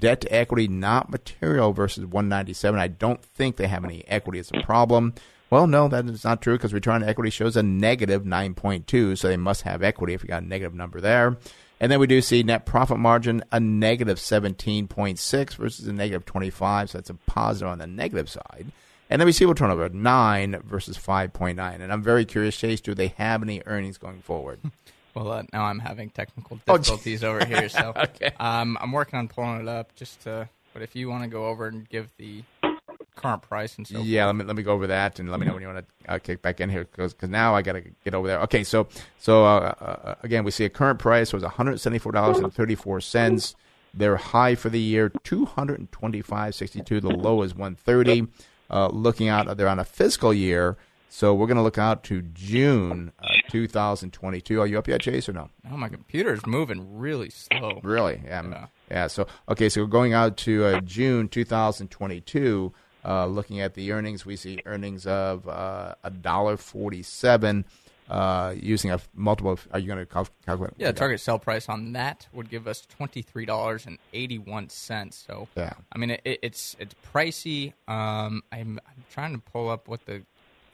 Debt 0.00 0.20
to 0.22 0.32
equity 0.32 0.68
not 0.68 1.10
material 1.10 1.72
versus 1.72 2.04
197. 2.04 2.78
I 2.78 2.88
don't 2.88 3.22
think 3.22 3.56
they 3.56 3.66
have 3.66 3.84
any 3.84 4.04
equity 4.08 4.38
as 4.38 4.50
a 4.52 4.60
problem. 4.62 5.14
Well, 5.48 5.66
no, 5.66 5.88
that 5.88 6.06
is 6.06 6.24
not 6.24 6.42
true 6.42 6.54
because 6.54 6.74
return 6.74 7.02
on 7.02 7.08
equity 7.08 7.30
shows 7.30 7.56
a 7.56 7.62
negative 7.62 8.24
9.2, 8.24 9.16
so 9.16 9.28
they 9.28 9.36
must 9.36 9.62
have 9.62 9.82
equity 9.82 10.14
if 10.14 10.22
you 10.22 10.28
got 10.28 10.42
a 10.42 10.46
negative 10.46 10.74
number 10.74 11.00
there. 11.00 11.36
And 11.78 11.92
then 11.92 12.00
we 12.00 12.06
do 12.06 12.20
see 12.20 12.42
net 12.42 12.66
profit 12.66 12.98
margin 12.98 13.44
a 13.52 13.60
negative 13.60 14.18
17.6 14.18 15.54
versus 15.54 15.86
a 15.86 15.92
negative 15.92 16.24
25, 16.24 16.90
so 16.90 16.98
that's 16.98 17.10
a 17.10 17.14
positive 17.14 17.68
on 17.68 17.78
the 17.78 17.86
negative 17.86 18.28
side. 18.28 18.72
And 19.08 19.20
then 19.20 19.26
receiver 19.26 19.54
turnover 19.54 19.88
nine 19.88 20.60
versus 20.64 20.96
five 20.96 21.32
point 21.32 21.56
nine. 21.56 21.80
And 21.80 21.92
I'm 21.92 22.02
very 22.02 22.24
curious, 22.24 22.56
Chase, 22.56 22.80
do 22.80 22.94
they 22.94 23.08
have 23.18 23.42
any 23.42 23.62
earnings 23.66 23.98
going 23.98 24.20
forward? 24.20 24.60
Well, 25.16 25.32
uh, 25.32 25.42
now 25.52 25.64
I'm 25.64 25.78
having 25.78 26.10
technical 26.10 26.60
Oh, 26.68 26.76
difficulties 26.76 27.24
over 27.24 27.42
here, 27.44 27.68
so 27.70 27.92
Okay. 27.96 28.32
um, 28.38 28.76
I'm 28.80 28.92
working 28.92 29.18
on 29.18 29.28
pulling 29.28 29.62
it 29.62 29.68
up. 29.68 29.94
Just 29.96 30.20
to, 30.22 30.48
but 30.74 30.82
if 30.82 30.94
you 30.94 31.08
want 31.08 31.22
to 31.24 31.28
go 31.28 31.46
over 31.46 31.66
and 31.66 31.88
give 31.88 32.10
the 32.18 32.44
current 33.14 33.40
price 33.40 33.78
and 33.78 33.86
so 33.88 33.98
Yeah, 34.02 34.26
let 34.26 34.36
me 34.36 34.44
let 34.44 34.54
me 34.56 34.62
go 34.62 34.72
over 34.74 34.86
that 34.88 35.18
and 35.18 35.30
let 35.30 35.40
me 35.40 35.46
know 35.46 35.54
when 35.54 35.62
you 35.62 35.68
want 35.68 35.86
to 36.04 36.12
uh, 36.12 36.18
kick 36.18 36.42
back 36.42 36.60
in 36.60 36.68
here 36.68 36.84
because 36.84 37.14
now 37.22 37.54
I 37.54 37.62
got 37.62 37.72
to 37.72 37.82
get 38.04 38.12
over 38.14 38.26
there. 38.28 38.40
Okay, 38.42 38.62
so 38.62 38.88
so 39.18 39.44
uh, 39.46 39.72
uh, 39.80 40.14
again, 40.22 40.44
we 40.44 40.50
see 40.50 40.66
a 40.66 40.68
current 40.68 40.98
price 40.98 41.32
was 41.32 41.42
one 41.42 41.52
hundred 41.52 41.80
seventy 41.80 41.98
four 41.98 42.12
dollars 42.12 42.36
and 42.38 42.52
thirty 42.52 42.74
four 42.74 43.00
cents. 43.00 43.56
Their 43.94 44.16
high 44.18 44.54
for 44.54 44.68
the 44.68 44.78
year 44.78 45.08
two 45.24 45.46
hundred 45.46 45.78
and 45.78 45.90
twenty 45.90 46.20
five 46.20 46.54
sixty 46.54 46.82
two. 46.82 47.00
The 47.00 47.08
low 47.08 47.40
is 47.40 47.54
one 47.54 47.74
thirty. 47.74 48.26
Uh, 48.68 48.88
looking 48.88 49.28
out, 49.28 49.56
they're 49.56 49.68
on 49.68 49.78
a 49.78 49.84
fiscal 49.84 50.34
year, 50.34 50.76
so 51.08 51.34
we're 51.34 51.46
going 51.46 51.56
to 51.56 51.62
look 51.62 51.78
out 51.78 52.02
to 52.04 52.22
June 52.22 53.12
uh, 53.20 53.28
two 53.50 53.66
thousand 53.68 54.12
twenty 54.12 54.40
two. 54.40 54.60
Are 54.60 54.66
you 54.66 54.78
up 54.78 54.88
yet, 54.88 55.00
Chase, 55.00 55.28
or 55.28 55.32
no? 55.32 55.48
Oh, 55.70 55.76
my 55.76 55.88
computer 55.88 56.32
is 56.34 56.44
moving 56.46 56.98
really 56.98 57.30
slow. 57.30 57.80
Really? 57.82 58.20
Yeah. 58.24 58.42
Yeah. 58.48 58.66
Yeah. 58.90 59.06
So 59.06 59.26
okay. 59.48 59.68
So 59.68 59.82
we're 59.82 59.86
going 59.88 60.12
out 60.12 60.36
to 60.38 60.64
uh, 60.64 60.80
June 60.80 61.28
2022. 61.28 62.72
Uh, 63.04 63.26
looking 63.26 63.60
at 63.60 63.74
the 63.74 63.92
earnings, 63.92 64.26
we 64.26 64.34
see 64.36 64.60
earnings 64.66 65.06
of 65.06 65.46
uh, 65.48 65.94
a 66.02 66.10
dollar 66.10 66.56
forty-seven. 66.56 67.64
Uh, 68.08 68.54
using 68.56 68.92
a 68.92 69.00
multiple. 69.14 69.58
Are 69.72 69.80
you 69.80 69.88
going 69.88 69.98
to 69.98 70.06
cal- 70.06 70.28
calculate? 70.44 70.74
Yeah, 70.76 70.92
target 70.92 71.18
sell 71.18 71.40
price 71.40 71.68
on 71.68 71.92
that 71.94 72.28
would 72.32 72.48
give 72.48 72.68
us 72.68 72.82
twenty 72.86 73.20
three 73.22 73.44
dollars 73.46 73.84
and 73.84 73.98
eighty 74.12 74.38
one 74.38 74.68
cents. 74.68 75.24
So 75.26 75.48
Yeah. 75.56 75.72
I 75.92 75.98
mean 75.98 76.10
it, 76.10 76.20
it's 76.24 76.76
it's 76.78 76.94
pricey. 77.12 77.72
Um, 77.88 78.42
I'm 78.52 78.78
I'm 78.86 79.04
trying 79.10 79.32
to 79.32 79.40
pull 79.40 79.68
up 79.68 79.88
what 79.88 80.06
the 80.06 80.22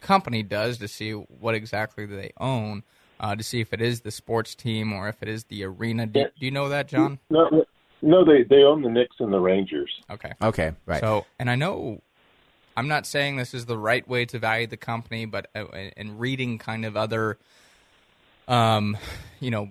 company 0.03 0.42
does 0.42 0.78
to 0.78 0.88
see 0.88 1.12
what 1.12 1.55
exactly 1.55 2.07
they 2.07 2.32
own. 2.38 2.82
Uh, 3.20 3.36
to 3.36 3.42
see 3.44 3.61
if 3.61 3.72
it 3.72 3.80
is 3.80 4.00
the 4.00 4.11
sports 4.11 4.57
team 4.57 4.92
or 4.92 5.09
if 5.09 5.22
it 5.22 5.28
is 5.28 5.44
the 5.44 5.62
arena. 5.62 6.07
Do, 6.07 6.24
do 6.24 6.44
you 6.44 6.50
know 6.50 6.70
that, 6.70 6.88
John? 6.88 7.20
No, 7.30 7.48
no, 7.50 7.64
no, 8.03 8.24
they 8.24 8.42
they 8.42 8.64
own 8.64 8.82
the 8.82 8.88
Knicks 8.88 9.14
and 9.20 9.32
the 9.32 9.38
Rangers. 9.38 9.92
Okay. 10.11 10.32
Okay. 10.42 10.72
Right. 10.86 11.00
So, 11.00 11.24
and 11.38 11.48
I 11.48 11.55
know 11.55 12.03
I'm 12.76 12.88
not 12.88 13.07
saying 13.07 13.36
this 13.36 13.55
is 13.55 13.66
the 13.66 13.78
right 13.78 14.07
way 14.07 14.24
to 14.26 14.38
value 14.38 14.66
the 14.66 14.76
company, 14.76 15.24
but 15.24 15.46
uh, 15.55 15.66
in 15.96 16.18
reading 16.18 16.59
kind 16.59 16.84
of 16.84 16.96
other, 16.96 17.38
um, 18.48 18.96
you 19.40 19.50
know, 19.50 19.70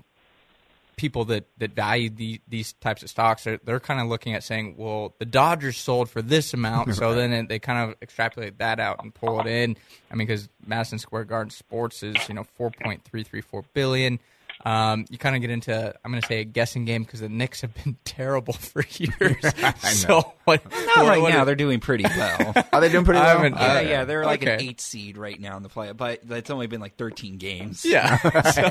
people 1.01 1.25
that 1.25 1.45
that 1.57 1.71
value 1.71 2.11
the, 2.11 2.39
these 2.47 2.73
types 2.73 3.01
of 3.01 3.09
stocks, 3.09 3.43
they're, 3.43 3.59
they're 3.63 3.79
kind 3.79 3.99
of 3.99 4.05
looking 4.05 4.35
at 4.35 4.43
saying, 4.43 4.75
well, 4.77 5.15
the 5.17 5.25
Dodgers 5.25 5.75
sold 5.75 6.11
for 6.11 6.21
this 6.21 6.53
amount, 6.53 6.93
so 6.93 7.15
then 7.15 7.33
it, 7.33 7.49
they 7.49 7.57
kind 7.57 7.89
of 7.89 7.97
extrapolate 8.03 8.59
that 8.59 8.79
out 8.79 9.01
and 9.01 9.11
pull 9.11 9.39
it 9.41 9.47
in. 9.47 9.75
I 10.11 10.15
mean, 10.15 10.27
because 10.27 10.47
Madison 10.63 10.99
Square 10.99 11.23
Garden 11.25 11.49
Sports 11.49 12.03
is 12.03 12.15
you 12.29 12.35
know 12.35 12.45
4.334 12.59 13.63
billion. 13.73 14.19
Um, 14.63 15.05
you 15.09 15.17
kind 15.17 15.35
of 15.35 15.41
get 15.41 15.49
into 15.49 15.93
I'm 16.03 16.11
going 16.11 16.21
to 16.21 16.27
say 16.27 16.41
a 16.41 16.43
guessing 16.43 16.85
game 16.85 17.03
because 17.03 17.19
the 17.21 17.29
Knicks 17.29 17.61
have 17.61 17.73
been 17.83 17.97
terrible 18.05 18.53
for 18.53 18.83
years. 18.97 19.43
so 19.83 20.33
what? 20.45 20.63
Not 20.63 20.97
what- 20.97 21.07
right 21.07 21.21
what- 21.21 21.29
now. 21.33 21.45
They're 21.45 21.55
doing 21.55 21.79
pretty 21.79 22.03
well. 22.03 22.53
Are 22.73 22.81
they 22.81 22.89
doing 22.89 23.05
pretty 23.05 23.19
well? 23.19 23.43
yeah, 23.43 23.55
Uh, 23.77 23.79
yeah, 23.81 24.05
they're 24.05 24.25
like 24.25 24.43
an 24.43 24.61
eight 24.61 24.79
seed 24.81 25.17
right 25.17 25.39
now 25.39 25.57
in 25.57 25.63
the 25.63 25.69
play, 25.69 25.91
but 25.93 26.21
it's 26.29 26.49
only 26.49 26.67
been 26.67 26.81
like 26.81 26.95
13 26.97 27.37
games. 27.37 27.83
Yeah. 27.85 28.17
So, 28.51 28.61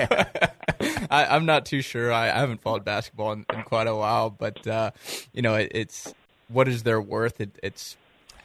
I, 1.10 1.26
I'm 1.26 1.46
not 1.46 1.66
too 1.66 1.82
sure. 1.82 2.12
I, 2.12 2.26
I 2.30 2.38
haven't 2.38 2.60
followed 2.62 2.84
basketball 2.84 3.32
in, 3.32 3.44
in 3.52 3.62
quite 3.64 3.86
a 3.86 3.94
while, 3.94 4.30
but 4.30 4.66
uh, 4.66 4.90
you 5.32 5.42
know, 5.42 5.54
it, 5.56 5.72
it's 5.74 6.14
what 6.48 6.68
is 6.68 6.82
their 6.84 7.00
worth? 7.00 7.40
It, 7.40 7.58
it's 7.62 7.96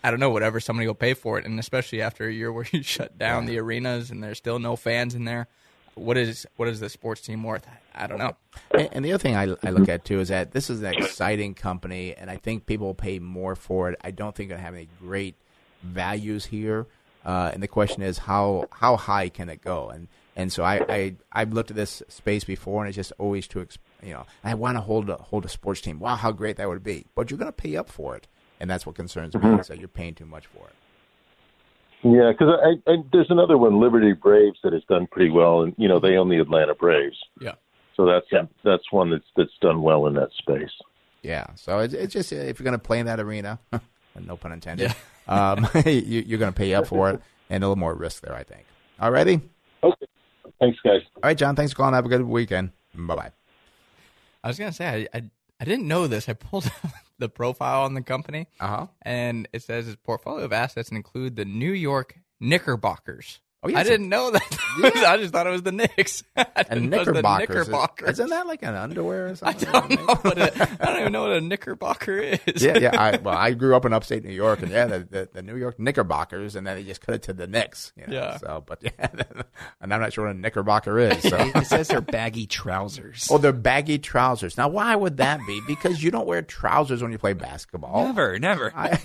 I 0.04 0.12
don't 0.12 0.20
know, 0.20 0.30
whatever 0.30 0.60
somebody 0.60 0.88
will 0.88 0.94
pay 0.96 1.14
for 1.14 1.40
it, 1.40 1.46
and 1.46 1.60
especially 1.60 2.02
after 2.02 2.28
a 2.28 2.32
year 2.34 2.52
where 2.52 2.66
you 2.72 2.84
shut 2.84 3.18
down 3.18 3.46
the 3.46 3.58
arenas 3.60 4.12
and 4.12 4.24
there's 4.24 4.38
still 4.38 4.60
no 4.60 4.76
fans 4.76 5.16
in 5.16 5.26
there. 5.26 5.48
What 5.96 6.18
is 6.18 6.46
what 6.58 6.68
is 6.68 6.80
the 6.80 6.90
sports 6.90 7.22
team 7.22 7.44
worth? 7.44 7.66
I, 7.68 8.04
I 8.04 8.08
don't 8.08 8.18
know. 8.18 8.36
And, 8.72 8.90
and 8.92 9.06
the 9.06 9.14
other 9.14 9.22
thing 9.22 9.36
I, 9.36 9.56
I 9.64 9.72
look 9.72 9.90
at 9.90 10.06
too 10.06 10.20
is 10.20 10.28
that 10.28 10.52
this 10.52 10.70
is 10.70 10.82
an 10.82 10.94
exciting 10.94 11.54
company, 11.54 12.14
and 12.14 12.30
I 12.30 12.38
think 12.38 12.66
people 12.66 12.88
will 12.88 12.94
pay 12.94 13.20
more 13.20 13.56
for 13.56 13.90
it. 13.90 14.00
I 14.04 14.12
don't 14.12 14.36
think 14.36 14.52
it'll 14.52 14.62
have 14.62 14.76
any 14.76 14.90
great 15.00 15.36
values 15.82 16.46
here. 16.46 16.88
Uh, 17.26 17.50
and 17.54 17.64
the 17.64 17.68
question 17.68 18.02
is 18.04 18.20
how 18.20 18.68
how 18.72 18.98
high 18.98 19.30
can 19.30 19.50
it 19.50 19.62
go? 19.62 19.90
And 19.90 20.08
and 20.36 20.52
so 20.52 20.64
I, 20.64 20.86
I 20.88 21.16
I've 21.32 21.54
looked 21.54 21.72
at 21.72 21.76
this 21.76 22.04
space 22.08 22.44
before, 22.44 22.84
and 22.84 22.90
it's 22.90 22.96
just 22.96 23.14
always 23.18 23.48
too 23.48 23.62
ex- 23.62 23.78
you 24.04 24.14
know 24.14 24.26
I 24.44 24.54
want 24.54 24.78
to 24.78 24.82
hold 24.82 25.10
a 25.10 25.16
hold 25.16 25.46
a 25.46 25.50
sports 25.50 25.82
team. 25.82 26.00
Wow, 26.00 26.16
how 26.16 26.32
great 26.32 26.58
that 26.58 26.68
would 26.68 26.84
be! 26.84 27.06
But 27.16 27.32
you're 27.32 27.40
going 27.40 27.52
to 27.52 27.54
pay 27.54 27.76
up 27.78 27.90
for 27.90 28.16
it, 28.16 28.28
and 28.60 28.70
that's 28.70 28.86
what 28.86 28.96
concerns 28.96 29.34
me 29.34 29.56
is 29.60 29.68
that 29.68 29.80
you're 29.80 29.88
paying 29.88 30.14
too 30.14 30.26
much 30.26 30.46
for 30.46 30.68
it. 30.68 30.74
Yeah, 32.08 32.32
because 32.32 32.54
I, 32.64 32.92
I, 32.92 32.96
there's 33.12 33.32
another 33.32 33.58
one, 33.58 33.80
Liberty 33.80 34.14
Braves, 34.14 34.60
that 34.64 34.74
has 34.74 34.84
done 34.88 35.08
pretty 35.12 35.32
well, 35.32 35.64
and 35.64 35.74
you 35.78 35.88
know 35.88 36.00
they 36.00 36.18
own 36.18 36.30
the 36.30 36.38
Atlanta 36.40 36.76
Braves, 36.76 37.18
Yeah. 37.42 37.54
so 37.96 38.06
that's 38.06 38.28
that's 38.64 38.92
one 38.92 39.10
that's 39.10 39.26
that's 39.36 39.58
done 39.60 39.82
well 39.82 40.06
in 40.06 40.14
that 40.14 40.30
space. 40.38 40.70
Yeah, 41.24 41.48
so 41.56 41.80
it's, 41.80 41.96
it's 41.96 42.14
just 42.14 42.32
uh, 42.32 42.36
if 42.36 42.60
you're 42.60 42.64
going 42.66 42.78
to 42.80 42.84
play 42.84 43.00
in 43.00 43.08
that 43.08 43.20
arena, 43.20 43.58
no 44.24 44.38
pun 44.38 44.52
intended, 44.52 44.94
um, 45.28 45.68
you, 45.86 45.92
you're 46.28 46.38
going 46.38 46.54
to 46.54 46.58
pay 46.58 46.76
up 46.76 46.86
for 46.86 47.10
it, 47.10 47.22
and 47.50 47.64
a 47.64 47.68
little 47.68 47.76
more 47.80 47.96
risk 47.96 48.22
there, 48.24 48.36
I 48.36 48.44
think. 48.44 48.66
Alrighty, 49.02 49.42
Okay, 49.82 50.06
thanks, 50.60 50.78
guys. 50.84 51.02
all 51.16 51.22
right, 51.24 51.38
John. 51.38 51.56
Thanks 51.56 51.72
for 51.72 51.78
calling. 51.78 51.96
Have 51.96 52.06
a 52.06 52.10
good 52.10 52.22
weekend. 52.22 52.70
Bye 52.94 53.16
bye. 53.16 53.32
I 54.44 54.48
was 54.50 54.60
gonna 54.60 54.72
say 54.74 55.08
I, 55.12 55.18
I 55.18 55.24
I 55.60 55.66
didn't 55.66 55.88
know 55.88 56.08
this. 56.08 56.28
I 56.28 56.34
pulled 56.34 56.66
up 56.84 56.92
the 57.18 57.30
profile 57.30 57.84
on 57.84 57.94
the 57.94 58.02
company, 58.02 58.48
Uh 58.60 58.68
huh. 58.68 58.88
and 59.02 59.48
it 59.54 59.64
says 59.64 59.88
its 59.88 59.98
portfolio 60.04 60.44
of 60.46 60.54
assets 60.54 60.90
include 60.92 61.36
the 61.36 61.46
New 61.46 61.72
York 61.72 62.20
Knickerbockers. 62.42 63.40
Oh, 63.66 63.70
yeah, 63.70 63.80
I 63.80 63.84
didn't 63.84 64.10
know 64.10 64.32
that. 64.32 64.58
I 65.08 65.18
just 65.18 65.34
thought 65.34 65.48
it 65.48 65.50
was 65.50 65.64
the 65.64 65.72
Knicks. 65.72 66.24
I 66.38 66.46
And 66.70 66.70
didn't 66.70 66.90
know 66.92 66.98
it 66.98 67.00
was 67.00 67.08
the 67.08 67.14
knickerbockers. 67.14 67.50
is- 67.50 67.68
Knickerbockers. 67.68 68.10
Isn't 68.12 68.30
that 68.30 68.48
like 68.48 68.64
an 68.64 68.76
underwear 68.76 69.28
or 69.28 69.36
I 69.44 69.54
don't 69.54 69.90
know 69.90 70.16
what 70.22 70.38
a, 70.38 70.78
I 70.82 70.86
don't 70.86 71.00
even 71.02 71.12
know 71.14 71.24
what 71.24 71.32
a 71.32 71.42
knickerbocker 71.42 72.18
is. 72.18 72.40
yeah, 72.62 72.78
yeah. 72.78 73.00
I, 73.02 73.18
well, 73.18 73.36
I 73.36 73.52
grew 73.54 73.76
up 73.76 73.86
in 73.86 73.94
upstate 73.94 74.24
New 74.24 74.32
York, 74.34 74.62
and 74.62 74.72
yeah, 74.72 74.86
the, 74.86 75.00
the, 75.00 75.30
the 75.34 75.42
New 75.42 75.56
York 75.58 75.80
Knickerbockers, 75.80 76.56
and 76.56 76.66
then 76.68 76.76
they 76.78 76.84
just 76.84 77.02
cut 77.02 77.16
it 77.16 77.24
to 77.24 77.34
the 77.34 77.48
Knicks. 77.48 77.92
You 77.98 78.08
know? 78.08 78.14
Yeah. 78.14 78.38
So, 78.38 78.64
but 78.66 78.80
yeah, 78.84 78.92
and 79.82 79.94
I'm 79.94 80.00
not 80.02 80.14
sure 80.14 80.26
what 80.28 80.36
a 80.36 80.40
Knickerbocker 80.40 81.00
is. 81.00 81.22
So. 81.24 81.36
It 81.56 81.66
says 81.68 81.88
they're 81.88 82.02
baggy 82.02 82.46
trousers. 82.46 83.28
Oh, 83.32 83.38
they're 83.38 83.52
baggy 83.54 83.98
trousers. 83.98 84.58
Now, 84.58 84.68
why 84.68 84.96
would 84.96 85.18
that 85.18 85.40
be? 85.48 85.62
Because 85.66 86.04
you 86.04 86.12
don't 86.12 86.28
wear 86.28 86.42
trousers 86.42 87.02
when 87.02 87.12
you 87.12 87.18
play 87.18 87.34
basketball. 87.34 88.06
Never, 88.06 88.38
never. 88.40 88.72
I, 88.76 89.00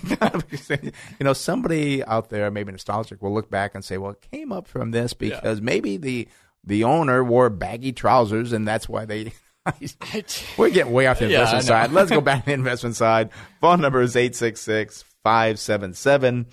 you 0.81 0.91
know, 1.21 1.33
somebody 1.33 2.03
out 2.03 2.29
there, 2.29 2.51
maybe 2.51 2.71
nostalgic, 2.71 3.21
will 3.21 3.33
look 3.33 3.49
back 3.49 3.73
and 3.75 3.83
say, 3.83 3.97
"Well, 3.97 4.11
it 4.11 4.21
came 4.31 4.50
up 4.51 4.67
from 4.67 4.91
this 4.91 5.13
because 5.13 5.61
maybe 5.61 5.97
the 5.97 6.27
the 6.63 6.83
owner 6.83 7.23
wore 7.23 7.49
baggy 7.49 7.91
trousers, 7.91 8.51
and 8.53 8.67
that's 8.67 8.87
why 8.89 9.05
they." 9.05 9.33
We're 10.57 10.71
getting 10.71 10.91
way 10.91 11.05
off 11.05 11.19
the 11.19 11.27
Yeah, 11.27 11.41
investment 11.41 11.53
I 11.53 11.81
know. 11.81 11.83
side. 11.87 11.91
Let's 11.91 12.09
go 12.09 12.19
back 12.29 12.39
to 12.41 12.45
the 12.47 12.53
investment 12.53 12.95
side. 12.95 13.29
Phone 13.59 13.79
number 13.79 14.01
is 14.01 14.15
866 14.15 15.03
577 15.23 16.47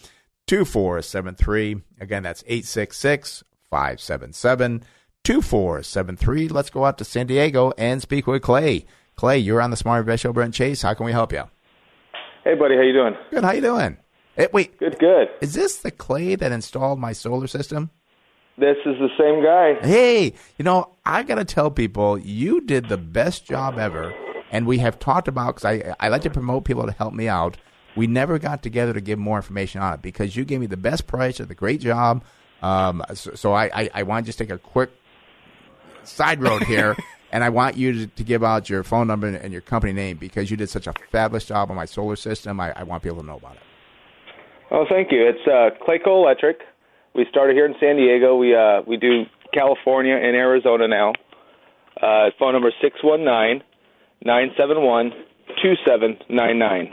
2473. 0.47 1.77
Again, 2.01 2.23
that's 2.23 2.43
866 2.47 3.45
577 3.71 4.85
2473. 5.25 6.49
Let's 6.49 6.71
go 6.71 6.85
out 6.85 6.99
to 6.99 7.05
San 7.05 7.27
Diego 7.27 7.73
and 7.79 8.03
speak 8.03 8.27
with 8.27 8.43
Clay. 8.43 8.85
Clay, 9.17 9.39
you're 9.39 9.61
on 9.63 9.71
the 9.71 9.77
Smart 9.77 10.01
Invest 10.01 10.23
Show, 10.23 10.33
Brent 10.33 10.55
Chase. 10.55 10.83
How 10.83 10.95
can 10.95 11.07
we 11.07 11.13
help 11.13 11.33
you? 11.33 11.45
Hey, 12.45 12.55
buddy, 12.55 12.77
how 12.77 12.83
you 12.83 12.93
doing? 12.93 13.15
Good. 13.31 13.45
How 13.45 13.53
you 13.53 13.61
doing? 13.61 13.97
Eh, 14.39 14.47
wait, 14.53 14.79
Good, 14.79 14.99
good. 15.01 15.29
is 15.41 15.55
this 15.55 15.79
the 15.79 15.91
Clay 15.91 16.37
that 16.37 16.53
installed 16.53 17.01
my 17.01 17.13
solar 17.13 17.49
system? 17.49 17.91
This 18.57 18.77
is 18.87 18.97
the 18.99 19.09
same 19.19 19.43
guy. 19.43 19.87
Hey, 19.87 20.33
you 20.57 20.65
know, 20.65 20.91
I 21.05 21.23
got 21.25 21.37
to 21.37 21.45
tell 21.45 21.71
people 21.71 22.19
you 22.19 22.61
did 22.61 22.89
the 22.89 22.97
best 22.97 23.45
job 23.45 23.79
ever. 23.79 24.15
And 24.51 24.67
we 24.67 24.79
have 24.79 24.99
talked 24.99 25.29
about, 25.29 25.57
because 25.57 25.65
I, 25.65 25.95
I 26.01 26.09
like 26.09 26.23
to 26.23 26.31
promote 26.31 26.65
people 26.65 26.87
to 26.87 26.93
help 26.93 27.13
me 27.15 27.29
out. 27.29 27.57
We 27.97 28.07
never 28.07 28.39
got 28.39 28.63
together 28.63 28.93
to 28.95 29.01
give 29.01 29.19
more 29.19 29.37
information 29.37 29.83
on 29.83 29.95
it 29.95 30.03
because 30.03 30.35
you 30.37 30.45
gave 30.45 30.61
me 30.61 30.67
the 30.67 30.77
best 30.77 31.07
price, 31.07 31.37
did 31.37 31.49
the 31.49 31.55
great 31.55 31.81
job. 31.81 32.25
Um, 32.63 33.05
so, 33.15 33.35
so 33.35 33.53
I, 33.53 33.71
I, 33.75 33.91
I 33.95 34.03
want 34.05 34.25
to 34.25 34.29
just 34.29 34.39
take 34.39 34.51
a 34.51 34.59
quick 34.59 34.91
side 36.05 36.41
road 36.41 36.63
here. 36.63 36.97
and 37.33 37.45
I 37.45 37.51
want 37.51 37.77
you 37.77 37.93
to, 37.93 38.07
to 38.07 38.25
give 38.25 38.43
out 38.43 38.71
your 38.71 38.83
phone 38.83 39.07
number 39.07 39.27
and, 39.27 39.37
and 39.37 39.53
your 39.53 39.63
company 39.63 39.93
name 39.93 40.17
because 40.17 40.51
you 40.51 40.57
did 40.57 40.71
such 40.71 40.87
a 40.87 40.95
fabulous 41.11 41.45
job 41.45 41.71
on 41.71 41.77
my 41.77 41.85
solar 41.85 42.17
system. 42.17 42.59
I, 42.61 42.73
I 42.75 42.85
want 42.85 43.03
people 43.03 43.19
to 43.19 43.27
know 43.27 43.37
about 43.37 43.57
it. 43.57 43.63
Oh, 44.71 44.85
thank 44.89 45.11
you. 45.11 45.27
It's 45.27 45.47
uh, 45.47 45.71
Clayco 45.85 46.23
Electric. 46.23 46.61
We 47.15 47.27
started 47.31 47.55
here 47.55 47.67
in 47.67 47.75
San 47.81 47.97
Diego. 47.97 48.37
We 48.37 48.55
uh, 48.55 48.83
we 48.87 48.97
do 48.97 49.25
California 49.53 50.15
and 50.15 50.37
Arizona 50.37 50.87
now. 50.89 51.13
Uh, 52.01 52.31
phone 52.39 52.53
number 52.53 52.73
six 52.83 52.97
one 53.03 53.25
nine 53.25 53.63
nine 54.25 54.51
seven 54.57 54.83
one 54.83 55.11
two 55.63 55.75
seven 55.87 56.19
nine 56.29 56.59
nine. 56.59 56.93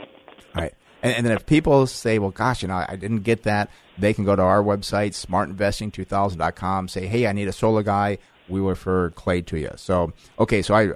All 0.54 0.62
right. 0.62 0.74
And, 1.02 1.14
and 1.14 1.26
then 1.26 1.36
if 1.36 1.46
people 1.46 1.86
say, 1.86 2.18
well, 2.18 2.30
gosh, 2.30 2.62
you 2.62 2.68
know, 2.68 2.84
I 2.88 2.96
didn't 2.96 3.20
get 3.20 3.42
that, 3.44 3.70
they 3.98 4.14
can 4.14 4.24
go 4.24 4.34
to 4.34 4.42
our 4.42 4.62
website, 4.62 5.10
smartinvesting2000.com, 5.10 6.88
say, 6.88 7.06
hey, 7.06 7.26
I 7.26 7.32
need 7.32 7.48
a 7.48 7.52
solar 7.52 7.82
guy. 7.82 8.18
We 8.48 8.60
refer 8.60 9.10
Clay 9.10 9.42
to 9.42 9.58
you. 9.58 9.70
So, 9.76 10.12
okay, 10.38 10.62
so 10.62 10.74
I 10.74 10.88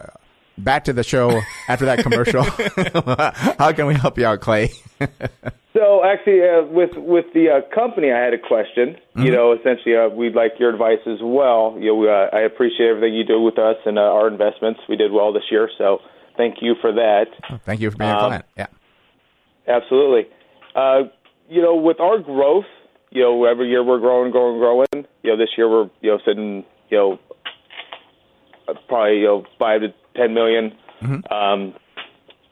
back 0.59 0.85
to 0.85 0.93
the 0.93 1.03
show 1.03 1.41
after 1.69 1.87
that 1.87 2.01
commercial. 2.01 2.43
How 3.59 3.73
can 3.73 3.87
we 3.87 3.95
help 3.95 4.19
you 4.19 4.27
out, 4.27 4.41
Clay? 4.41 4.71
So 5.73 6.03
actually, 6.05 6.41
uh, 6.43 6.65
with 6.65 6.91
with 6.97 7.27
the 7.33 7.49
uh, 7.49 7.75
company, 7.75 8.11
I 8.11 8.19
had 8.19 8.35
a 8.35 8.39
question. 8.39 8.97
Mm-hmm. 9.17 9.23
You 9.23 9.33
know, 9.33 9.53
essentially, 9.53 9.97
uh, 9.97 10.09
we'd 10.09 10.35
like 10.35 10.53
your 10.59 10.71
advice 10.71 10.99
as 11.07 11.19
well. 11.23 11.77
You 11.79 11.87
know, 11.87 11.95
we, 11.95 12.09
uh, 12.09 12.27
I 12.37 12.41
appreciate 12.41 12.89
everything 12.89 13.15
you 13.15 13.25
do 13.25 13.41
with 13.41 13.59
us 13.59 13.77
and 13.87 13.99
uh, 13.99 14.03
our 14.03 14.27
investments. 14.29 14.81
We 14.89 14.97
did 14.97 15.13
well 15.13 15.33
this 15.33 15.45
year, 15.51 15.71
so 15.79 15.99
thank 16.37 16.57
you 16.61 16.75
for 16.81 16.93
that. 16.93 17.27
Thank 17.65 17.81
you 17.81 17.91
for 17.91 17.97
being 17.99 18.11
a 18.11 18.15
Um, 18.15 18.19
client. 18.19 18.45
Yeah. 18.57 18.67
Absolutely. 19.69 20.29
Uh, 20.75 21.03
you 21.49 21.63
know, 21.63 21.77
with 21.77 22.01
our 22.01 22.19
growth, 22.19 22.65
you 23.11 23.23
know, 23.23 23.45
every 23.45 23.69
year 23.69 23.85
we're 23.85 24.01
growing, 24.01 24.33
growing, 24.33 24.59
growing. 24.59 25.07
You 25.23 25.31
know, 25.31 25.37
this 25.37 25.51
year 25.57 25.69
we're 25.71 25.89
you 26.01 26.11
know 26.11 26.19
sitting, 26.27 26.65
you 26.91 26.99
know, 26.99 27.19
uh, 28.69 28.75
probably 28.89 29.19
you 29.21 29.27
know 29.27 29.45
five 29.59 29.83
to 29.83 29.89
ten 30.17 30.35
million. 30.35 30.73
Um, 31.31 31.75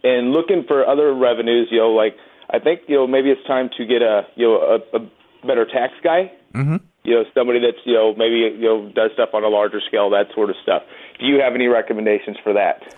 and 0.03 0.33
looking 0.33 0.65
for 0.67 0.87
other 0.87 1.13
revenues, 1.15 1.69
you 1.71 1.79
know, 1.79 1.91
like 1.91 2.17
I 2.51 2.59
think 2.59 2.83
you 2.87 2.97
know 2.97 3.07
maybe 3.07 3.31
it's 3.31 3.47
time 3.47 3.71
to 3.77 3.85
get 3.85 4.03
a 4.03 4.23
you 4.37 4.47
know 4.47 4.81
a, 4.93 4.97
a 4.97 5.47
better 5.47 5.65
tax 5.65 5.95
guy. 6.03 6.33
Mm-hmm. 6.55 6.77
You 7.05 7.15
know, 7.15 7.25
somebody 7.35 7.61
that's 7.61 7.85
you 7.85 7.95
know 7.95 8.15
maybe 8.15 8.57
you 8.59 8.65
know 8.65 8.91
does 8.95 9.11
stuff 9.15 9.31
on 9.35 9.45
a 9.45 9.49
larger 9.49 9.81
scale, 9.87 10.11
that 10.11 10.27
sort 10.35 10.51
of 10.51 10.57
stuff. 10.63 10.83
Do 11.21 11.27
you 11.27 11.41
have 11.41 11.55
any 11.55 11.67
recommendations 11.67 12.37
for 12.43 12.53
that? 12.55 12.95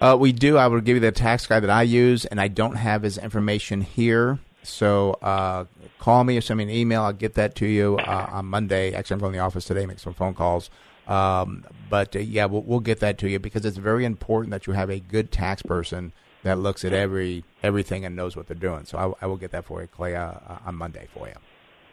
Uh, 0.00 0.16
we 0.18 0.32
do. 0.32 0.56
I 0.56 0.66
will 0.66 0.80
give 0.80 0.96
you 0.96 1.00
the 1.00 1.12
tax 1.12 1.46
guy 1.46 1.60
that 1.60 1.70
I 1.70 1.82
use, 1.82 2.24
and 2.24 2.40
I 2.40 2.48
don't 2.48 2.76
have 2.76 3.02
his 3.02 3.18
information 3.18 3.82
here. 3.82 4.40
So 4.64 5.12
uh, 5.22 5.64
call 5.98 6.24
me 6.24 6.36
or 6.36 6.40
send 6.40 6.58
me 6.58 6.64
an 6.64 6.70
email. 6.70 7.02
I'll 7.02 7.12
get 7.12 7.34
that 7.34 7.54
to 7.56 7.66
you 7.66 7.98
uh, 7.98 8.26
on 8.30 8.46
Monday. 8.46 8.94
Actually, 8.94 9.14
I'm 9.14 9.20
going 9.20 9.32
to 9.32 9.38
the 9.38 9.44
office 9.44 9.64
today, 9.64 9.86
make 9.86 9.98
some 9.98 10.14
phone 10.14 10.34
calls. 10.34 10.70
Um, 11.06 11.64
but 11.90 12.14
uh, 12.14 12.20
yeah, 12.20 12.46
we'll, 12.46 12.62
we'll 12.62 12.80
get 12.80 13.00
that 13.00 13.18
to 13.18 13.28
you 13.28 13.38
because 13.38 13.64
it's 13.64 13.76
very 13.76 14.04
important 14.04 14.50
that 14.52 14.66
you 14.66 14.72
have 14.72 14.90
a 14.90 15.00
good 15.00 15.32
tax 15.32 15.62
person 15.62 16.12
that 16.42 16.58
looks 16.58 16.84
at 16.84 16.92
every 16.92 17.44
everything 17.62 18.04
and 18.04 18.16
knows 18.16 18.36
what 18.36 18.46
they're 18.46 18.56
doing. 18.56 18.84
So 18.84 18.98
I, 18.98 19.24
I 19.24 19.26
will 19.26 19.36
get 19.36 19.50
that 19.52 19.64
for 19.64 19.80
you, 19.80 19.88
Clay, 19.88 20.16
uh, 20.16 20.24
uh, 20.24 20.58
on 20.66 20.74
Monday 20.76 21.08
for 21.12 21.28
you. 21.28 21.34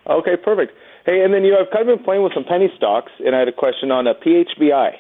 Okay, 0.07 0.37
perfect. 0.37 0.73
Hey, 1.05 1.23
and 1.23 1.33
then 1.33 1.43
you 1.43 1.51
know 1.51 1.59
I've 1.61 1.71
kind 1.71 1.87
of 1.87 1.97
been 1.97 2.05
playing 2.05 2.23
with 2.23 2.33
some 2.33 2.43
penny 2.43 2.71
stocks, 2.77 3.11
and 3.19 3.35
I 3.35 3.39
had 3.39 3.47
a 3.47 3.53
question 3.53 3.91
on 3.91 4.07
a 4.07 4.15
PHBI. 4.15 4.93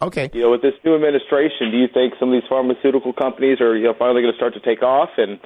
Okay. 0.00 0.30
You 0.32 0.42
know, 0.42 0.50
with 0.52 0.62
this 0.62 0.74
new 0.84 0.94
administration, 0.94 1.70
do 1.72 1.76
you 1.76 1.88
think 1.92 2.14
some 2.20 2.32
of 2.32 2.40
these 2.40 2.48
pharmaceutical 2.48 3.12
companies 3.12 3.60
are 3.60 3.76
you 3.76 3.84
know 3.84 3.94
finally 3.98 4.22
going 4.22 4.32
to 4.32 4.38
start 4.38 4.54
to 4.54 4.60
take 4.60 4.82
off 4.82 5.10
and 5.16 5.38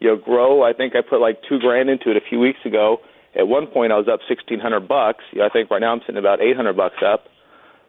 you 0.00 0.08
know 0.08 0.16
grow? 0.16 0.62
I 0.62 0.72
think 0.72 0.94
I 0.94 1.00
put 1.02 1.20
like 1.20 1.42
two 1.48 1.58
grand 1.58 1.90
into 1.90 2.10
it 2.10 2.16
a 2.16 2.24
few 2.28 2.38
weeks 2.38 2.60
ago. 2.64 2.98
At 3.34 3.48
one 3.48 3.66
point, 3.66 3.92
I 3.92 3.98
was 3.98 4.08
up 4.08 4.20
sixteen 4.28 4.60
hundred 4.60 4.88
bucks. 4.88 5.24
You 5.32 5.40
know, 5.40 5.46
I 5.46 5.48
think 5.50 5.70
right 5.70 5.80
now 5.80 5.92
I'm 5.92 6.00
sitting 6.00 6.18
about 6.18 6.40
eight 6.40 6.56
hundred 6.56 6.76
bucks 6.76 7.02
up. 7.04 7.26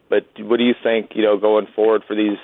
But 0.09 0.25
what 0.39 0.57
do 0.57 0.63
you 0.63 0.75
think? 0.81 1.11
You 1.15 1.23
know, 1.23 1.37
going 1.37 1.67
forward 1.75 2.03
for 2.07 2.15
these, 2.15 2.37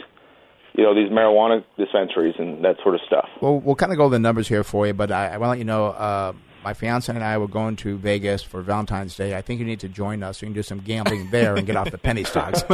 you 0.73 0.83
know, 0.83 0.93
these 0.93 1.11
marijuana 1.11 1.63
dispensaries 1.77 2.35
and 2.37 2.63
that 2.65 2.77
sort 2.83 2.95
of 2.95 3.01
stuff. 3.07 3.29
Well, 3.41 3.59
we'll 3.59 3.75
kind 3.75 3.91
of 3.91 3.97
go 3.97 4.09
the 4.09 4.19
numbers 4.19 4.47
here 4.47 4.63
for 4.63 4.87
you, 4.87 4.93
but 4.93 5.11
I, 5.11 5.27
I 5.27 5.37
want 5.37 5.47
to 5.47 5.49
let 5.51 5.57
you 5.59 5.65
know 5.65 5.87
uh, 5.87 6.33
my 6.63 6.73
fiance 6.73 7.13
and 7.13 7.23
I 7.23 7.37
were 7.37 7.47
going 7.47 7.75
to 7.77 7.97
Vegas 7.97 8.41
for 8.43 8.61
Valentine's 8.61 9.15
Day. 9.15 9.35
I 9.35 9.41
think 9.41 9.59
you 9.59 9.65
need 9.65 9.81
to 9.81 9.89
join 9.89 10.23
us 10.23 10.41
you 10.41 10.47
can 10.47 10.53
do 10.53 10.63
some 10.63 10.79
gambling 10.79 11.29
there 11.29 11.55
and 11.55 11.67
get 11.67 11.75
off 11.75 11.91
the 11.91 11.97
penny 11.97 12.23
stocks. 12.23 12.63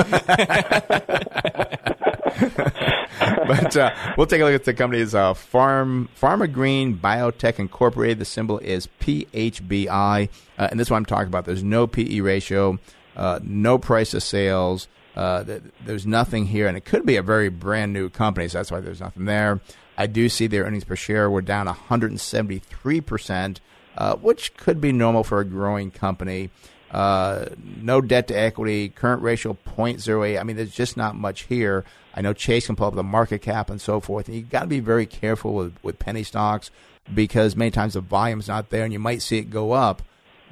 but 3.50 3.76
uh, 3.76 3.92
we'll 4.18 4.28
take 4.28 4.42
a 4.42 4.46
look 4.46 4.54
at 4.54 4.64
the 4.64 4.74
company's 4.74 5.16
uh, 5.16 5.34
Farm 5.34 6.10
Pharma 6.20 6.52
Green 6.52 6.98
Biotech 6.98 7.60
Incorporated. 7.60 8.20
The 8.20 8.26
symbol 8.26 8.60
is 8.60 8.88
PHBI, 9.00 10.30
uh, 10.58 10.68
and 10.70 10.80
this 10.80 10.88
is 10.88 10.92
what 10.92 10.98
I'm 10.98 11.06
talking 11.06 11.28
about. 11.28 11.46
There's 11.46 11.64
no 11.64 11.88
PE 11.88 12.20
ratio, 12.20 12.80
uh, 13.20 13.40
no 13.44 13.78
price 13.78 14.14
of 14.14 14.24
sales. 14.24 14.88
Uh, 15.16 15.44
th- 15.44 15.62
there's 15.86 16.08
nothing 16.08 16.46
here, 16.46 16.68
and 16.68 16.78
it 16.78 16.86
could 16.86 17.06
be 17.06 17.18
a 17.18 17.22
very 17.22 17.50
brand 17.50 17.92
new 17.92 18.10
company, 18.10 18.48
so 18.48 18.58
that's 18.58 18.72
why 18.72 18.80
there's 18.80 19.02
nothing 19.02 19.26
there. 19.26 19.60
I 19.98 20.08
do 20.08 20.30
see 20.30 20.48
their 20.48 20.64
earnings 20.64 20.86
per 20.86 20.96
share 20.96 21.30
were 21.30 21.42
down 21.42 21.66
173 21.66 23.02
percent, 23.02 23.60
uh, 23.98 24.16
which 24.16 24.56
could 24.56 24.80
be 24.80 24.94
normal 24.94 25.26
for 25.26 25.42
a 25.42 25.46
growing 25.46 25.92
company. 25.92 26.50
Uh, 26.92 27.46
no 27.82 28.02
debt 28.02 28.28
to 28.30 28.34
equity, 28.34 28.90
current 28.90 29.22
ratio 29.22 29.56
0.08. 29.78 30.40
I 30.40 30.44
mean, 30.44 30.56
there's 30.56 30.74
just 30.74 30.98
not 30.98 31.16
much 31.16 31.44
here. 31.44 31.84
I 32.16 32.22
know 32.22 32.34
Chase 32.34 32.66
can 32.66 32.76
pull 32.76 32.88
up 32.88 32.96
the 32.96 33.04
market 33.04 33.42
cap 33.42 33.70
and 33.70 33.80
so 33.80 34.00
forth. 34.00 34.28
And 34.28 34.36
you 34.36 34.42
got 34.42 34.62
to 34.62 34.68
be 34.68 34.80
very 34.80 35.06
careful 35.06 35.54
with, 35.54 35.76
with 35.84 36.00
penny 36.00 36.24
stocks 36.24 36.72
because 37.14 37.56
many 37.56 37.70
times 37.70 37.94
the 37.94 38.02
volume's 38.02 38.48
not 38.48 38.70
there 38.70 38.84
and 38.84 38.94
you 38.94 38.98
might 38.98 39.22
see 39.22 39.38
it 39.38 39.52
go 39.52 39.74
up, 39.74 40.02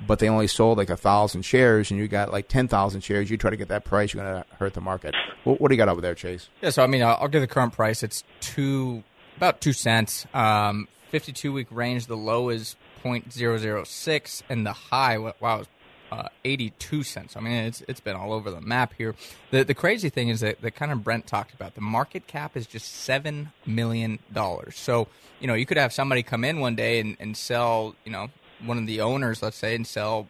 but 0.05 0.19
they 0.19 0.29
only 0.29 0.47
sold 0.47 0.77
like 0.77 0.89
a 0.89 0.97
thousand 0.97 1.43
shares 1.43 1.89
and 1.91 1.99
you 1.99 2.07
got 2.07 2.31
like 2.31 2.47
10,000 2.47 3.01
shares. 3.01 3.29
You 3.29 3.37
try 3.37 3.49
to 3.49 3.57
get 3.57 3.69
that 3.69 3.83
price, 3.85 4.13
you're 4.13 4.23
going 4.23 4.43
to 4.43 4.55
hurt 4.57 4.73
the 4.73 4.81
market. 4.81 5.15
What, 5.43 5.59
what 5.59 5.69
do 5.69 5.75
you 5.75 5.77
got 5.77 5.89
over 5.89 6.01
there, 6.01 6.15
Chase? 6.15 6.49
Yeah, 6.61 6.69
so 6.69 6.83
I 6.83 6.87
mean, 6.87 7.01
I'll, 7.01 7.17
I'll 7.21 7.27
give 7.27 7.41
the 7.41 7.47
current 7.47 7.73
price. 7.73 8.03
It's 8.03 8.23
two, 8.39 9.03
about 9.37 9.61
two 9.61 9.73
cents. 9.73 10.25
Um, 10.33 10.87
52 11.09 11.53
week 11.53 11.67
range. 11.71 12.07
The 12.07 12.17
low 12.17 12.49
is 12.49 12.75
0.006, 13.03 14.43
and 14.49 14.65
the 14.65 14.73
high, 14.73 15.17
wow, 15.17 15.63
uh, 16.11 16.29
82 16.43 17.03
cents. 17.03 17.35
I 17.35 17.39
mean, 17.39 17.53
it's 17.53 17.81
it's 17.87 17.99
been 17.99 18.15
all 18.15 18.33
over 18.33 18.49
the 18.51 18.61
map 18.61 18.93
here. 18.97 19.15
The 19.51 19.63
the 19.63 19.73
crazy 19.73 20.09
thing 20.09 20.29
is 20.29 20.39
that 20.39 20.61
the 20.61 20.71
kind 20.71 20.91
of 20.91 21.03
Brent 21.03 21.27
talked 21.27 21.53
about. 21.53 21.75
The 21.75 21.81
market 21.81 22.27
cap 22.27 22.55
is 22.55 22.65
just 22.65 22.91
seven 22.91 23.51
million 23.65 24.19
dollars. 24.31 24.77
So 24.77 25.07
you 25.39 25.47
know, 25.47 25.53
you 25.53 25.65
could 25.65 25.77
have 25.77 25.93
somebody 25.93 26.23
come 26.23 26.43
in 26.43 26.59
one 26.59 26.75
day 26.75 26.99
and, 26.99 27.17
and 27.19 27.35
sell, 27.37 27.95
you 28.05 28.11
know, 28.11 28.29
one 28.65 28.77
of 28.77 28.85
the 28.85 29.01
owners, 29.01 29.41
let's 29.41 29.57
say, 29.57 29.75
and 29.75 29.85
sell 29.85 30.27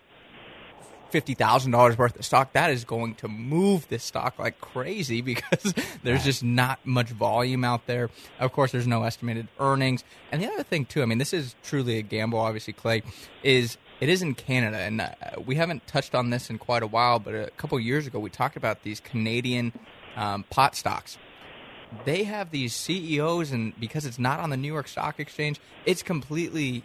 fifty 1.10 1.34
thousand 1.34 1.72
dollars 1.72 1.98
worth 1.98 2.18
of 2.18 2.26
stock, 2.26 2.54
that 2.54 2.72
is 2.72 2.84
going 2.84 3.16
to 3.16 3.28
move 3.28 3.88
this 3.88 4.04
stock 4.04 4.38
like 4.40 4.60
crazy 4.60 5.22
because 5.34 5.74
there's 6.04 6.24
just 6.24 6.44
not 6.44 6.80
much 6.86 7.10
volume 7.10 7.64
out 7.64 7.86
there. 7.88 8.10
Of 8.40 8.52
course, 8.52 8.72
there's 8.72 8.88
no 8.88 9.04
estimated 9.04 9.48
earnings, 9.60 10.04
and 10.32 10.42
the 10.42 10.48
other 10.48 10.64
thing 10.64 10.86
too, 10.86 11.02
I 11.02 11.06
mean, 11.06 11.18
this 11.18 11.34
is 11.34 11.56
truly 11.64 11.98
a 11.98 12.02
gamble. 12.02 12.40
Obviously, 12.40 12.74
Clay 12.74 13.04
is 13.44 13.78
it 14.00 14.10
is 14.10 14.22
in 14.22 14.36
Canada, 14.36 14.78
and 14.78 15.02
uh, 15.02 15.10
we 15.46 15.56
haven't 15.56 15.88
touched 15.88 16.14
on 16.14 16.30
this 16.30 16.50
in 16.50 16.58
quite 16.58 16.84
a 16.84 16.88
while. 16.88 17.20
But 17.20 17.34
a 17.34 17.52
couple 17.58 17.80
years 17.80 18.08
ago, 18.08 18.20
we 18.20 18.30
talked 18.30 18.58
about 18.58 18.84
these 18.84 19.00
Canadian 19.00 19.74
um, 20.16 20.44
pot 20.50 20.76
stocks 20.76 21.18
they 22.06 22.24
have 22.24 22.52
these 22.52 22.74
CEOs, 22.74 23.52
and 23.52 23.78
because 23.80 24.06
it's 24.06 24.20
not 24.20 24.40
on 24.40 24.50
the 24.50 24.58
New 24.58 24.72
York 24.72 24.88
Stock 24.88 25.20
Exchange, 25.20 25.60
it's 25.86 26.04
completely 26.04 26.84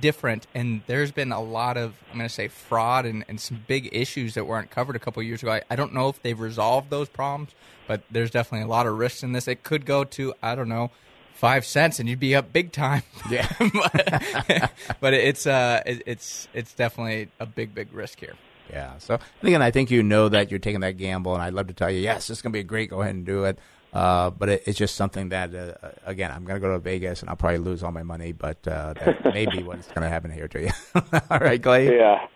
different. 0.00 0.46
And 0.54 0.82
there's 0.86 1.12
been 1.12 1.32
a 1.32 1.42
lot 1.42 1.76
of, 1.76 1.94
I'm 2.10 2.18
going 2.18 2.28
to 2.28 2.34
say, 2.34 2.48
fraud 2.48 3.06
and, 3.06 3.24
and 3.28 3.40
some 3.40 3.64
big 3.66 3.88
issues 3.92 4.34
that 4.34 4.46
weren't 4.46 4.70
covered 4.70 4.96
a 4.96 4.98
couple 4.98 5.22
years 5.22 5.42
ago. 5.42 5.52
I, 5.52 5.62
I 5.70 5.76
don't 5.76 5.94
know 5.94 6.08
if 6.08 6.22
they've 6.22 6.38
resolved 6.38 6.90
those 6.90 7.08
problems, 7.08 7.50
but 7.86 8.02
there's 8.10 8.30
definitely 8.30 8.64
a 8.64 8.68
lot 8.70 8.86
of 8.86 8.96
risks 8.96 9.22
in 9.22 9.32
this. 9.32 9.48
It 9.48 9.62
could 9.62 9.86
go 9.86 10.04
to, 10.04 10.34
I 10.42 10.54
don't 10.54 10.68
know, 10.68 10.90
five 11.34 11.66
cents 11.66 11.98
and 12.00 12.08
you'd 12.08 12.20
be 12.20 12.34
up 12.34 12.52
big 12.52 12.72
time. 12.72 13.02
Yeah. 13.30 13.48
but, 13.58 14.72
but 15.00 15.14
it's 15.14 15.46
uh, 15.46 15.82
it, 15.84 16.02
it's 16.06 16.48
it's 16.54 16.72
definitely 16.74 17.28
a 17.38 17.46
big 17.46 17.74
big 17.74 17.92
risk 17.92 18.20
here. 18.20 18.34
Yeah. 18.70 18.98
So 18.98 19.18
again, 19.42 19.62
I 19.62 19.70
think 19.70 19.90
you 19.90 20.02
know 20.02 20.28
that 20.28 20.50
you're 20.50 20.58
taking 20.58 20.80
that 20.80 20.96
gamble, 20.96 21.34
and 21.34 21.42
I'd 21.42 21.52
love 21.52 21.68
to 21.68 21.74
tell 21.74 21.90
you, 21.90 22.00
yes, 22.00 22.30
it's 22.30 22.42
going 22.42 22.52
to 22.52 22.58
be 22.58 22.64
great. 22.64 22.90
Go 22.90 23.02
ahead 23.02 23.14
and 23.14 23.24
do 23.24 23.44
it. 23.44 23.58
Uh, 23.92 24.30
but 24.30 24.48
it, 24.48 24.62
it's 24.66 24.78
just 24.78 24.94
something 24.94 25.30
that, 25.30 25.54
uh, 25.54 25.88
again, 26.04 26.30
I'm 26.30 26.44
going 26.44 26.60
to 26.60 26.66
go 26.66 26.72
to 26.72 26.78
Vegas 26.78 27.22
and 27.22 27.30
I'll 27.30 27.36
probably 27.36 27.58
lose 27.58 27.82
all 27.82 27.92
my 27.92 28.02
money, 28.02 28.32
but 28.32 28.66
uh, 28.68 28.92
that 28.94 29.24
may 29.34 29.46
be 29.46 29.62
what's 29.62 29.86
going 29.88 30.02
to 30.02 30.08
happen 30.08 30.30
here 30.30 30.48
to 30.48 30.62
you. 30.62 30.70
all 31.30 31.38
right, 31.38 31.62
Clay. 31.62 31.96
Yeah. 31.96 32.26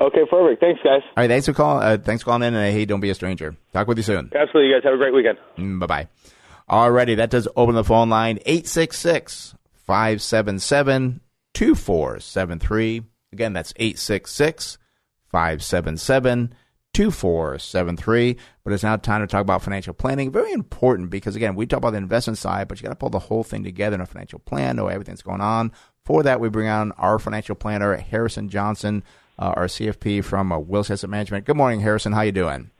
Okay, 0.00 0.24
perfect. 0.30 0.60
Thanks, 0.60 0.80
guys. 0.82 1.02
All 1.02 1.12
right, 1.16 1.28
thanks 1.28 1.46
for 1.46 1.52
calling. 1.52 1.84
Uh, 1.84 1.98
thanks 2.02 2.22
for 2.22 2.30
calling 2.30 2.42
in, 2.42 2.54
and 2.54 2.74
hey, 2.74 2.86
don't 2.86 3.00
be 3.00 3.10
a 3.10 3.14
stranger. 3.14 3.54
Talk 3.72 3.86
with 3.88 3.98
you 3.98 4.02
soon. 4.02 4.30
Absolutely, 4.34 4.68
you 4.68 4.74
guys 4.74 4.84
have 4.84 4.94
a 4.94 4.96
great 4.96 5.12
weekend. 5.12 5.38
Bye 5.80 5.86
bye. 5.86 6.08
Alrighty, 6.70 7.16
that 7.16 7.28
does 7.28 7.46
open 7.56 7.74
the 7.74 7.84
phone 7.84 8.08
line 8.08 8.38
866 8.46 9.54
577 9.86 11.20
2473. 11.52 13.02
Again, 13.32 13.52
that's 13.52 13.74
866 13.76 14.78
577 15.30 16.54
2473. 16.94 18.36
But 18.64 18.72
it's 18.72 18.82
now 18.82 18.96
time 18.96 19.20
to 19.20 19.26
talk 19.26 19.40
about 19.40 19.62
financial 19.62 19.94
planning. 19.94 20.30
Very 20.30 20.52
important 20.52 21.10
because, 21.10 21.36
again, 21.36 21.54
we 21.54 21.66
talk 21.66 21.78
about 21.78 21.90
the 21.90 21.98
investment 21.98 22.38
side, 22.38 22.68
but 22.68 22.78
you 22.78 22.84
got 22.84 22.90
to 22.90 22.96
pull 22.96 23.10
the 23.10 23.18
whole 23.18 23.44
thing 23.44 23.64
together 23.64 23.94
in 23.94 24.00
a 24.00 24.06
financial 24.06 24.38
plan, 24.38 24.76
know 24.76 24.88
everything's 24.88 25.22
going 25.22 25.40
on. 25.40 25.72
For 26.04 26.22
that, 26.22 26.40
we 26.40 26.48
bring 26.48 26.68
on 26.68 26.92
our 26.92 27.18
financial 27.18 27.54
planner, 27.54 27.96
Harrison 27.96 28.48
Johnson, 28.48 29.04
uh, 29.38 29.54
our 29.56 29.66
CFP 29.66 30.24
from 30.24 30.52
uh, 30.52 30.58
Wilsey 30.58 30.92
Asset 30.92 31.10
Management. 31.10 31.44
Good 31.46 31.56
morning, 31.56 31.80
Harrison. 31.80 32.12
How 32.12 32.22
you 32.22 32.32
doing? 32.32 32.70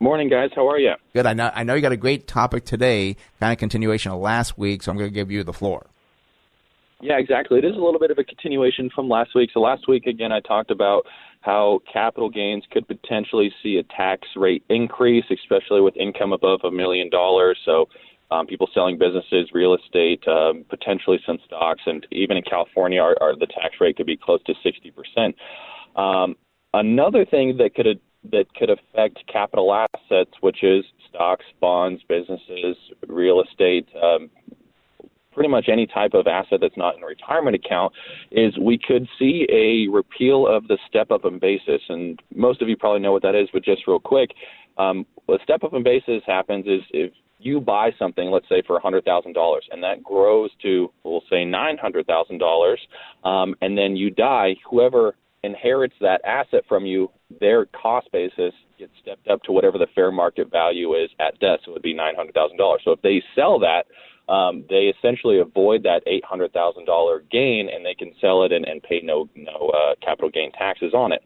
Morning, 0.00 0.28
guys. 0.28 0.50
How 0.54 0.68
are 0.70 0.78
you? 0.78 0.92
Good. 1.12 1.26
I 1.26 1.34
know. 1.34 1.50
I 1.54 1.64
know 1.64 1.74
you 1.74 1.82
got 1.82 1.92
a 1.92 1.96
great 1.96 2.26
topic 2.26 2.64
today, 2.64 3.16
kind 3.40 3.52
of 3.52 3.58
continuation 3.58 4.12
of 4.12 4.20
last 4.20 4.56
week. 4.56 4.82
So 4.82 4.92
I'm 4.92 4.96
going 4.96 5.10
to 5.10 5.14
give 5.14 5.30
you 5.30 5.42
the 5.42 5.52
floor. 5.52 5.86
Yeah, 7.00 7.18
exactly. 7.18 7.58
It 7.58 7.64
is 7.64 7.76
a 7.76 7.80
little 7.80 8.00
bit 8.00 8.10
of 8.10 8.18
a 8.18 8.24
continuation 8.24 8.90
from 8.92 9.08
last 9.08 9.30
week. 9.34 9.50
So 9.54 9.60
last 9.60 9.86
week, 9.86 10.06
again, 10.06 10.32
I 10.32 10.40
talked 10.40 10.72
about 10.72 11.06
how 11.42 11.80
capital 11.90 12.28
gains 12.28 12.64
could 12.72 12.88
potentially 12.88 13.52
see 13.62 13.76
a 13.76 13.84
tax 13.84 14.26
rate 14.34 14.64
increase, 14.68 15.24
especially 15.30 15.80
with 15.80 15.96
income 15.96 16.32
above 16.32 16.60
a 16.64 16.70
million 16.72 17.08
dollars. 17.08 17.56
So 17.64 17.88
um, 18.32 18.46
people 18.46 18.68
selling 18.74 18.98
businesses, 18.98 19.50
real 19.54 19.74
estate, 19.74 20.26
um, 20.26 20.64
potentially 20.68 21.18
some 21.24 21.38
stocks, 21.46 21.82
and 21.86 22.04
even 22.10 22.36
in 22.36 22.42
California, 22.42 23.00
our, 23.00 23.16
our, 23.20 23.36
the 23.36 23.46
tax 23.46 23.76
rate 23.80 23.96
could 23.96 24.06
be 24.06 24.16
close 24.16 24.40
to 24.44 24.54
60%. 24.54 25.34
Um, 26.00 26.34
another 26.74 27.24
thing 27.24 27.56
that 27.58 27.74
could 27.74 27.86
that 28.32 28.52
could 28.54 28.68
affect 28.68 29.22
capital 29.32 29.72
assets, 29.72 30.32
which 30.40 30.64
is 30.64 30.84
stocks, 31.08 31.44
bonds, 31.60 32.02
businesses, 32.08 32.76
real 33.06 33.40
estate, 33.40 33.86
um, 34.02 34.28
pretty 35.38 35.48
much 35.48 35.68
any 35.70 35.86
type 35.86 36.14
of 36.14 36.26
asset 36.26 36.58
that's 36.60 36.76
not 36.76 36.96
in 36.96 37.02
a 37.04 37.06
retirement 37.06 37.54
account 37.54 37.92
is 38.32 38.58
we 38.58 38.76
could 38.76 39.06
see 39.20 39.46
a 39.52 39.88
repeal 39.88 40.48
of 40.48 40.66
the 40.66 40.76
step 40.88 41.12
up 41.12 41.24
in 41.24 41.38
basis. 41.38 41.80
And 41.88 42.20
most 42.34 42.60
of 42.60 42.68
you 42.68 42.76
probably 42.76 42.98
know 42.98 43.12
what 43.12 43.22
that 43.22 43.36
is, 43.36 43.48
but 43.52 43.64
just 43.64 43.86
real 43.86 44.00
quick, 44.00 44.30
um, 44.78 45.06
what 45.26 45.40
step 45.44 45.62
up 45.62 45.74
in 45.74 45.84
basis 45.84 46.24
happens 46.26 46.66
is 46.66 46.80
if 46.90 47.12
you 47.38 47.60
buy 47.60 47.90
something, 48.00 48.32
let's 48.32 48.48
say 48.48 48.64
for 48.66 48.80
$100,000, 48.80 49.58
and 49.70 49.80
that 49.80 50.02
grows 50.02 50.50
to, 50.62 50.90
we'll 51.04 51.22
say 51.30 51.44
$900,000, 51.44 52.76
um, 53.24 53.54
and 53.60 53.78
then 53.78 53.94
you 53.94 54.10
die, 54.10 54.56
whoever 54.68 55.14
inherits 55.44 55.94
that 56.00 56.20
asset 56.24 56.64
from 56.68 56.84
you, 56.84 57.12
their 57.38 57.66
cost 57.66 58.08
basis 58.12 58.52
gets 58.76 58.90
stepped 59.00 59.28
up 59.28 59.40
to 59.44 59.52
whatever 59.52 59.78
the 59.78 59.86
fair 59.94 60.10
market 60.10 60.50
value 60.50 60.94
is 60.94 61.10
at 61.20 61.38
death. 61.38 61.60
So 61.64 61.70
it 61.70 61.74
would 61.74 61.82
be 61.82 61.94
$900,000. 61.94 62.78
So 62.84 62.90
if 62.90 63.02
they 63.02 63.22
sell 63.36 63.60
that, 63.60 63.84
um, 64.28 64.64
they 64.68 64.92
essentially 64.96 65.38
avoid 65.38 65.82
that 65.84 66.02
$800,000 66.06 67.30
gain 67.30 67.68
and 67.72 67.84
they 67.84 67.94
can 67.94 68.12
sell 68.20 68.42
it 68.44 68.52
and, 68.52 68.64
and 68.66 68.82
pay 68.82 69.00
no, 69.02 69.28
no 69.34 69.70
uh, 69.70 69.94
capital 70.02 70.30
gain 70.30 70.52
taxes 70.52 70.92
on 70.94 71.12
it. 71.12 71.22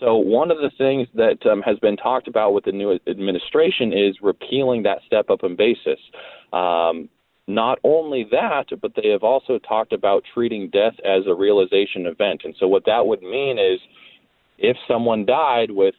So 0.00 0.16
one 0.16 0.50
of 0.50 0.58
the 0.58 0.70
things 0.76 1.08
that 1.14 1.44
um, 1.50 1.62
has 1.62 1.78
been 1.78 1.96
talked 1.96 2.28
about 2.28 2.52
with 2.52 2.64
the 2.64 2.72
new 2.72 2.98
administration 3.06 3.92
is 3.92 4.16
repealing 4.22 4.82
that 4.82 4.98
step 5.06 5.30
up 5.30 5.42
in 5.42 5.56
basis. 5.56 5.98
Um, 6.52 7.08
not 7.48 7.78
only 7.84 8.26
that, 8.30 8.66
but 8.82 8.92
they 8.94 9.08
have 9.08 9.22
also 9.22 9.58
talked 9.58 9.92
about 9.92 10.24
treating 10.34 10.68
death 10.70 10.94
as 11.04 11.22
a 11.26 11.34
realization 11.34 12.06
event. 12.06 12.42
And 12.44 12.54
so 12.58 12.66
what 12.68 12.84
that 12.86 13.06
would 13.06 13.22
mean 13.22 13.58
is 13.58 13.80
if 14.58 14.76
someone 14.88 15.24
died 15.24 15.70
with 15.70 15.94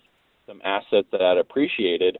some 0.45 0.61
assets 0.63 1.07
that 1.11 1.37
appreciated, 1.39 2.17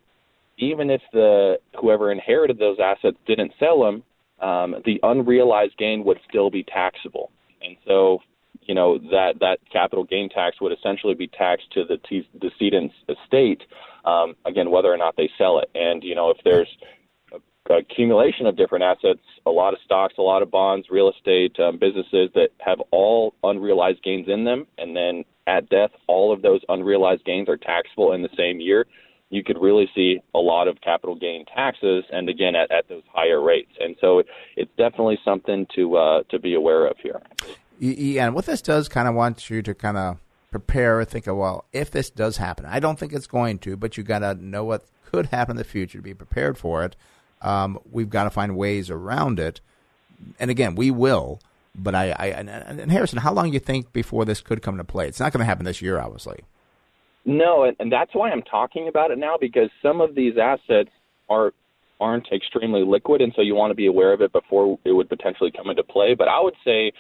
even 0.58 0.90
if 0.90 1.02
the 1.14 1.60
whoever 1.80 2.12
inherited 2.12 2.58
those 2.58 2.78
assets 2.84 3.18
didn't 3.28 3.52
sell 3.60 3.84
them, 3.84 4.04
um, 4.40 4.76
the 4.86 5.00
unrealized 5.04 5.78
gain 5.78 6.04
would 6.04 6.20
still 6.30 6.50
be 6.50 6.64
taxable. 6.64 7.32
And 7.62 7.78
so, 7.88 8.20
you 8.62 8.76
know, 8.76 8.98
that, 8.98 9.40
that 9.40 9.60
capital 9.72 10.04
gain 10.04 10.30
tax 10.30 10.62
would 10.62 10.72
essentially 10.72 11.16
be 11.16 11.28
taxed 11.28 11.72
to 11.74 11.84
the 11.86 11.98
t- 12.08 12.30
decedent's 12.40 12.96
estate, 13.10 13.62
um, 14.06 14.36
again, 14.46 14.72
whether 14.72 14.92
or 14.94 14.98
not 14.98 15.16
they 15.16 15.30
sell 15.38 15.60
it. 15.60 15.70
And, 15.74 16.04
you 16.04 16.16
know, 16.16 16.30
if 16.30 16.38
there's 16.44 16.70
accumulation 17.70 18.46
of 18.46 18.56
different 18.56 18.84
assets, 18.84 19.20
a 19.46 19.52
lot 19.52 19.74
of 19.74 19.80
stocks, 19.84 20.16
a 20.18 20.22
lot 20.22 20.42
of 20.42 20.52
bonds, 20.52 20.88
real 20.90 21.10
estate, 21.10 21.60
um, 21.60 21.78
businesses 21.78 22.30
that 22.34 22.50
have 22.60 22.80
all 22.92 23.34
unrealized 23.44 24.02
gains 24.04 24.28
in 24.28 24.44
them, 24.46 24.68
and 24.78 24.96
then 24.96 25.26
at 25.48 25.70
death, 25.70 25.92
all 26.08 26.32
of 26.34 26.42
those 26.42 26.62
unrealized 26.70 27.26
gains 27.26 27.50
are 27.50 27.58
taxable 27.58 28.14
in 28.14 28.22
the 28.22 28.30
same 28.38 28.60
year. 28.60 28.86
You 29.30 29.44
could 29.44 29.58
really 29.60 29.90
see 29.94 30.20
a 30.34 30.40
lot 30.40 30.68
of 30.68 30.80
capital 30.82 31.16
gain 31.16 31.46
taxes, 31.46 32.06
and 32.12 32.30
again 32.30 32.56
at, 32.56 32.72
at 32.72 32.88
those 32.88 33.04
higher 33.14 33.42
rates. 33.42 33.72
And 33.80 33.96
so 34.00 34.24
it's 34.56 34.72
definitely 34.78 35.20
something 35.26 35.68
to 35.76 35.98
uh, 35.98 36.24
to 36.30 36.40
be 36.40 36.54
aware 36.54 36.88
of 36.88 36.98
here. 36.98 37.22
And 37.80 38.34
what 38.34 38.46
this 38.46 38.62
does 38.62 38.88
kind 38.88 39.08
of 39.08 39.16
wants 39.16 39.50
you 39.50 39.62
to 39.62 39.74
kind 39.74 39.98
of 39.98 40.18
prepare, 40.50 41.04
think 41.04 41.28
of 41.28 41.38
well, 41.38 41.66
if 41.74 41.92
this 41.92 42.10
does 42.10 42.38
happen, 42.38 42.66
I 42.66 42.80
don't 42.80 42.98
think 42.98 43.14
it's 43.14 43.28
going 43.28 43.60
to, 43.60 43.76
but 43.76 43.98
you 43.98 44.04
got 44.04 44.20
to 44.20 44.34
know 44.36 44.64
what 44.64 44.86
could 45.06 45.28
happen 45.28 45.52
in 45.52 45.58
the 45.58 45.64
future 45.64 46.00
to 46.00 46.04
be 46.04 46.14
prepared 46.14 46.58
for 46.58 46.84
it. 46.84 46.96
Um, 47.42 47.80
we've 47.92 48.10
got 48.10 48.24
to 48.24 48.30
find 48.30 48.58
ways 48.58 48.90
around 48.90 49.40
it. 49.40 49.62
And 50.40 50.50
again, 50.50 50.76
we 50.76 50.90
will. 50.90 51.40
But 51.76 51.94
I, 51.94 52.10
I 52.18 52.28
and, 52.28 52.50
and 52.50 52.92
Harrison, 52.92 53.20
how 53.20 53.34
long 53.34 53.48
do 53.48 53.54
you 53.54 53.60
think 53.60 53.94
before 53.94 54.26
this 54.26 54.42
could 54.42 54.64
come 54.64 54.78
to 54.78 54.84
play? 54.84 55.08
It's 55.08 55.20
not 55.20 55.32
going 55.32 55.42
to 55.42 55.46
happen 55.46 55.66
this 55.66 55.82
year, 55.82 56.00
obviously. 56.00 56.40
No, 57.28 57.66
and, 57.66 57.76
and 57.80 57.92
that's 57.92 58.16
why 58.16 58.32
I'm 58.32 58.42
talking 58.42 58.88
about 58.88 59.12
it 59.12 59.18
now 59.18 59.36
because 59.40 59.70
some 59.82 60.00
of 60.00 60.16
these 60.16 60.36
assets 60.42 60.90
are 61.30 61.52
aren't 62.00 62.32
extremely 62.32 62.84
liquid, 62.84 63.22
and 63.22 63.34
so 63.36 63.42
you 63.42 63.54
want 63.54 63.72
to 63.72 63.76
be 63.76 63.88
aware 63.88 64.14
of 64.14 64.22
it 64.22 64.32
before 64.32 64.80
it 64.86 64.92
would 64.92 65.10
potentially 65.10 65.52
come 65.52 65.70
into 65.70 65.84
play. 65.84 66.14
But 66.14 66.28
I 66.30 66.40
would 66.40 66.54
say 66.64 66.92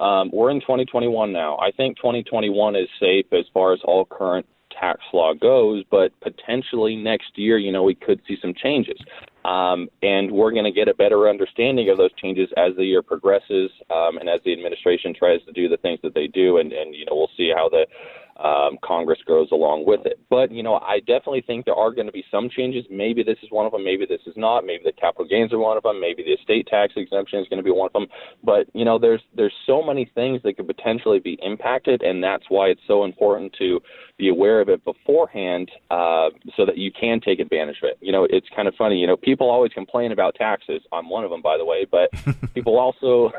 um, 0.00 0.30
we're 0.32 0.50
in 0.50 0.60
2021 0.60 1.32
now. 1.32 1.56
I 1.58 1.70
think 1.70 1.98
2021 1.98 2.74
is 2.74 2.88
safe 2.98 3.26
as 3.32 3.44
far 3.54 3.74
as 3.74 3.80
all 3.84 4.04
current 4.06 4.46
tax 4.80 5.00
law 5.12 5.34
goes, 5.34 5.84
but 5.90 6.10
potentially 6.20 6.96
next 6.96 7.36
year, 7.36 7.58
you 7.58 7.70
know, 7.70 7.82
we 7.82 7.94
could 7.94 8.20
see 8.26 8.36
some 8.40 8.54
changes. 8.54 8.98
Um, 9.44 9.88
and 10.02 10.32
we're 10.32 10.50
going 10.50 10.64
to 10.64 10.72
get 10.72 10.88
a 10.88 10.94
better 10.94 11.28
understanding 11.28 11.88
of 11.90 11.98
those 11.98 12.12
changes 12.14 12.48
as 12.56 12.74
the 12.76 12.84
year 12.84 13.02
progresses 13.02 13.70
um, 13.90 14.18
and 14.18 14.28
as 14.28 14.40
the 14.44 14.52
administration 14.52 15.14
tries 15.14 15.40
to 15.44 15.52
do 15.52 15.68
the 15.68 15.76
things 15.76 16.00
that 16.02 16.14
they 16.14 16.26
do. 16.26 16.58
And, 16.58 16.72
and 16.72 16.94
you 16.94 17.04
know, 17.04 17.14
we'll 17.14 17.30
see 17.36 17.52
how 17.54 17.68
the 17.68 17.86
um, 18.42 18.78
Congress 18.84 19.18
goes 19.26 19.48
along 19.52 19.84
with 19.86 20.04
it. 20.06 20.18
But 20.30 20.50
you 20.52 20.62
know, 20.62 20.74
I 20.76 20.98
definitely 21.00 21.42
think 21.46 21.64
there 21.64 21.74
are 21.74 21.90
going 21.90 22.06
to 22.06 22.12
be 22.12 22.24
some 22.30 22.48
changes. 22.50 22.84
Maybe 22.90 23.22
this 23.22 23.38
is 23.42 23.50
one 23.50 23.66
of 23.66 23.72
them. 23.72 23.84
Maybe 23.84 24.04
this 24.06 24.20
is 24.26 24.34
not. 24.36 24.64
Maybe 24.66 24.82
the 24.84 24.92
capital 24.92 25.26
gains 25.26 25.52
are 25.52 25.58
one 25.58 25.76
of 25.76 25.82
them. 25.82 26.00
Maybe 26.00 26.22
the 26.22 26.32
estate 26.32 26.66
tax 26.68 26.92
exemption 26.96 27.40
is 27.40 27.48
going 27.48 27.58
to 27.58 27.62
be 27.64 27.70
one 27.70 27.86
of 27.86 27.92
them. 27.92 28.06
But 28.44 28.66
you 28.74 28.84
know, 28.84 28.98
there's 28.98 29.22
there's 29.34 29.54
so 29.66 29.82
many 29.82 30.10
things 30.14 30.40
that 30.44 30.56
could 30.56 30.66
potentially 30.66 31.18
be 31.18 31.38
impacted, 31.42 32.02
and 32.02 32.22
that's 32.22 32.44
why 32.48 32.66
it's 32.68 32.80
so 32.86 33.04
important 33.04 33.54
to 33.58 33.80
be 34.18 34.28
aware 34.28 34.60
of 34.60 34.68
it 34.70 34.82
beforehand, 34.84 35.70
uh, 35.90 36.30
so 36.56 36.64
that 36.64 36.78
you 36.78 36.90
can 36.90 37.20
take 37.20 37.38
advantage 37.38 37.76
of 37.82 37.88
it. 37.90 37.98
You 38.00 38.12
know, 38.12 38.26
it's 38.30 38.46
kind 38.54 38.66
of 38.68 38.74
funny. 38.76 38.96
You 38.96 39.06
know, 39.06 39.16
people 39.16 39.50
always 39.50 39.72
complain 39.72 40.12
about 40.12 40.34
taxes. 40.34 40.80
I'm 40.92 41.08
one 41.10 41.24
of 41.24 41.30
them, 41.30 41.42
by 41.42 41.56
the 41.58 41.64
way. 41.64 41.86
But 41.90 42.10
people 42.54 42.78
also. 42.78 43.30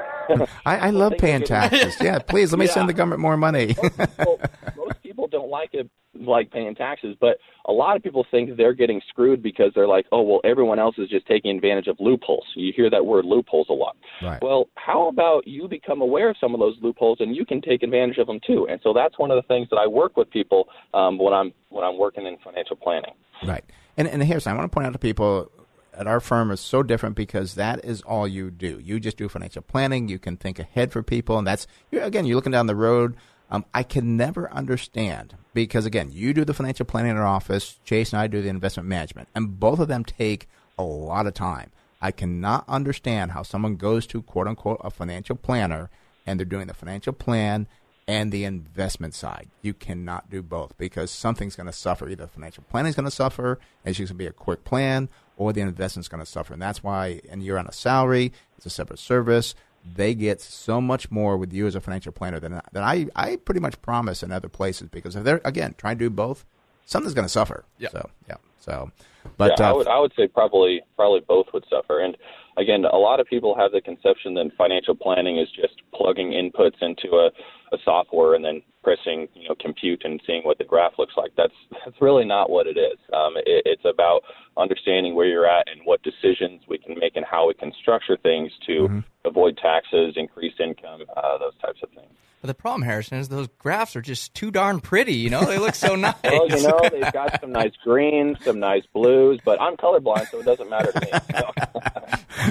I, 0.66 0.78
I 0.78 0.90
love 0.92 1.14
paying 1.18 1.44
taxes. 1.44 1.96
Yeah, 2.02 2.20
please 2.20 2.52
let 2.52 2.60
me 2.60 2.66
Yeah. 2.66 2.72
send 2.74 2.90
the 2.90 2.94
government 2.94 3.22
more 3.22 3.38
money. 3.38 3.76
well, 4.20 4.40
people 5.28 5.40
don't 5.40 5.50
like 5.50 5.74
it 5.74 5.90
like 6.20 6.50
paying 6.50 6.74
taxes, 6.74 7.16
but 7.20 7.38
a 7.68 7.72
lot 7.72 7.96
of 7.96 8.02
people 8.02 8.26
think 8.32 8.58
they're 8.58 8.74
getting 8.74 9.02
screwed 9.08 9.44
because 9.44 9.72
they're 9.76 9.88
like, 9.88 10.06
oh 10.12 10.22
well, 10.22 10.42
everyone 10.44 10.80
else 10.80 10.96
is 10.98 11.10
just 11.10 11.28
taking 11.28 11.56
advantage 11.56 11.88
of 11.88 11.96
loopholes. 12.00 12.46
You 12.56 12.74
hear 12.76 12.90
that 12.90 13.06
word 13.06 13.26
loopholes 13.26 13.68
a 13.70 13.74
lot. 13.74 13.96
Right. 14.24 14.42
Well, 14.42 14.68
how 14.76 15.10
about 15.10 15.48
you 15.48 15.68
become 15.68 16.02
aware 16.02 16.30
of 16.30 16.36
some 16.40 16.56
of 16.56 16.60
those 16.60 16.76
loopholes 16.82 17.18
and 17.20 17.36
you 17.36 17.46
can 17.46 17.62
take 17.62 17.84
advantage 17.84 18.18
of 18.18 18.28
them 18.28 18.40
too? 18.46 18.68
And 18.70 18.80
so 18.84 18.94
that's 18.94 19.20
one 19.20 19.30
of 19.30 19.36
the 19.36 19.48
things 19.48 19.68
that 19.70 19.78
I 19.78 19.86
work 19.86 20.18
with 20.18 20.30
people 20.32 20.70
um, 20.94 21.20
when 21.20 21.34
I'm 21.34 21.54
when 21.70 21.84
I'm 21.84 22.00
working 22.00 22.26
in 22.26 22.38
financial 22.44 22.78
planning. 22.78 23.14
Right. 23.46 23.64
And 23.96 24.08
and 24.08 24.24
Harrison, 24.24 24.54
I 24.54 24.56
want 24.56 24.72
to 24.72 24.74
point 24.74 24.88
out 24.88 24.94
to 24.94 25.00
people 25.00 25.52
at 25.94 26.08
our 26.08 26.20
firm 26.20 26.52
is 26.52 26.60
so 26.60 26.82
different 26.82 27.16
because 27.16 27.56
that 27.56 27.84
is 27.84 28.02
all 28.02 28.28
you 28.28 28.50
do. 28.50 28.80
You 28.84 29.00
just 29.00 29.18
do 29.18 29.28
financial 29.30 29.62
planning. 29.62 30.08
You 30.08 30.20
can 30.20 30.38
think 30.38 30.58
ahead 30.58 30.92
for 30.92 31.04
people, 31.04 31.38
and 31.38 31.46
that's 31.46 31.68
again. 31.92 32.26
You're 32.26 32.36
looking 32.36 32.52
down 32.52 32.66
the 32.66 32.76
road. 32.76 33.18
Um, 33.50 33.66
I 33.74 33.84
can 33.84 34.18
never 34.18 34.52
understand 34.52 35.36
because 35.54 35.86
again, 35.86 36.10
you 36.12 36.34
do 36.34 36.44
the 36.44 36.54
financial 36.54 36.86
planning 36.86 37.12
in 37.12 37.18
our 37.18 37.26
office. 37.26 37.80
Chase 37.86 38.12
and 38.12 38.22
I 38.22 38.28
do 38.28 38.42
the 38.42 38.50
investment 38.50 38.90
management, 38.90 39.30
and 39.34 39.60
both 39.60 39.80
of 39.80 39.88
them 39.88 40.04
take 40.04 40.48
a 40.78 40.84
lot 40.84 41.28
of 41.28 41.34
time. 41.34 41.72
I 42.02 42.12
cannot 42.12 42.66
understand 42.68 43.32
how 43.32 43.44
someone 43.44 43.76
goes 43.76 44.06
to 44.08 44.22
quote 44.22 44.48
unquote 44.48 44.82
a 44.84 44.92
financial 44.92 45.36
planner 45.36 45.90
and 46.26 46.40
they're 46.40 46.46
doing 46.46 46.68
the 46.68 46.74
financial 46.74 47.14
plan 47.14 47.68
and 48.08 48.32
the 48.32 48.46
investment 48.46 49.14
side. 49.14 49.50
You 49.62 49.74
cannot 49.74 50.30
do 50.30 50.42
both 50.42 50.78
because 50.78 51.12
something's 51.12 51.56
going 51.56 51.68
to 51.68 51.74
suffer. 51.74 52.08
Either 52.08 52.26
the 52.26 52.32
financial 52.32 52.64
planning 52.70 52.90
is 52.90 52.96
going 52.96 53.06
to 53.06 53.12
suffer, 53.12 53.60
and 53.84 53.92
it's 53.92 53.98
going 53.98 54.08
to 54.08 54.14
be 54.14 54.28
a 54.28 54.32
quick 54.32 54.64
plan, 54.64 55.10
or 55.36 55.52
the 55.52 55.62
investment's 55.62 56.08
going 56.08 56.24
to 56.24 56.30
suffer. 56.30 56.54
And 56.54 56.62
that's 56.62 56.82
why, 56.82 57.22
and 57.30 57.44
you're 57.44 57.60
on 57.60 57.68
a 57.68 57.74
salary, 57.74 58.32
it's 58.56 58.66
a 58.66 58.70
separate 58.70 59.00
service. 59.00 59.56
They 59.96 60.14
get 60.14 60.42
so 60.42 60.82
much 60.82 61.10
more 61.12 61.38
with 61.38 61.54
you 61.54 61.68
as 61.68 61.76
a 61.76 61.82
financial 61.82 62.12
planner 62.12 62.40
than, 62.40 62.62
than 62.72 62.84
I, 62.84 63.08
I 63.16 63.38
pretty 63.38 63.62
much 63.62 63.82
promise 63.82 64.24
in 64.24 64.32
other 64.32 64.50
places 64.50 64.90
because 64.90 65.16
if 65.16 65.24
they're, 65.24 65.42
again, 65.46 65.76
trying 65.78 65.98
to 65.98 66.06
do 66.06 66.10
both, 66.10 66.46
something's 66.86 67.14
going 67.14 67.26
to 67.26 67.30
suffer. 67.30 67.66
Yeah. 67.78 67.90
So, 67.90 68.10
yeah. 68.28 68.36
So, 68.60 68.92
but 69.38 69.60
yeah, 69.60 69.68
I 69.68 69.72
uh, 69.72 69.76
would 69.76 69.88
I 69.88 70.00
would 70.00 70.14
say 70.16 70.28
probably 70.28 70.82
probably 70.96 71.22
both 71.28 71.48
would 71.54 71.66
suffer. 71.70 72.00
And 72.00 72.18
again, 72.58 72.86
a 72.86 72.98
lot 72.98 73.20
of 73.20 73.28
people 73.28 73.56
have 73.58 73.72
the 73.72 73.82
conception 73.82 74.34
that 74.36 74.50
financial 74.58 74.96
planning 74.96 75.38
is 75.38 75.48
just 75.50 75.82
plugging 75.94 76.32
inputs 76.32 76.82
into 76.82 77.16
a, 77.16 77.30
a 77.74 77.78
software 77.84 78.34
and 78.36 78.44
then 78.44 78.62
pressing 78.84 79.28
you 79.34 79.50
know 79.50 79.56
compute 79.60 80.04
and 80.06 80.22
seeing 80.26 80.44
what 80.44 80.58
the 80.58 80.64
graph 80.64 80.94
looks 80.98 81.14
like. 81.18 81.32
That's 81.36 81.54
that's 81.86 82.02
really 82.02 82.26
not 82.26 82.50
what 82.50 82.68
it 82.68 82.78
is. 82.78 82.98
Um, 83.14 83.34
it, 83.38 83.64
it's 83.66 83.86
about 83.86 84.22
understanding 84.58 85.16
where 85.16 85.28
you're 85.28 85.48
at 85.48 85.68
and 85.70 85.82
what 85.86 86.02
decisions 86.04 86.62
we 86.68 86.78
can 86.78 86.98
make 86.98 87.16
and 87.16 87.26
how 87.30 87.48
we 87.48 87.54
can 87.54 87.72
structure 87.82 88.18
things 88.18 88.52
to 88.66 89.04
avoid 89.26 89.58
taxes, 89.58 90.14
increase 90.16 90.54
income, 90.60 91.02
uh, 91.16 91.38
those 91.38 91.58
types 91.62 91.80
of 91.84 91.90
things. 91.90 92.12
But 92.42 92.48
the 92.48 92.54
problem, 92.54 92.84
Harrison, 92.84 93.18
is 93.18 93.30
those 93.30 93.48
graphs 93.58 93.96
are 93.96 94.02
just 94.02 94.34
too 94.36 94.52
darn 94.52 94.80
pretty. 94.80 95.16
You 95.16 95.32
know, 95.32 95.44
they 95.44 95.58
look 95.58 95.76
so 95.76 95.96
nice. 95.96 96.16
Well, 96.24 96.48
you 96.50 96.68
know, 96.68 96.82
they've 96.92 97.12
got 97.12 97.42
some 97.42 97.52
nice 97.52 97.74
greens, 97.84 98.38
some 98.44 98.60
nice 98.60 98.84
blues, 98.94 99.17
but 99.46 99.60
I'm 99.62 99.76
colorblind, 99.78 100.30
so 100.30 100.40
it 100.40 100.46
doesn't 100.46 100.70
matter 100.70 100.92
to 100.92 101.02
me. 101.02 101.12
So. 101.38 101.52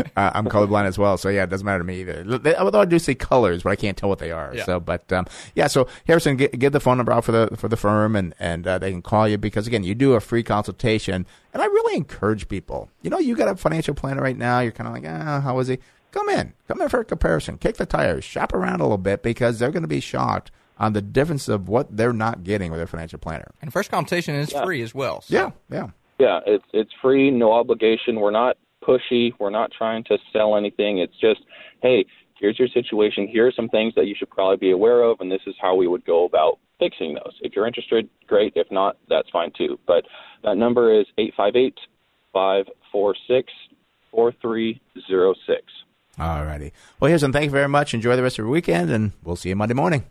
uh, 0.17 0.31
I'm 0.35 0.47
colorblind 0.47 0.87
as 0.87 0.99
well, 0.99 1.17
so 1.17 1.29
yeah, 1.29 1.45
it 1.45 1.51
doesn't 1.51 1.65
matter 1.65 1.79
to 1.79 1.85
me 1.85 2.01
either. 2.01 2.23
They- 2.39 2.55
Although 2.57 2.81
I 2.81 2.85
do 2.85 2.99
see 2.99 3.15
colors, 3.15 3.63
but 3.63 3.71
I 3.71 3.77
can't 3.77 3.97
tell 3.97 4.09
what 4.09 4.19
they 4.19 4.31
are. 4.33 4.53
Yeah. 4.55 4.65
So, 4.65 4.81
but 4.81 5.11
um, 5.13 5.27
yeah, 5.55 5.69
so 5.69 5.87
Harrison, 6.07 6.37
get, 6.37 6.59
get 6.59 6.73
the 6.73 6.81
phone 6.81 6.97
number 6.97 7.13
out 7.13 7.25
for 7.25 7.33
the 7.33 7.57
for 7.57 7.69
the 7.69 7.77
firm, 7.77 8.17
and 8.17 8.35
and 8.39 8.67
uh, 8.67 8.79
they 8.79 8.91
can 8.91 9.03
call 9.03 9.29
you 9.29 9.39
because 9.39 9.67
again, 9.67 9.85
you 9.85 9.95
do 9.95 10.15
a 10.15 10.21
free 10.21 10.43
consultation, 10.43 11.25
and 11.55 11.63
I 11.63 11.67
really 11.67 11.97
encourage 11.97 12.49
people. 12.49 12.91
You 13.03 13.11
know, 13.11 13.19
you 13.19 13.37
got 13.37 13.49
a 13.49 13.57
financial 13.57 13.95
planner 13.95 14.23
right 14.23 14.37
now. 14.37 14.61
You're 14.61 14.73
kind 14.73 14.89
of 14.89 14.95
like, 14.95 15.05
ah, 15.07 15.41
how 15.41 15.59
is 15.61 15.69
he? 15.69 15.79
Come 16.11 16.29
in, 16.31 16.53
come 16.69 16.81
in 16.81 16.89
for 16.89 17.01
a 17.01 17.05
comparison, 17.05 17.59
kick 17.59 17.77
the 17.77 17.87
tires, 17.87 18.25
shop 18.25 18.53
around 18.55 18.81
a 18.81 18.85
little 18.85 18.99
bit 18.99 19.23
because 19.23 19.59
they're 19.59 19.71
going 19.73 19.83
to 19.83 19.89
be 19.89 20.01
shocked 20.01 20.51
on 20.79 20.93
the 20.95 21.03
difference 21.03 21.49
of 21.49 21.69
what 21.69 21.97
they're 21.97 22.13
not 22.13 22.43
getting 22.43 22.71
with 22.71 22.79
their 22.81 22.87
financial 22.87 23.19
planner. 23.19 23.51
and 23.63 23.73
first 23.73 23.91
consultation 23.91 24.35
is 24.35 24.53
free 24.53 24.83
as 24.83 24.95
well. 24.95 25.21
So. 25.23 25.35
Yeah, 25.35 25.51
yeah. 25.71 25.89
Yeah, 26.19 26.41
it's 26.47 26.65
it's 26.73 26.91
free, 27.03 27.31
no 27.31 27.53
obligation. 27.53 28.21
We're 28.21 28.31
not 28.31 28.57
pushy. 28.83 29.33
We're 29.39 29.51
not 29.51 29.71
trying 29.77 30.05
to 30.05 30.19
sell 30.33 30.57
anything. 30.57 30.99
It's 30.99 31.19
just, 31.21 31.41
hey, 31.83 32.07
here's 32.39 32.59
your 32.59 32.69
situation. 32.69 33.29
Here 33.29 33.47
are 33.47 33.53
some 33.53 33.69
things 33.69 33.95
that 33.97 34.07
you 34.07 34.15
should 34.19 34.31
probably 34.31 34.57
be 34.57 34.71
aware 34.71 35.03
of, 35.03 35.21
and 35.21 35.31
this 35.31 35.43
is 35.47 35.55
how 35.61 35.75
we 35.75 35.89
would 35.89 36.05
go 36.05 36.25
about 36.25 36.59
fixing 36.79 37.15
those. 37.15 37.35
If 37.41 37.55
you're 37.55 37.67
interested, 37.67 38.09
great. 38.27 38.53
If 38.57 38.71
not, 38.71 38.97
that's 39.09 39.29
fine 39.31 39.53
too. 39.57 39.79
But 39.87 40.05
that 40.45 40.57
number 40.57 40.99
is 40.99 41.07
858 41.19 41.75
546 42.33 43.53
4306. 44.11 45.63
All 46.19 46.45
righty. 46.45 46.73
Well, 46.99 47.19
some. 47.19 47.33
Thank 47.33 47.45
you 47.47 47.51
very 47.51 47.69
much. 47.69 47.93
Enjoy 47.93 48.17
the 48.17 48.23
rest 48.23 48.39
of 48.39 48.45
your 48.45 48.49
weekend, 48.49 48.91
and 48.91 49.13
we'll 49.23 49.37
see 49.37 49.51
you 49.51 49.57
Monday 49.57 49.75
morning. 49.75 50.05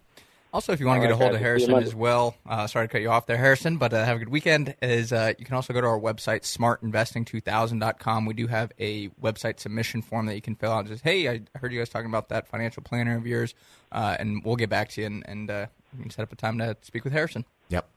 Also, 0.56 0.72
if 0.72 0.80
you 0.80 0.86
want 0.86 1.01
to 1.01 1.01
All 1.01 1.08
get 1.08 1.14
a 1.14 1.18
hold 1.18 1.34
guys. 1.34 1.36
of 1.36 1.41
We'll 1.41 1.60
see 1.60 1.66
you 1.66 1.68
Harrison 1.74 1.89
as 1.89 1.93
well, 1.93 2.38
uh, 2.47 2.66
sorry 2.68 2.88
to 2.88 2.89
cut 2.89 3.01
you 3.01 3.10
off 3.10 3.26
there, 3.26 3.36
Harrison, 3.36 3.76
but 3.76 3.91
uh, 3.93 4.06
have 4.06 4.16
a 4.16 4.20
good 4.20 4.30
weekend. 4.30 4.74
Is 4.82 5.12
uh, 5.12 5.34
you 5.38 5.43
can 5.43 5.53
also 5.53 5.74
go 5.74 5.82
to 5.82 5.88
our 5.88 5.99
website, 5.99 6.43
smartinvesting2000.com. 6.43 8.26
We 8.26 8.36
do 8.36 8.47
have 8.47 8.72
a 8.80 9.10
website 9.22 9.60
submission 9.60 10.01
form 10.01 10.28
that 10.28 10.36
you 10.36 10.41
can 10.41 10.56
fill 10.56 10.72
out. 10.72 10.88
Just 10.88 11.03
hey, 11.03 11.28
I 11.28 11.41
heard 11.58 11.74
you 11.74 11.80
guys 11.80 11.89
talking 11.89 12.08
about 12.08 12.30
that 12.30 12.47
financial 12.47 12.84
planner 12.84 13.18
of 13.18 13.28
yours, 13.28 13.53
uh, 13.91 14.16
and 14.18 14.45
we'll 14.45 14.56
get 14.56 14.70
back 14.70 14.88
to 14.91 15.01
you 15.01 15.08
and, 15.08 15.26
and 15.28 15.51
uh, 15.51 15.66
set 16.10 16.24
up 16.24 16.32
a 16.32 16.38
time 16.38 16.58
to 16.60 16.78
speak 16.84 17.03
with 17.03 17.12
Harrison. 17.12 17.43
Yep. 17.68 17.89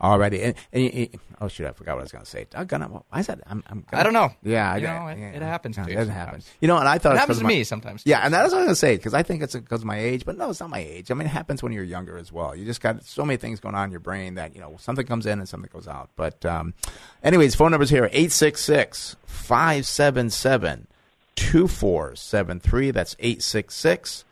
All 0.00 0.18
righty. 0.18 0.42
And, 0.42 0.54
and, 0.72 0.92
and- 0.92 1.08
oh 1.40 1.46
shoot, 1.46 1.64
I 1.66 1.72
forgot 1.72 1.92
what 1.94 2.00
I 2.00 2.02
was 2.02 2.10
going 2.12 2.24
to 2.24 2.30
say. 2.30 2.46
Why 2.52 3.20
is 3.20 3.26
that? 3.28 3.38
I'm. 3.46 3.62
I'm 3.68 3.84
I 3.92 4.02
don't 4.02 4.12
know. 4.12 4.32
Yeah, 4.42 4.72
I 4.72 4.76
You 4.78 4.86
know, 4.88 5.06
it- 5.06 5.18
yeah, 5.18 5.26
it 5.30 5.42
happens 5.42 5.76
yeah, 5.76 5.84
to 5.84 5.88
It 5.88 5.92
you 5.92 5.98
does 5.98 6.06
sometimes. 6.08 6.26
happen. 6.26 6.42
You 6.60 6.66
know, 6.68 6.76
and 6.78 6.88
I 6.88 6.98
thought 6.98 7.14
It 7.14 7.18
happens 7.18 7.38
to 7.38 7.44
my- 7.44 7.48
me 7.50 7.62
sometimes, 7.64 8.02
Yeah, 8.04 8.18
and 8.24 8.34
that's 8.34 8.52
what 8.52 8.58
I 8.58 8.62
was 8.62 8.66
going 8.66 8.68
to 8.72 8.74
say 8.76 8.96
because 8.96 9.14
I 9.14 9.22
think 9.22 9.42
it's 9.44 9.54
because 9.54 9.82
of 9.82 9.86
my 9.86 9.98
age, 9.98 10.24
but 10.24 10.36
no, 10.36 10.50
it's 10.50 10.58
not 10.58 10.70
my 10.70 10.80
age. 10.80 11.12
I 11.12 11.14
mean, 11.14 11.26
it 11.26 11.30
happens 11.30 11.62
when 11.62 11.72
you're 11.72 11.84
younger 11.84 12.18
as 12.18 12.32
well. 12.32 12.56
You 12.56 12.64
just 12.64 12.80
got 12.80 13.04
so 13.04 13.24
many 13.24 13.36
things 13.36 13.60
going 13.60 13.76
on 13.76 13.84
in 13.84 13.90
your 13.92 14.00
brain 14.00 14.34
that 14.34 14.56
you 14.56 14.60
know 14.60 14.74
something 14.80 15.06
comes 15.06 15.24
in 15.26 15.38
and 15.38 15.48
something 15.48 15.70
goes 15.72 15.86
out. 15.86 16.10
But 16.16 16.44
um, 16.44 16.74
anyways, 17.22 17.54
phone 17.54 17.70
numbers 17.70 17.90
here 17.90 18.06
866 18.06 19.14
577 19.26 20.88
2473. 21.36 22.90
That's 22.90 23.14
866 23.20 24.24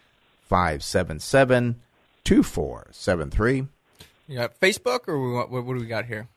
577 0.48 1.76
2473. 2.24 3.66
You 4.30 4.36
got 4.36 4.58
Facebook, 4.60 5.08
or 5.08 5.18
what, 5.32 5.50
what 5.50 5.66
do 5.66 5.80
we 5.80 5.86
got 5.86 6.06
here? 6.06 6.28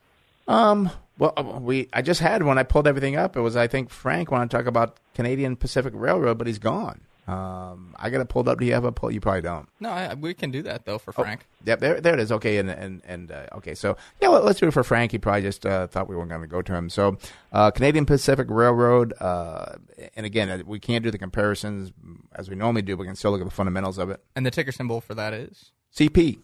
Um. 0.47 0.89
Well, 1.19 1.31
uh, 1.37 1.43
we 1.61 1.89
I 1.93 2.01
just 2.01 2.19
had 2.21 2.41
when 2.41 2.57
I 2.57 2.63
pulled 2.63 2.87
everything 2.87 3.15
up. 3.15 3.37
It 3.37 3.41
was 3.41 3.55
I 3.55 3.67
think 3.67 3.91
Frank 3.91 4.31
wanted 4.31 4.49
to 4.49 4.57
talk 4.57 4.65
about 4.65 4.97
Canadian 5.13 5.55
Pacific 5.55 5.93
Railroad, 5.95 6.39
but 6.39 6.47
he's 6.47 6.57
gone. 6.57 7.01
Um. 7.27 7.95
I 7.99 8.09
got 8.09 8.19
it 8.19 8.29
pulled 8.29 8.49
up. 8.49 8.59
Do 8.59 8.65
you 8.65 8.73
have 8.73 8.83
a 8.83 8.91
pull? 8.91 9.11
You 9.11 9.21
probably 9.21 9.43
don't. 9.43 9.69
No, 9.79 9.89
I, 9.89 10.15
we 10.15 10.33
can 10.33 10.49
do 10.49 10.63
that 10.63 10.85
though 10.85 10.97
for 10.97 11.13
Oh, 11.15 11.21
Frank. 11.21 11.45
Yep. 11.65 11.79
There, 11.79 12.01
there 12.01 12.13
it 12.15 12.19
is. 12.19 12.31
Okay. 12.31 12.57
And 12.57 12.69
and 12.71 13.01
and 13.05 13.31
uh, 13.31 13.45
okay. 13.57 13.75
So 13.75 13.95
yeah, 14.19 14.29
well, 14.29 14.41
let's 14.41 14.59
do 14.59 14.67
it 14.67 14.73
for 14.73 14.83
Frank. 14.83 15.11
He 15.11 15.19
probably 15.19 15.43
just 15.43 15.63
uh, 15.63 15.85
thought 15.85 16.09
we 16.09 16.15
weren't 16.15 16.29
going 16.29 16.41
to 16.41 16.47
go 16.47 16.63
to 16.63 16.73
him. 16.73 16.89
So 16.89 17.17
uh, 17.51 17.69
Canadian 17.69 18.07
Pacific 18.07 18.47
Railroad. 18.49 19.13
Uh, 19.21 19.75
and 20.15 20.25
again, 20.25 20.49
uh, 20.49 20.63
we 20.65 20.79
can't 20.79 21.03
do 21.03 21.11
the 21.11 21.19
comparisons 21.19 21.93
as 22.33 22.49
we 22.49 22.55
normally 22.55 22.81
do. 22.81 22.97
But 22.97 23.01
we 23.01 23.07
can 23.07 23.15
still 23.15 23.31
look 23.31 23.39
at 23.41 23.45
the 23.47 23.51
fundamentals 23.55 23.99
of 23.99 24.09
it. 24.09 24.21
And 24.35 24.45
the 24.45 24.51
ticker 24.51 24.71
symbol 24.71 24.99
for 24.99 25.13
that 25.13 25.31
is 25.33 25.71
CP. 25.95 26.39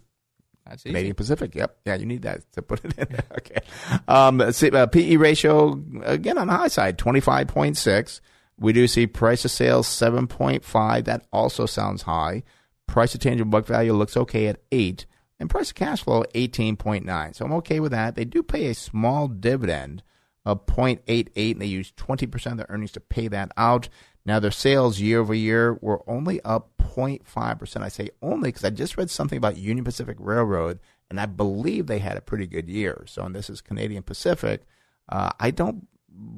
That's 0.69 0.85
easy. 0.85 0.93
Canadian 0.93 1.15
Pacific. 1.15 1.55
Yep. 1.55 1.77
Yeah, 1.85 1.95
you 1.95 2.05
need 2.05 2.21
that 2.21 2.51
to 2.53 2.61
put 2.61 2.83
it 2.85 2.97
in 2.97 3.07
there. 3.09 3.25
Okay. 3.39 3.61
Um, 4.07 4.51
see, 4.51 4.69
uh, 4.69 4.85
PE 4.85 5.15
ratio, 5.15 5.81
again, 6.03 6.37
on 6.37 6.47
the 6.47 6.53
high 6.53 6.67
side, 6.67 6.97
25.6. 6.97 8.21
We 8.59 8.73
do 8.73 8.87
see 8.87 9.07
price 9.07 9.43
to 9.43 9.49
sales 9.49 9.87
7.5. 9.87 11.05
That 11.05 11.25
also 11.31 11.65
sounds 11.65 12.03
high. 12.03 12.43
Price 12.87 13.13
to 13.13 13.17
tangible 13.17 13.51
book 13.51 13.65
value 13.65 13.93
looks 13.93 14.17
okay 14.17 14.47
at 14.47 14.61
8. 14.71 15.05
And 15.39 15.49
price 15.49 15.69
to 15.69 15.73
cash 15.73 16.03
flow, 16.03 16.23
18.9. 16.35 17.35
So 17.35 17.45
I'm 17.45 17.53
okay 17.53 17.79
with 17.79 17.91
that. 17.91 18.15
They 18.15 18.25
do 18.25 18.43
pay 18.43 18.67
a 18.67 18.73
small 18.73 19.27
dividend 19.29 20.03
of 20.45 20.65
0.88, 20.65 21.53
and 21.53 21.61
they 21.61 21.65
use 21.65 21.93
20% 21.93 22.51
of 22.51 22.57
their 22.57 22.65
earnings 22.69 22.91
to 22.93 22.99
pay 22.99 23.27
that 23.29 23.51
out. 23.55 23.87
Now, 24.29 24.39
their 24.39 24.51
sales 24.51 24.99
year 24.99 25.21
over 25.21 25.33
year 25.33 25.79
were 25.81 26.03
only 26.07 26.39
up 26.43 26.69
0.5%. 26.77 27.81
I 27.81 27.87
say 27.89 28.11
only 28.21 28.49
because 28.49 28.63
I 28.63 28.69
just 28.69 28.95
read 28.95 29.09
something 29.09 29.37
about 29.37 29.57
Union 29.57 29.83
Pacific 29.83 30.17
Railroad, 30.19 30.77
and 31.09 31.19
I 31.19 31.25
believe 31.25 31.87
they 31.87 31.97
had 31.97 32.15
a 32.15 32.21
pretty 32.21 32.45
good 32.45 32.69
year. 32.69 33.05
So, 33.07 33.23
and 33.23 33.33
this 33.33 33.49
is 33.49 33.59
Canadian 33.59 34.03
Pacific. 34.03 34.67
Uh, 35.11 35.31
I 35.39 35.49
don't 35.49 35.87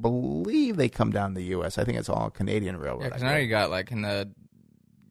believe 0.00 0.78
they 0.78 0.88
come 0.88 1.10
down 1.10 1.34
the 1.34 1.42
U.S. 1.56 1.76
I 1.76 1.84
think 1.84 1.98
it's 1.98 2.08
all 2.08 2.30
Canadian 2.30 2.78
Railroad. 2.78 3.02
Yeah, 3.02 3.08
because 3.08 3.24
I 3.24 3.26
now 3.26 3.36
you 3.36 3.48
got 3.48 3.68
like 3.68 3.92
in 3.92 4.00
the 4.00 4.32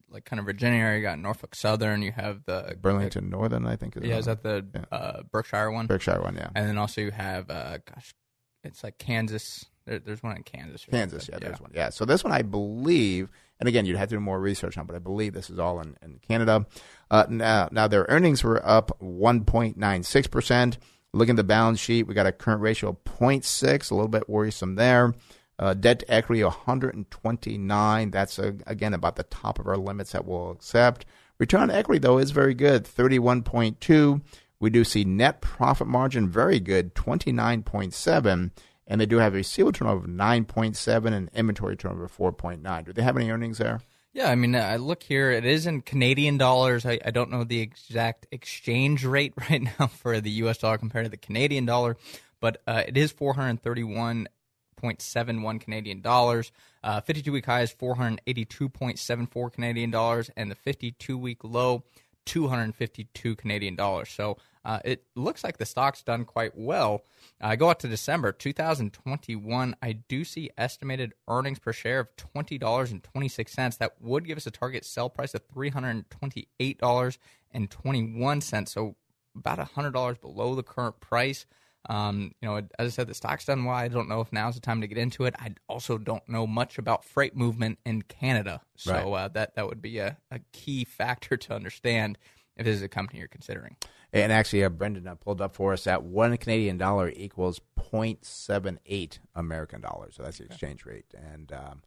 like 0.10 0.26
kind 0.26 0.40
of 0.40 0.48
Virginia 0.48 0.80
area, 0.80 0.98
you 0.98 1.04
got 1.04 1.20
Norfolk 1.20 1.54
Southern, 1.54 2.02
you 2.02 2.14
have 2.14 2.46
the 2.46 2.76
Burlington 2.82 3.30
Northern, 3.30 3.68
I 3.68 3.76
think. 3.76 3.96
Is 3.96 4.06
yeah, 4.06 4.18
is 4.18 4.26
that 4.26 4.42
the 4.42 4.66
uh, 4.92 5.22
Berkshire 5.32 5.70
one? 5.70 5.86
Berkshire 5.86 6.20
one? 6.20 6.34
Yeah. 6.34 6.50
And 6.56 6.68
then 6.68 6.80
also 6.80 7.02
you 7.02 7.12
have, 7.12 7.52
uh, 7.52 7.78
gosh, 7.86 8.16
it's 8.64 8.84
like 8.84 8.98
Kansas. 8.98 9.68
There, 9.86 10.00
there's 10.00 10.22
one 10.22 10.36
in 10.36 10.44
Kansas. 10.44 10.88
or 10.88 10.92
Kansas, 10.92 11.28
yeah, 11.28 11.34
something. 11.34 11.50
there's 11.50 11.62
one. 11.62 11.72
Yeah, 11.74 11.90
so 11.90 12.06
this 12.06 12.24
one 12.24 12.34
I 12.34 12.42
believe, 12.42 13.30
and 13.60 13.68
again, 13.68 13.86
you'd 13.86 13.98
have 13.98 14.10
to 14.10 14.16
do 14.16 14.20
more 14.20 14.40
research 14.40 14.78
on, 14.78 14.86
but 14.86 14.96
I 14.96 15.00
believe 15.00 15.34
this 15.34 15.50
is 15.50 15.60
all 15.60 15.80
in, 15.80 15.98
in 16.02 16.20
Canada. 16.20 16.66
Uh, 17.10 17.26
now, 17.30 17.70
now 17.72 17.88
their 17.88 18.06
earnings 18.10 18.44
were 18.44 18.66
up 18.66 18.98
1.96 19.02 20.30
percent. 20.32 20.78
Looking 21.14 21.34
at 21.34 21.38
the 21.38 21.44
balance 21.44 21.80
sheet, 21.80 22.08
we 22.08 22.14
got 22.14 22.26
a 22.26 22.32
current 22.32 22.62
ratio 22.62 22.92
of 22.92 23.04
0.6, 23.04 23.92
a 23.92 23.94
little 23.94 24.08
bit 24.08 24.30
worrisome 24.30 24.76
there. 24.76 25.14
Uh, 25.60 25.74
debt 25.74 26.00
to 26.00 26.12
equity 26.12 26.44
129. 26.44 28.12
That's 28.12 28.40
uh, 28.40 28.54
again 28.66 28.94
about 28.94 29.16
the 29.16 29.24
top 29.24 29.60
of 29.60 29.68
our 29.68 29.78
limits 29.78 30.14
that 30.14 30.26
we'll 30.26 30.52
accept. 30.52 31.06
Return 31.38 31.62
on 31.62 31.72
equity 31.72 32.00
though 32.00 32.18
is 32.18 32.32
very 32.32 32.54
good, 32.54 32.86
31.2. 32.86 34.22
We 34.60 34.70
do 34.70 34.84
see 34.84 35.04
net 35.04 35.42
profit 35.42 35.88
margin 35.88 36.30
very 36.30 36.60
good, 36.60 36.96
29.7 36.96 38.52
and 38.92 39.00
they 39.00 39.06
do 39.06 39.20
have 39.20 39.34
a 39.34 39.38
receivable 39.38 39.72
turnover 39.72 40.04
of 40.04 40.12
9.7 40.12 41.14
and 41.14 41.30
inventory 41.34 41.78
turnover 41.78 42.04
of 42.04 42.18
4.9. 42.18 42.86
Do 42.86 42.92
they 42.92 43.02
have 43.02 43.16
any 43.16 43.32
earnings 43.32 43.58
there? 43.58 43.80
Yeah, 44.12 44.30
I 44.30 44.36
mean, 44.36 44.54
I 44.54 44.76
look 44.76 45.04
here. 45.04 45.32
It 45.32 45.46
is 45.46 45.66
in 45.66 45.82
Canadian 45.82 46.38
dollars. 46.38 46.86
I, 46.86 47.00
I 47.06 47.12
don't 47.12 47.32
know 47.32 47.46
the 47.46 47.62
exact 47.62 48.28
exchange 48.32 49.06
rate 49.06 49.32
right 49.50 49.62
now 49.80 49.88
for 49.88 50.20
the 50.20 50.32
U.S. 50.32 50.58
dollar 50.58 50.78
compared 50.78 51.06
to 51.06 51.10
the 51.10 51.16
Canadian 51.16 51.66
dollar, 51.66 51.96
but 52.42 52.62
uh, 52.68 52.84
it 52.86 52.98
is 52.98 53.14
431.71 53.14 55.62
Canadian 55.62 56.02
dollars. 56.02 56.52
Uh, 56.84 57.00
52 57.00 57.32
week 57.32 57.46
high 57.46 57.62
is 57.62 57.74
482.74 57.74 59.54
Canadian 59.54 59.92
dollars, 59.92 60.30
and 60.36 60.52
the 60.52 60.56
52 60.56 61.18
week 61.18 61.46
low, 61.46 61.86
252 62.26 63.38
Canadian 63.38 63.78
dollars. 63.78 64.10
So 64.10 64.36
uh, 64.64 64.80
it 64.86 65.04
looks 65.16 65.44
like 65.44 65.58
the 65.58 65.66
stock's 65.66 66.04
done 66.04 66.24
quite 66.26 66.52
well. 66.56 67.04
I 67.40 67.56
go 67.56 67.70
out 67.70 67.80
to 67.82 67.88
December 67.88 68.32
2021. 68.32 69.76
I 69.82 69.92
do 69.94 70.24
see 70.24 70.50
estimated 70.58 71.14
earnings 71.28 71.60
per 71.60 71.74
share 71.74 72.00
of 72.02 72.16
twenty 72.16 72.58
dollars 72.58 72.92
and 72.92 73.04
twenty 73.04 73.28
six 73.28 73.54
cents. 73.54 73.78
That 73.78 73.94
would 74.02 74.26
give 74.26 74.38
us 74.38 74.46
a 74.48 74.52
target 74.52 74.86
sell 74.86 75.10
price 75.10 75.34
of 75.34 75.42
three 75.52 75.70
hundred 75.70 76.10
twenty 76.10 76.48
eight 76.60 76.80
dollars 76.80 77.18
and 77.52 77.70
twenty 77.70 78.04
one 78.04 78.42
cents. 78.42 78.72
So 78.72 78.96
about 79.36 79.60
hundred 79.60 79.92
dollars 79.92 80.18
below 80.18 80.56
the 80.56 80.64
current 80.64 81.00
price. 81.00 81.46
Um, 81.90 82.34
you 82.42 82.48
know, 82.48 82.58
as 82.58 82.68
I 82.78 82.90
said, 82.90 83.08
the 83.08 83.16
stock's 83.16 83.46
done 83.46 83.66
well. 83.66 83.76
I 83.76 83.88
don't 83.88 84.08
know 84.08 84.22
if 84.22 84.32
now's 84.32 84.54
the 84.54 84.62
time 84.62 84.82
to 84.82 84.88
get 84.88 85.00
into 85.00 85.26
it. 85.26 85.34
I 85.40 85.56
also 85.68 85.98
don't 85.98 86.28
know 86.30 86.46
much 86.46 86.78
about 86.78 87.04
freight 87.04 87.36
movement 87.36 87.80
in 87.88 88.04
Canada, 88.04 88.62
so 88.76 88.94
Right. 88.94 89.04
uh, 89.24 89.28
that 89.30 89.56
that 89.56 89.68
would 89.68 89.82
be 89.82 89.98
a, 89.98 90.18
a 90.30 90.42
key 90.52 90.84
factor 90.86 91.38
to 91.38 91.56
understand 91.56 92.20
if 92.62 92.66
this 92.66 92.78
is 92.78 92.82
a 92.82 92.88
company 92.88 93.20
you're 93.20 93.28
considering. 93.28 93.76
And 94.14 94.32
actually, 94.32 94.64
uh, 94.64 94.70
Brendan 94.70 95.08
uh, 95.08 95.16
pulled 95.16 95.42
up 95.42 95.56
for 95.56 95.74
us 95.74 95.86
that 95.86 96.04
one 96.04 96.36
Canadian 96.38 96.78
dollar 96.78 97.12
equals 97.16 97.62
0.78 97.80 99.20
American 99.36 99.82
dollars. 99.82 100.16
So 100.16 100.24
that's 100.24 100.38
the 100.38 100.46
exchange 100.46 100.86
rate. 100.86 101.06
And 101.14 101.52
um, 101.52 101.82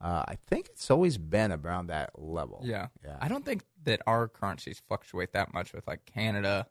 uh, 0.00 0.24
I 0.28 0.36
think 0.46 0.68
it's 0.68 0.90
always 0.90 1.18
been 1.18 1.52
around 1.52 1.88
that 1.88 2.10
level. 2.16 2.60
Yeah. 2.64 2.88
Yeah. 3.04 3.16
I 3.20 3.28
don't 3.28 3.44
think 3.44 3.64
that 3.84 4.02
our 4.06 4.28
currencies 4.28 4.80
fluctuate 4.86 5.32
that 5.32 5.54
much 5.54 5.72
with 5.72 5.86
like 5.86 6.04
Canada. 6.04 6.66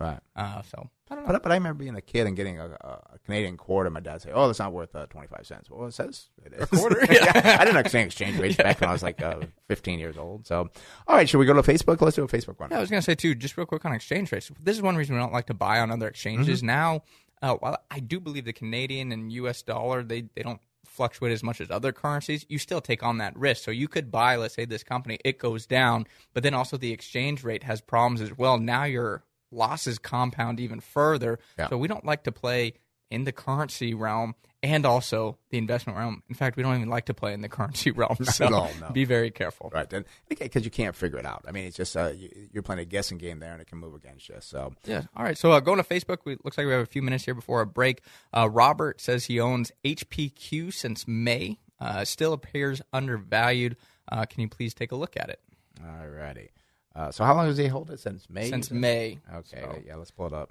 Right. 0.00 0.20
Uh, 0.34 0.62
so 0.62 0.88
I 1.10 1.14
don't 1.14 1.26
know. 1.26 1.32
But, 1.32 1.42
but 1.42 1.52
I 1.52 1.56
remember 1.56 1.82
being 1.82 1.96
a 1.96 2.00
kid 2.00 2.26
and 2.26 2.34
getting 2.34 2.58
a, 2.58 2.66
a 2.66 3.18
Canadian 3.26 3.56
quarter. 3.58 3.90
My 3.90 4.00
dad 4.00 4.22
say, 4.22 4.30
"Oh, 4.32 4.46
that's 4.46 4.58
not 4.58 4.72
worth 4.72 4.94
uh, 4.96 5.06
twenty 5.06 5.28
five 5.28 5.46
cents." 5.46 5.68
Well, 5.68 5.86
it 5.86 5.92
says 5.92 6.30
it 6.44 6.54
is. 6.54 6.62
A 6.62 6.66
quarter? 6.66 7.00
yeah. 7.12 7.32
Yeah. 7.34 7.56
I 7.60 7.64
didn't 7.64 7.76
understand 7.76 8.06
exchange 8.06 8.38
rates 8.38 8.56
back 8.56 8.80
when 8.80 8.88
I 8.88 8.92
was 8.92 9.02
like 9.02 9.22
uh, 9.22 9.40
fifteen 9.68 9.98
years 9.98 10.16
old. 10.16 10.46
So, 10.46 10.70
all 11.06 11.16
right, 11.16 11.28
should 11.28 11.38
we 11.38 11.46
go 11.46 11.52
to 11.52 11.62
Facebook? 11.62 12.00
Let's 12.00 12.16
do 12.16 12.24
a 12.24 12.28
Facebook 12.28 12.58
one. 12.58 12.70
Yeah, 12.70 12.78
I 12.78 12.80
was 12.80 12.90
going 12.90 13.00
to 13.02 13.04
say 13.04 13.14
too, 13.14 13.34
just 13.34 13.56
real 13.58 13.66
quick 13.66 13.84
on 13.84 13.92
exchange 13.92 14.32
rates. 14.32 14.50
This 14.62 14.76
is 14.76 14.82
one 14.82 14.96
reason 14.96 15.14
we 15.14 15.20
don't 15.20 15.32
like 15.32 15.46
to 15.46 15.54
buy 15.54 15.80
on 15.80 15.90
other 15.90 16.08
exchanges. 16.08 16.60
Mm-hmm. 16.60 16.66
Now, 16.66 17.02
uh, 17.42 17.54
while 17.56 17.76
I 17.90 18.00
do 18.00 18.18
believe 18.18 18.46
the 18.46 18.54
Canadian 18.54 19.12
and 19.12 19.30
U.S. 19.32 19.62
dollar 19.62 20.02
they 20.02 20.22
they 20.34 20.42
don't 20.42 20.60
fluctuate 20.86 21.32
as 21.32 21.42
much 21.42 21.60
as 21.60 21.70
other 21.70 21.92
currencies, 21.92 22.46
you 22.48 22.58
still 22.58 22.80
take 22.80 23.02
on 23.02 23.18
that 23.18 23.36
risk. 23.36 23.64
So 23.64 23.70
you 23.70 23.88
could 23.88 24.10
buy, 24.10 24.36
let's 24.36 24.54
say, 24.54 24.64
this 24.64 24.84
company, 24.84 25.18
it 25.24 25.38
goes 25.38 25.66
down, 25.66 26.06
but 26.32 26.42
then 26.42 26.54
also 26.54 26.76
the 26.76 26.92
exchange 26.92 27.42
rate 27.42 27.64
has 27.64 27.80
problems 27.80 28.20
as 28.20 28.38
well. 28.38 28.58
Now 28.58 28.84
your 28.84 29.24
losses 29.54 29.98
compound 29.98 30.60
even 30.60 30.80
further. 30.80 31.38
Yeah. 31.58 31.68
So 31.68 31.78
we 31.78 31.88
don't 31.88 32.04
like 32.04 32.24
to 32.24 32.32
play 32.32 32.74
in 33.10 33.24
the 33.24 33.32
currency 33.32 33.94
realm 33.94 34.34
and 34.62 34.86
also 34.86 35.36
the 35.50 35.58
investment 35.58 35.98
realm. 35.98 36.22
In 36.28 36.34
fact, 36.34 36.56
we 36.56 36.62
don't 36.62 36.74
even 36.74 36.88
like 36.88 37.04
to 37.06 37.14
play 37.14 37.34
in 37.34 37.42
the 37.42 37.48
currency 37.50 37.90
realm. 38.00 38.16
So 38.24 38.46
at 38.46 38.52
all, 38.52 38.70
no. 38.80 38.90
be 38.90 39.04
very 39.04 39.30
careful. 39.30 39.70
Right. 39.72 39.88
Then, 39.88 40.04
because 40.28 40.64
you 40.64 40.70
can't 40.70 40.96
figure 40.96 41.18
it 41.18 41.26
out. 41.26 41.44
I 41.46 41.52
mean, 41.52 41.66
it's 41.66 41.76
just 41.76 41.96
uh, 41.96 42.12
you, 42.16 42.30
you're 42.52 42.62
playing 42.62 42.80
a 42.80 42.84
guessing 42.86 43.18
game 43.18 43.40
there, 43.40 43.52
and 43.52 43.60
it 43.60 43.66
can 43.66 43.78
move 43.78 43.94
against 43.94 44.28
you. 44.30 44.36
So, 44.40 44.72
Yeah. 44.84 45.02
All 45.14 45.22
right. 45.22 45.36
So 45.36 45.52
uh, 45.52 45.60
going 45.60 45.76
to 45.76 45.84
Facebook, 45.84 46.18
we, 46.24 46.38
looks 46.42 46.56
like 46.56 46.66
we 46.66 46.72
have 46.72 46.82
a 46.82 46.86
few 46.86 47.02
minutes 47.02 47.24
here 47.24 47.34
before 47.34 47.60
a 47.60 47.66
break. 47.66 48.00
Uh, 48.32 48.48
Robert 48.50 49.00
says 49.00 49.26
he 49.26 49.38
owns 49.38 49.70
HPQ 49.84 50.72
since 50.72 51.06
May. 51.06 51.58
uh, 51.78 52.04
still 52.04 52.32
appears 52.32 52.80
undervalued. 52.92 53.76
Uh, 54.10 54.24
can 54.24 54.40
you 54.40 54.48
please 54.48 54.72
take 54.74 54.92
a 54.92 54.96
look 54.96 55.16
at 55.16 55.28
it? 55.28 55.40
All 55.82 56.08
righty. 56.08 56.50
Uh, 56.94 57.10
so 57.10 57.24
how 57.24 57.34
long 57.34 57.46
does 57.46 57.58
he 57.58 57.66
hold 57.66 57.90
it 57.90 58.00
since 58.00 58.28
May? 58.30 58.48
Since 58.48 58.70
May. 58.70 59.18
Okay, 59.34 59.60
So- 59.60 59.82
yeah, 59.86 59.96
let's 59.96 60.10
pull 60.10 60.26
it 60.26 60.32
up. 60.32 60.50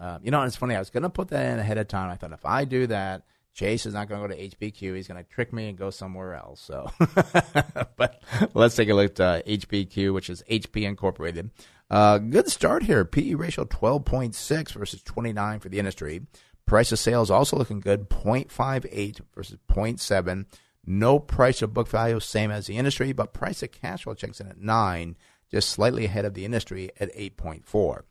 Um, 0.00 0.20
you 0.22 0.30
know, 0.30 0.42
it's 0.42 0.54
funny. 0.56 0.76
I 0.76 0.78
was 0.78 0.90
going 0.90 1.02
to 1.02 1.10
put 1.10 1.28
that 1.28 1.52
in 1.52 1.58
ahead 1.58 1.76
of 1.78 1.88
time. 1.88 2.10
I 2.10 2.14
thought 2.16 2.32
if 2.32 2.44
I 2.46 2.64
do 2.64 2.86
that, 2.86 3.22
Chase 3.52 3.84
is 3.84 3.94
not 3.94 4.08
going 4.08 4.20
to 4.22 4.28
go 4.28 4.34
to 4.34 4.48
HPQ. 4.56 4.94
He's 4.94 5.08
going 5.08 5.22
to 5.22 5.28
trick 5.28 5.52
me 5.52 5.68
and 5.68 5.76
go 5.76 5.90
somewhere 5.90 6.34
else. 6.34 6.60
So, 6.60 6.88
but 7.96 8.22
let's 8.54 8.76
take 8.76 8.88
a 8.90 8.94
look 8.94 9.18
at 9.18 9.20
uh, 9.20 9.42
HPQ, 9.42 10.14
which 10.14 10.30
is 10.30 10.44
HP 10.48 10.82
Incorporated. 10.84 11.50
Uh, 11.90 12.18
good 12.18 12.48
start 12.48 12.84
here. 12.84 13.04
PE 13.04 13.34
ratio 13.34 13.64
12.6 13.64 14.72
versus 14.72 15.02
29 15.02 15.58
for 15.58 15.68
the 15.68 15.80
industry. 15.80 16.20
Price 16.66 16.92
of 16.92 16.98
sales 17.00 17.30
also 17.30 17.56
looking 17.56 17.80
good, 17.80 18.08
0.58 18.10 19.20
versus 19.34 19.58
0.7. 19.68 20.44
No 20.86 21.18
price 21.18 21.60
of 21.62 21.74
book 21.74 21.88
value, 21.88 22.20
same 22.20 22.50
as 22.50 22.66
the 22.66 22.76
industry, 22.76 23.12
but 23.12 23.32
price 23.32 23.62
of 23.62 23.72
cash 23.72 24.04
flow 24.04 24.14
checks 24.14 24.40
in 24.40 24.46
at 24.48 24.58
9, 24.60 25.16
just 25.50 25.70
slightly 25.70 26.04
ahead 26.04 26.24
of 26.24 26.34
the 26.34 26.44
industry 26.44 26.90
at 27.00 27.14
8.4. 27.14 28.02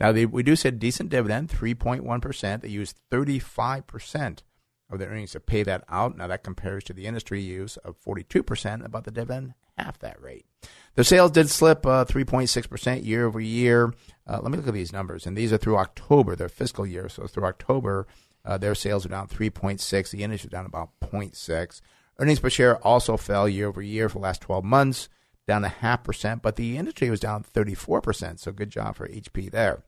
Now, 0.00 0.12
they, 0.12 0.26
we 0.26 0.42
do 0.42 0.56
see 0.56 0.68
a 0.68 0.72
decent 0.72 1.10
dividend, 1.10 1.48
3.1%. 1.48 2.60
They 2.60 2.68
use 2.68 2.94
35% 3.10 4.42
of 4.90 4.98
their 4.98 5.08
earnings 5.08 5.32
to 5.32 5.40
pay 5.40 5.62
that 5.62 5.84
out. 5.88 6.16
Now, 6.16 6.26
that 6.26 6.42
compares 6.42 6.84
to 6.84 6.92
the 6.92 7.06
industry 7.06 7.40
use 7.40 7.76
of 7.78 7.96
42%, 8.00 8.84
about 8.84 9.04
the 9.04 9.10
dividend, 9.10 9.54
half 9.78 9.98
that 10.00 10.20
rate. 10.20 10.44
Their 10.94 11.04
sales 11.04 11.30
did 11.30 11.48
slip 11.48 11.86
uh, 11.86 12.04
3.6% 12.04 13.04
year 13.04 13.26
over 13.26 13.40
year. 13.40 13.94
Uh, 14.26 14.40
let 14.42 14.50
me 14.50 14.58
look 14.58 14.68
at 14.68 14.74
these 14.74 14.92
numbers. 14.92 15.26
And 15.26 15.36
these 15.36 15.52
are 15.52 15.58
through 15.58 15.78
October, 15.78 16.36
their 16.36 16.48
fiscal 16.48 16.86
year. 16.86 17.08
So 17.08 17.26
through 17.26 17.46
October, 17.46 18.06
uh, 18.44 18.58
their 18.58 18.74
sales 18.74 19.06
are 19.06 19.10
down 19.10 19.28
3.6. 19.28 20.10
The 20.10 20.22
industry 20.22 20.48
is 20.48 20.52
down 20.52 20.66
about 20.66 20.90
0.6. 21.00 21.80
Earnings 22.18 22.40
per 22.40 22.50
share 22.50 22.76
also 22.78 23.16
fell 23.16 23.48
year 23.48 23.68
over 23.68 23.80
year 23.80 24.08
for 24.08 24.18
the 24.18 24.24
last 24.24 24.42
12 24.42 24.64
months, 24.64 25.08
down 25.46 25.64
a 25.64 25.68
half 25.68 26.04
percent. 26.04 26.42
But 26.42 26.56
the 26.56 26.76
industry 26.76 27.10
was 27.10 27.20
down 27.20 27.44
34%. 27.44 28.38
So 28.38 28.52
good 28.52 28.70
job 28.70 28.96
for 28.96 29.08
HP 29.08 29.50
there. 29.50 29.82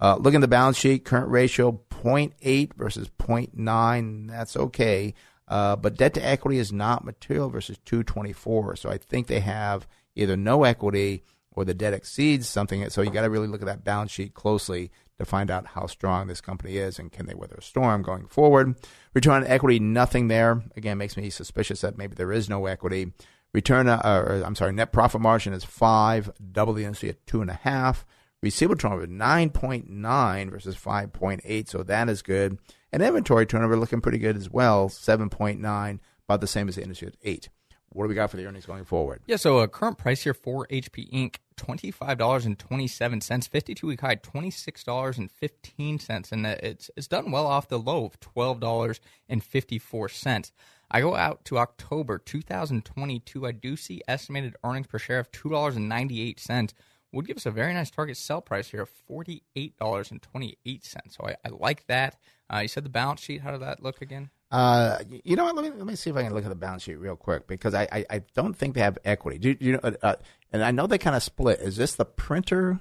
Uh, 0.00 0.16
look 0.16 0.34
at 0.34 0.40
the 0.40 0.48
balance 0.48 0.78
sheet, 0.78 1.04
current 1.04 1.28
ratio 1.28 1.80
0.8 1.90 2.74
versus 2.74 3.08
0.9. 3.20 4.28
That's 4.28 4.56
okay. 4.56 5.14
Uh, 5.46 5.76
but 5.76 5.96
debt 5.96 6.14
to 6.14 6.24
equity 6.24 6.58
is 6.58 6.72
not 6.72 7.04
material 7.04 7.50
versus 7.50 7.76
224. 7.84 8.76
So 8.76 8.88
I 8.88 8.98
think 8.98 9.26
they 9.26 9.40
have 9.40 9.86
either 10.14 10.36
no 10.36 10.64
equity 10.64 11.24
or 11.52 11.64
the 11.64 11.74
debt 11.74 11.92
exceeds 11.92 12.48
something. 12.48 12.88
So 12.90 13.02
you 13.02 13.10
got 13.10 13.22
to 13.22 13.30
really 13.30 13.48
look 13.48 13.60
at 13.60 13.66
that 13.66 13.84
balance 13.84 14.10
sheet 14.10 14.32
closely 14.32 14.90
to 15.18 15.26
find 15.26 15.50
out 15.50 15.66
how 15.66 15.86
strong 15.86 16.28
this 16.28 16.40
company 16.40 16.78
is 16.78 16.98
and 16.98 17.12
can 17.12 17.26
they 17.26 17.34
weather 17.34 17.56
a 17.58 17.62
storm 17.62 18.02
going 18.02 18.26
forward. 18.26 18.76
Return 19.12 19.42
on 19.42 19.46
equity, 19.46 19.78
nothing 19.78 20.28
there. 20.28 20.62
Again, 20.76 20.96
makes 20.96 21.16
me 21.16 21.28
suspicious 21.28 21.82
that 21.82 21.98
maybe 21.98 22.14
there 22.14 22.32
is 22.32 22.48
no 22.48 22.64
equity. 22.66 23.12
Return, 23.52 23.88
uh, 23.88 24.00
or, 24.04 24.42
I'm 24.44 24.54
sorry, 24.54 24.72
net 24.72 24.92
profit 24.92 25.20
margin 25.20 25.52
is 25.52 25.64
five, 25.64 26.30
double 26.52 26.72
the 26.72 26.84
industry 26.84 27.08
at 27.08 27.26
two 27.26 27.40
and 27.40 27.50
a 27.50 27.54
half. 27.62 28.04
Receivable 28.42 28.78
turnover 28.78 29.06
9.9 29.06 30.50
versus 30.50 30.76
5.8, 30.76 31.68
so 31.68 31.82
that 31.82 32.08
is 32.08 32.22
good. 32.22 32.58
And 32.92 33.02
inventory 33.02 33.44
turnover 33.44 33.76
looking 33.76 34.00
pretty 34.00 34.18
good 34.18 34.36
as 34.36 34.48
well, 34.48 34.88
7.9, 34.88 35.98
about 36.26 36.40
the 36.40 36.46
same 36.46 36.68
as 36.68 36.76
the 36.76 36.82
industry 36.82 37.08
at 37.08 37.16
8. 37.22 37.48
What 37.92 38.04
do 38.04 38.08
we 38.08 38.14
got 38.14 38.30
for 38.30 38.36
the 38.36 38.46
earnings 38.46 38.66
going 38.66 38.84
forward? 38.84 39.20
Yeah, 39.26 39.36
so 39.36 39.58
a 39.58 39.68
current 39.68 39.98
price 39.98 40.22
here 40.22 40.32
for 40.32 40.64
HP 40.68 41.10
Inc. 41.12 41.36
twenty 41.56 41.90
five 41.90 42.18
dollars 42.18 42.46
and 42.46 42.56
twenty 42.56 42.86
seven 42.86 43.20
cents. 43.20 43.48
Fifty 43.48 43.74
two 43.74 43.88
week 43.88 44.00
high 44.00 44.14
twenty 44.14 44.50
six 44.52 44.84
dollars 44.84 45.18
and 45.18 45.28
fifteen 45.28 45.98
cents, 45.98 46.30
and 46.30 46.46
it's 46.46 46.88
it's 46.96 47.08
done 47.08 47.32
well 47.32 47.48
off 47.48 47.66
the 47.66 47.80
low 47.80 48.04
of 48.04 48.20
twelve 48.20 48.60
dollars 48.60 49.00
and 49.28 49.42
fifty 49.42 49.76
four 49.76 50.08
cents. 50.08 50.52
I 50.90 51.00
go 51.00 51.14
out 51.14 51.44
to 51.46 51.58
October 51.58 52.18
two 52.18 52.42
thousand 52.42 52.84
twenty 52.84 53.20
two. 53.20 53.46
I 53.46 53.52
do 53.52 53.76
see 53.76 54.02
estimated 54.08 54.56
earnings 54.64 54.86
per 54.86 54.98
share 54.98 55.20
of 55.20 55.30
two 55.30 55.48
dollars 55.48 55.76
and 55.76 55.88
ninety 55.88 56.20
eight 56.20 56.40
cents. 56.40 56.74
Would 57.12 57.26
give 57.26 57.36
us 57.36 57.46
a 57.46 57.50
very 57.50 57.74
nice 57.74 57.90
target 57.90 58.16
sell 58.16 58.40
price 58.40 58.68
here 58.68 58.82
of 58.82 58.88
forty 58.88 59.42
eight 59.56 59.76
dollars 59.78 60.10
and 60.10 60.22
twenty 60.22 60.58
eight 60.64 60.84
cents. 60.84 61.16
So 61.16 61.26
I, 61.26 61.36
I 61.44 61.50
like 61.50 61.86
that. 61.86 62.16
Uh, 62.52 62.58
you 62.58 62.68
said 62.68 62.84
the 62.84 62.90
balance 62.90 63.20
sheet. 63.20 63.40
How 63.40 63.50
did 63.50 63.62
that 63.62 63.82
look 63.82 64.00
again? 64.00 64.30
Uh, 64.50 64.98
you 65.24 65.36
know 65.36 65.44
what? 65.44 65.54
Let 65.54 65.64
me 65.64 65.70
let 65.70 65.86
me 65.86 65.94
see 65.94 66.10
if 66.10 66.16
I 66.16 66.24
can 66.24 66.34
look 66.34 66.44
at 66.44 66.48
the 66.48 66.56
balance 66.56 66.82
sheet 66.82 66.96
real 66.96 67.16
quick 67.16 67.46
because 67.46 67.74
I 67.74 67.88
I, 67.92 68.04
I 68.10 68.22
don't 68.34 68.54
think 68.54 68.74
they 68.74 68.80
have 68.80 68.98
equity. 69.04 69.38
Do 69.38 69.56
you 69.60 69.72
know? 69.72 69.92
Uh, 70.02 70.16
and 70.52 70.64
I 70.64 70.72
know 70.72 70.86
they 70.88 70.98
kind 70.98 71.14
of 71.14 71.22
split. 71.22 71.60
Is 71.60 71.76
this 71.76 71.94
the 71.94 72.04
printer 72.04 72.80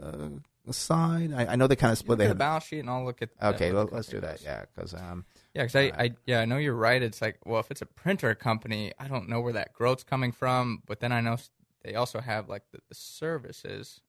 uh, 0.00 0.28
side? 0.72 1.32
I, 1.32 1.46
I 1.46 1.56
know 1.56 1.68
they 1.68 1.76
kind 1.76 1.92
of 1.92 1.98
split. 1.98 2.18
Look 2.18 2.24
at 2.24 2.28
They 2.28 2.32
the 2.32 2.38
balance 2.38 2.64
sheet, 2.64 2.80
and 2.80 2.90
I'll 2.90 3.04
look 3.04 3.22
at. 3.22 3.30
Okay, 3.40 3.70
let, 3.70 3.92
us 3.92 4.08
do 4.08 4.20
that. 4.20 4.42
Yeah, 4.42 4.64
because 4.74 4.92
um, 4.94 5.24
Yeah, 5.54 5.62
because 5.62 5.76
I, 5.76 5.92
I, 5.96 6.10
yeah, 6.26 6.40
I 6.40 6.44
know 6.46 6.56
you're 6.56 6.74
right. 6.74 7.00
It's 7.00 7.22
like, 7.22 7.38
well, 7.46 7.60
if 7.60 7.70
it's 7.70 7.82
a 7.82 7.86
printer 7.86 8.34
company, 8.34 8.92
I 8.98 9.06
don't 9.06 9.28
know 9.28 9.40
where 9.40 9.52
that 9.52 9.72
growth's 9.72 10.02
coming 10.02 10.32
from. 10.32 10.82
But 10.86 11.00
then 11.00 11.12
I 11.12 11.20
know 11.20 11.36
they 11.84 11.94
also 11.94 12.20
have 12.20 12.48
like 12.48 12.62
the, 12.72 12.78
the 12.88 12.94
services. 12.94 14.00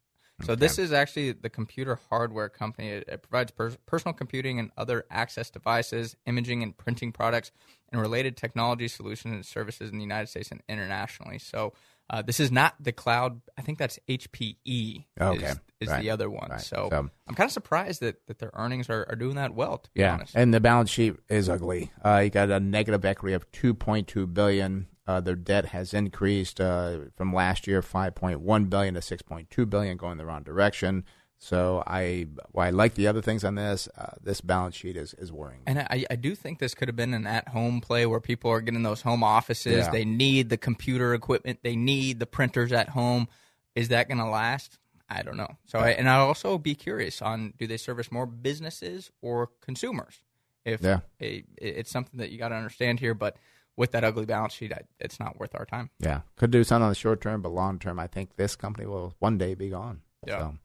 So 0.44 0.54
this 0.54 0.78
is 0.78 0.92
actually 0.92 1.32
the 1.32 1.50
computer 1.50 1.98
hardware 2.10 2.50
company. 2.50 2.90
It, 2.90 3.08
it 3.08 3.22
provides 3.22 3.52
pers- 3.52 3.78
personal 3.86 4.14
computing 4.14 4.60
and 4.60 4.70
other 4.76 5.06
access 5.10 5.50
devices, 5.50 6.18
imaging 6.26 6.62
and 6.62 6.76
printing 6.76 7.14
products, 7.14 7.52
and 7.90 8.02
related 8.02 8.36
technology 8.36 8.90
solutions 8.90 9.34
and 9.34 9.46
services 9.46 9.92
in 9.92 9.98
the 9.98 10.04
United 10.04 10.28
States 10.28 10.52
and 10.52 10.62
internationally. 10.68 11.40
So 11.40 11.72
uh, 12.10 12.22
this 12.22 12.40
is 12.40 12.52
not 12.52 12.76
the 12.80 12.92
cloud. 12.92 13.42
I 13.58 13.62
think 13.62 13.78
that's 13.80 14.00
HPE. 14.08 15.06
Okay, 15.20 15.46
is, 15.46 15.60
is 15.80 15.90
right, 15.90 16.02
the 16.02 16.10
other 16.12 16.30
one. 16.30 16.50
right. 16.52 16.62
So, 16.62 16.88
So- 16.92 17.10
I'm 17.28 17.36
kind 17.36 17.48
of 17.48 17.52
surprised 17.52 18.02
that, 18.02 18.26
that 18.28 18.40
their 18.40 18.52
earnings 18.54 18.90
are, 18.90 19.06
are 19.10 19.16
doing 19.16 19.36
that 19.36 19.54
well. 19.54 19.78
To 19.80 19.90
be 19.94 20.02
Yeah, 20.02 20.14
honest. 20.16 20.36
and 20.36 20.54
the 20.54 20.60
balance 20.60 20.90
sheet 20.90 21.16
is 21.30 21.50
ugly. 21.50 21.92
Uh, 22.04 22.22
you 22.24 22.30
got 22.30 22.50
a 22.52 22.60
negative 22.60 23.04
equity 23.06 23.34
of 23.34 23.50
two 23.52 23.74
point 23.74 24.08
two 24.08 24.28
billion. 24.28 24.88
Uh, 25.08 25.22
their 25.22 25.36
debt 25.36 25.68
has 25.68 25.94
increased 25.94 26.60
uh, 26.60 26.98
from 27.16 27.32
last 27.34 27.68
year, 27.68 27.82
five 27.82 28.16
point 28.16 28.40
one 28.40 28.66
billion 28.66 28.94
to 28.96 29.02
six 29.02 29.22
point 29.22 29.50
two 29.50 29.66
billion, 29.66 29.98
going 29.98 30.18
the 30.18 30.26
wrong 30.26 30.44
direction. 30.44 31.04
So 31.38 31.84
I, 31.86 32.28
while 32.52 32.68
I 32.68 32.70
like 32.72 32.96
the 32.96 33.08
other 33.08 33.22
things 33.22 33.44
on 33.44 33.56
this, 33.56 33.88
uh, 33.98 34.14
this 34.24 34.42
balance 34.42 34.76
sheet 34.76 34.96
is 34.98 35.14
is 35.16 35.32
worrying. 35.32 35.62
And 35.68 35.80
I, 35.80 36.06
I 36.10 36.16
do 36.16 36.34
think 36.34 36.60
this 36.60 36.74
could 36.74 36.88
have 36.88 36.96
been 36.96 37.14
an 37.14 37.28
at-home 37.28 37.82
play 37.82 38.06
where 38.06 38.20
people 38.20 38.50
are 38.52 38.62
getting 38.62 38.84
those 38.84 39.02
home 39.02 39.24
offices. 39.24 39.86
Yeah. 39.86 39.92
They 39.92 40.06
need 40.06 40.50
the 40.50 40.58
computer 40.58 41.14
equipment. 41.14 41.60
They 41.62 41.76
need 41.76 42.20
the 42.20 42.26
printers 42.26 42.72
at 42.72 42.90
home. 42.90 43.28
Is 43.76 43.90
that 43.90 44.08
going 44.08 44.18
to 44.20 44.26
last? 44.26 44.80
I 45.08 45.22
don't 45.22 45.38
know. 45.38 45.58
So, 45.66 45.78
I, 45.78 45.90
and 45.90 46.10
I'll 46.10 46.26
also 46.26 46.58
be 46.58 46.74
curious 46.74 47.22
on 47.22 47.54
do 47.60 47.68
they 47.68 47.78
service 47.78 48.12
more 48.12 48.26
businesses 48.26 49.12
or 49.22 49.52
consumers? 49.62 50.22
If 50.64 50.82
Yeah. 50.82 51.02
a, 51.22 51.44
it's 51.58 51.92
something 51.92 52.18
that 52.20 52.32
you 52.32 52.40
got 52.40 52.50
to 52.50 52.56
understand 52.56 53.00
here, 53.00 53.14
but 53.14 53.38
with 53.76 53.92
that 53.92 54.04
ugly 54.04 54.26
balance 54.26 54.54
sheet, 54.54 54.74
I, 54.74 54.82
it's 55.00 55.20
not 55.20 55.38
worth 55.40 55.54
our 55.54 55.66
time. 55.66 55.92
Yeah, 56.00 56.22
could 56.38 56.50
do 56.50 56.64
something 56.64 56.86
on 56.86 56.90
the 56.90 56.96
short 56.96 57.22
term, 57.22 57.44
but 57.44 57.50
long 57.50 57.78
term, 57.78 58.00
I 58.00 58.08
think 58.08 58.36
this 58.36 58.56
company 58.56 58.88
will 58.88 59.14
one 59.20 59.38
day 59.38 59.54
be 59.54 59.70
gone. 59.70 60.02
Yeah. 60.26 60.40
So. 60.40 60.58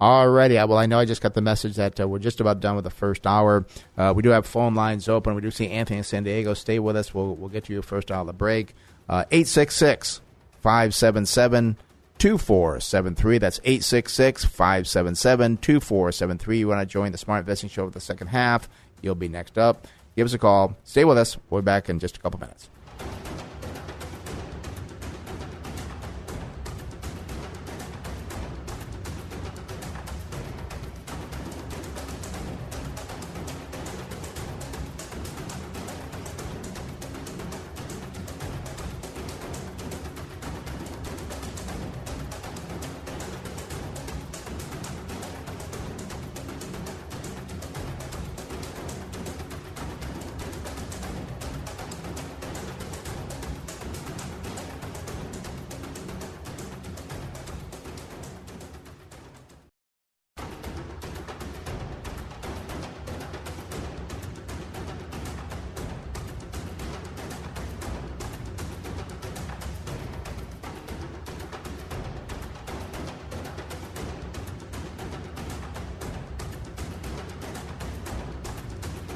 Alrighty, 0.00 0.54
well, 0.68 0.78
I 0.78 0.86
know 0.86 1.00
I 1.00 1.04
just 1.06 1.20
got 1.20 1.34
the 1.34 1.40
message 1.40 1.74
that 1.74 1.98
uh, 1.98 2.06
we're 2.06 2.20
just 2.20 2.40
about 2.40 2.60
done 2.60 2.76
with 2.76 2.84
the 2.84 2.90
first 2.90 3.26
hour. 3.26 3.66
Uh, 3.96 4.12
we 4.14 4.22
do 4.22 4.28
have 4.28 4.46
phone 4.46 4.76
lines 4.76 5.08
open. 5.08 5.34
We 5.34 5.40
do 5.40 5.50
see 5.50 5.68
Anthony 5.70 5.98
in 5.98 6.04
San 6.04 6.22
Diego. 6.22 6.54
Stay 6.54 6.78
with 6.78 6.96
us. 6.96 7.12
We'll 7.12 7.34
we'll 7.34 7.48
get 7.48 7.64
to 7.64 7.72
your 7.72 7.82
first 7.82 8.12
hour 8.12 8.20
of 8.20 8.28
the 8.28 8.32
break. 8.32 8.74
Uh, 9.08 9.24
Eight 9.32 9.48
six 9.48 9.74
six 9.74 10.20
five 10.60 10.94
seven 10.94 11.26
seven 11.26 11.76
two 12.16 12.38
four 12.38 12.78
seven 12.78 13.16
three. 13.16 13.38
That's 13.38 13.58
866 13.64 14.44
577 14.44 15.56
2473. 15.56 16.58
You 16.58 16.68
want 16.68 16.80
to 16.80 16.86
join 16.86 17.10
the 17.10 17.18
Smart 17.18 17.40
Investing 17.40 17.68
Show 17.68 17.86
for 17.86 17.90
the 17.90 18.00
second 18.00 18.28
half? 18.28 18.68
You'll 19.02 19.16
be 19.16 19.28
next 19.28 19.58
up. 19.58 19.88
Give 20.14 20.26
us 20.26 20.32
a 20.32 20.38
call. 20.38 20.76
Stay 20.84 21.04
with 21.04 21.18
us. 21.18 21.36
We'll 21.50 21.62
be 21.62 21.66
back 21.66 21.88
in 21.88 21.98
just 21.98 22.18
a 22.18 22.20
couple 22.20 22.38
minutes. 22.38 22.68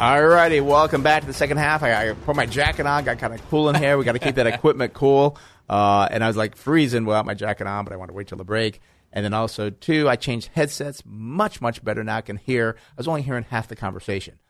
All 0.03 0.21
righty, 0.21 0.61
welcome 0.61 1.05
back 1.05 1.21
to 1.21 1.29
the 1.29 1.33
second 1.33 1.59
half. 1.59 1.85
I, 1.85 2.09
I 2.09 2.13
put 2.13 2.35
my 2.35 2.45
jacket 2.45 2.87
on, 2.87 3.05
got 3.05 3.21
kind 3.21 3.33
of 3.33 3.49
cool 3.49 3.69
in 3.69 3.77
here. 3.77 3.97
We 3.97 4.05
got 4.05 4.15
to 4.15 4.19
keep 4.19 4.35
that 4.35 4.47
equipment 4.53 4.95
cool. 4.95 5.39
Uh, 5.71 6.09
and 6.11 6.25
I 6.25 6.27
was 6.27 6.37
like 6.37 6.57
freezing 6.57 7.05
without 7.05 7.25
my 7.25 7.35
jacket 7.35 7.69
on, 7.69 7.85
but 7.85 7.93
I 7.93 7.97
want 7.97 8.09
to 8.09 8.13
wait 8.13 8.27
till 8.27 8.37
the 8.37 8.43
break. 8.45 8.81
And 9.13 9.25
then 9.25 9.33
also, 9.33 9.71
two, 9.71 10.09
I 10.09 10.17
changed 10.17 10.51
headsets, 10.55 11.05
much, 11.07 11.61
much 11.61 11.85
better 11.85 12.03
now. 12.03 12.17
I 12.17 12.21
can 12.21 12.37
hear, 12.37 12.75
I 12.77 12.95
was 12.97 13.07
only 13.07 13.23
hearing 13.23 13.45
half 13.45 13.69
the 13.69 13.77
conversation. 13.77 14.41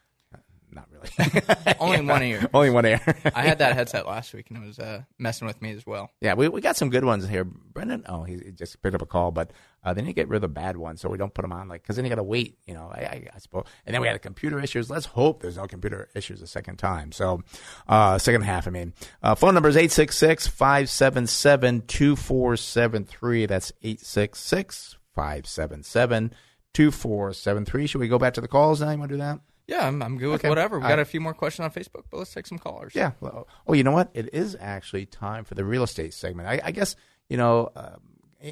Not 0.75 0.89
really. 0.91 1.43
Only 1.81 2.01
one 2.01 2.23
ear. 2.23 2.49
only 2.55 2.71
one 2.71 2.87
ear. 2.87 3.01
I 3.35 3.43
had 3.43 3.59
that 3.59 3.75
headset 3.75 4.07
last 4.07 4.33
week, 4.33 4.47
and 4.49 4.63
it 4.63 4.67
was 4.67 4.79
uh, 4.79 5.03
messing 5.19 5.47
with 5.47 5.61
me 5.61 5.73
as 5.73 5.85
well. 5.85 6.11
Yeah, 6.21 6.35
we, 6.35 6.49
we 6.49 6.63
got 6.63 6.77
some 6.77 6.89
good 6.89 7.05
ones 7.05 7.29
here. 7.29 7.45
Brendan, 7.45 8.05
oh, 8.09 8.23
he, 8.23 8.39
he 8.39 8.53
just 8.53 8.81
picked 8.83 8.95
up 8.95 9.03
a 9.03 9.07
call, 9.07 9.33
but 9.33 9.51
uh, 9.85 9.93
then 9.93 10.07
you 10.07 10.15
get 10.15 10.29
rid 10.29 10.37
of 10.37 10.43
the 10.43 10.49
bad 10.49 10.77
ones, 10.79 11.01
so 11.01 11.11
we 11.11 11.19
don't 11.19 11.35
put 11.35 11.43
them 11.43 11.53
on, 11.53 11.69
like, 11.69 11.83
because 11.83 11.97
then 11.97 12.05
you 12.05 12.09
got 12.09 12.17
to 12.17 12.23
wait, 12.23 12.59
you 12.67 12.73
know, 12.73 12.91
I, 12.91 13.01
I, 13.01 13.29
I 13.35 13.39
suppose. 13.39 13.65
And 13.85 13.93
then 13.93 14.01
we 14.01 14.07
had 14.07 14.15
the 14.15 14.21
computer 14.21 14.61
issues. 14.61 14.89
Let's 14.89 15.07
hope 15.07 15.43
there's 15.43 15.57
no 15.57 15.67
computer 15.67 16.09
issues 16.15 16.41
a 16.41 16.47
second 16.47 16.77
time. 16.77 17.13
So, 17.13 17.43
uh, 17.87 18.17
second 18.19 18.43
half, 18.43 18.67
I 18.67 18.71
mean. 18.71 18.95
Uh, 19.23 19.35
phone 19.35 19.55
number 19.55 19.69
is 19.69 19.77
866 19.77 20.47
577 20.47 21.83
2473. 21.83 23.47
That's 23.47 23.73
866 23.83 24.97
577 25.15 26.33
2473. 26.73 27.87
Should 27.87 28.01
we 28.01 28.09
go 28.09 28.19
back 28.19 28.35
to 28.35 28.41
the 28.41 28.49
calls 28.49 28.81
now? 28.81 28.91
You 28.91 28.99
want 28.99 29.11
to 29.11 29.17
do 29.17 29.23
that? 29.23 29.41
Yeah, 29.73 29.87
I'm, 29.89 30.03
I'm 30.03 30.19
good 30.19 30.29
with 30.31 30.41
Okay. 30.41 30.49
whatever. 30.51 30.79
We 30.79 30.83
All 30.85 30.89
got 30.91 30.97
right. 30.97 31.03
a 31.03 31.07
few 31.07 31.21
more 31.21 31.33
questions 31.35 31.65
on 31.65 31.71
Facebook, 31.71 32.05
but 32.11 32.19
let's 32.19 32.35
take 32.35 32.47
some 32.47 32.59
callers. 32.59 32.95
Yeah. 32.95 33.13
Well, 33.21 33.49
oh, 33.67 33.73
you 33.73 33.83
know 33.85 33.93
what? 33.93 34.11
It 34.13 34.29
is 34.35 34.55
actually 34.61 35.07
time 35.07 35.45
for 35.45 35.55
the 35.55 35.65
real 35.65 35.83
estate 35.83 36.13
segment. 36.13 36.49
I, 36.49 36.61
I 36.63 36.71
guess 36.73 36.95
you 37.29 37.39
know, 37.39 37.71
uh, 37.75 37.97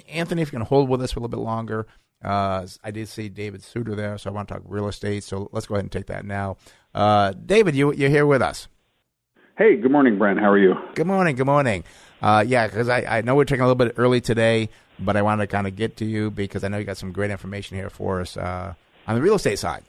Anthony, 0.08 0.40
if 0.42 0.48
you 0.52 0.58
can 0.58 0.66
hold 0.66 0.88
with 0.88 1.02
us 1.02 1.12
for 1.12 1.20
a 1.20 1.22
little 1.22 1.36
bit 1.38 1.44
longer. 1.44 1.86
Uh, 2.24 2.66
I 2.84 2.90
did 2.90 3.08
see 3.08 3.28
David 3.28 3.62
Suter 3.62 3.94
there, 3.94 4.16
so 4.18 4.30
I 4.30 4.32
want 4.32 4.48
to 4.48 4.54
talk 4.54 4.62
real 4.66 4.88
estate. 4.88 5.24
So 5.24 5.48
let's 5.52 5.66
go 5.66 5.74
ahead 5.74 5.84
and 5.84 5.92
take 5.92 6.06
that 6.06 6.24
now. 6.24 6.56
Uh, 6.94 7.32
David, 7.32 7.74
you 7.74 7.92
you're 7.92 8.10
here 8.10 8.26
with 8.26 8.42
us. 8.42 8.68
Hey, 9.58 9.76
good 9.76 9.90
morning, 9.90 10.16
Brent. 10.16 10.38
How 10.40 10.50
are 10.50 10.58
you? 10.58 10.74
Good 10.94 11.06
morning. 11.06 11.36
Good 11.36 11.46
morning. 11.46 11.84
Uh, 12.22 12.44
yeah, 12.46 12.66
because 12.66 12.88
I, 12.88 13.18
I 13.18 13.20
know 13.22 13.34
we're 13.34 13.44
taking 13.44 13.62
a 13.62 13.66
little 13.66 13.74
bit 13.74 13.94
early 13.98 14.20
today, 14.22 14.70
but 14.98 15.16
I 15.16 15.22
wanted 15.22 15.42
to 15.42 15.46
kind 15.48 15.66
of 15.66 15.76
get 15.76 15.96
to 15.98 16.04
you 16.06 16.30
because 16.30 16.64
I 16.64 16.68
know 16.68 16.78
you 16.78 16.84
got 16.84 16.96
some 16.96 17.12
great 17.12 17.30
information 17.30 17.76
here 17.76 17.90
for 17.90 18.20
us 18.22 18.36
uh, 18.38 18.72
on 19.06 19.14
the 19.14 19.20
real 19.22 19.34
estate 19.34 19.58
side. 19.58 19.82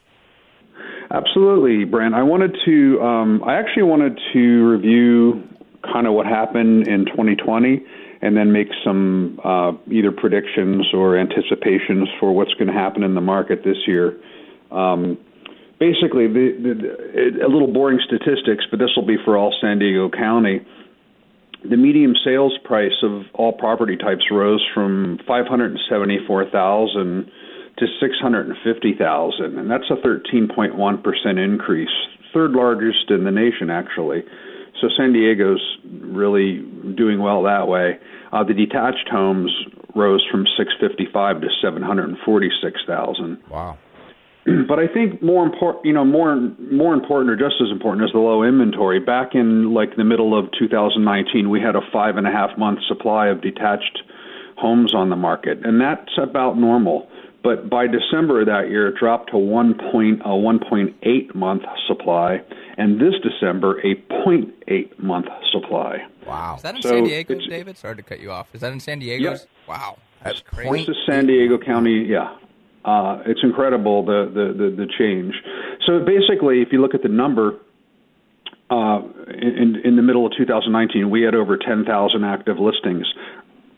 Absolutely, 1.13 1.83
Brent. 1.83 2.15
I 2.15 2.23
wanted 2.23 2.55
to, 2.65 3.01
um, 3.01 3.43
I 3.43 3.59
actually 3.59 3.83
wanted 3.83 4.17
to 4.31 4.69
review 4.69 5.43
kind 5.83 6.07
of 6.07 6.13
what 6.13 6.25
happened 6.25 6.87
in 6.87 7.05
2020 7.05 7.83
and 8.21 8.37
then 8.37 8.53
make 8.53 8.67
some 8.85 9.37
uh, 9.43 9.71
either 9.91 10.11
predictions 10.11 10.87
or 10.93 11.17
anticipations 11.17 12.07
for 12.19 12.33
what's 12.33 12.53
going 12.53 12.67
to 12.67 12.73
happen 12.73 13.03
in 13.03 13.15
the 13.15 13.21
market 13.21 13.63
this 13.65 13.75
year. 13.87 14.15
Um, 14.71 15.17
basically, 15.79 16.27
the, 16.27 16.55
the, 16.61 17.45
a 17.45 17.49
little 17.49 17.73
boring 17.73 17.99
statistics, 18.05 18.63
but 18.69 18.79
this 18.79 18.91
will 18.95 19.05
be 19.05 19.17
for 19.25 19.37
all 19.37 19.53
San 19.59 19.79
Diego 19.79 20.09
County. 20.09 20.61
The 21.69 21.77
median 21.77 22.15
sales 22.23 22.57
price 22.63 23.03
of 23.03 23.23
all 23.33 23.51
property 23.51 23.97
types 23.97 24.23
rose 24.31 24.65
from 24.73 25.19
574,000 25.27 27.29
to 27.77 27.85
650,000, 27.99 29.57
and 29.57 29.71
that's 29.71 29.89
a 29.89 29.95
13.1% 29.95 31.43
increase, 31.43 31.89
third 32.33 32.51
largest 32.51 33.09
in 33.09 33.23
the 33.23 33.31
nation 33.31 33.69
actually. 33.69 34.23
So 34.79 34.87
San 34.97 35.13
Diego's 35.13 35.61
really 35.83 36.59
doing 36.95 37.21
well 37.21 37.43
that 37.43 37.67
way. 37.67 37.99
Uh, 38.31 38.43
the 38.43 38.53
detached 38.53 39.09
homes 39.11 39.51
rose 39.95 40.25
from 40.31 40.45
655 40.57 41.41
to 41.41 41.47
746,000. 41.61 43.37
Wow. 43.49 43.77
But 44.67 44.79
I 44.79 44.87
think 44.87 45.21
more 45.21 45.45
important, 45.45 45.85
you 45.85 45.93
know, 45.93 46.03
more 46.03 46.35
more 46.59 46.95
important 46.95 47.29
or 47.29 47.35
just 47.35 47.61
as 47.61 47.69
important 47.71 48.05
is 48.05 48.11
the 48.11 48.17
low 48.17 48.41
inventory. 48.41 48.99
Back 48.99 49.35
in 49.35 49.71
like 49.71 49.95
the 49.97 50.03
middle 50.03 50.37
of 50.37 50.45
2019, 50.57 51.49
we 51.49 51.61
had 51.61 51.75
a 51.75 51.81
five 51.93 52.17
and 52.17 52.25
a 52.25 52.31
half 52.31 52.57
month 52.57 52.79
supply 52.87 53.27
of 53.27 53.41
detached 53.41 54.01
homes 54.57 54.95
on 54.95 55.11
the 55.11 55.15
market, 55.15 55.63
and 55.63 55.79
that's 55.79 56.17
about 56.17 56.57
normal. 56.57 57.07
But 57.43 57.69
by 57.69 57.87
December 57.87 58.41
of 58.41 58.47
that 58.47 58.69
year, 58.69 58.89
it 58.89 58.95
dropped 58.99 59.31
to 59.31 59.37
1. 59.37 59.73
Point, 59.91 60.21
a 60.21 60.29
1.8 60.29 61.35
month 61.35 61.63
supply, 61.87 62.41
and 62.77 62.99
this 62.99 63.15
December 63.23 63.79
a 63.79 63.95
0.8 63.95 64.99
month 64.99 65.27
supply. 65.51 66.05
Wow. 66.27 66.55
Is 66.57 66.61
that 66.61 66.75
in 66.75 66.81
So 66.81 66.89
San 66.89 67.03
Diego, 67.03 67.35
David? 67.49 67.77
Sorry 67.77 67.95
to 67.95 68.03
cut 68.03 68.19
you 68.19 68.31
off. 68.31 68.53
Is 68.53 68.61
that 68.61 68.71
in 68.71 68.79
San 68.79 68.99
Diego? 68.99 69.37
Wow. 69.67 69.97
That's 70.23 70.41
crazy. 70.41 70.69
This 70.69 70.85
crazy. 70.85 70.91
is 70.91 70.97
San 71.09 71.27
Diego 71.27 71.57
County. 71.57 72.05
Yeah, 72.07 72.35
uh, 72.85 73.23
it's 73.25 73.41
incredible 73.43 74.05
the, 74.05 74.29
the 74.31 74.53
the 74.53 74.75
the 74.75 74.87
change. 74.99 75.33
So 75.87 76.05
basically, 76.05 76.61
if 76.61 76.69
you 76.71 76.81
look 76.81 76.93
at 76.93 77.01
the 77.03 77.09
number. 77.09 77.57
Uh, 78.69 79.01
in 79.27 79.81
in 79.83 79.97
the 79.97 80.01
middle 80.01 80.25
of 80.25 80.31
2019, 80.37 81.09
we 81.09 81.23
had 81.23 81.35
over 81.35 81.57
10,000 81.57 82.23
active 82.23 82.57
listings. 82.57 83.05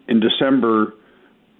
In 0.07 0.19
December 0.19 0.93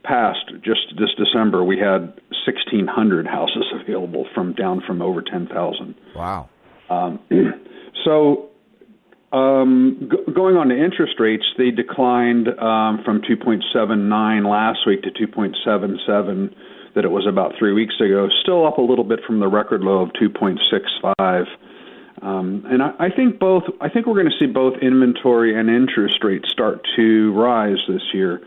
past, 0.04 0.51
just 0.64 0.93
this 0.97 1.10
December, 1.18 1.64
we 1.64 1.78
had 1.78 2.14
1,600 2.45 3.28
houses 3.28 3.66
available 3.82 4.28
from 4.34 4.54
down 4.54 4.82
from 4.86 5.01
over 5.01 5.22
10,000. 5.22 5.95
Wow. 6.16 6.49
Um, 6.89 7.20
so, 8.04 8.49
um, 9.32 10.10
g- 10.12 10.34
going 10.34 10.58
on 10.58 10.70
to 10.70 10.76
interest 10.76 11.14
rates, 11.20 11.45
they 11.58 11.72
declined 11.72 12.47
um, 12.47 13.01
from 13.04 13.22
2.79 13.22 14.49
last 14.49 14.80
week 14.86 15.01
to 15.04 15.10
2.77 15.12 16.54
that 16.95 17.06
it 17.06 17.12
was 17.12 17.26
about 17.28 17.54
three 17.58 17.74
weeks 17.74 17.95
ago. 17.99 18.28
Still 18.43 18.68
up 18.68 18.78
a 18.78 18.82
little 18.82 19.04
bit 19.04 19.20
from 19.26 19.39
the 19.39 19.47
record 19.47 19.82
low 19.82 20.01
of 20.01 20.10
2.65. 20.22 21.45
Um, 22.22 22.64
and 22.70 22.82
I, 22.82 22.91
I 22.99 23.10
think 23.10 23.39
both. 23.39 23.64
I 23.82 23.89
think 23.89 24.06
we're 24.06 24.14
going 24.14 24.30
to 24.30 24.38
see 24.39 24.45
both 24.45 24.76
inventory 24.82 25.60
and 25.60 25.70
interest 25.70 26.24
rates 26.24 26.49
start 26.49 26.80
to 26.95 27.34
rise 27.34 27.80
this 27.88 28.04
year. 28.14 28.39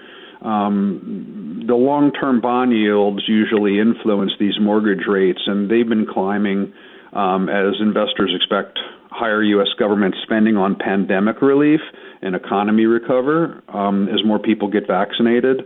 Um, 0.42 1.64
the 1.66 1.74
long-term 1.74 2.40
bond 2.40 2.72
yields 2.72 3.22
usually 3.26 3.80
influence 3.80 4.32
these 4.38 4.54
mortgage 4.60 5.06
rates, 5.08 5.40
and 5.46 5.70
they've 5.70 5.88
been 5.88 6.06
climbing 6.06 6.72
um, 7.12 7.48
as 7.48 7.74
investors 7.80 8.32
expect 8.34 8.78
higher 9.10 9.42
U.S. 9.42 9.68
government 9.78 10.14
spending 10.22 10.56
on 10.56 10.76
pandemic 10.76 11.40
relief 11.40 11.80
and 12.22 12.34
economy 12.36 12.84
recover 12.86 13.62
um, 13.68 14.08
as 14.08 14.24
more 14.24 14.38
people 14.38 14.68
get 14.68 14.86
vaccinated. 14.86 15.62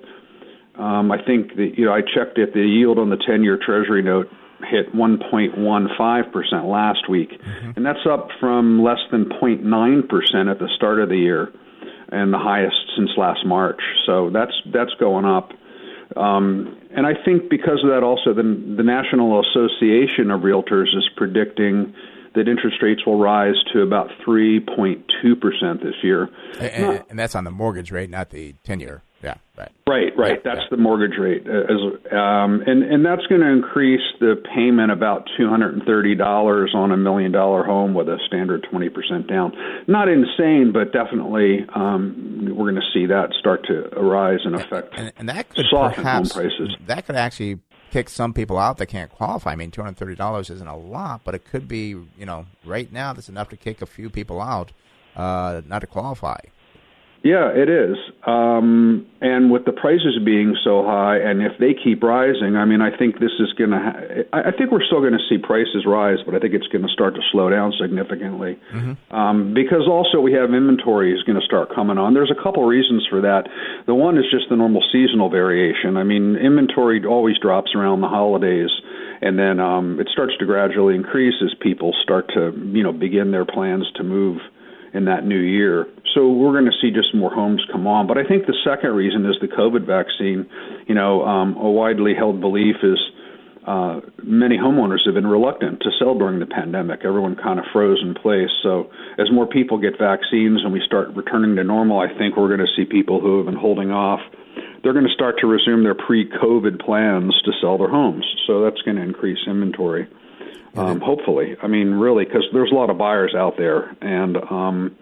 Um, 0.77 1.11
I 1.11 1.23
think 1.23 1.57
that 1.57 1.73
you 1.77 1.85
know 1.87 1.93
I 1.93 2.01
checked 2.01 2.39
it. 2.39 2.55
The 2.55 2.61
yield 2.61 2.99
on 2.99 3.11
the 3.11 3.17
10-year 3.17 3.59
Treasury 3.65 4.03
note 4.03 4.29
hit 4.71 4.95
1.15 4.95 6.33
percent 6.33 6.67
last 6.67 7.09
week, 7.09 7.31
and 7.77 7.85
that's 7.85 8.07
up 8.09 8.29
from 8.39 8.83
less 8.83 9.01
than 9.11 9.27
0.9 9.27 10.09
percent 10.09 10.49
at 10.49 10.59
the 10.59 10.69
start 10.77 11.01
of 11.01 11.09
the 11.09 11.17
year, 11.17 11.53
and 12.13 12.33
the 12.33 12.39
highest 12.39 12.77
since 12.97 13.11
last 13.17 13.45
March. 13.47 13.81
So 14.07 14.31
that's 14.31 14.53
that's 14.73 14.95
going 14.99 15.25
up. 15.25 15.53
Um, 16.17 16.77
and 16.91 17.07
I 17.07 17.15
think 17.25 17.49
because 17.49 17.85
of 17.85 17.91
that, 17.91 18.03
also 18.03 18.35
the, 18.35 18.43
the 18.43 18.83
National 18.83 19.41
Association 19.41 20.31
of 20.31 20.41
Realtors 20.41 20.97
is 20.97 21.09
predicting 21.17 21.95
that 22.35 22.49
interest 22.49 22.83
rates 22.83 23.07
will 23.07 23.19
rise 23.19 23.55
to 23.73 23.83
about 23.83 24.11
3.2 24.27 25.41
percent 25.41 25.83
this 25.83 25.95
year. 26.03 26.29
And, 26.59 26.83
Not- 26.83 27.07
and 27.11 27.19
that's 27.19 27.35
on 27.35 27.45
the 27.45 27.51
mortgage 27.51 27.91
rate, 27.93 28.11
not 28.11 28.31
the 28.31 28.55
ten-year. 28.65 29.03
Yeah, 29.23 29.35
right. 29.59 29.71
Right, 29.87 30.13
right. 30.17 30.43
That's 30.43 30.63
the 30.71 30.79
mortgage 30.79 31.19
rate, 31.19 31.47
uh, 31.47 31.65
as, 31.65 32.13
um, 32.13 32.63
and 32.67 32.83
and 32.83 33.05
that's 33.05 33.27
going 33.27 33.43
to 33.43 33.49
increase 33.49 34.01
the 34.19 34.43
payment 34.55 34.91
about 34.91 35.29
two 35.37 35.49
hundred 35.49 35.75
and 35.75 35.83
thirty 35.85 36.15
dollars 36.15 36.73
on 36.75 36.91
a 36.91 36.97
million 36.97 37.31
dollar 37.31 37.63
home 37.63 37.93
with 37.93 38.09
a 38.09 38.19
standard 38.27 38.67
twenty 38.71 38.89
percent 38.89 39.27
down. 39.29 39.53
Not 39.87 40.09
insane, 40.09 40.71
but 40.73 40.93
definitely 40.93 41.67
um, 41.75 42.55
we're 42.57 42.71
going 42.71 42.81
to 42.81 42.91
see 42.95 43.07
that 43.07 43.35
start 43.39 43.67
to 43.67 43.93
arise 43.95 44.41
and 44.45 44.55
affect 44.55 44.95
And, 44.97 45.13
and 45.19 45.29
that 45.29 45.51
could 45.51 45.67
soften 45.71 45.97
home 45.97 46.05
perhaps 46.05 46.33
prices. 46.33 46.77
that 46.87 47.05
could 47.05 47.17
actually 47.17 47.59
kick 47.91 48.09
some 48.09 48.33
people 48.33 48.57
out 48.57 48.79
that 48.79 48.87
can't 48.87 49.11
qualify. 49.11 49.53
I 49.53 49.57
mean, 49.57 49.71
two 49.71 49.83
hundred 49.83 49.99
thirty 49.99 50.15
dollars 50.15 50.49
isn't 50.49 50.67
a 50.67 50.77
lot, 50.79 51.23
but 51.25 51.35
it 51.35 51.45
could 51.45 51.69
be. 51.69 51.89
You 51.89 52.25
know, 52.25 52.47
right 52.65 52.91
now 52.91 53.13
that's 53.13 53.29
enough 53.29 53.51
to 53.51 53.59
kick 53.59 53.83
a 53.83 53.87
few 53.87 54.09
people 54.09 54.41
out, 54.41 54.73
uh, 55.15 55.61
not 55.67 55.81
to 55.81 55.87
qualify. 55.87 56.39
Yeah, 57.23 57.53
it 57.53 57.69
is. 57.69 57.97
Um, 58.25 59.05
and 59.21 59.53
with 59.53 59.67
the 59.67 59.73
prices 59.73 60.17
being 60.25 60.57
so 60.65 60.83
high, 60.83 61.19
and 61.19 61.43
if 61.43 61.53
they 61.61 61.75
keep 61.77 62.03
rising, 62.03 62.57
I 62.57 62.65
mean, 62.65 62.81
I 62.81 62.97
think 62.97 63.21
this 63.21 63.37
is 63.39 63.53
going 63.61 63.71
to. 63.71 63.79
Ha- 63.79 64.25
I 64.33 64.49
I 64.49 64.53
think 64.57 64.73
we're 64.73 64.85
still 64.85 65.01
going 65.01 65.13
to 65.13 65.25
see 65.29 65.37
prices 65.37 65.85
rise, 65.85 66.19
but 66.25 66.35
I 66.35 66.39
think 66.39 66.55
it's 66.55 66.67
going 66.69 66.81
to 66.81 66.89
start 66.89 67.15
to 67.17 67.21
slow 67.31 67.51
down 67.51 67.75
significantly. 67.79 68.59
Um, 69.11 69.53
because 69.53 69.85
also 69.87 70.21
we 70.21 70.33
have 70.33 70.55
inventory 70.55 71.13
is 71.13 71.23
going 71.25 71.39
to 71.39 71.45
start 71.45 71.75
coming 71.75 71.99
on. 71.99 72.15
There's 72.15 72.33
a 72.33 72.43
couple 72.43 72.65
reasons 72.65 73.07
for 73.11 73.21
that. 73.21 73.49
The 73.87 73.95
one 73.95 74.17
is 74.17 74.25
just 74.31 74.49
the 74.49 74.57
normal 74.57 74.83
seasonal 74.91 75.29
variation. 75.29 75.99
I 75.99 76.05
mean, 76.05 76.37
inventory 76.37 77.05
always 77.05 77.37
drops 77.37 77.75
around 77.75 78.01
the 78.01 78.09
holidays, 78.09 78.71
and 79.21 79.39
then 79.39 79.61
um, 79.61 80.01
it 80.01 80.09
starts 80.11 80.33
to 80.39 80.47
gradually 80.47 80.95
increase 80.95 81.35
as 81.45 81.53
people 81.61 81.93
start 82.03 82.29
to, 82.33 82.57
you 82.73 82.83
know, 82.83 82.93
begin 82.93 83.31
their 83.31 83.45
plans 83.45 83.85
to 83.97 84.03
move 84.03 84.41
in 84.93 85.05
that 85.05 85.25
new 85.25 85.39
year. 85.39 85.87
So 86.15 86.29
we're 86.29 86.53
going 86.53 86.67
to 86.67 86.79
see 86.81 86.91
just 86.91 87.15
more 87.15 87.33
homes 87.33 87.63
come 87.71 87.87
on. 87.87 88.07
But 88.07 88.19
I 88.19 88.25
think 88.25 88.47
the 88.47 88.57
second 88.65 88.91
reason 88.91 89.25
is 89.27 89.37
the 89.41 89.49
COVID 89.49 89.87
vaccine. 89.87 90.49
You 90.87 90.95
know, 90.95 91.23
um, 91.23 91.57
a 91.57 91.71
widely 91.71 92.15
held 92.15 92.41
belief 92.41 92.77
is 92.83 92.99
uh, 93.67 94.01
many 94.25 94.57
homeowners 94.57 95.05
have 95.05 95.15
been 95.15 95.27
reluctant 95.27 95.81
to 95.81 95.91
sell 95.99 96.19
during 96.19 96.41
the 96.41 96.47
pandemic. 96.47 97.01
Everyone 97.05 97.37
kind 97.37 97.59
of 97.59 97.67
froze 97.73 97.99
in 98.03 98.15
place. 98.15 98.51
So 98.63 98.91
as 99.19 99.31
more 99.31 99.47
people 99.47 99.79
get 99.79 99.99
vaccines 99.99 100.65
and 100.65 100.73
we 100.73 100.81
start 100.85 101.09
returning 101.15 101.57
to 101.57 101.65
normal, 101.65 102.01
I 102.01 102.09
think 102.19 102.37
we're 102.37 102.49
going 102.49 102.67
to 102.67 102.75
see 102.75 102.85
people 102.85 103.21
who 103.21 103.37
have 103.37 103.47
been 103.47 103.61
holding 103.61 103.91
off. 103.91 104.21
They're 104.83 104.95
going 104.95 105.07
to 105.07 105.15
start 105.15 105.37
to 105.41 105.47
resume 105.47 105.85
their 105.85 105.95
pre-COVID 105.95 106.81
plans 106.81 107.35
to 107.45 107.53
sell 107.61 107.77
their 107.77 107.91
homes. 107.91 108.25
So 108.47 108.65
that's 108.65 108.81
going 108.83 108.97
to 108.97 109.03
increase 109.03 109.39
inventory. 109.47 110.09
Um, 110.77 111.01
hopefully, 111.01 111.57
I 111.63 111.67
mean, 111.67 111.91
really, 111.91 112.25
because 112.25 112.45
there's 112.53 112.71
a 112.71 112.75
lot 112.75 112.91
of 112.91 112.99
buyers 112.99 113.35
out 113.37 113.55
there, 113.59 113.97
and 114.01 114.37
um, 114.37 114.97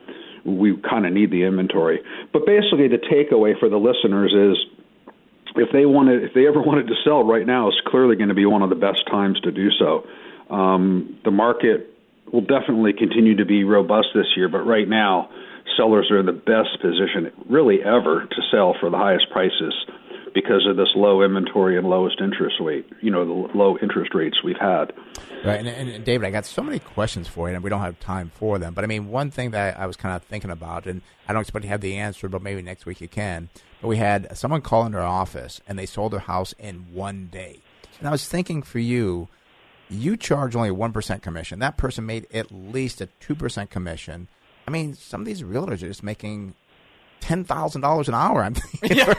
we 0.44 0.76
kind 0.88 1.06
of 1.06 1.12
need 1.12 1.30
the 1.30 1.42
inventory. 1.44 2.00
But 2.32 2.46
basically, 2.46 2.88
the 2.88 2.96
takeaway 2.98 3.58
for 3.58 3.68
the 3.68 3.76
listeners 3.76 4.32
is 4.32 4.56
if 5.56 5.68
they 5.72 5.84
wanted, 5.84 6.24
if 6.24 6.32
they 6.34 6.46
ever 6.46 6.62
wanted 6.64 6.86
to 6.88 6.94
sell 7.04 7.22
right 7.22 7.46
now, 7.46 7.68
is 7.68 7.74
clearly 7.86 8.16
going 8.16 8.30
to 8.30 8.34
be 8.34 8.46
one 8.46 8.62
of 8.62 8.70
the 8.70 8.76
best 8.76 9.06
times 9.10 9.38
to 9.40 9.52
do 9.52 9.68
so. 9.78 10.06
Um, 10.52 11.18
the 11.24 11.30
market 11.30 11.94
will 12.32 12.40
definitely 12.40 12.92
continue 12.92 13.36
to 13.36 13.44
be 13.44 13.64
robust 13.64 14.08
this 14.14 14.26
year, 14.36 14.48
but 14.48 14.64
right 14.66 14.88
now, 14.88 15.28
sellers 15.76 16.10
are 16.10 16.18
in 16.18 16.26
the 16.26 16.32
best 16.32 16.80
position 16.80 17.30
really 17.48 17.82
ever 17.82 18.24
to 18.24 18.42
sell 18.50 18.74
for 18.80 18.90
the 18.90 18.96
highest 18.96 19.26
prices 19.30 19.74
because 20.40 20.66
of 20.68 20.76
this 20.76 20.90
low 20.94 21.22
inventory 21.22 21.76
and 21.76 21.88
lowest 21.88 22.20
interest 22.20 22.56
rate, 22.60 22.86
you 23.00 23.10
know, 23.10 23.24
the 23.24 23.58
low 23.58 23.76
interest 23.82 24.14
rates 24.14 24.36
we've 24.44 24.58
had. 24.60 24.92
Right, 25.44 25.58
and, 25.58 25.66
and, 25.66 26.04
David, 26.04 26.28
I 26.28 26.30
got 26.30 26.46
so 26.46 26.62
many 26.62 26.78
questions 26.78 27.26
for 27.26 27.48
you, 27.48 27.56
and 27.56 27.64
we 27.64 27.70
don't 27.70 27.80
have 27.80 27.98
time 27.98 28.30
for 28.36 28.56
them. 28.60 28.72
But 28.72 28.84
I 28.84 28.86
mean, 28.86 29.08
one 29.08 29.32
thing 29.32 29.50
that 29.50 29.76
I 29.76 29.86
was 29.86 29.96
kind 29.96 30.14
of 30.14 30.22
thinking 30.22 30.52
about, 30.52 30.86
and 30.86 31.02
I 31.26 31.32
don't 31.32 31.42
expect 31.42 31.64
to 31.64 31.68
have 31.68 31.80
the 31.80 31.96
answer, 31.96 32.28
but 32.28 32.40
maybe 32.40 32.62
next 32.62 32.86
week 32.86 33.00
you 33.00 33.08
can. 33.08 33.48
But 33.82 33.88
we 33.88 33.96
had 33.96 34.36
someone 34.38 34.60
call 34.60 34.86
into 34.86 34.98
our 34.98 35.04
office, 35.04 35.60
and 35.66 35.76
they 35.76 35.86
sold 35.86 36.12
their 36.12 36.20
house 36.20 36.54
in 36.56 36.86
one 36.92 37.28
day. 37.32 37.58
And 37.98 38.06
I 38.06 38.12
was 38.12 38.28
thinking 38.28 38.62
for 38.62 38.78
you, 38.78 39.26
you 39.90 40.16
charge 40.16 40.54
only 40.54 40.68
a 40.68 40.74
one 40.74 40.92
percent 40.92 41.20
commission. 41.20 41.58
That 41.58 41.76
person 41.76 42.06
made 42.06 42.28
at 42.32 42.52
least 42.52 43.00
a 43.00 43.06
two 43.18 43.34
percent 43.34 43.70
commission. 43.70 44.28
I 44.68 44.70
mean, 44.70 44.94
some 44.94 45.22
of 45.22 45.26
these 45.26 45.42
realtors 45.42 45.82
are 45.82 45.88
just 45.88 46.04
making 46.04 46.54
ten 47.20 47.44
thousand 47.44 47.82
dollars 47.82 48.08
an 48.08 48.14
hour. 48.14 48.42
I'm 48.42 48.54
yeah. 48.82 49.14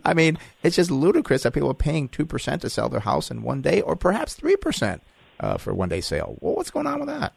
I 0.04 0.14
mean, 0.14 0.38
it's 0.62 0.76
just 0.76 0.90
ludicrous 0.90 1.42
that 1.42 1.52
people 1.52 1.70
are 1.70 1.74
paying 1.74 2.08
two 2.08 2.26
percent 2.26 2.62
to 2.62 2.70
sell 2.70 2.88
their 2.88 3.00
house 3.00 3.30
in 3.30 3.42
one 3.42 3.62
day, 3.62 3.80
or 3.80 3.96
perhaps 3.96 4.34
three 4.34 4.56
percent 4.56 5.02
uh, 5.40 5.56
for 5.56 5.74
one 5.74 5.88
day 5.88 6.00
sale. 6.00 6.36
Well, 6.40 6.54
what's 6.54 6.70
going 6.70 6.86
on 6.86 7.00
with 7.00 7.08
that? 7.08 7.32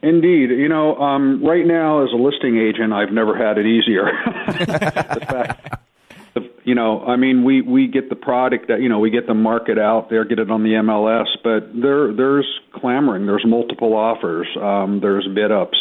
Indeed, 0.00 0.50
you 0.50 0.68
know, 0.68 0.96
um, 0.96 1.44
right 1.44 1.66
now 1.66 2.04
as 2.04 2.10
a 2.12 2.16
listing 2.16 2.56
agent, 2.56 2.92
I've 2.92 3.10
never 3.10 3.36
had 3.36 3.58
it 3.58 3.66
easier. 3.66 4.06
fact, 4.66 5.78
you 6.64 6.74
know, 6.74 7.04
I 7.04 7.16
mean, 7.16 7.44
we 7.44 7.62
we 7.62 7.88
get 7.88 8.08
the 8.08 8.16
product 8.16 8.68
that 8.68 8.80
you 8.80 8.88
know 8.88 8.98
we 9.00 9.10
get 9.10 9.26
the 9.26 9.34
market 9.34 9.78
out 9.78 10.10
there, 10.10 10.24
get 10.24 10.38
it 10.38 10.50
on 10.50 10.62
the 10.62 10.70
MLS, 10.70 11.26
but 11.42 11.70
there 11.74 12.12
there's 12.12 12.46
clamoring, 12.74 13.26
there's 13.26 13.44
multiple 13.46 13.94
offers, 13.94 14.46
um, 14.60 15.00
there's 15.00 15.26
bid 15.34 15.50
ups. 15.50 15.78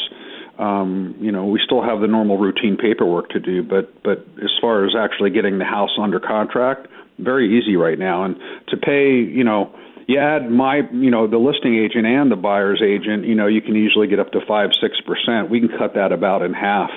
Um, 0.58 1.16
you 1.20 1.32
know, 1.32 1.46
we 1.46 1.60
still 1.64 1.84
have 1.84 2.02
the 2.02 2.08
normal 2.08 2.38
routine 2.38 2.78
paperwork 2.78 3.30
to 3.30 3.40
do, 3.40 3.62
but 3.62 4.02
but 4.04 4.26
as 4.44 4.52
far 4.60 4.86
as 4.86 4.96
actually 4.98 5.30
getting 5.30 5.60
the 5.60 5.66
house 5.66 5.92
under 6.00 6.20
contract, 6.20 6.88
very 7.20 7.60
easy 7.60 7.76
right 7.76 7.98
now. 7.98 8.24
And 8.24 8.38
to 8.70 8.78
pay, 8.78 9.18
you 9.18 9.44
know, 9.44 9.74
you 10.08 10.20
add 10.20 10.50
my, 10.50 10.82
you 10.92 11.12
know, 11.12 11.28
the 11.28 11.38
listing 11.38 11.76
agent 11.76 12.08
and 12.08 12.32
the 12.32 12.36
buyer's 12.36 12.82
agent, 12.82 13.26
you 13.26 13.36
know, 13.36 13.48
you 13.48 13.62
can 13.62 13.76
usually 13.76 14.08
get 14.08 14.20
up 14.20 14.32
to 14.32 14.40
five, 14.48 14.72
six 14.82 15.00
percent. 15.02 15.50
We 15.50 15.60
can 15.60 15.70
cut 15.78 15.94
that 15.96 16.12
about 16.12 16.42
in 16.42 16.54
half, 16.54 16.90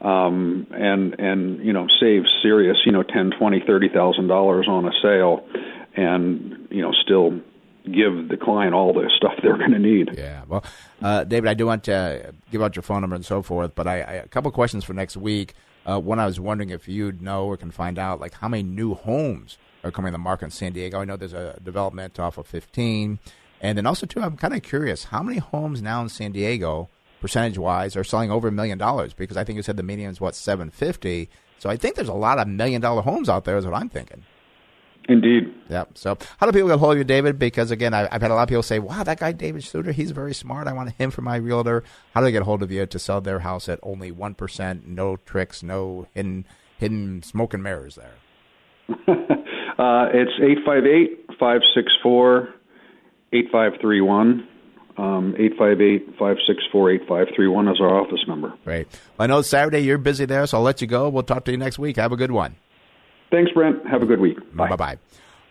um, 0.00 0.66
and 0.70 1.14
and 1.20 1.64
you 1.64 1.72
know, 1.72 1.86
save 2.00 2.24
serious, 2.42 2.78
you 2.86 2.92
know, 2.92 3.02
ten, 3.02 3.30
twenty, 3.38 3.62
thirty 3.64 3.88
thousand 3.88 4.28
dollars 4.28 4.66
on 4.68 4.86
a 4.86 4.92
sale, 5.02 5.46
and 5.94 6.66
you 6.70 6.82
know, 6.82 6.92
still 6.92 7.40
give 7.86 8.28
the 8.28 8.36
client 8.36 8.74
all 8.74 8.92
the 8.92 9.10
stuff 9.16 9.34
they're 9.42 9.56
going 9.56 9.72
to 9.72 9.78
need. 9.78 10.10
Yeah. 10.16 10.42
Well, 10.46 10.64
uh, 11.02 11.24
David, 11.24 11.48
I 11.48 11.54
do 11.54 11.66
want 11.66 11.84
to 11.84 12.34
give 12.50 12.62
out 12.62 12.76
your 12.76 12.82
phone 12.82 13.00
number 13.00 13.16
and 13.16 13.24
so 13.24 13.42
forth, 13.42 13.74
but 13.74 13.86
I, 13.86 14.00
I 14.00 14.12
a 14.14 14.28
couple 14.28 14.50
questions 14.50 14.84
for 14.84 14.92
next 14.92 15.16
week. 15.16 15.54
Uh, 15.84 16.00
one, 16.00 16.18
I 16.18 16.26
was 16.26 16.40
wondering 16.40 16.70
if 16.70 16.88
you'd 16.88 17.22
know 17.22 17.46
or 17.46 17.56
can 17.56 17.70
find 17.70 17.98
out, 17.98 18.20
like 18.20 18.34
how 18.34 18.48
many 18.48 18.64
new 18.64 18.94
homes 18.94 19.56
are 19.84 19.92
coming 19.92 20.10
to 20.10 20.12
the 20.12 20.18
market 20.18 20.46
in 20.46 20.50
San 20.50 20.72
Diego. 20.72 21.00
I 21.00 21.04
know 21.04 21.16
there's 21.16 21.32
a 21.32 21.58
development 21.62 22.18
off 22.18 22.38
of 22.38 22.46
15. 22.46 23.18
And 23.60 23.78
then 23.78 23.86
also, 23.86 24.04
too, 24.04 24.20
I'm 24.20 24.36
kind 24.36 24.54
of 24.54 24.62
curious 24.62 25.04
how 25.04 25.22
many 25.22 25.38
homes 25.38 25.80
now 25.80 26.02
in 26.02 26.08
San 26.08 26.32
Diego, 26.32 26.88
percentage 27.20 27.56
wise, 27.56 27.96
are 27.96 28.04
selling 28.04 28.30
over 28.30 28.48
a 28.48 28.52
million 28.52 28.78
dollars? 28.78 29.14
Because 29.14 29.36
I 29.36 29.44
think 29.44 29.56
you 29.56 29.62
said 29.62 29.76
the 29.76 29.82
median 29.82 30.10
is 30.10 30.20
what, 30.20 30.34
750 30.34 31.28
So 31.58 31.70
I 31.70 31.76
think 31.76 31.94
there's 31.94 32.08
a 32.08 32.14
lot 32.14 32.38
of 32.38 32.48
million 32.48 32.80
dollar 32.80 33.02
homes 33.02 33.28
out 33.28 33.44
there, 33.44 33.56
is 33.56 33.64
what 33.64 33.74
I'm 33.74 33.88
thinking. 33.88 34.24
Indeed. 35.08 35.54
Yeah. 35.68 35.84
So, 35.94 36.18
how 36.38 36.46
do 36.46 36.52
people 36.52 36.68
get 36.68 36.78
hold 36.78 36.92
of 36.92 36.98
you, 36.98 37.04
David? 37.04 37.38
Because 37.38 37.70
again, 37.70 37.94
I, 37.94 38.08
have 38.10 38.22
had 38.22 38.30
a 38.30 38.34
lot 38.34 38.42
of 38.42 38.48
people 38.48 38.62
say, 38.62 38.80
"Wow, 38.80 39.04
that 39.04 39.20
guy 39.20 39.32
David 39.32 39.62
Suter, 39.62 39.92
he's 39.92 40.10
very 40.10 40.34
smart. 40.34 40.66
I 40.66 40.72
want 40.72 40.90
him 40.92 41.10
for 41.10 41.22
my 41.22 41.36
realtor." 41.36 41.84
How 42.12 42.20
do 42.20 42.24
they 42.24 42.32
get 42.32 42.42
hold 42.42 42.62
of 42.62 42.72
you 42.72 42.86
to 42.86 42.98
sell 42.98 43.20
their 43.20 43.40
house 43.40 43.68
at 43.68 43.78
only 43.82 44.10
one 44.10 44.34
percent? 44.34 44.86
No 44.86 45.16
tricks, 45.16 45.62
no 45.62 46.08
hidden 46.12 46.44
hidden 46.78 47.22
smoke 47.22 47.54
and 47.54 47.62
mirrors 47.62 47.96
there. 47.96 48.14
Uh, 49.78 50.08
it's 50.14 50.32
858 50.40 51.26
564 51.38 52.48
8531. 53.30 54.48
Um, 54.98 55.34
858-564-8531 55.38 57.72
is 57.72 57.80
our 57.82 58.00
office 58.00 58.24
number. 58.26 58.54
Great. 58.64 58.88
Well, 59.18 59.24
I 59.24 59.26
know 59.26 59.42
Saturday 59.42 59.80
you're 59.80 59.98
busy 59.98 60.24
there, 60.24 60.46
so 60.46 60.56
I'll 60.56 60.62
let 60.62 60.80
you 60.80 60.86
go. 60.86 61.10
We'll 61.10 61.22
talk 61.22 61.44
to 61.44 61.50
you 61.50 61.58
next 61.58 61.78
week. 61.78 61.96
Have 61.96 62.12
a 62.12 62.16
good 62.16 62.30
one. 62.30 62.56
Thanks, 63.36 63.52
Brent. 63.52 63.86
Have 63.86 64.02
a 64.02 64.06
good 64.06 64.18
week. 64.18 64.38
Bye 64.56 64.74
bye. 64.76 64.96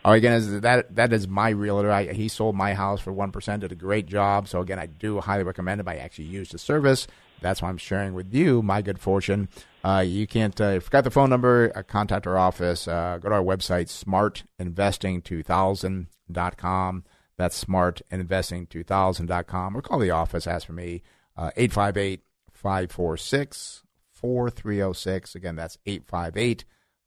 All 0.04 0.10
right, 0.10 0.16
again, 0.16 0.60
that 0.62 0.96
that 0.96 1.12
is 1.12 1.28
my 1.28 1.50
realtor. 1.50 1.92
I, 1.92 2.12
he 2.12 2.26
sold 2.26 2.56
my 2.56 2.74
house 2.74 3.00
for 3.00 3.12
one 3.12 3.30
percent. 3.30 3.60
Did 3.60 3.70
a 3.70 3.76
great 3.76 4.06
job. 4.06 4.48
So 4.48 4.60
again, 4.60 4.80
I 4.80 4.86
do 4.86 5.20
highly 5.20 5.44
recommend 5.44 5.80
him. 5.80 5.86
I 5.86 5.98
actually 5.98 6.24
used 6.24 6.50
the 6.50 6.58
service. 6.58 7.06
That's 7.40 7.62
why 7.62 7.68
I'm 7.68 7.76
sharing 7.76 8.14
with 8.14 8.34
you 8.34 8.60
my 8.60 8.82
good 8.82 8.98
fortune. 8.98 9.48
Uh, 9.84 10.02
you 10.04 10.26
can't 10.26 10.60
uh, 10.60 10.80
forget 10.80 11.04
the 11.04 11.12
phone 11.12 11.30
number. 11.30 11.70
Uh, 11.76 11.84
contact 11.84 12.26
our 12.26 12.36
office. 12.36 12.88
Uh, 12.88 13.20
go 13.22 13.28
to 13.28 13.36
our 13.36 13.40
website, 13.40 13.86
smartinvesting2000.com. 14.58 17.04
That's 17.36 17.64
smartinvesting2000.com. 17.64 19.76
Or 19.76 19.80
call 19.80 20.00
the 20.00 20.10
office. 20.10 20.48
Ask 20.48 20.66
for 20.66 20.72
me. 20.72 21.04
Uh, 21.36 21.52
858 21.56 22.22
546 22.52 23.84
4306. 24.12 25.36
Again, 25.36 25.54
that's 25.54 25.78
858 25.86 26.64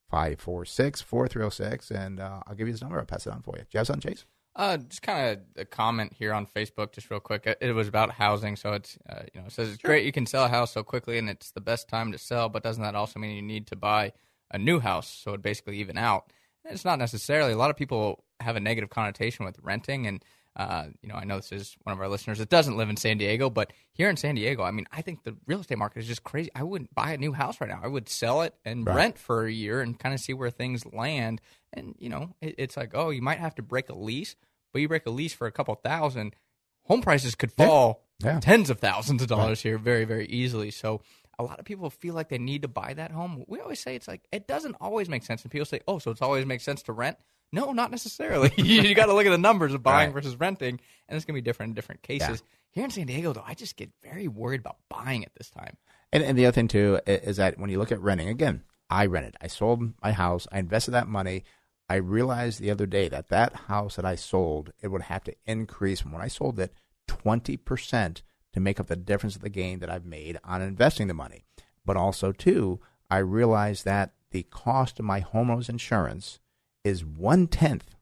546 0.10 1.02
4306. 1.02 1.92
And 1.92 2.20
uh, 2.20 2.42
I'll 2.48 2.56
give 2.56 2.68
you 2.68 2.74
this 2.74 2.82
number. 2.82 3.00
I'll 3.00 3.06
pass 3.06 3.28
it 3.28 3.34
on 3.34 3.42
for 3.42 3.56
you. 3.58 3.64
Do 3.64 3.68
you 3.72 3.78
have 3.80 3.88
something, 3.88 4.12
Chase? 4.12 4.26
Uh, 4.56 4.78
just 4.78 5.02
kind 5.02 5.30
of 5.30 5.62
a 5.62 5.66
comment 5.66 6.12
here 6.12 6.34
on 6.34 6.46
Facebook, 6.46 6.92
just 6.92 7.10
real 7.10 7.20
quick. 7.20 7.46
It 7.62 7.74
was 7.74 7.88
about 7.88 8.12
housing, 8.12 8.56
so 8.56 8.74
it's 8.74 8.98
uh, 9.08 9.22
you 9.34 9.40
know 9.40 9.48
it 9.48 9.54
says 9.54 9.70
it's 9.70 9.82
sure. 9.82 9.90
great 9.90 10.06
you 10.06 10.12
can 10.12 10.26
sell 10.26 10.46
a 10.46 10.50
house 10.50 10.74
so 10.74 10.84
quickly, 10.84 11.18
and 11.18 11.30
it's 11.30 11.52
the 11.52 11.62
best 11.62 11.88
time 11.88 12.12
to 12.12 12.18
sell. 12.18 12.50
But 12.50 12.64
doesn't 12.64 12.84
that 12.84 12.96
also 12.96 13.20
mean 13.20 13.36
you 13.36 13.42
need 13.42 13.68
to 13.68 13.76
buy 13.76 14.12
a 14.52 14.58
new 14.58 14.80
house 14.80 15.08
so 15.08 15.34
it 15.34 15.42
basically 15.42 15.78
even 15.78 15.98
out? 15.98 16.34
And 16.66 16.74
it's 16.74 16.84
not 16.84 17.00
necessarily. 17.00 17.54
A 17.54 17.58
lot 17.58 17.70
of 17.70 17.78
people 17.78 18.26
have 18.42 18.56
a 18.56 18.60
negative 18.60 18.90
connotation 18.90 19.46
with 19.46 19.60
renting, 19.62 20.08
and 20.08 20.26
uh, 20.56 20.86
you 21.02 21.10
know 21.10 21.16
I 21.16 21.26
know 21.26 21.38
this 21.38 21.52
is 21.52 21.76
one 21.84 21.94
of 21.94 22.02
our 22.02 22.08
listeners 22.08 22.40
that 22.40 22.50
doesn't 22.50 22.78
live 22.78 22.90
in 22.90 22.98
San 22.98 23.18
Diego, 23.18 23.50
but 23.50 23.74
here 23.92 24.10
in 24.10 24.18
San 24.18 24.36
Diego, 24.36 24.64
I 24.64 24.72
mean 24.72 24.86
I 24.92 25.02
think 25.02 25.24
the 25.24 25.36
real 25.46 25.62
estate 25.62 25.78
market 25.78 26.00
is 26.00 26.08
just 26.08 26.24
crazy. 26.24 26.50
I 26.56 26.64
wouldn't 26.64 26.94
buy 26.94 27.12
a 27.14 27.18
new 27.18 27.34
house 27.34 27.62
right 27.62 27.70
now. 27.70 27.80
I 27.84 27.88
would 27.88 28.10
sell 28.10 28.42
it 28.42 28.56
and 28.66 28.86
right. 28.86 28.96
rent 28.96 29.18
for 29.18 29.46
a 29.46 29.52
year 29.52 29.82
and 29.82 29.98
kind 29.98 30.14
of 30.14 30.22
see 30.22 30.34
where 30.34 30.50
things 30.50 30.86
land. 30.86 31.42
And 31.74 31.96
you 32.00 32.10
know 32.10 32.36
it, 32.42 32.56
it's 32.58 32.78
like 32.78 32.92
oh 32.94 33.10
you 33.10 33.22
might 33.22 33.40
have 33.40 33.56
to 33.56 33.62
break 33.62 33.90
a 33.90 33.96
lease 33.96 34.36
but 34.72 34.82
you 34.82 34.88
break 34.88 35.06
a 35.06 35.10
lease 35.10 35.34
for 35.34 35.48
a 35.48 35.52
couple 35.52 35.76
thousand, 35.76 36.36
home 36.84 37.02
prices 37.02 37.36
could 37.36 37.52
fall 37.52 38.04
yeah. 38.20 38.34
Yeah. 38.34 38.40
tens 38.40 38.70
of 38.70 38.80
thousands 38.80 39.22
of 39.22 39.28
dollars 39.28 39.60
right. 39.60 39.72
here 39.72 39.78
very, 39.78 40.06
very 40.06 40.26
easily. 40.28 40.72
So 40.72 41.02
a 41.38 41.44
lot 41.44 41.60
of 41.60 41.66
people 41.66 41.90
feel 41.90 42.14
like 42.14 42.30
they 42.30 42.38
need 42.38 42.64
to 42.64 42.68
buy 42.68 42.94
that 42.94 43.12
home. 43.12 43.44
We 43.48 43.60
always 43.60 43.80
say 43.80 43.96
it's 43.96 44.08
like 44.08 44.22
it 44.32 44.48
doesn't 44.48 44.76
always 44.82 45.10
make 45.10 45.24
sense. 45.24 45.42
And 45.44 45.52
people 45.52 45.66
say, 45.66 45.80
"Oh, 45.88 46.00
so 46.00 46.12
it's 46.12 46.22
always 46.22 46.46
makes 46.46 46.64
sense 46.64 46.84
to 46.84 46.94
rent." 46.94 47.18
No, 47.52 47.72
not 47.72 47.92
necessarily. 47.92 48.52
you 48.58 48.94
got 48.94 49.08
to 49.08 49.14
look 49.14 49.26
at 49.26 49.32
the 49.32 49.38
numbers 49.38 49.74
of 49.74 49.82
buying 49.82 50.10
right. 50.10 50.14
versus 50.14 50.40
renting, 50.40 50.80
and 51.08 51.16
it's 51.16 51.26
going 51.26 51.36
to 51.36 51.42
be 51.42 51.46
different 51.46 51.72
in 51.72 51.74
different 51.76 52.04
cases. 52.04 52.44
Yeah. 52.44 52.56
Here 52.72 52.84
in 52.84 52.92
San 52.92 53.08
Diego, 53.08 53.34
though, 53.34 53.44
I 53.46 53.56
just 53.56 53.76
get 53.76 53.90
very 54.04 54.28
worried 54.28 54.60
about 54.60 54.78
buying 54.90 55.26
at 55.26 55.34
this 55.36 55.50
time. 55.50 55.78
And, 56.12 56.24
and 56.24 56.38
the 56.38 56.46
other 56.46 56.54
thing 56.54 56.68
too 56.68 57.00
is 57.06 57.38
that 57.38 57.60
when 57.60 57.70
you 57.70 57.80
look 57.80 57.92
at 57.92 58.02
renting, 58.02 58.30
again, 58.30 58.64
I 58.90 59.06
rented. 59.06 59.36
I 59.42 59.48
sold 59.48 59.94
my 60.02 60.12
house. 60.12 60.48
I 60.52 60.60
invested 60.60 60.92
that 60.92 61.08
money. 61.08 61.44
I 61.90 61.96
realized 61.96 62.60
the 62.60 62.72
other 62.72 62.86
day 62.86 63.10
that 63.10 63.30
that 63.30 63.54
house 63.68 63.96
that 63.96 64.06
I 64.06 64.16
sold, 64.16 64.72
it 64.82 64.90
would 64.90 65.04
have 65.04 65.24
to 65.26 65.36
increase 65.46 66.02
from 66.02 66.12
when 66.12 66.22
I 66.22 66.28
sold 66.28 66.60
it 66.60 66.74
20% 67.08 68.22
to 68.54 68.60
make 68.60 68.80
up 68.80 68.88
the 68.88 68.96
difference 68.96 69.36
of 69.36 69.42
the 69.42 69.50
gain 69.50 69.80
that 69.80 69.90
I've 69.90 70.06
made 70.06 70.38
on 70.44 70.62
investing 70.62 71.08
the 71.08 71.14
money. 71.14 71.44
But 71.86 71.98
also, 71.98 72.32
too, 72.32 72.80
I 73.10 73.18
realized 73.18 73.86
that 73.86 74.14
the 74.32 74.44
cost 74.44 75.00
of 75.00 75.06
my 75.06 75.22
homeowner's 75.22 75.70
insurance 75.70 76.40
is 76.84 77.04
one 77.06 77.48
tenth 77.48 77.96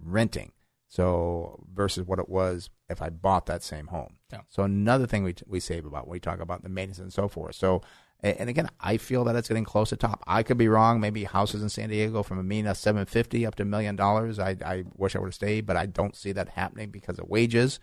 renting. 0.00 0.52
So 0.88 1.64
versus 1.74 2.06
what 2.06 2.18
it 2.18 2.28
was 2.28 2.70
if 2.88 3.02
I 3.02 3.10
bought 3.10 3.46
that 3.46 3.62
same 3.62 3.88
home. 3.88 4.16
Yeah. 4.32 4.42
So 4.48 4.62
another 4.62 5.06
thing 5.06 5.24
we, 5.24 5.34
we 5.46 5.58
save 5.60 5.86
about 5.86 6.06
when 6.06 6.12
we 6.12 6.20
talk 6.20 6.40
about 6.40 6.62
the 6.62 6.68
maintenance 6.68 6.98
and 7.00 7.12
so 7.12 7.26
forth. 7.28 7.56
So 7.56 7.82
And, 8.22 8.48
again, 8.48 8.68
I 8.80 8.96
feel 8.96 9.24
that 9.24 9.34
it's 9.36 9.48
getting 9.48 9.64
close 9.64 9.88
to 9.90 9.96
top. 9.96 10.22
I 10.26 10.42
could 10.44 10.56
be 10.56 10.68
wrong. 10.68 11.00
Maybe 11.00 11.24
houses 11.24 11.62
in 11.62 11.68
San 11.68 11.88
Diego 11.90 12.22
from 12.22 12.38
a 12.38 12.42
mean 12.44 12.66
of 12.66 12.76
seven 12.76 13.04
fifty 13.06 13.44
up 13.44 13.54
to 13.56 13.64
a 13.64 13.66
million 13.66 13.96
dollars. 13.96 14.38
I 14.38 14.56
I 14.64 14.84
wish 14.96 15.14
I 15.16 15.18
would 15.18 15.26
have 15.28 15.34
stayed, 15.34 15.66
but 15.66 15.76
I 15.76 15.86
don't 15.86 16.14
see 16.16 16.32
that 16.32 16.48
happening 16.50 16.90
because 16.90 17.18
of 17.18 17.28
wages 17.28 17.80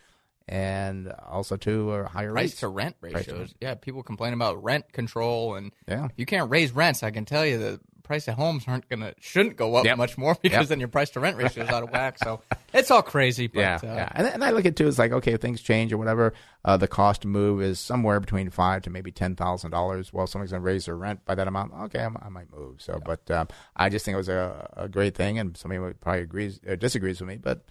and 0.48 1.14
also 1.30 1.56
to 1.58 1.92
uh, 1.92 2.08
higher 2.10 2.32
price 2.32 2.44
rates. 2.52 2.60
to 2.62 2.68
rent 2.68 2.96
ratios. 3.02 3.26
to 3.26 3.36
rent. 3.36 3.54
Yeah, 3.62 3.76
people 3.76 4.02
complain 4.04 4.34
about 4.34 4.64
rent 4.64 4.92
control, 4.92 5.56
and 5.56 5.72
Yeah. 5.88 6.08
you 6.18 6.26
can't 6.26 6.50
raise 6.50 6.72
rents, 6.72 7.04
I 7.04 7.12
can 7.12 7.26
tell 7.26 7.46
you 7.46 7.58
the 7.60 7.80
price 8.04 8.28
of 8.28 8.36
homes 8.36 8.64
aren't 8.68 8.88
gonna 8.90 9.14
shouldn't 9.20 9.56
go 9.58 9.76
up 9.76 9.86
Yep. 9.86 9.98
much 9.98 10.18
more 10.18 10.36
because 10.42 10.60
Yep. 10.62 10.68
then 10.68 10.80
your 10.80 10.90
price 10.90 11.10
to 11.12 11.20
rent 11.20 11.38
ratio 11.38 11.64
is 11.64 11.70
out 11.70 11.84
of 11.84 11.92
whack. 11.92 12.18
So 12.20 12.42
it's 12.74 12.92
all 12.92 13.02
crazy. 13.02 13.48
But, 13.48 13.60
yeah, 13.60 13.76
uh, 13.76 13.80
yeah. 13.86 14.10
And, 14.14 14.28
and 14.28 14.44
I 14.44 14.52
look 14.52 14.62
at 14.62 14.74
it 14.74 14.76
too. 14.76 14.88
It's 14.88 15.00
like 15.00 15.12
okay, 15.12 15.38
things 15.38 15.62
change 15.62 15.92
or 15.94 15.98
whatever, 15.98 16.34
uh, 16.66 16.78
the 16.78 16.88
cost 16.88 17.22
to 17.22 17.28
move 17.28 17.62
is 17.62 17.80
somewhere 17.80 18.20
between 18.20 18.50
five 18.50 18.82
to 18.84 18.90
maybe 18.90 19.12
ten 19.12 19.36
thousand 19.36 19.72
dollars. 19.72 20.12
Well, 20.14 20.28
somebody's 20.28 20.52
going 20.52 20.62
to 20.62 20.66
raise 20.66 20.86
their 20.86 20.96
rent 20.96 21.24
by 21.26 21.36
that 21.36 21.48
amount. 21.48 21.74
Okay, 21.86 22.00
I'm, 22.04 22.18
I 22.22 22.30
might 22.30 22.52
move. 22.52 22.82
So, 22.82 23.00
but 23.04 23.30
um, 23.32 23.48
I 23.76 23.90
just 23.90 24.06
think 24.06 24.14
it 24.14 24.18
was 24.18 24.30
a, 24.30 24.70
a 24.78 24.88
great 24.90 25.16
thing, 25.16 25.40
and 25.40 25.56
somebody 25.58 25.80
would 25.80 26.00
probably 26.02 26.22
agrees 26.22 26.60
uh, 26.70 26.76
disagrees 26.76 27.20
with 27.22 27.30
me, 27.30 27.38
but 27.38 27.66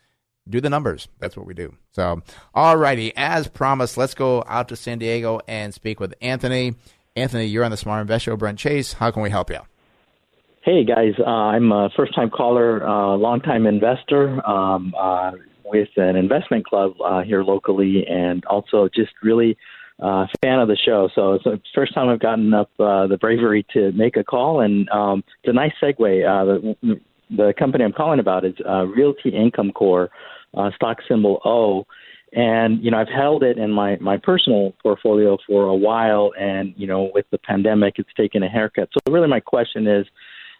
do 0.49 0.61
the 0.61 0.71
numbers. 0.71 1.07
That's 1.19 1.37
what 1.37 1.47
we 1.47 1.55
do. 1.55 1.77
So, 1.93 2.23
all 2.55 2.77
righty. 2.77 3.13
As 3.17 3.47
promised, 3.47 3.97
let's 3.97 4.15
go 4.15 4.43
out 4.49 4.69
to 4.69 4.77
San 4.77 4.99
Diego 4.99 5.41
and 5.47 5.73
speak 5.75 6.01
with 6.01 6.15
Anthony. 6.21 6.75
Anthony, 7.17 7.47
you're 7.47 7.65
on 7.65 7.71
the 7.71 7.77
Smart 7.77 8.01
Invest 8.01 8.25
Show. 8.25 8.37
Brent 8.37 8.59
Chase, 8.59 8.95
how 8.95 9.11
can 9.11 9.23
we 9.23 9.31
help 9.31 9.51
you? 9.51 9.59
Hey 10.63 10.85
guys, 10.85 11.15
uh, 11.19 11.25
I'm 11.25 11.73
a 11.73 11.89
first-time 11.97 12.29
caller, 12.29 12.87
uh, 12.87 13.17
long-time 13.17 13.67
investor 13.67 14.47
um, 14.47 14.93
uh, 14.95 15.31
with 15.65 15.89
an 15.97 16.17
investment 16.17 16.67
club 16.67 16.93
uh, 17.03 17.23
here 17.23 17.43
locally, 17.43 18.05
and 18.07 18.45
also 18.45 18.87
just 18.95 19.11
really 19.23 19.57
uh, 20.03 20.27
fan 20.43 20.61
of 20.61 20.69
the 20.69 20.77
show. 20.77 21.09
So 21.15 21.33
it's 21.33 21.45
the 21.45 21.59
first 21.75 21.95
time 21.95 22.11
I've 22.11 22.21
gotten 22.21 22.53
up 22.53 22.71
uh, 22.79 23.07
the 23.07 23.17
bravery 23.19 23.65
to 23.73 23.91
make 23.93 24.19
a 24.19 24.23
call, 24.23 24.61
and 24.61 24.87
um, 24.91 25.25
it's 25.43 25.49
a 25.49 25.55
nice 25.55 25.73
segue. 25.83 25.97
Uh, 26.29 26.75
the, 26.83 27.01
the 27.35 27.55
company 27.59 27.83
I'm 27.83 27.95
calling 27.95 28.21
about 28.21 28.45
is 28.45 28.53
uh, 28.69 28.85
Realty 28.85 29.31
Income 29.31 29.73
Corp, 29.73 30.11
uh, 30.55 30.71
stock 30.77 30.99
symbol 31.09 31.41
O. 31.43 31.87
And 32.35 32.85
you 32.85 32.91
know, 32.91 32.99
I've 32.99 33.09
held 33.09 33.43
it 33.43 33.57
in 33.57 33.71
my 33.71 33.97
my 33.97 34.19
personal 34.19 34.75
portfolio 34.83 35.39
for 35.47 35.65
a 35.65 35.75
while, 35.75 36.33
and 36.39 36.75
you 36.77 36.87
know, 36.87 37.11
with 37.15 37.25
the 37.31 37.39
pandemic, 37.39 37.95
it's 37.97 38.13
taken 38.15 38.43
a 38.43 38.49
haircut. 38.49 38.91
So 38.93 39.11
really, 39.11 39.27
my 39.27 39.41
question 39.41 39.87
is, 39.87 40.07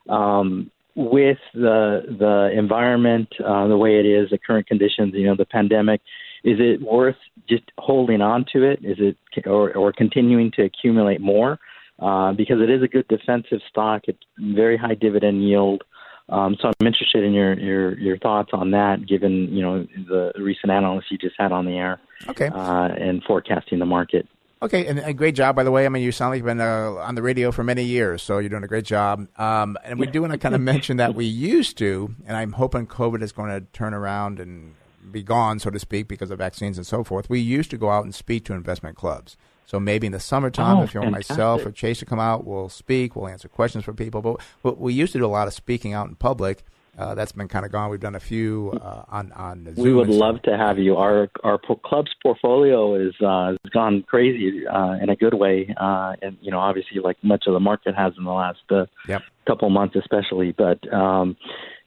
um, 0.09 0.71
with 0.95 1.39
the 1.55 2.03
the 2.19 2.51
environment 2.57 3.29
uh, 3.45 3.67
the 3.69 3.77
way 3.77 3.99
it 3.99 4.07
is, 4.07 4.31
the 4.31 4.39
current 4.39 4.67
conditions, 4.67 5.15
you 5.15 5.27
know, 5.27 5.37
the 5.37 5.47
pandemic, 5.47 6.01
is 6.45 6.59
it 6.59 6.83
worth 6.83 7.17
just 7.49 7.65
holding 7.79 8.21
on 8.21 8.45
to 8.53 8.65
it? 8.65 8.81
Is 8.83 8.99
it 8.99 9.17
or 9.47 9.77
or 9.77 9.93
continuing 9.93 10.51
to 10.53 10.65
accumulate 10.65 11.21
more? 11.21 11.59
Uh, 12.01 12.33
because 12.33 12.63
it 12.63 12.71
is 12.71 12.83
a 12.83 12.89
good 12.89 13.07
defensive 13.09 13.61
stock. 13.69 14.03
It's 14.09 14.23
very 14.39 14.79
high 14.79 14.95
dividend 14.95 15.45
yield. 15.45 15.85
Um, 16.31 16.57
so 16.61 16.69
I'm 16.69 16.87
interested 16.87 17.25
in 17.25 17.33
your, 17.33 17.59
your 17.59 17.99
your 17.99 18.19
thoughts 18.19 18.51
on 18.53 18.71
that, 18.71 19.07
given 19.07 19.49
you 19.53 19.63
know 19.63 19.87
the 20.09 20.33
recent 20.41 20.71
analysts 20.71 21.11
you 21.11 21.19
just 21.19 21.35
had 21.39 21.53
on 21.53 21.67
the 21.67 21.73
air, 21.73 22.01
Okay. 22.29 22.47
uh, 22.47 22.89
and 22.99 23.23
forecasting 23.25 23.81
the 23.81 23.87
market. 23.87 24.27
Okay, 24.63 24.87
and 24.87 24.99
a 24.99 25.15
great 25.15 25.35
job, 25.35 25.57
by 25.57 25.65
the 25.65 25.71
way. 25.71 25.87
I 25.87 25.89
mean, 25.89 26.03
you 26.03 26.13
sound 26.13 26.33
like 26.33 26.39
you've 26.39 26.47
been 26.47 26.61
uh, 26.61 26.93
on 26.97 27.15
the 27.15 27.23
radio 27.23 27.51
for 27.51 27.65
many 27.65 27.83
years, 27.83 28.23
so 28.23 28.39
you're 28.39 28.51
doing 28.51 28.63
a 28.63 28.69
great 28.69 28.85
job. 28.85 29.27
Um, 29.39 29.79
and 29.85 29.99
we 29.99 30.07
do 30.07 30.21
want 30.21 30.35
to 30.35 30.39
kind 30.39 30.55
of 30.55 30.61
mention 30.73 30.99
that 30.99 31.15
we 31.15 31.25
used 31.25 31.79
to, 31.79 32.15
and 32.27 32.37
I'm 32.37 32.53
hoping 32.53 32.87
COVID 32.87 33.23
is 33.23 33.33
going 33.33 33.49
to 33.49 33.67
turn 33.73 33.95
around 33.95 34.39
and 34.39 34.75
be 35.11 35.23
gone, 35.23 35.61
so 35.61 35.71
to 35.71 35.79
speak, 35.79 36.09
because 36.09 36.31
of 36.31 36.39
vaccines 36.39 36.77
and 36.77 36.87
so 36.87 37.03
forth. 37.03 37.31
We 37.31 37.41
used 37.41 37.71
to 37.71 37.79
go 37.79 37.89
out 37.89 38.05
and 38.05 38.15
speak 38.15 38.45
to 38.47 38.53
investment 38.53 38.97
clubs. 38.99 39.39
So 39.65 39.81
maybe 39.81 40.07
in 40.09 40.13
the 40.13 40.21
summertime, 40.21 40.79
Oh, 40.79 40.83
if 40.83 40.93
you 40.93 41.01
want 41.01 41.13
myself 41.13 41.65
or. 41.65 41.71
Chase 41.71 42.01
to 42.01 42.05
come 42.05 42.21
out, 42.21 42.45
we'll 42.45 42.69
speak, 42.69 43.17
we'll 43.17 43.29
answer 43.29 43.49
questions 43.49 43.85
for 43.85 43.95
people. 43.95 44.39
But 44.63 44.79
we 44.79 44.93
used 44.93 45.13
to 45.13 45.19
do 45.19 45.25
a 45.25 45.29
lot 45.29 45.47
of 45.47 45.55
speaking 45.55 45.95
out 45.95 46.09
in 46.09 46.17
public. 46.17 46.65
Uh, 47.01 47.15
that's 47.15 47.33
been 47.33 47.49
kind 47.49 47.65
of 47.65 47.73
gone. 47.73 47.89
We've 47.91 47.99
done 47.99 48.15
a 48.15 48.21
few 48.21 48.79
uh, 48.83 49.05
on 49.09 49.33
on 49.33 49.65
Zoom. 49.75 49.85
We 49.85 49.95
would 49.95 50.11
love 50.11 50.43
to 50.43 50.55
have 50.55 50.79
you. 50.79 50.97
Our 50.97 51.31
our 51.43 51.57
po- 51.57 51.77
club's 51.77 52.11
portfolio 52.23 52.95
is 52.95 53.15
uh, 53.25 53.53
has 53.53 53.71
gone 53.73 54.03
crazy 54.07 54.67
uh, 54.67 54.97
in 55.03 55.09
a 55.09 55.17
good 55.17 55.33
way, 55.33 55.75
uh, 55.81 56.13
and 56.21 56.37
you 56.43 56.51
know, 56.51 56.59
obviously, 56.59 57.01
like 57.01 57.17
much 57.23 57.45
of 57.47 57.55
the 57.55 57.61
market 57.61 57.95
has 57.97 58.13
in 58.19 58.25
the 58.25 58.33
last 58.33 58.59
uh, 58.71 58.85
Yep. 59.09 59.23
couple 59.47 59.67
of 59.69 59.73
months, 59.73 59.97
especially. 59.97 60.53
But 60.53 60.93
um, 60.93 61.39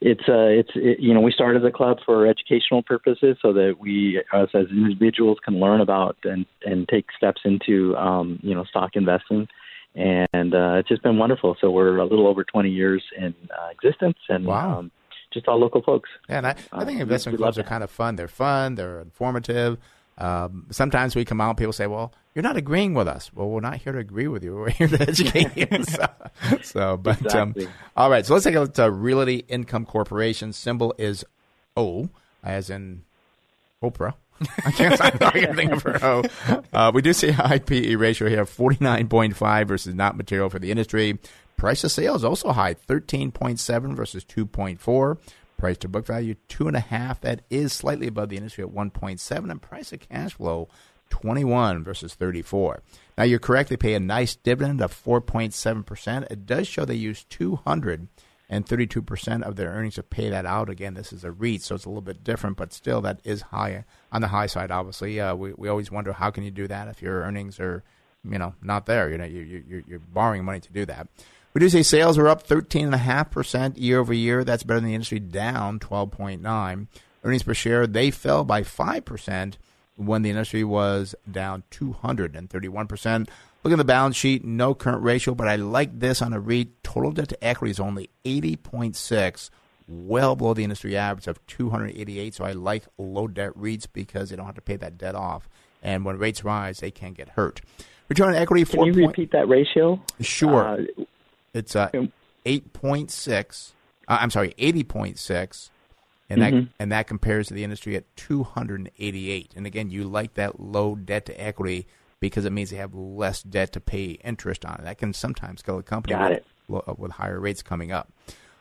it's 0.02 0.28
uh, 0.28 0.50
it's 0.50 0.72
it, 0.74 1.00
you 1.00 1.14
know, 1.14 1.22
we 1.22 1.32
started 1.32 1.62
the 1.62 1.70
club 1.70 1.98
for 2.04 2.26
educational 2.26 2.82
purposes, 2.82 3.38
so 3.40 3.54
that 3.54 3.76
we, 3.80 4.20
us 4.34 4.50
as 4.56 4.66
individuals, 4.72 5.38
can 5.46 5.60
learn 5.60 5.80
about 5.80 6.18
and 6.24 6.48
and 6.66 6.88
take 6.90 7.06
steps 7.16 7.42
into 7.46 7.96
um, 7.98 8.40
you 8.42 8.56
know 8.56 8.64
stock 8.64 8.92
investing. 8.96 9.48
And 9.96 10.56
uh, 10.56 10.78
it's 10.80 10.90
just 10.90 11.04
been 11.04 11.20
wonderful. 11.20 11.56
So 11.62 11.70
we're 11.70 11.98
a 11.98 12.04
little 12.06 12.26
over 12.26 12.44
20 12.44 12.68
years 12.72 13.04
in 13.16 13.36
uh, 13.52 13.70
existence, 13.70 14.18
and 14.28 14.48
Wow. 14.48 14.80
um, 14.80 14.92
just 15.34 15.48
all 15.48 15.60
local 15.60 15.82
folks. 15.82 16.10
Yeah, 16.30 16.38
and 16.38 16.48
I, 16.48 16.56
I 16.72 16.86
think 16.86 17.00
Uh, 17.00 17.04
investment 17.04 17.38
clubs 17.38 17.58
are 17.58 17.64
kind 17.64 17.84
of 17.84 17.92
fun. 17.92 18.16
They're 18.16 18.28
fun. 18.28 18.76
They're 18.76 19.00
informative. 19.02 19.78
Um, 20.18 20.68
sometimes 20.70 21.16
we 21.16 21.26
come 21.26 21.42
out 21.42 21.50
and 21.50 21.58
people 21.58 21.74
say, 21.74 21.88
"Well, 21.88 22.14
you're 22.36 22.44
not 22.44 22.56
agreeing 22.56 22.94
with 22.94 23.08
us." 23.08 23.32
Well, 23.34 23.50
we're 23.50 23.62
not 23.62 23.78
here 23.78 23.94
to 23.94 24.00
agree 24.00 24.28
with 24.28 24.44
you. 24.44 24.56
We're 24.58 24.70
here 24.70 24.88
to 24.88 25.02
educate 25.02 25.58
you. 25.58 25.84
so, 25.86 26.06
so, 26.62 26.98
but 26.98 27.20
Exactly. 27.22 27.66
um, 27.66 27.72
all 27.98 28.10
right. 28.12 28.24
So 28.26 28.34
let's 28.34 28.46
take 28.46 28.54
a 28.56 28.60
look 28.60 28.78
at 28.78 28.94
Realty 28.94 29.44
Income 29.48 29.86
Corporation. 29.88 30.54
Symbol 30.54 30.94
is 31.00 31.26
O, 31.76 32.10
as 32.44 32.70
in 32.70 33.04
Oprah. 33.82 34.14
I 34.66 34.72
can't, 34.72 35.02
I 35.02 35.10
can't 35.32 35.56
think 35.56 35.72
of 35.72 35.84
her 35.84 35.98
O. 36.04 36.24
Uh, 36.74 36.92
we 36.94 37.02
do 37.02 37.14
see 37.14 37.30
a 37.30 37.34
high 37.34 37.60
PE 37.60 37.96
ratio 37.96 38.28
here, 38.30 38.46
forty 38.46 38.78
nine 38.82 39.08
point 39.08 39.36
five 39.36 39.68
versus 39.68 39.96
not 39.96 40.16
material 40.18 40.50
for 40.50 40.60
the 40.60 40.70
industry. 40.70 41.18
Price 41.64 41.86
of 41.86 41.94
sales 41.94 42.26
also 42.26 42.52
high, 42.52 42.74
thirteen 42.74 43.32
point 43.32 43.58
seven 43.58 43.96
versus 43.96 44.26
two 44.26 44.46
point 44.46 44.82
four. 44.82 45.18
Price 45.58 45.78
to 45.78 45.88
book 45.88 46.06
value 46.06 46.36
two 46.50 46.68
and 46.68 46.76
a 46.76 46.82
half. 46.82 47.22
That 47.22 47.44
is 47.50 47.72
slightly 47.72 48.08
above 48.08 48.28
the 48.28 48.36
industry 48.36 48.66
at 48.66 48.72
one 48.72 48.90
point 48.90 49.22
seven. 49.22 49.50
And 49.50 49.62
price 49.62 49.94
of 49.94 50.02
cash 50.02 50.34
flow 50.34 50.68
twenty 51.10 51.46
one 51.46 51.82
versus 51.82 52.16
thirty 52.16 52.42
four. 52.42 52.84
Now 53.18 53.24
you're 53.24 53.40
correct. 53.40 53.70
They 53.70 53.78
pay 53.78 53.94
a 53.94 54.00
nice 54.02 54.36
dividend 54.36 54.82
of 54.82 54.92
four 54.92 55.22
point 55.22 55.54
seven 55.54 55.84
percent. 55.84 56.28
It 56.30 56.46
does 56.46 56.68
show 56.68 56.84
they 56.84 56.96
use 56.96 57.24
two 57.24 57.56
hundred 57.56 58.10
and 58.50 58.66
32% 58.66 59.42
of 59.44 59.56
their 59.56 59.70
earnings 59.70 59.96
to 59.96 60.04
pay 60.04 60.30
that 60.30 60.46
out. 60.46 60.70
Again, 60.70 60.96
this 60.96 61.14
is 61.14 61.24
a 61.24 61.32
REIT, 61.32 61.62
so 61.62 61.76
it's 61.76 61.86
a 61.86 61.90
little 61.90 62.02
bit 62.02 62.26
different, 62.26 62.58
but 62.58 62.74
still 62.74 63.00
that 63.02 63.22
is 63.24 63.42
high 63.42 63.86
on 64.12 64.22
the 64.22 64.28
high 64.28 64.48
side. 64.48 64.70
Obviously, 64.70 65.18
uh, 65.22 65.34
we 65.34 65.54
we 65.54 65.70
always 65.70 65.90
wonder 65.90 66.12
how 66.12 66.30
can 66.30 66.44
you 66.44 66.52
do 66.52 66.68
that 66.68 66.90
if 66.90 67.02
your 67.02 67.22
earnings 67.22 67.58
are, 67.62 67.86
you 68.30 68.38
know, 68.38 68.54
not 68.62 68.86
there. 68.86 69.10
You 69.10 69.18
know, 69.18 69.24
you 69.24 69.64
you 69.66 69.84
you're 69.88 70.00
borrowing 70.00 70.44
money 70.44 70.60
to 70.60 70.74
do 70.74 70.86
that. 70.88 71.08
We 71.54 71.60
do 71.60 71.70
say 71.70 71.84
sales 71.84 72.18
are 72.18 72.28
up 72.28 72.48
13.5% 72.48 73.74
year 73.78 74.00
over 74.00 74.14
year. 74.14 74.44
That's 74.44 74.64
better 74.64 74.80
than 74.80 74.90
the 74.90 74.96
industry, 74.96 75.20
down 75.20 75.80
12.9. 75.80 76.88
Earnings 77.24 77.44
per 77.44 77.54
share 77.54 77.86
they 77.88 78.12
fell 78.12 78.44
by 78.44 78.64
five 78.64 79.06
percent 79.06 79.58
when 79.96 80.24
the 80.24 80.30
industry 80.32 80.64
was 80.64 81.14
down 81.32 81.64
231%. 81.72 83.30
Look 83.64 83.72
at 83.72 83.78
the 83.78 83.86
balance 83.86 84.16
sheet, 84.18 84.44
no 84.44 84.74
current 84.74 85.04
ratio, 85.04 85.34
but 85.36 85.48
I 85.48 85.56
like 85.56 86.00
this 86.00 86.22
on 86.22 86.34
a 86.34 86.40
REIT. 86.40 86.84
Total 86.84 87.12
debt 87.12 87.30
to 87.30 87.42
equity 87.44 87.72
is 87.72 87.80
only 87.80 88.10
80.6, 88.26 89.50
well 89.88 90.36
below 90.36 90.54
the 90.54 90.64
industry 90.66 90.98
average 90.98 91.28
of 91.28 91.46
288. 91.48 92.34
So 92.34 92.44
I 92.44 92.52
like 92.52 92.84
low 92.98 93.28
debt 93.28 93.52
REITs 93.58 93.88
because 93.94 94.30
they 94.30 94.36
don't 94.36 94.48
have 94.48 94.56
to 94.56 94.62
pay 94.62 94.76
that 94.78 94.98
debt 94.98 95.16
off. 95.16 95.48
And 95.82 96.04
when 96.04 96.18
rates 96.18 96.44
rise, 96.44 96.80
they 96.80 96.92
can 96.92 97.14
get 97.14 97.30
hurt. 97.30 97.62
Return 98.10 98.30
on 98.30 98.36
equity, 98.36 98.66
Can 98.66 98.84
you 98.84 98.94
point- 98.94 99.08
repeat 99.08 99.32
that 99.32 99.48
ratio? 99.48 100.02
Sure. 100.20 100.68
Uh, 100.68 101.04
It's 101.54 101.76
uh, 101.76 101.90
8.6. 102.46 103.72
Uh, 104.08 104.18
I'm 104.20 104.30
sorry, 104.32 104.54
80.6. 104.58 105.70
And 106.30 106.42
that 106.42 106.54
Mhm. 106.54 106.70
and 106.80 106.92
that 106.92 107.06
compares 107.06 107.48
to 107.50 107.54
the 107.54 107.64
industry 107.64 107.96
at 107.96 108.06
288. 108.16 109.54
And 109.56 109.68
again, 109.68 109.92
you 109.92 110.06
like 110.06 110.34
that 110.34 110.60
low 110.60 110.96
debt 110.96 111.26
to 111.28 111.40
equity 111.40 111.86
because 112.20 112.46
it 112.46 112.52
means 112.52 112.70
they 112.72 112.78
have 112.78 112.96
less 112.96 113.44
debt 113.44 113.72
to 113.74 113.80
pay 113.82 114.12
interest 114.24 114.66
on. 114.66 114.80
That 114.84 114.98
can 114.98 115.14
sometimes 115.14 115.62
kill 115.62 115.78
a 115.78 115.84
company 115.84 116.16
Got 116.16 116.30
with, 116.32 116.38
it. 116.40 116.46
lo- 116.70 116.96
with 116.98 117.12
higher 117.12 117.40
rates 117.40 117.62
coming 117.62 117.92
up. 117.92 118.12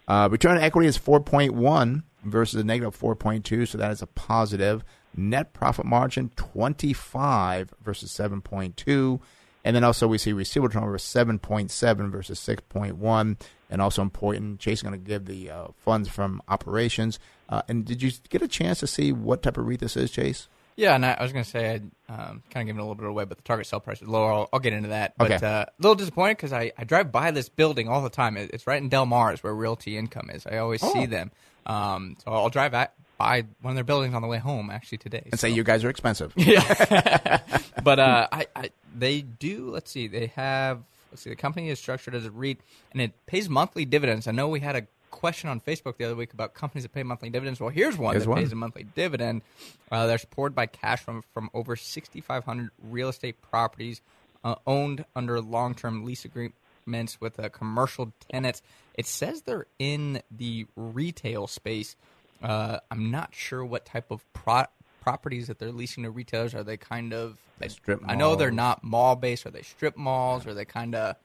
Uh, 0.08 0.28
return 0.30 0.56
on 0.58 0.62
equity 0.62 0.88
is 0.88 0.98
4.1 0.98 2.02
versus 2.24 2.60
a 2.60 2.64
negative 2.64 2.94
4.2, 2.98 3.64
so 3.64 3.78
that 3.78 3.92
is 3.92 4.02
a 4.02 4.06
positive. 4.08 4.84
Net 5.16 5.52
profit 5.54 5.86
margin 5.86 6.30
25 6.36 7.72
versus 7.82 8.10
7.2. 8.10 9.20
And 9.64 9.76
then 9.76 9.84
also 9.84 10.08
we 10.08 10.18
see 10.18 10.32
receivable 10.32 10.72
turnover 10.72 10.98
7.7 10.98 12.10
versus 12.10 12.40
6.1. 12.40 13.40
And 13.70 13.80
also 13.82 14.02
important, 14.02 14.60
Chase 14.60 14.78
is 14.78 14.82
going 14.82 14.92
to 14.92 14.98
give 14.98 15.24
the 15.26 15.50
uh, 15.50 15.68
funds 15.84 16.08
from 16.08 16.42
operations. 16.48 17.18
Uh, 17.48 17.62
and 17.68 17.84
did 17.84 18.02
you 18.02 18.10
get 18.28 18.42
a 18.42 18.48
chance 18.48 18.80
to 18.80 18.86
see 18.86 19.12
what 19.12 19.42
type 19.42 19.56
of 19.56 19.66
REIT 19.66 19.80
this 19.80 19.96
is, 19.96 20.10
Chase? 20.10 20.48
Yeah, 20.74 20.94
and 20.94 21.04
I, 21.04 21.12
I 21.12 21.22
was 21.22 21.32
going 21.32 21.44
to 21.44 21.50
say, 21.50 21.80
I 22.08 22.12
um, 22.12 22.42
kind 22.50 22.62
of 22.62 22.66
giving 22.66 22.76
it 22.76 22.80
a 22.80 22.82
little 22.82 22.94
bit 22.94 23.06
away, 23.06 23.24
but 23.24 23.36
the 23.36 23.42
target 23.44 23.66
sell 23.66 23.78
price 23.80 24.00
is 24.02 24.08
lower. 24.08 24.32
I'll, 24.32 24.48
I'll 24.54 24.60
get 24.60 24.72
into 24.72 24.88
that. 24.88 25.14
But 25.18 25.32
Okay. 25.32 25.46
uh, 25.46 25.64
a 25.64 25.66
little 25.78 25.94
disappointed 25.94 26.38
because 26.38 26.52
I, 26.52 26.72
I 26.78 26.84
drive 26.84 27.12
by 27.12 27.30
this 27.30 27.48
building 27.50 27.88
all 27.88 28.02
the 28.02 28.10
time. 28.10 28.36
It, 28.38 28.50
it's 28.54 28.66
right 28.66 28.80
in 28.82 28.88
Del 28.88 29.04
Mar, 29.06 29.32
is 29.34 29.42
where 29.42 29.54
Realty 29.54 29.96
Income 29.98 30.30
is. 30.34 30.46
I 30.46 30.58
always 30.58 30.82
Oh. 30.82 30.92
see 30.92 31.06
them. 31.06 31.30
Um, 31.66 32.16
so 32.24 32.32
I'll 32.32 32.48
drive 32.50 32.72
at, 32.74 32.94
by 33.18 33.44
one 33.60 33.72
of 33.72 33.74
their 33.76 33.84
buildings 33.84 34.14
on 34.14 34.22
the 34.22 34.28
way 34.28 34.38
home, 34.38 34.70
actually, 34.70 34.98
today. 34.98 35.28
And 35.30 35.38
say 35.38 35.50
you 35.50 35.62
guys 35.62 35.84
are 35.84 35.90
expensive. 35.90 36.32
Yeah. 36.36 37.38
but 37.84 37.98
uh, 37.98 38.28
I, 38.32 38.46
I, 38.56 38.70
they 39.02 39.20
do, 39.22 39.70
let's 39.70 39.90
see, 39.90 40.06
they 40.06 40.28
have 40.28 40.78
let's 41.10 41.22
see, 41.22 41.30
the 41.30 41.36
company 41.36 41.68
is 41.68 41.78
structured 41.78 42.14
as 42.14 42.24
a 42.24 42.30
REIT 42.30 42.58
and 42.92 43.02
it 43.02 43.12
pays 43.26 43.48
monthly 43.48 43.84
dividends. 43.84 44.26
I 44.26 44.32
know 44.32 44.48
we 44.48 44.60
had 44.60 44.76
a 44.76 44.86
question 45.10 45.50
on 45.50 45.60
Facebook 45.60 45.98
the 45.98 46.04
other 46.04 46.16
week 46.16 46.32
about 46.32 46.54
companies 46.54 46.84
that 46.84 46.94
pay 46.94 47.02
monthly 47.02 47.28
dividends. 47.28 47.60
Well, 47.60 47.68
here's 47.68 47.98
one 47.98 48.14
Here's 48.14 48.24
that 48.24 48.30
one. 48.30 48.38
pays 48.38 48.52
a 48.52 48.56
monthly 48.56 48.84
dividend. 48.84 49.42
Uh, 49.90 50.06
they're 50.06 50.16
supported 50.18 50.54
by 50.54 50.66
cash 50.66 51.00
from 51.02 51.22
from 51.34 51.50
over 51.52 51.76
6,500 51.76 52.70
real 52.82 53.08
estate 53.10 53.42
properties 53.42 54.00
uh, 54.44 54.54
owned 54.66 55.04
under 55.14 55.40
long-term 55.40 56.04
lease 56.04 56.24
agreements 56.24 57.20
with 57.20 57.38
uh, 57.38 57.48
commercial 57.50 58.12
tenants. 58.30 58.62
It 58.94 59.06
says 59.06 59.42
they're 59.42 59.66
in 59.78 60.22
the 60.30 60.66
retail 60.76 61.46
space. 61.46 61.94
Uh, 62.42 62.78
I'm 62.90 63.10
not 63.10 63.34
sure 63.34 63.64
what 63.64 63.84
type 63.84 64.10
of 64.10 64.24
pro- 64.32 64.64
properties 65.02 65.48
that 65.48 65.58
they're 65.58 65.72
leasing 65.72 66.04
to 66.04 66.10
retailers. 66.10 66.54
Are 66.54 66.62
they 66.62 66.76
kind 66.76 67.12
of 67.12 67.36
They 67.58 67.68
strip 67.68 68.00
I 68.06 68.14
know 68.14 68.36
they're 68.36 68.50
not 68.52 68.84
mall 68.84 69.16
based. 69.16 69.44
Are 69.44 69.50
they 69.50 69.62
strip 69.62 69.96
malls? 69.96 70.46
Are 70.46 70.54
they 70.54 70.64
kind 70.64 70.94
of 70.94 71.16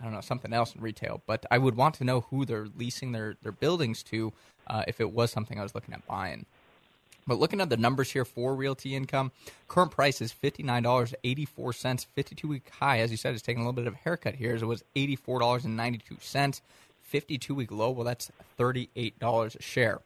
I 0.00 0.04
don't 0.04 0.14
know 0.14 0.22
something 0.22 0.52
else 0.52 0.74
in 0.74 0.80
retail? 0.80 1.22
But 1.26 1.44
I 1.50 1.58
would 1.58 1.76
want 1.76 1.94
to 1.96 2.04
know 2.04 2.22
who 2.22 2.44
they're 2.46 2.68
leasing 2.76 3.12
their 3.12 3.36
their 3.42 3.52
buildings 3.52 4.02
to 4.04 4.32
uh, 4.66 4.84
if 4.88 5.00
it 5.00 5.12
was 5.12 5.30
something 5.30 5.60
I 5.60 5.62
was 5.62 5.74
looking 5.74 5.94
at 5.94 6.06
buying. 6.06 6.46
But 7.26 7.38
looking 7.38 7.60
at 7.60 7.68
the 7.68 7.76
numbers 7.76 8.10
here 8.10 8.24
for 8.24 8.54
realty 8.54 8.96
income, 8.96 9.32
current 9.68 9.90
price 9.90 10.22
is 10.22 10.32
fifty 10.32 10.62
nine 10.62 10.82
dollars 10.82 11.14
eighty 11.22 11.44
four 11.44 11.74
cents. 11.74 12.04
Fifty 12.14 12.34
two 12.34 12.48
week 12.48 12.70
high, 12.70 13.00
as 13.00 13.10
you 13.10 13.18
said, 13.18 13.34
is 13.34 13.42
taking 13.42 13.60
a 13.62 13.64
little 13.64 13.74
bit 13.74 13.86
of 13.86 13.92
a 13.92 13.98
haircut 13.98 14.36
here. 14.36 14.54
As 14.54 14.62
it 14.62 14.66
was 14.66 14.82
eighty 14.96 15.16
four 15.16 15.38
dollars 15.38 15.66
and 15.66 15.76
ninety 15.76 15.98
two 15.98 16.16
cents. 16.20 16.62
Fifty 17.02 17.36
two 17.36 17.54
week 17.54 17.70
low, 17.70 17.90
well, 17.90 18.04
that's 18.04 18.30
thirty 18.56 18.88
eight 18.96 19.18
dollars 19.18 19.54
a 19.54 19.62
share. 19.62 20.00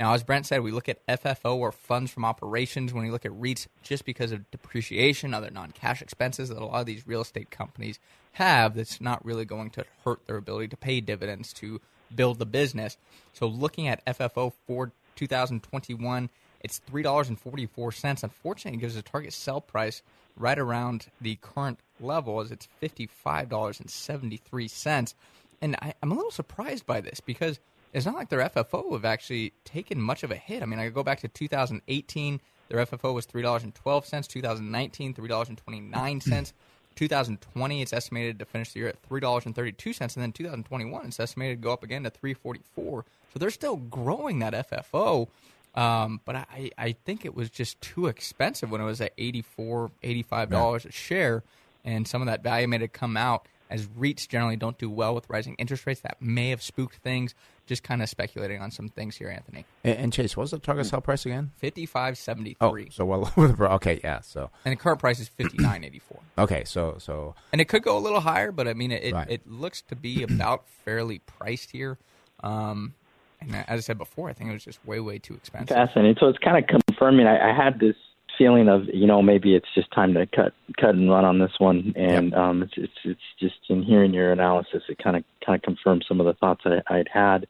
Now, 0.00 0.14
as 0.14 0.22
Brent 0.22 0.46
said, 0.46 0.62
we 0.62 0.70
look 0.70 0.88
at 0.88 1.04
FFO 1.08 1.56
or 1.56 1.72
funds 1.72 2.12
from 2.12 2.24
operations 2.24 2.92
when 2.92 3.02
we 3.02 3.10
look 3.10 3.26
at 3.26 3.32
REITs 3.32 3.66
just 3.82 4.04
because 4.04 4.30
of 4.30 4.48
depreciation, 4.52 5.34
other 5.34 5.50
non 5.50 5.72
cash 5.72 6.00
expenses 6.02 6.50
that 6.50 6.58
a 6.58 6.64
lot 6.64 6.78
of 6.80 6.86
these 6.86 7.04
real 7.06 7.22
estate 7.22 7.50
companies 7.50 7.98
have 8.32 8.74
that's 8.76 9.00
not 9.00 9.24
really 9.24 9.44
going 9.44 9.70
to 9.70 9.84
hurt 10.04 10.24
their 10.26 10.36
ability 10.36 10.68
to 10.68 10.76
pay 10.76 11.00
dividends 11.00 11.52
to 11.54 11.80
build 12.14 12.38
the 12.38 12.46
business. 12.46 12.96
So, 13.32 13.48
looking 13.48 13.88
at 13.88 14.06
FFO 14.06 14.52
for 14.68 14.92
2021, 15.16 16.30
it's 16.60 16.80
$3.44. 16.90 18.22
Unfortunately, 18.22 18.78
it 18.78 18.80
gives 18.80 18.96
a 18.96 19.02
target 19.02 19.32
sell 19.32 19.60
price 19.60 20.02
right 20.36 20.60
around 20.60 21.06
the 21.20 21.38
current 21.40 21.80
level 21.98 22.40
as 22.40 22.52
it's 22.52 22.68
$55.73. 22.80 25.14
And 25.60 25.74
I, 25.82 25.94
I'm 26.00 26.12
a 26.12 26.14
little 26.14 26.30
surprised 26.30 26.86
by 26.86 27.00
this 27.00 27.18
because 27.18 27.58
it's 27.92 28.06
not 28.06 28.14
like 28.14 28.28
their 28.28 28.48
FFO 28.48 28.92
have 28.92 29.04
actually 29.04 29.52
taken 29.64 30.00
much 30.00 30.22
of 30.22 30.30
a 30.30 30.36
hit. 30.36 30.62
I 30.62 30.66
mean, 30.66 30.78
I 30.78 30.88
go 30.88 31.02
back 31.02 31.20
to 31.20 31.28
2018, 31.28 32.40
their 32.68 32.84
FFO 32.84 33.14
was 33.14 33.26
$3.12, 33.26 34.28
2019, 34.28 35.14
$3.29. 35.14 36.52
2020, 36.98 37.82
it's 37.82 37.92
estimated 37.92 38.40
to 38.40 38.44
finish 38.44 38.72
the 38.72 38.80
year 38.80 38.88
at 38.88 39.08
$3.32, 39.08 40.00
and 40.00 40.10
then 40.16 40.32
2021, 40.32 41.06
it's 41.06 41.20
estimated 41.20 41.58
to 41.58 41.62
go 41.62 41.72
up 41.72 41.84
again 41.84 42.02
to 42.02 42.10
344 42.10 43.04
So 43.32 43.38
they're 43.38 43.50
still 43.50 43.76
growing 43.76 44.40
that 44.40 44.52
FFO. 44.68 45.28
Um, 45.76 46.20
but 46.24 46.34
I, 46.34 46.70
I 46.76 46.92
think 47.04 47.24
it 47.24 47.36
was 47.36 47.50
just 47.50 47.80
too 47.80 48.08
expensive 48.08 48.70
when 48.70 48.80
it 48.80 48.84
was 48.84 49.00
at 49.00 49.12
84 49.16 49.92
$85 50.02 50.86
a 50.86 50.90
share, 50.90 51.44
and 51.84 52.08
some 52.08 52.20
of 52.20 52.26
that 52.26 52.42
value 52.42 52.66
made 52.66 52.82
it 52.82 52.92
come 52.92 53.16
out 53.16 53.46
as 53.70 53.86
REITs 53.86 54.28
generally 54.28 54.56
don't 54.56 54.78
do 54.78 54.88
well 54.90 55.14
with 55.14 55.28
rising 55.28 55.54
interest 55.58 55.86
rates. 55.86 56.00
That 56.00 56.20
may 56.20 56.50
have 56.50 56.62
spooked 56.62 56.96
things. 56.96 57.34
Just 57.66 57.82
kind 57.82 58.02
of 58.02 58.08
speculating 58.08 58.62
on 58.62 58.70
some 58.70 58.88
things 58.88 59.16
here, 59.16 59.28
Anthony. 59.28 59.66
And, 59.84 59.98
and 59.98 60.12
Chase, 60.12 60.36
what's 60.36 60.52
the 60.52 60.58
target 60.58 60.86
sell 60.86 61.02
price 61.02 61.26
again? 61.26 61.50
Fifty 61.56 61.84
five 61.84 62.16
seventy 62.16 62.56
Oh, 62.62 62.70
three, 62.70 62.88
so 62.90 63.04
well 63.04 63.30
over 63.36 63.48
the 63.48 63.72
okay, 63.74 64.00
yeah. 64.02 64.20
So 64.20 64.50
and 64.64 64.72
the 64.72 64.76
current 64.76 64.98
price 65.00 65.20
is 65.20 65.28
fifty 65.28 65.58
nine 65.58 65.84
eighty 65.84 65.98
four. 65.98 66.20
okay, 66.38 66.64
so 66.64 66.96
so 66.98 67.34
And 67.52 67.60
it 67.60 67.66
could 67.66 67.82
go 67.82 67.98
a 67.98 68.00
little 68.00 68.20
higher, 68.20 68.52
but 68.52 68.66
I 68.68 68.72
mean, 68.74 68.90
it, 68.90 69.12
Right. 69.12 69.30
it 69.30 69.46
looks 69.46 69.82
to 69.82 69.96
be 69.96 70.22
about 70.22 70.66
fairly 70.84 71.18
priced 71.20 71.70
here. 71.72 71.98
Um, 72.42 72.94
and 73.40 73.54
as 73.54 73.78
I 73.78 73.80
said 73.80 73.98
before, 73.98 74.28
I 74.30 74.32
think 74.32 74.50
it 74.50 74.54
was 74.54 74.64
just 74.64 74.84
way, 74.86 74.98
way 75.00 75.18
too 75.18 75.34
expensive. 75.34 75.76
Fascinating. 75.76 76.16
So 76.18 76.26
it's 76.28 76.38
kind 76.38 76.56
of 76.56 76.82
confirming. 76.88 77.26
I, 77.26 77.50
I 77.50 77.54
had 77.54 77.78
this 77.78 77.94
feeling 78.38 78.68
of 78.68 78.82
you 78.92 79.06
know 79.06 79.20
maybe 79.20 79.54
it's 79.54 79.66
just 79.74 79.92
time 79.92 80.14
to 80.14 80.26
cut 80.26 80.54
cut 80.80 80.94
and 80.94 81.10
run 81.10 81.24
on 81.24 81.40
this 81.40 81.52
one, 81.58 81.92
and 81.96 82.32
um, 82.34 82.62
it's, 82.62 82.74
it's 82.76 82.92
it's 83.04 83.20
just 83.38 83.56
in 83.68 83.82
hearing 83.82 84.14
your 84.14 84.32
analysis, 84.32 84.82
it 84.88 84.98
kind 85.02 85.16
of 85.16 85.24
kind 85.44 85.56
of 85.56 85.62
confirms 85.62 86.06
some 86.08 86.20
of 86.20 86.26
the 86.26 86.34
thoughts 86.34 86.62
I, 86.64 86.80
I'd 86.94 87.08
had. 87.12 87.46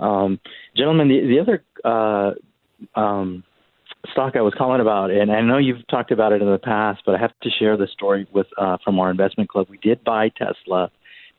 Um, 0.00 0.40
gentlemen, 0.76 1.08
the 1.08 1.20
the 1.20 1.40
other 1.40 1.62
uh, 1.84 2.98
um, 2.98 3.44
stock 4.10 4.34
I 4.34 4.40
was 4.40 4.54
calling 4.56 4.80
about, 4.80 5.10
and 5.10 5.30
I 5.30 5.42
know 5.42 5.58
you've 5.58 5.86
talked 5.88 6.10
about 6.10 6.32
it 6.32 6.40
in 6.40 6.50
the 6.50 6.58
past, 6.58 7.02
but 7.04 7.14
I 7.14 7.18
have 7.18 7.38
to 7.42 7.50
share 7.50 7.76
the 7.76 7.86
story 7.86 8.26
with 8.32 8.46
uh, 8.56 8.78
from 8.82 8.98
our 8.98 9.10
investment 9.10 9.50
club. 9.50 9.66
We 9.68 9.78
did 9.78 10.02
buy 10.02 10.30
Tesla 10.30 10.90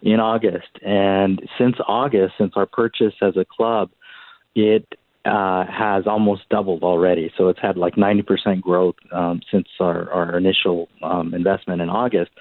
in 0.01 0.19
August, 0.19 0.69
and 0.85 1.41
since 1.57 1.75
August, 1.87 2.35
since 2.37 2.53
our 2.55 2.65
purchase 2.65 3.13
as 3.21 3.35
a 3.35 3.45
club, 3.45 3.89
it 4.55 4.87
uh, 5.25 5.65
has 5.65 6.07
almost 6.07 6.49
doubled 6.49 6.83
already. 6.83 7.31
So 7.37 7.49
it's 7.49 7.59
had 7.61 7.77
like 7.77 7.95
90% 7.95 8.61
growth 8.61 8.95
um, 9.11 9.41
since 9.51 9.67
our, 9.79 10.11
our 10.11 10.37
initial 10.37 10.89
um, 11.03 11.33
investment 11.33 11.81
in 11.81 11.89
August. 11.89 12.31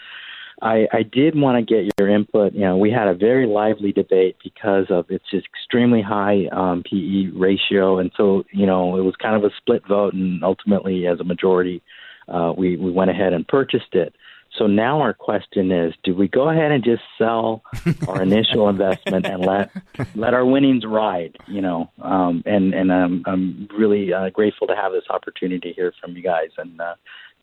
I, 0.62 0.86
I 0.92 1.02
did 1.02 1.38
want 1.38 1.56
to 1.56 1.74
get 1.74 1.92
your 1.98 2.08
input. 2.08 2.52
You 2.52 2.60
know, 2.60 2.76
we 2.76 2.90
had 2.90 3.08
a 3.08 3.14
very 3.14 3.46
lively 3.46 3.92
debate 3.92 4.36
because 4.42 4.86
of 4.90 5.06
its 5.10 5.24
extremely 5.32 6.02
high 6.02 6.46
um, 6.52 6.82
PE 6.82 7.28
ratio, 7.34 7.98
and 7.98 8.10
so 8.16 8.44
you 8.52 8.66
know 8.66 8.96
it 8.98 9.00
was 9.00 9.14
kind 9.16 9.36
of 9.36 9.44
a 9.44 9.54
split 9.56 9.82
vote, 9.88 10.12
and 10.12 10.44
ultimately, 10.44 11.06
as 11.06 11.18
a 11.18 11.24
majority, 11.24 11.82
uh, 12.28 12.52
we 12.56 12.76
we 12.76 12.90
went 12.90 13.10
ahead 13.10 13.32
and 13.32 13.48
purchased 13.48 13.94
it. 13.94 14.14
So 14.58 14.66
now 14.66 15.00
our 15.00 15.14
question 15.14 15.70
is: 15.70 15.94
Do 16.02 16.14
we 16.14 16.28
go 16.28 16.48
ahead 16.48 16.72
and 16.72 16.82
just 16.82 17.02
sell 17.16 17.62
our 18.08 18.22
initial 18.22 18.68
investment 18.68 19.26
and 19.26 19.44
let 19.44 19.70
let 20.14 20.34
our 20.34 20.44
winnings 20.44 20.84
ride? 20.84 21.36
You 21.46 21.60
know, 21.60 21.90
um, 22.02 22.42
and 22.46 22.74
and 22.74 22.92
I'm 22.92 23.22
I'm 23.26 23.68
really 23.76 24.12
uh, 24.12 24.30
grateful 24.30 24.66
to 24.66 24.74
have 24.74 24.92
this 24.92 25.04
opportunity 25.08 25.68
to 25.68 25.74
hear 25.74 25.92
from 26.00 26.16
you 26.16 26.22
guys, 26.22 26.50
and 26.58 26.80
uh, 26.80 26.94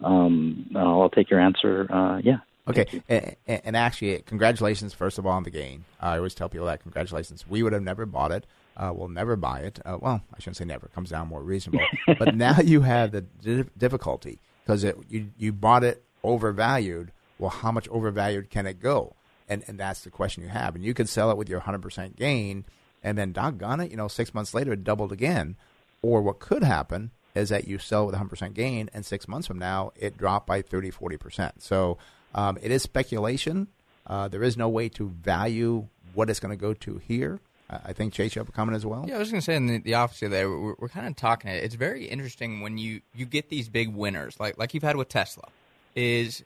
um, 0.04 0.70
I'll 0.76 1.10
take 1.10 1.30
your 1.30 1.40
answer. 1.40 1.92
Uh, 1.92 2.20
yeah. 2.24 2.38
Okay, 2.68 3.02
and, 3.08 3.38
and 3.48 3.78
actually, 3.78 4.20
congratulations 4.26 4.94
first 4.94 5.18
of 5.18 5.26
all 5.26 5.32
on 5.32 5.44
the 5.44 5.50
gain. 5.50 5.86
I 6.02 6.18
always 6.18 6.36
tell 6.36 6.50
people 6.50 6.68
that 6.68 6.82
congratulations. 6.82 7.48
We 7.48 7.64
would 7.64 7.72
have 7.72 7.84
never 7.84 8.06
bought 8.06 8.34
it. 8.34 8.46
Uh, 8.76 8.92
we'll 8.94 9.08
never 9.08 9.38
buy 9.38 9.62
it. 9.62 9.80
Uh, 9.86 9.98
well, 10.02 10.22
I 10.34 10.40
shouldn't 10.40 10.58
say 10.58 10.66
never. 10.66 10.88
It 10.88 10.94
comes 10.94 11.10
down 11.10 11.30
more 11.30 11.42
reasonable. 11.42 11.86
but 12.20 12.36
now 12.36 12.60
you 12.60 12.82
have 12.82 13.12
the 13.12 13.22
di- 13.22 13.70
difficulty 13.78 14.40
because 14.66 14.84
you 14.84 15.32
you 15.38 15.54
bought 15.54 15.86
it 15.86 16.04
overvalued. 16.28 17.12
Well, 17.40 17.50
how 17.50 17.72
much 17.72 17.88
overvalued 17.90 18.50
can 18.50 18.66
it 18.66 18.82
go? 18.82 19.16
And 19.48 19.64
and 19.68 19.80
that's 19.80 20.02
the 20.02 20.10
question 20.10 20.44
you 20.44 20.50
have. 20.50 20.76
And 20.76 20.84
you 20.84 20.94
could 20.94 21.08
sell 21.08 21.32
it 21.32 21.38
with 21.38 21.50
your 21.50 21.62
100% 21.62 22.16
gain, 22.16 22.66
and 23.04 23.18
then 23.18 23.32
doggone 23.32 23.80
it, 23.80 23.92
you 23.92 23.98
know, 23.98 24.08
six 24.08 24.34
months 24.34 24.54
later 24.54 24.74
it 24.74 24.84
doubled 24.84 25.12
again. 25.12 25.56
Or 26.02 26.22
what 26.22 26.40
could 26.40 26.64
happen 26.64 27.12
is 27.34 27.50
that 27.50 27.68
you 27.68 27.78
sell 27.78 28.06
with 28.06 28.16
100% 28.16 28.54
gain, 28.54 28.90
and 28.94 29.06
six 29.06 29.28
months 29.28 29.48
from 29.48 29.60
now 29.60 29.92
it 29.96 30.18
dropped 30.18 30.48
by 30.48 30.62
30, 30.62 30.92
40%. 30.92 31.54
So 31.60 31.98
um, 32.36 32.58
it 32.62 32.72
is 32.72 32.84
speculation. 32.84 33.68
Uh, 34.06 34.28
there 34.28 34.44
is 34.44 34.58
no 34.58 34.70
way 34.70 34.90
to 34.90 35.10
value 35.10 35.88
what 36.14 36.30
it's 36.30 36.40
going 36.40 36.58
to 36.58 36.62
go 36.62 36.74
to 36.74 36.98
here. 36.98 37.40
I 37.70 37.92
think 37.92 38.14
Chase, 38.14 38.34
you 38.34 38.40
have 38.40 38.48
a 38.48 38.54
comment 38.54 38.78
as 38.78 38.86
well. 38.86 39.06
Yeah, 39.08 39.16
I 39.16 39.20
was 39.20 39.30
going 39.30 39.42
to 39.42 39.46
say 39.46 39.56
in 39.56 39.68
the, 39.68 39.80
the 39.80 39.96
opposite 39.96 40.30
there, 40.30 40.50
we're, 40.50 40.76
we're 40.80 40.88
kind 40.88 41.06
of 41.06 41.18
talking. 41.18 41.52
It's 41.52 41.76
very 41.76 42.06
interesting 42.06 42.62
when 42.62 42.78
you, 42.78 43.02
you 43.14 43.26
get 43.26 43.50
these 43.50 43.68
big 43.68 43.90
winners, 43.90 44.40
like 44.40 44.58
like 44.58 44.74
you've 44.74 44.84
had 44.84 44.96
with 44.96 45.10
Tesla. 45.10 45.50
Is 45.98 46.44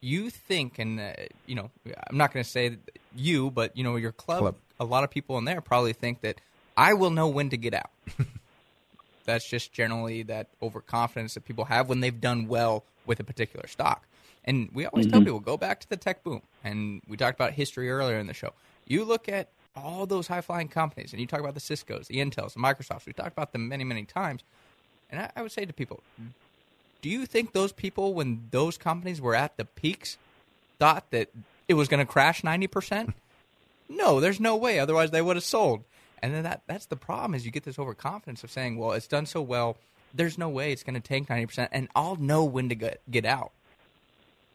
you 0.00 0.30
think, 0.30 0.78
and 0.78 1.00
uh, 1.00 1.12
you 1.46 1.56
know, 1.56 1.70
I'm 2.08 2.16
not 2.16 2.32
going 2.32 2.44
to 2.44 2.48
say 2.48 2.76
you, 3.16 3.50
but 3.50 3.76
you 3.76 3.82
know, 3.82 3.96
your 3.96 4.12
club, 4.12 4.38
Club. 4.40 4.54
a 4.78 4.84
lot 4.84 5.02
of 5.04 5.10
people 5.10 5.38
in 5.38 5.44
there 5.44 5.60
probably 5.60 5.92
think 5.92 6.20
that 6.20 6.40
I 6.76 6.94
will 6.94 7.10
know 7.10 7.26
when 7.26 7.50
to 7.50 7.56
get 7.56 7.74
out. 7.74 7.90
That's 9.24 9.48
just 9.48 9.72
generally 9.72 10.22
that 10.24 10.48
overconfidence 10.62 11.34
that 11.34 11.44
people 11.44 11.64
have 11.66 11.88
when 11.88 12.00
they've 12.00 12.20
done 12.20 12.48
well 12.48 12.84
with 13.06 13.20
a 13.20 13.24
particular 13.24 13.66
stock. 13.66 14.04
And 14.44 14.68
we 14.72 14.86
always 14.86 15.06
tell 15.06 15.20
Mhm. 15.20 15.24
people 15.24 15.40
go 15.40 15.56
back 15.56 15.80
to 15.80 15.88
the 15.88 15.96
tech 15.96 16.24
boom. 16.24 16.42
And 16.64 17.02
we 17.06 17.16
talked 17.16 17.38
about 17.38 17.52
history 17.52 17.90
earlier 17.90 18.18
in 18.18 18.26
the 18.26 18.34
show. 18.34 18.52
You 18.86 19.04
look 19.04 19.28
at 19.28 19.48
all 19.76 20.06
those 20.06 20.26
high 20.26 20.40
flying 20.40 20.68
companies, 20.68 21.12
and 21.12 21.20
you 21.20 21.26
talk 21.26 21.40
about 21.40 21.54
the 21.54 21.60
Cisco's, 21.60 22.08
the 22.08 22.16
Intels, 22.16 22.54
the 22.54 22.60
Microsofts. 22.60 23.06
We 23.06 23.12
talked 23.12 23.32
about 23.32 23.52
them 23.52 23.68
many, 23.68 23.84
many 23.84 24.04
times. 24.04 24.42
And 25.10 25.20
I, 25.20 25.30
I 25.36 25.42
would 25.42 25.52
say 25.52 25.64
to 25.64 25.72
people, 25.72 26.02
do 27.02 27.10
you 27.10 27.26
think 27.26 27.52
those 27.52 27.72
people, 27.72 28.14
when 28.14 28.48
those 28.50 28.78
companies 28.78 29.20
were 29.20 29.34
at 29.34 29.58
the 29.58 29.66
peaks, 29.66 30.16
thought 30.78 31.10
that 31.10 31.28
it 31.68 31.74
was 31.74 31.88
going 31.88 32.00
to 32.00 32.10
crash 32.10 32.42
ninety 32.42 32.66
percent? 32.66 33.14
No, 33.94 34.20
there's 34.20 34.40
no 34.40 34.56
way. 34.56 34.78
Otherwise, 34.78 35.10
they 35.10 35.20
would 35.20 35.36
have 35.36 35.44
sold. 35.44 35.84
And 36.22 36.32
then 36.32 36.44
that 36.44 36.62
that's 36.66 36.86
the 36.86 36.96
problem 36.96 37.34
is 37.34 37.44
you 37.44 37.52
get 37.52 37.64
this 37.64 37.78
overconfidence 37.78 38.42
of 38.42 38.50
saying, 38.50 38.78
well, 38.78 38.92
it's 38.92 39.06
done 39.06 39.26
so 39.26 39.42
well. 39.42 39.76
There's 40.14 40.38
no 40.38 40.48
way 40.48 40.72
it's 40.72 40.82
going 40.82 40.94
to 40.94 41.00
tank 41.00 41.28
ninety 41.28 41.44
percent, 41.44 41.68
and 41.74 41.88
I'll 41.94 42.16
know 42.16 42.42
when 42.42 42.70
to 42.70 42.74
get 42.74 43.02
get 43.10 43.26
out. 43.26 43.52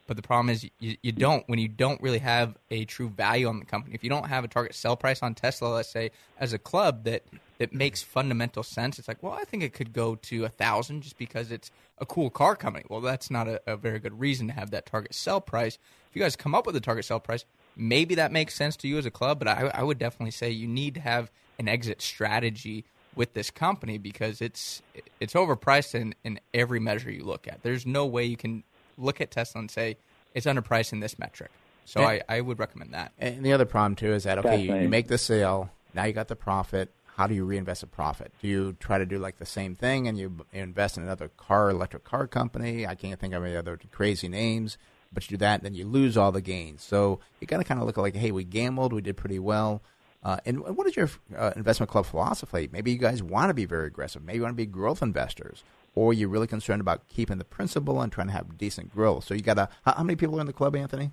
But 0.08 0.16
the 0.16 0.24
problem 0.24 0.50
is 0.50 0.68
you, 0.80 0.98
you 1.02 1.12
don't 1.12 1.44
when 1.48 1.60
you 1.60 1.68
don't 1.68 2.02
really 2.02 2.20
have 2.20 2.58
a 2.72 2.86
true 2.86 3.10
value 3.10 3.48
on 3.48 3.60
the 3.60 3.66
company. 3.66 3.94
If 3.94 4.04
you 4.04 4.10
don't 4.10 4.28
have 4.28 4.44
a 4.44 4.48
target 4.48 4.74
sell 4.74 4.96
price 4.96 5.22
on 5.22 5.36
Tesla, 5.36 5.68
let's 5.68 5.90
say 5.90 6.12
as 6.40 6.54
a 6.54 6.58
club 6.58 7.04
that 7.04 7.24
that 7.58 7.74
makes 7.74 8.02
fundamental 8.02 8.64
sense, 8.64 9.00
it's 9.00 9.08
like, 9.08 9.22
well, 9.22 9.34
I 9.34 9.44
think 9.44 9.64
it 9.64 9.74
could 9.74 9.92
go 9.92 10.16
to 10.16 10.46
a 10.46 10.50
thousand 10.50 11.02
just 11.02 11.18
because 11.18 11.52
it's 11.52 11.72
a 11.98 12.06
cool 12.06 12.30
car 12.30 12.56
company. 12.56 12.86
Well, 12.88 13.02
that's 13.02 13.30
not 13.30 13.48
a, 13.48 13.62
a 13.68 13.76
very 13.76 14.00
good 14.00 14.20
reason 14.20 14.48
to 14.48 14.54
have 14.54 14.72
that 14.72 14.86
target 14.86 15.14
sell 15.14 15.42
price. 15.42 15.78
If 16.10 16.16
you 16.16 16.22
guys 16.22 16.36
come 16.36 16.56
up 16.56 16.66
with 16.66 16.76
a 16.76 16.82
target 16.82 17.06
sell 17.06 17.20
price, 17.20 17.46
maybe 17.76 18.16
that 18.16 18.32
makes 18.32 18.56
sense 18.56 18.78
to 18.78 18.88
you 18.88 18.98
as 18.98 19.06
a 19.06 19.12
club, 19.12 19.40
but 19.40 19.48
I, 19.48 19.72
I 19.74 19.84
would 19.84 19.98
definitely 19.98 20.32
say 20.32 20.52
you 20.52 20.68
need 20.68 20.96
to 20.96 21.02
have 21.02 21.32
an 21.60 21.68
exit 21.68 22.02
strategy 22.02 22.86
with 23.16 23.34
this 23.34 23.50
company 23.50 23.98
because 23.98 24.42
it's 24.42 24.82
it's 25.20 25.34
overpriced 25.34 25.96
in, 25.96 26.14
in 26.24 26.40
every 26.54 26.80
measure 26.80 27.12
you 27.12 27.24
look 27.24 27.48
at. 27.48 27.64
There's 27.64 27.86
no 27.86 28.06
way 28.06 28.26
you 28.26 28.38
can 28.38 28.64
look 28.98 29.22
at 29.22 29.32
Tesla 29.32 29.60
and 29.60 29.72
say 29.72 29.98
it's 30.34 30.46
underpriced 30.46 30.94
in 30.94 31.00
this 31.00 31.18
metric. 31.18 31.52
So 31.86 32.02
I, 32.02 32.22
I 32.28 32.42
would 32.42 32.60
recommend 32.60 32.94
that. 32.94 33.14
And 33.18 33.46
the 33.46 33.54
other 33.54 33.66
problem 33.66 33.96
too 33.96 34.14
is 34.14 34.24
that 34.24 34.40
okay, 34.40 34.58
you, 34.58 34.76
you 34.76 34.90
make 34.90 35.08
the 35.08 35.18
sale, 35.18 35.70
now 35.94 36.04
you 36.04 36.14
got 36.14 36.28
the 36.28 36.36
profit. 36.36 36.92
How 37.16 37.26
do 37.26 37.34
you 37.34 37.46
reinvest 37.46 37.82
the 37.82 37.88
profit? 37.88 38.32
Do 38.42 38.48
you 38.48 38.76
try 38.80 39.00
to 39.00 39.06
do 39.06 39.18
like 39.18 39.40
the 39.40 39.46
same 39.46 39.74
thing 39.74 40.08
and 40.08 40.20
you 40.20 40.46
invest 40.54 40.98
in 40.98 41.04
another 41.04 41.30
car, 41.30 41.70
electric 41.70 42.04
car 42.04 42.28
company? 42.28 42.86
I 42.86 42.94
can't 42.94 43.20
think 43.20 43.34
of 43.34 43.44
any 43.44 43.56
other 43.56 43.80
crazy 43.92 44.28
names, 44.28 44.78
but 45.12 45.24
you 45.24 45.38
do 45.38 45.40
that, 45.40 45.62
and 45.62 45.64
then 45.64 45.74
you 45.74 45.88
lose 45.88 46.16
all 46.16 46.32
the 46.32 46.42
gains. 46.42 46.84
So 46.84 47.20
you 47.40 47.48
got 47.48 47.58
to 47.58 47.64
kind 47.64 47.80
of 47.80 47.88
look 47.88 47.98
like, 47.98 48.16
hey, 48.16 48.32
we 48.32 48.44
gambled, 48.44 48.94
we 48.94 49.02
did 49.02 49.18
pretty 49.18 49.40
well. 49.40 49.82
Uh, 50.22 50.38
and 50.46 50.60
what 50.60 50.86
is 50.88 50.96
your 50.96 51.10
uh, 51.36 51.54
investment 51.56 51.90
club 51.90 52.06
philosophy? 52.06 52.70
Maybe 52.72 52.92
you 52.92 52.98
guys 52.98 53.24
want 53.24 53.50
to 53.50 53.54
be 53.54 53.66
very 53.66 53.88
aggressive. 53.88 54.24
Maybe 54.24 54.38
you 54.38 54.44
want 54.44 54.54
to 54.54 54.58
be 54.58 54.66
growth 54.66 55.02
investors, 55.02 55.64
or 55.98 56.14
you're 56.14 56.30
really 56.30 56.48
concerned 56.48 56.80
about 56.80 57.08
keeping 57.08 57.40
the 57.40 57.44
principal 57.44 58.00
and 58.02 58.12
trying 58.12 58.28
to 58.28 58.34
have 58.34 58.56
decent 58.58 58.94
growth. 58.94 59.24
So 59.24 59.34
you 59.34 59.42
got 59.42 59.56
to. 59.56 59.68
How, 59.84 59.96
how 59.96 60.04
many 60.04 60.16
people 60.16 60.38
are 60.38 60.42
in 60.42 60.48
the 60.48 60.54
club, 60.54 60.76
Anthony? 60.76 61.12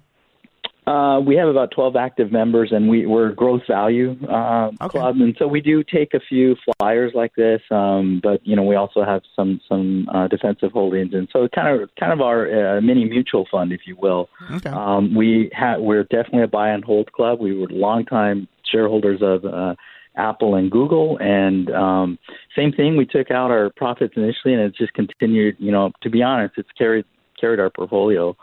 Uh, 0.86 1.18
we 1.18 1.34
have 1.34 1.48
about 1.48 1.70
12 1.70 1.96
active 1.96 2.30
members, 2.30 2.70
and 2.70 2.90
we, 2.90 3.06
we're 3.06 3.30
a 3.30 3.34
growth 3.34 3.62
value 3.66 4.14
uh, 4.28 4.70
club, 4.88 5.16
and 5.16 5.34
so 5.38 5.48
we 5.48 5.62
do 5.62 5.82
take 5.82 6.12
a 6.12 6.20
few 6.28 6.54
flyers 6.78 7.12
like 7.14 7.34
this. 7.36 7.62
Um, 7.70 8.20
but 8.22 8.46
you 8.46 8.54
know, 8.54 8.62
we 8.62 8.74
also 8.74 9.02
have 9.02 9.22
some 9.34 9.62
some 9.66 10.06
uh, 10.14 10.28
defensive 10.28 10.72
holdings, 10.72 11.14
and 11.14 11.26
so 11.32 11.48
kind 11.54 11.80
of 11.80 11.88
kind 11.98 12.12
of 12.12 12.20
our 12.20 12.76
uh, 12.76 12.80
mini 12.82 13.06
mutual 13.06 13.46
fund, 13.50 13.72
if 13.72 13.86
you 13.86 13.96
will. 13.96 14.28
Okay. 14.52 14.68
Um, 14.68 15.14
we 15.14 15.50
ha- 15.56 15.78
we're 15.78 16.02
definitely 16.04 16.42
a 16.42 16.48
buy 16.48 16.68
and 16.68 16.84
hold 16.84 17.10
club. 17.12 17.40
We 17.40 17.58
were 17.58 17.68
longtime 17.70 18.46
shareholders 18.70 19.22
of 19.22 19.46
uh, 19.46 19.74
Apple 20.16 20.54
and 20.54 20.70
Google, 20.70 21.18
and 21.20 21.70
um, 21.70 22.18
same 22.56 22.72
thing. 22.72 22.96
We 22.96 23.06
took 23.06 23.30
out 23.30 23.50
our 23.50 23.70
profits 23.70 24.14
initially, 24.16 24.54
and 24.54 24.62
it's 24.62 24.78
just 24.78 24.94
continued. 24.94 25.56
You 25.58 25.72
know, 25.72 25.92
to 26.02 26.10
be 26.10 26.22
honest, 26.22 26.54
it's 26.56 26.70
carried 26.76 27.04
carried 27.40 27.60
our 27.60 27.70
portfolio. 27.70 28.36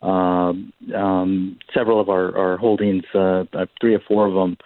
Um, 0.00 0.72
um, 0.94 1.58
several 1.74 2.00
of 2.00 2.08
our, 2.08 2.36
our 2.36 2.56
holdings, 2.56 3.04
uh, 3.14 3.44
uh, 3.52 3.66
three 3.80 3.94
or 3.94 4.00
four 4.06 4.28
of 4.28 4.34
them, 4.34 4.56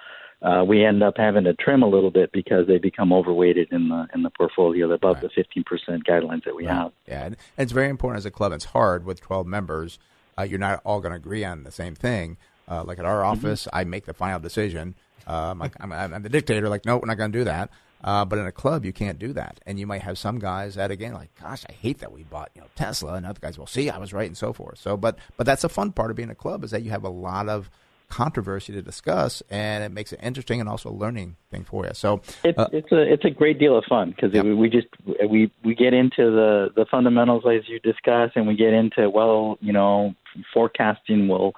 uh, 0.42 0.62
we 0.62 0.84
end 0.84 1.02
up 1.02 1.14
having 1.16 1.44
to 1.44 1.54
trim 1.54 1.82
a 1.82 1.86
little 1.86 2.10
bit 2.10 2.32
because 2.32 2.66
they 2.66 2.78
become 2.78 3.12
overweighted 3.12 3.68
in 3.70 3.88
the 3.88 4.06
in 4.14 4.22
the 4.22 4.30
portfolio 4.30 4.90
above 4.90 5.20
the 5.20 5.28
15% 5.28 5.64
guidelines 6.02 6.44
that 6.44 6.54
we 6.54 6.64
have. 6.64 6.92
Yeah, 7.06 7.26
and 7.26 7.36
it's 7.56 7.72
very 7.72 7.88
important 7.88 8.18
as 8.18 8.26
a 8.26 8.30
club. 8.30 8.52
It's 8.52 8.66
hard 8.66 9.06
with 9.06 9.20
12 9.20 9.46
members. 9.46 9.98
Uh, 10.36 10.42
you're 10.42 10.58
not 10.58 10.80
all 10.84 11.00
going 11.00 11.12
to 11.12 11.16
agree 11.16 11.44
on 11.44 11.62
the 11.62 11.70
same 11.70 11.94
thing. 11.94 12.36
Uh, 12.68 12.82
like 12.84 12.98
at 12.98 13.04
our 13.04 13.24
office, 13.24 13.68
I 13.72 13.84
make 13.84 14.06
the 14.06 14.14
final 14.14 14.40
decision. 14.40 14.94
Um, 15.26 15.58
like 15.58 15.72
I'm, 15.80 15.92
I'm 15.92 16.22
the 16.22 16.28
dictator. 16.28 16.68
Like, 16.68 16.84
no, 16.84 16.98
we're 16.98 17.06
not 17.06 17.16
going 17.16 17.32
to 17.32 17.38
do 17.38 17.44
that. 17.44 17.70
Uh, 18.04 18.24
but 18.24 18.38
in 18.38 18.46
a 18.46 18.52
club, 18.52 18.84
you 18.84 18.92
can't 18.92 19.18
do 19.18 19.32
that. 19.32 19.60
And 19.64 19.78
you 19.78 19.86
might 19.86 20.02
have 20.02 20.18
some 20.18 20.38
guys 20.38 20.74
that 20.74 20.90
again, 20.90 21.12
like, 21.14 21.30
gosh, 21.40 21.64
I 21.68 21.72
hate 21.72 21.98
that 21.98 22.12
we 22.12 22.24
bought 22.24 22.50
you 22.54 22.60
know 22.60 22.66
Tesla, 22.74 23.14
and 23.14 23.24
other 23.24 23.38
guys 23.40 23.58
will 23.58 23.66
see 23.66 23.90
I 23.90 23.98
was 23.98 24.12
right 24.12 24.26
and 24.26 24.36
so 24.36 24.52
forth. 24.52 24.78
So, 24.78 24.96
but 24.96 25.18
but 25.36 25.46
that's 25.46 25.64
a 25.64 25.68
fun 25.68 25.92
part 25.92 26.10
of 26.10 26.16
being 26.16 26.30
a 26.30 26.34
club 26.34 26.64
is 26.64 26.72
that 26.72 26.82
you 26.82 26.90
have 26.90 27.04
a 27.04 27.08
lot 27.08 27.48
of 27.48 27.70
controversy 28.08 28.72
to 28.74 28.82
discuss, 28.82 29.42
and 29.50 29.84
it 29.84 29.90
makes 29.90 30.12
it 30.12 30.20
interesting 30.22 30.60
and 30.60 30.68
also 30.68 30.90
a 30.90 30.92
learning 30.92 31.36
thing 31.50 31.64
for 31.64 31.86
you. 31.86 31.92
So, 31.94 32.20
It's 32.42 32.58
uh, 32.58 32.68
it's 32.72 32.92
a 32.92 33.00
it's 33.00 33.24
a 33.24 33.30
great 33.30 33.58
deal 33.58 33.78
of 33.78 33.84
fun 33.88 34.10
because 34.10 34.32
we 34.42 34.68
just 34.68 34.88
we 35.30 35.50
we 35.64 35.74
get 35.74 35.94
into 35.94 36.30
the 36.30 36.70
the 36.74 36.86
fundamentals 36.90 37.44
as 37.46 37.68
you 37.68 37.78
discuss, 37.80 38.32
and 38.34 38.48
we 38.48 38.56
get 38.56 38.72
into 38.72 39.08
well, 39.08 39.58
you 39.60 39.72
know, 39.72 40.14
forecasting 40.52 41.28
will 41.28 41.54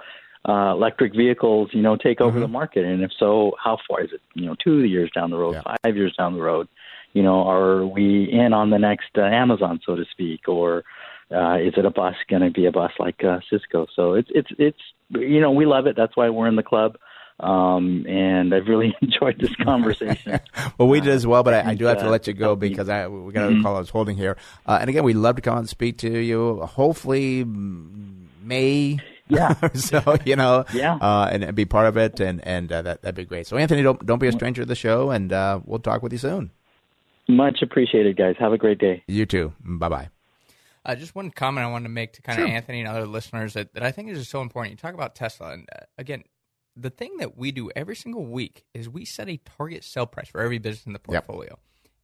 uh, 0.46 0.72
electric 0.72 1.14
vehicles, 1.14 1.70
you 1.72 1.80
know, 1.80 1.96
take 1.96 2.20
over 2.20 2.38
the 2.38 2.48
market, 2.48 2.84
and 2.84 3.02
if 3.02 3.10
so, 3.18 3.52
how 3.62 3.78
far 3.88 4.02
is 4.02 4.12
it? 4.12 4.20
You 4.34 4.46
know, 4.46 4.54
two 4.62 4.84
years 4.84 5.10
down 5.14 5.30
the 5.30 5.38
road, 5.38 5.56
five 5.82 5.96
years 5.96 6.14
down 6.16 6.34
the 6.34 6.42
road. 6.42 6.68
You 7.14 7.22
know, 7.22 7.48
are 7.48 7.86
we 7.86 8.30
in 8.30 8.52
on 8.52 8.70
the 8.70 8.78
next 8.78 9.10
uh, 9.16 9.22
Amazon, 9.22 9.80
so 9.86 9.94
to 9.96 10.04
speak, 10.10 10.48
or 10.48 10.84
uh, 11.30 11.56
is 11.56 11.74
it 11.76 11.86
a 11.86 11.90
bus 11.90 12.14
going 12.28 12.42
to 12.42 12.50
be 12.50 12.66
a 12.66 12.72
bus 12.72 12.92
like 12.98 13.24
uh, 13.24 13.38
Cisco? 13.48 13.86
So 13.94 14.14
it's 14.14 14.28
it's 14.34 14.50
it's 14.58 14.78
you 15.10 15.40
know 15.40 15.50
we 15.50 15.64
love 15.64 15.86
it. 15.86 15.96
That's 15.96 16.16
why 16.16 16.28
we're 16.28 16.48
in 16.48 16.56
the 16.56 16.62
club. 16.62 16.96
Um, 17.40 18.06
and 18.06 18.54
I've 18.54 18.68
really 18.68 18.94
enjoyed 19.02 19.40
this 19.40 19.54
conversation. 19.56 20.40
Well, 20.78 20.88
we 20.88 21.00
did 21.00 21.12
as 21.12 21.26
well, 21.26 21.42
but 21.44 21.54
I, 21.54 21.70
I 21.70 21.74
do 21.74 21.84
have 21.84 21.98
to 21.98 22.06
uh, 22.06 22.10
let 22.10 22.26
you 22.26 22.32
go 22.32 22.56
because 22.56 22.88
I 22.88 23.06
we 23.06 23.32
got 23.32 23.52
a 23.52 23.62
call 23.62 23.76
I 23.76 23.78
was 23.78 23.90
holding 23.90 24.16
here. 24.16 24.36
Uh, 24.66 24.78
and 24.80 24.90
again, 24.90 25.04
we'd 25.04 25.14
love 25.14 25.36
to 25.36 25.42
come 25.42 25.58
and 25.58 25.68
speak 25.68 25.98
to 25.98 26.18
you. 26.18 26.60
Hopefully, 26.62 27.44
May. 27.44 28.98
Yeah. 29.28 29.54
so 29.74 30.16
you 30.24 30.36
know. 30.36 30.64
Yeah. 30.72 30.96
Uh, 30.96 31.28
and, 31.32 31.44
and 31.44 31.54
be 31.56 31.64
part 31.64 31.86
of 31.86 31.96
it, 31.96 32.20
and 32.20 32.46
and 32.46 32.70
uh, 32.72 32.82
that 32.82 33.02
that'd 33.02 33.14
be 33.14 33.24
great. 33.24 33.46
So 33.46 33.56
Anthony, 33.56 33.82
don't 33.82 34.04
don't 34.04 34.18
be 34.18 34.28
a 34.28 34.32
stranger 34.32 34.62
to 34.62 34.66
the 34.66 34.74
show, 34.74 35.10
and 35.10 35.32
uh, 35.32 35.60
we'll 35.64 35.78
talk 35.78 36.02
with 36.02 36.12
you 36.12 36.18
soon. 36.18 36.50
Much 37.28 37.62
appreciated, 37.62 38.16
guys. 38.18 38.36
Have 38.38 38.52
a 38.52 38.58
great 38.58 38.78
day. 38.78 39.02
You 39.08 39.24
too. 39.26 39.52
Bye 39.60 39.88
bye. 39.88 40.08
Uh, 40.84 40.94
just 40.94 41.14
one 41.14 41.30
comment 41.30 41.66
I 41.66 41.70
wanted 41.70 41.84
to 41.84 41.88
make 41.94 42.12
to 42.14 42.22
kind 42.22 42.36
Sure. 42.36 42.44
of 42.44 42.50
Anthony 42.52 42.80
and 42.80 42.88
other 42.88 43.06
listeners 43.06 43.54
that, 43.54 43.72
that 43.72 43.82
I 43.82 43.90
think 43.90 44.10
is 44.10 44.18
just 44.18 44.30
so 44.30 44.42
important. 44.42 44.72
You 44.72 44.76
talk 44.76 44.92
about 44.92 45.14
Tesla, 45.14 45.52
and 45.52 45.66
uh, 45.74 45.84
again, 45.96 46.24
the 46.76 46.90
thing 46.90 47.16
that 47.18 47.38
we 47.38 47.50
do 47.52 47.70
every 47.74 47.96
single 47.96 48.26
week 48.26 48.64
is 48.74 48.86
we 48.90 49.06
set 49.06 49.30
a 49.30 49.38
target 49.38 49.82
sell 49.84 50.06
price 50.06 50.28
for 50.28 50.42
every 50.42 50.58
business 50.58 50.84
in 50.84 50.92
the 50.92 51.00
Yep. 51.08 51.26
portfolio. 51.26 51.58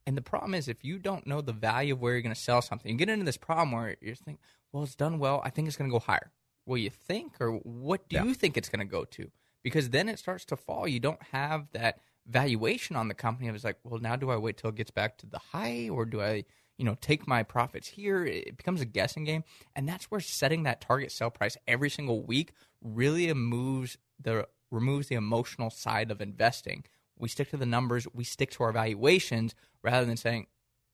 And 0.06 0.16
the 0.16 0.22
problem 0.22 0.54
is, 0.54 0.66
if 0.66 0.82
you 0.82 0.98
don't 0.98 1.26
know 1.26 1.42
the 1.42 1.52
value 1.52 1.92
of 1.92 2.00
where 2.00 2.14
you're 2.14 2.22
going 2.22 2.34
to 2.34 2.40
sell 2.40 2.62
something, 2.62 2.90
you 2.90 2.96
get 2.96 3.10
into 3.10 3.26
this 3.26 3.36
problem 3.36 3.72
where 3.72 3.96
you're 4.00 4.14
thinking, 4.14 4.38
well, 4.72 4.82
it's 4.84 4.94
done 4.94 5.18
well. 5.18 5.42
I 5.44 5.50
think 5.50 5.68
it's 5.68 5.76
going 5.76 5.90
to 5.90 5.92
go 5.92 5.98
higher. 6.00 6.30
Well, 6.66 6.78
you 6.78 6.90
think, 6.90 7.40
or 7.40 7.52
what 7.52 8.08
do 8.08 8.16
you 8.16 8.34
think 8.34 8.56
it's 8.56 8.68
going 8.68 8.86
to 8.86 8.90
go 8.90 9.04
to? 9.04 9.30
Because 9.62 9.90
then 9.90 10.08
it 10.08 10.18
starts 10.18 10.44
to 10.46 10.56
fall. 10.56 10.86
You 10.86 11.00
don't 11.00 11.22
have 11.32 11.68
that 11.72 12.00
valuation 12.26 12.96
on 12.96 13.08
the 13.08 13.14
company. 13.14 13.48
It 13.48 13.52
was 13.52 13.64
like, 13.64 13.78
well, 13.84 14.00
now 14.00 14.16
do 14.16 14.30
I 14.30 14.36
wait 14.36 14.56
till 14.56 14.70
it 14.70 14.76
gets 14.76 14.90
back 14.90 15.18
to 15.18 15.26
the 15.26 15.38
high, 15.38 15.88
or 15.88 16.04
do 16.04 16.22
I, 16.22 16.44
you 16.78 16.84
know, 16.84 16.96
take 17.00 17.26
my 17.26 17.42
profits 17.42 17.88
here? 17.88 18.24
It 18.24 18.56
becomes 18.56 18.80
a 18.80 18.86
guessing 18.86 19.24
game, 19.24 19.44
and 19.74 19.88
that's 19.88 20.10
where 20.10 20.20
setting 20.20 20.62
that 20.62 20.80
target 20.80 21.12
sell 21.12 21.30
price 21.30 21.56
every 21.66 21.90
single 21.90 22.22
week 22.22 22.52
really 22.80 23.32
moves 23.34 23.98
the 24.18 24.46
removes 24.70 25.08
the 25.08 25.16
emotional 25.16 25.70
side 25.70 26.10
of 26.10 26.20
investing. 26.20 26.84
We 27.18 27.28
stick 27.28 27.50
to 27.50 27.56
the 27.56 27.66
numbers. 27.66 28.06
We 28.14 28.24
stick 28.24 28.50
to 28.52 28.62
our 28.62 28.72
valuations 28.72 29.54
rather 29.82 30.06
than 30.06 30.16
saying, 30.16 30.46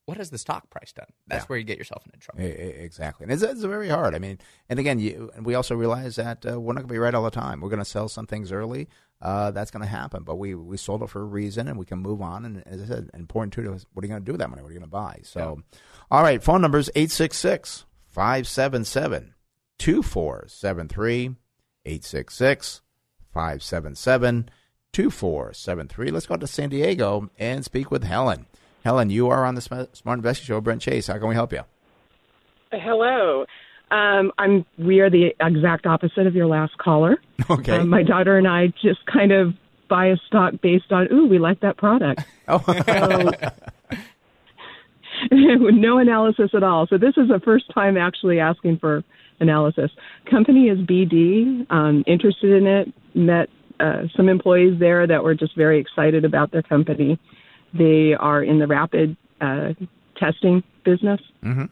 "What 0.07 0.17
has 0.17 0.31
the 0.31 0.39
stock 0.39 0.71
price 0.71 0.93
done?" 0.93 1.07
That's 1.27 1.49
where 1.49 1.59
you 1.59 1.65
get 1.65 1.79
yourself 1.79 2.05
into 2.07 2.19
trouble. 2.19 2.43
Exactly, 2.43 3.25
and 3.25 3.33
it's, 3.33 3.43
it's 3.43 3.63
very 3.63 3.89
hard. 3.89 4.15
I 4.15 4.19
mean, 4.19 4.39
and 4.69 4.79
again, 4.79 4.99
you, 4.99 5.31
and 5.37 5.45
we 5.45 5.55
also 5.55 5.75
realize 5.75 6.17
that 6.17 6.45
uh, 6.45 6.59
we're 6.61 6.73
not 6.73 6.81
going 6.81 6.89
to 6.89 6.95
be 6.95 6.99
right 6.99 7.15
all 7.15 7.25
the 7.25 7.31
time. 7.31 7.61
We're 7.61 7.69
going 7.69 7.79
to 7.79 7.85
sell 7.85 8.09
some 8.09 8.27
things 8.27 8.51
early. 8.51 8.89
Uh, 9.21 9.51
that's 9.51 9.71
going 9.71 9.83
to 9.83 9.89
happen, 9.89 10.23
but 10.25 10.37
we 10.37 10.55
we 10.55 10.77
sold 10.77 11.03
it 11.03 11.09
for 11.11 11.21
a 11.21 11.25
reason, 11.25 11.69
and 11.69 11.79
we 11.79 11.87
can 11.87 11.99
move 11.99 12.21
on. 12.21 12.45
And 12.45 12.63
as 12.67 12.83
I 12.83 12.87
said, 12.87 13.11
important 13.15 13.53
too 13.53 13.73
is 13.73 13.87
what 13.93 14.05
are 14.05 14.07
you 14.07 14.13
going 14.13 14.23
to 14.23 14.27
do 14.27 14.33
with 14.33 14.41
that 14.41 14.51
money? 14.51 14.63
What 14.63 14.71
are 14.71 14.75
you 14.75 14.79
going 14.79 14.91
to 14.91 14.93
buy? 14.93 15.21
So, 15.23 15.63
all 16.11 16.23
right, 16.23 16.43
phone 16.43 16.61
numbers 16.61 16.91
866 16.95 17.87
577 18.09 19.35
2473 19.79 21.37
866 21.85 22.81
577 23.33 24.51
2473. 24.93 26.11
Let's 26.11 26.27
go 26.27 26.37
to 26.37 26.47
San 26.47 26.71
Diego 26.71 27.31
and 27.39 27.65
speak 27.65 27.91
with 27.91 28.05
Helen. 28.05 28.47
Helen, 28.87 29.11
you 29.11 29.29
are 29.29 29.45
on 29.45 29.57
the 29.57 29.61
Smart 29.61 29.91
Investing 30.07 30.47
Show. 30.47 30.61
Brent 30.61 30.81
Chase, 30.81 31.09
how 31.09 31.19
can 31.19 31.27
we 31.27 31.35
help 31.35 31.53
you? 31.53 31.63
Hello. 32.71 33.45
Um, 33.91 34.31
I'm. 34.39 34.65
We 34.79 35.01
are 35.01 35.11
the 35.11 35.35
exact 35.41 35.87
opposite 35.87 36.29
of 36.29 36.37
your 36.37 36.47
last 36.47 36.79
caller. 36.79 37.17
Okay. 37.51 37.79
Um, 37.79 37.89
my 37.89 38.03
daughter 38.03 38.39
and 38.39 38.49
I 38.49 38.69
just 38.83 39.05
kind 39.07 39.31
of 39.31 39.55
buy 39.89 40.07
a 40.07 40.17
stock 40.27 40.55
based 40.63 40.91
on, 40.91 41.07
ooh, 41.13 41.27
we 41.27 41.39
like 41.39 41.61
that 41.61 41.77
product. 41.77 42.23
Oh. 42.49 42.63
So, 42.65 43.33
with 45.33 45.75
no 45.75 45.99
analysis 45.99 46.51
at 46.55 46.63
all. 46.63 46.87
So 46.87 46.97
this 46.97 47.15
is 47.17 47.29
the 47.29 47.41
first 47.45 47.65
time 47.75 47.97
actually 47.97 48.39
asking 48.39 48.79
for 48.79 49.03
analysis. 49.41 49.91
Company 50.31 50.69
is 50.69 50.79
BD. 50.79 51.67
Um, 51.71 52.05
interested 52.07 52.53
in 52.53 52.67
it. 52.69 52.93
Met 53.15 53.49
uh, 53.81 54.03
some 54.17 54.29
employees 54.29 54.79
there 54.79 55.07
that 55.09 55.25
were 55.25 55.35
just 55.35 55.57
very 55.57 55.81
excited 55.81 56.25
about 56.25 56.53
their 56.53 56.63
company. 56.63 57.19
They 57.77 58.15
are 58.15 58.43
in 58.43 58.59
the 58.59 58.67
rapid 58.67 59.17
uh, 59.41 59.73
testing 60.17 60.63
business. 60.85 61.21
Mm-hmm. 61.45 61.65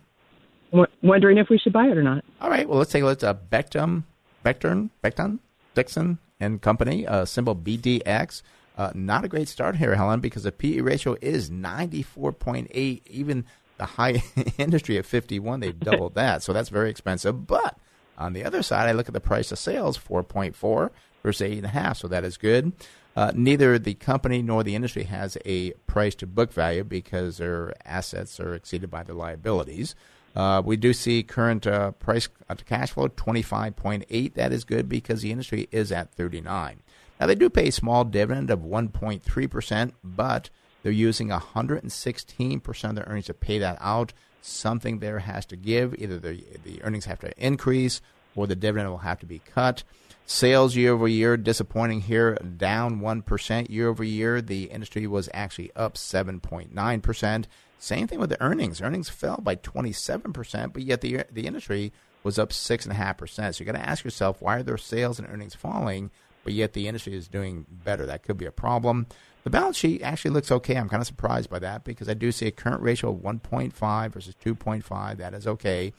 W- 0.73 0.93
wondering 1.03 1.39
if 1.39 1.49
we 1.49 1.59
should 1.59 1.73
buy 1.73 1.87
it 1.87 1.97
or 1.97 2.03
not. 2.03 2.25
All 2.41 2.51
right. 2.51 2.69
Well, 2.69 2.79
let's 2.79 2.93
take 2.93 3.03
a 3.03 3.07
look 3.07 3.23
at 3.23 3.51
Bectum, 3.51 4.05
Becton, 4.45 4.91
Becton, 5.03 5.39
Dickinson 5.75 6.19
and 6.41 6.61
Company, 6.61 7.07
uh, 7.07 7.25
symbol 7.25 7.55
BDX. 7.55 8.43
Uh, 8.77 8.91
not 8.95 9.25
a 9.25 9.29
great 9.29 9.49
start 9.49 9.77
here, 9.77 9.95
Helen, 9.95 10.21
because 10.21 10.43
the 10.43 10.53
PE 10.53 10.81
ratio 10.81 11.17
is 11.21 11.49
94.8. 11.49 13.03
Even 13.07 13.45
the 13.79 13.85
high 13.85 14.23
industry 14.59 14.99
at 14.99 15.07
51, 15.07 15.61
they've 15.61 15.79
doubled 15.81 16.15
that. 16.15 16.43
So 16.43 16.53
that's 16.53 16.69
very 16.69 16.91
expensive. 16.91 17.47
But 17.47 17.79
on 18.19 18.33
the 18.33 18.45
other 18.45 18.63
side, 18.63 18.89
I 18.89 18.93
look 18.93 19.09
at 19.09 19.15
the 19.15 19.21
price 19.21 19.53
of 19.53 19.59
sales, 19.59 19.99
4.4 19.99 20.91
versus 21.23 21.49
8.5. 21.49 21.97
So 21.97 22.09
that 22.09 22.25
is 22.25 22.37
good. 22.37 22.73
Uh, 23.17 23.33
neither 23.35 23.79
the 23.79 23.95
company 23.95 24.43
nor 24.43 24.65
the 24.65 24.75
industry 24.75 25.05
has 25.05 25.39
a 25.45 25.71
price 25.87 26.15
to 26.17 26.27
book 26.27 26.53
value 26.53 26.83
because 26.83 27.39
their 27.39 27.73
assets 27.85 28.41
are 28.41 28.55
exceeded 28.55 28.91
by 28.91 29.03
their 29.03 29.15
liabilities. 29.15 29.95
Uh, 30.35 30.61
we 30.65 30.77
do 30.77 30.93
see 30.93 31.23
current 31.23 31.67
uh, 31.67 31.93
price 31.93 32.29
to 32.57 32.65
cash 32.65 32.91
flow 32.91 33.09
25.8. 33.09 34.35
That 34.35 34.53
is 34.53 34.65
good 34.65 34.89
because 34.89 35.23
the 35.23 35.31
industry 35.31 35.69
is 35.71 35.93
at 35.93 36.13
39. 36.15 36.83
Now 37.21 37.27
they 37.27 37.37
do 37.37 37.49
pay 37.49 37.69
a 37.69 37.73
small 37.73 38.05
dividend 38.05 38.51
of 38.51 38.61
1.3 38.61 39.51
percent, 39.51 39.95
but 40.03 40.51
they're 40.83 40.93
using 40.93 41.29
116 41.29 42.61
percent 42.61 42.91
of 42.91 42.97
their 42.97 43.11
earnings 43.11 43.27
to 43.27 43.35
pay 43.35 43.59
that 43.61 43.79
out. 43.81 44.13
Something 44.43 44.99
there 44.99 45.21
has 45.21 45.47
to 45.47 45.57
give. 45.57 45.95
Either 45.95 46.19
the 46.19 46.45
the 46.65 46.83
earnings 46.83 47.05
have 47.05 47.21
to 47.21 47.33
increase, 47.39 48.01
or 48.35 48.49
the 48.49 48.57
dividend 48.57 48.91
will 48.91 48.99
have 48.99 49.21
to 49.21 49.27
be 49.27 49.39
cut. 49.39 49.85
Sales 50.27 50.75
year 50.75 50.93
over 50.93 51.07
year 51.07 51.37
disappointing 51.37 52.01
here, 52.01 52.35
down 52.37 53.01
one 53.01 53.21
percent 53.21 53.71
year 53.71 53.89
over 53.89 54.03
year. 54.03 54.41
The 54.41 54.65
industry 54.65 55.07
was 55.07 55.29
actually 55.35 55.71
up 55.77 55.95
7.9 55.95 57.03
percent. 57.03 57.49
Same 57.79 58.07
thing 58.07 58.19
with 58.19 58.31
the 58.31 58.41
earnings. 58.43 58.81
Earnings 58.81 59.11
fell 59.11 59.37
by 59.43 59.57
27%, 59.57 60.73
but 60.73 60.83
yet 60.83 61.03
the 61.03 61.25
the 61.31 61.47
industry 61.47 61.93
was 62.23 62.39
up 62.39 62.49
6.5%. 62.49 63.55
So 63.55 63.61
you 63.61 63.71
got 63.71 63.79
to 63.79 63.87
ask 63.87 64.03
yourself, 64.03 64.41
why 64.41 64.57
are 64.57 64.63
their 64.63 64.79
sales 64.79 65.19
and 65.19 65.29
earnings 65.29 65.55
falling, 65.55 66.11
but 66.43 66.55
yet 66.55 66.73
the 66.73 66.89
industry 66.89 67.15
is 67.15 67.29
doing 67.29 67.67
better? 67.69 68.07
That 68.07 68.23
could 68.23 68.39
be 68.39 68.47
a 68.47 68.51
problem. 68.51 69.07
The 69.43 69.51
balance 69.51 69.77
sheet 69.77 70.01
actually 70.01 70.31
looks 70.31 70.51
okay. 70.51 70.77
I'm 70.77 70.89
kind 70.89 71.03
of 71.03 71.07
surprised 71.07 71.51
by 71.51 71.59
that 71.59 71.85
because 71.85 72.09
I 72.09 72.15
do 72.15 72.33
see 72.33 72.47
a 72.47 72.51
current 72.51 72.81
ratio 72.81 73.11
of 73.11 73.19
1.5 73.19 74.13
versus 74.13 74.35
2.5. 74.43 75.19
That 75.19 75.35
is 75.35 75.47
okay. 75.47 75.93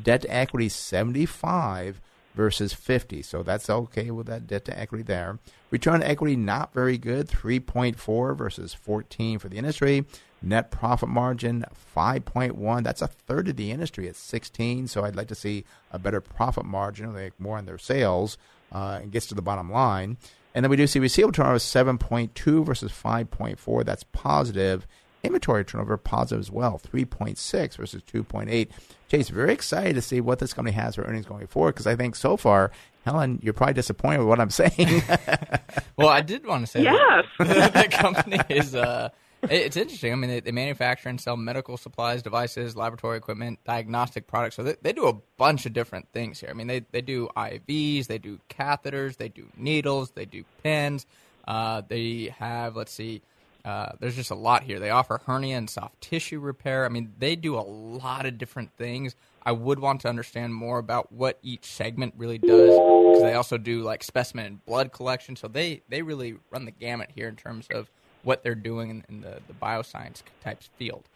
Debt 0.00 0.22
to 0.22 0.32
equity 0.32 0.68
75 0.68 2.00
versus 2.34 2.72
50. 2.72 3.22
So 3.22 3.42
that's 3.42 3.68
okay 3.68 4.10
with 4.10 4.26
that 4.26 4.46
debt 4.46 4.64
to 4.66 4.78
equity 4.78 5.04
there. 5.04 5.38
Return 5.70 5.94
on 5.94 6.02
equity 6.02 6.36
not 6.36 6.72
very 6.72 6.98
good, 6.98 7.28
3.4 7.28 8.36
versus 8.36 8.74
14 8.74 9.38
for 9.38 9.48
the 9.48 9.58
industry. 9.58 10.04
Net 10.40 10.70
profit 10.70 11.08
margin 11.08 11.64
5.1. 11.96 12.82
That's 12.82 13.02
a 13.02 13.06
third 13.06 13.48
of 13.48 13.56
the 13.56 13.70
industry 13.70 14.08
at 14.08 14.16
16. 14.16 14.88
So 14.88 15.04
I'd 15.04 15.16
like 15.16 15.28
to 15.28 15.34
see 15.34 15.64
a 15.92 15.98
better 15.98 16.20
profit 16.20 16.64
margin, 16.64 17.14
like 17.14 17.38
more 17.38 17.58
on 17.58 17.66
their 17.66 17.78
sales, 17.78 18.38
uh, 18.72 18.98
and 19.02 19.12
gets 19.12 19.26
to 19.26 19.34
the 19.34 19.42
bottom 19.42 19.70
line. 19.70 20.16
And 20.54 20.64
then 20.64 20.70
we 20.70 20.76
do 20.76 20.86
see 20.86 20.98
receivable 20.98 21.32
turnover 21.32 21.58
7.2 21.58 22.64
versus 22.64 22.92
5.4. 22.92 23.84
That's 23.84 24.04
positive. 24.04 24.86
Inventory 25.22 25.64
turnover 25.64 25.96
positive 25.96 26.40
as 26.40 26.50
well, 26.50 26.80
3.6 26.80 27.76
versus 27.76 28.02
2.8. 28.02 28.68
Chase, 29.08 29.28
very 29.28 29.52
excited 29.52 29.94
to 29.94 30.02
see 30.02 30.20
what 30.20 30.38
this 30.38 30.52
company 30.52 30.74
has 30.74 30.96
for 30.96 31.02
earnings 31.02 31.26
going 31.26 31.46
forward 31.46 31.72
because 31.72 31.86
I 31.86 31.94
think 31.94 32.16
so 32.16 32.36
far, 32.36 32.72
Helen, 33.04 33.38
you're 33.42 33.52
probably 33.52 33.74
disappointed 33.74 34.18
with 34.18 34.28
what 34.28 34.40
I'm 34.40 34.50
saying. 34.50 35.02
well, 35.96 36.08
I 36.08 36.22
did 36.22 36.46
want 36.46 36.66
to 36.66 36.70
say 36.70 36.82
yes. 36.82 37.24
that 37.38 37.72
the 37.74 37.88
company 37.88 38.38
is. 38.48 38.74
Uh, 38.74 39.10
it's 39.50 39.76
interesting. 39.76 40.12
I 40.12 40.16
mean, 40.16 40.30
they, 40.30 40.40
they, 40.40 40.52
manufacture 40.52 41.08
and 41.08 41.20
sell 41.20 41.36
medical 41.36 41.76
supplies, 41.76 42.22
devices, 42.22 42.76
laboratory 42.76 43.16
equipment, 43.16 43.58
diagnostic 43.64 44.28
products. 44.28 44.54
So 44.54 44.62
they, 44.62 44.76
they 44.82 44.92
do 44.92 45.08
a 45.08 45.14
bunch 45.36 45.66
of 45.66 45.72
different 45.72 46.08
things 46.12 46.38
here. 46.38 46.48
I 46.48 46.52
mean, 46.52 46.68
they, 46.68 46.80
they 46.92 47.00
do 47.00 47.28
IVs, 47.36 48.06
they 48.06 48.18
do 48.18 48.38
catheters, 48.48 49.16
they 49.16 49.28
do 49.28 49.48
needles, 49.56 50.12
they 50.12 50.26
do 50.26 50.44
pins. 50.62 51.06
Uh, 51.46 51.82
they 51.88 52.32
have, 52.38 52.76
let's 52.76 52.92
see, 52.92 53.22
uh, 53.64 53.92
there's 54.00 54.16
just 54.16 54.30
a 54.30 54.34
lot 54.34 54.62
here. 54.62 54.78
They 54.80 54.90
offer 54.90 55.20
hernia 55.26 55.56
and 55.56 55.70
soft 55.70 56.00
tissue 56.00 56.40
repair. 56.40 56.84
I 56.84 56.88
mean, 56.88 57.12
they 57.18 57.36
do 57.36 57.56
a 57.56 57.60
lot 57.60 58.26
of 58.26 58.38
different 58.38 58.72
things. 58.76 59.14
I 59.44 59.52
would 59.52 59.78
want 59.78 60.00
to 60.02 60.08
understand 60.08 60.54
more 60.54 60.78
about 60.78 61.12
what 61.12 61.38
each 61.42 61.64
segment 61.64 62.14
really 62.16 62.38
does 62.38 62.70
because 62.70 63.22
they 63.22 63.34
also 63.34 63.58
do 63.58 63.82
like 63.82 64.02
specimen 64.02 64.46
and 64.46 64.64
blood 64.64 64.92
collection. 64.92 65.36
So 65.36 65.48
they, 65.48 65.82
they 65.88 66.02
really 66.02 66.36
run 66.50 66.64
the 66.64 66.70
gamut 66.70 67.10
here 67.14 67.28
in 67.28 67.36
terms 67.36 67.66
of 67.72 67.90
what 68.22 68.44
they're 68.44 68.54
doing 68.54 68.90
in, 68.90 69.04
in 69.08 69.20
the, 69.20 69.40
the 69.48 69.54
bioscience 69.54 70.22
types 70.44 70.68
field. 70.76 71.08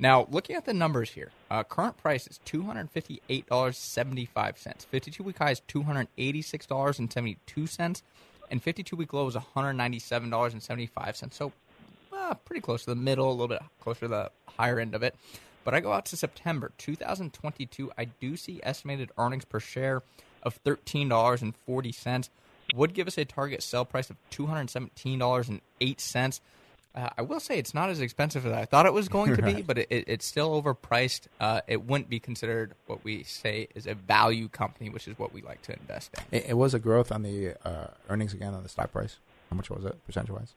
Now, 0.00 0.26
looking 0.30 0.56
at 0.56 0.64
the 0.64 0.72
numbers 0.72 1.10
here, 1.10 1.30
uh, 1.50 1.62
current 1.62 1.96
price 1.98 2.26
is 2.26 2.38
two 2.44 2.62
hundred 2.62 2.90
fifty-eight 2.90 3.46
dollars 3.46 3.76
seventy-five 3.76 4.58
cents. 4.58 4.84
Fifty-two 4.84 5.22
week 5.22 5.38
high 5.38 5.50
is 5.50 5.60
two 5.60 5.82
hundred 5.82 6.08
eighty-six 6.16 6.66
dollars 6.66 6.98
and 6.98 7.12
seventy-two 7.12 7.66
cents, 7.66 8.02
and 8.50 8.62
fifty-two 8.62 8.96
week 8.96 9.12
low 9.12 9.26
is 9.28 9.34
one 9.34 9.44
hundred 9.54 9.74
ninety-seven 9.74 10.30
dollars 10.30 10.52
and 10.52 10.62
seventy-five 10.62 11.16
cents. 11.16 11.36
So, 11.36 11.52
pretty 12.34 12.60
close 12.60 12.84
to 12.84 12.90
the 12.90 12.96
middle, 12.96 13.28
a 13.28 13.32
little 13.32 13.48
bit 13.48 13.62
closer 13.80 14.00
to 14.00 14.08
the 14.08 14.30
higher 14.58 14.78
end 14.78 14.94
of 14.94 15.02
it. 15.02 15.14
But 15.64 15.74
I 15.74 15.80
go 15.80 15.92
out 15.92 16.06
to 16.06 16.16
September 16.16 16.72
2022. 16.78 17.92
I 17.98 18.06
do 18.06 18.36
see 18.36 18.60
estimated 18.62 19.10
earnings 19.18 19.44
per 19.44 19.60
share 19.60 20.02
of 20.42 20.54
thirteen 20.54 21.08
dollars 21.08 21.42
and 21.42 21.54
forty 21.66 21.92
cents 21.92 22.30
would 22.74 22.94
give 22.94 23.06
us 23.06 23.16
a 23.18 23.24
target 23.24 23.62
sell 23.62 23.84
price 23.84 24.10
of 24.10 24.16
$217.08. 24.30 26.40
Uh, 26.94 27.10
I 27.16 27.22
will 27.22 27.40
say 27.40 27.58
it's 27.58 27.74
not 27.74 27.90
as 27.90 28.00
expensive 28.00 28.46
as 28.46 28.52
I 28.52 28.64
thought 28.64 28.86
it 28.86 28.92
was 28.92 29.08
going 29.10 29.36
to 29.36 29.42
be, 29.42 29.62
but 29.62 29.78
it, 29.78 29.86
it, 29.90 30.04
it's 30.06 30.26
still 30.26 30.60
overpriced. 30.60 31.28
Uh, 31.40 31.60
it 31.66 31.86
wouldn't 31.86 32.10
be 32.10 32.18
considered 32.18 32.74
what 32.86 33.04
we 33.04 33.22
say 33.22 33.68
is 33.74 33.86
a 33.86 33.94
value 33.94 34.48
company, 34.48 34.90
which 34.90 35.06
is 35.06 35.16
what 35.18 35.32
we 35.32 35.42
like 35.42 35.62
to 35.62 35.74
invest 35.74 36.10
in. 36.14 36.24
It, 36.38 36.46
it 36.50 36.54
was 36.54 36.74
a 36.74 36.78
growth 36.78 37.12
on 37.12 37.22
the 37.22 37.54
uh, 37.64 37.88
earnings 38.08 38.34
again 38.34 38.54
on 38.54 38.62
the 38.62 38.68
stock 38.68 38.92
price. 38.92 39.16
How 39.50 39.56
much 39.56 39.70
was 39.70 39.84
it 39.84 40.04
percentage 40.06 40.30
wise? 40.30 40.54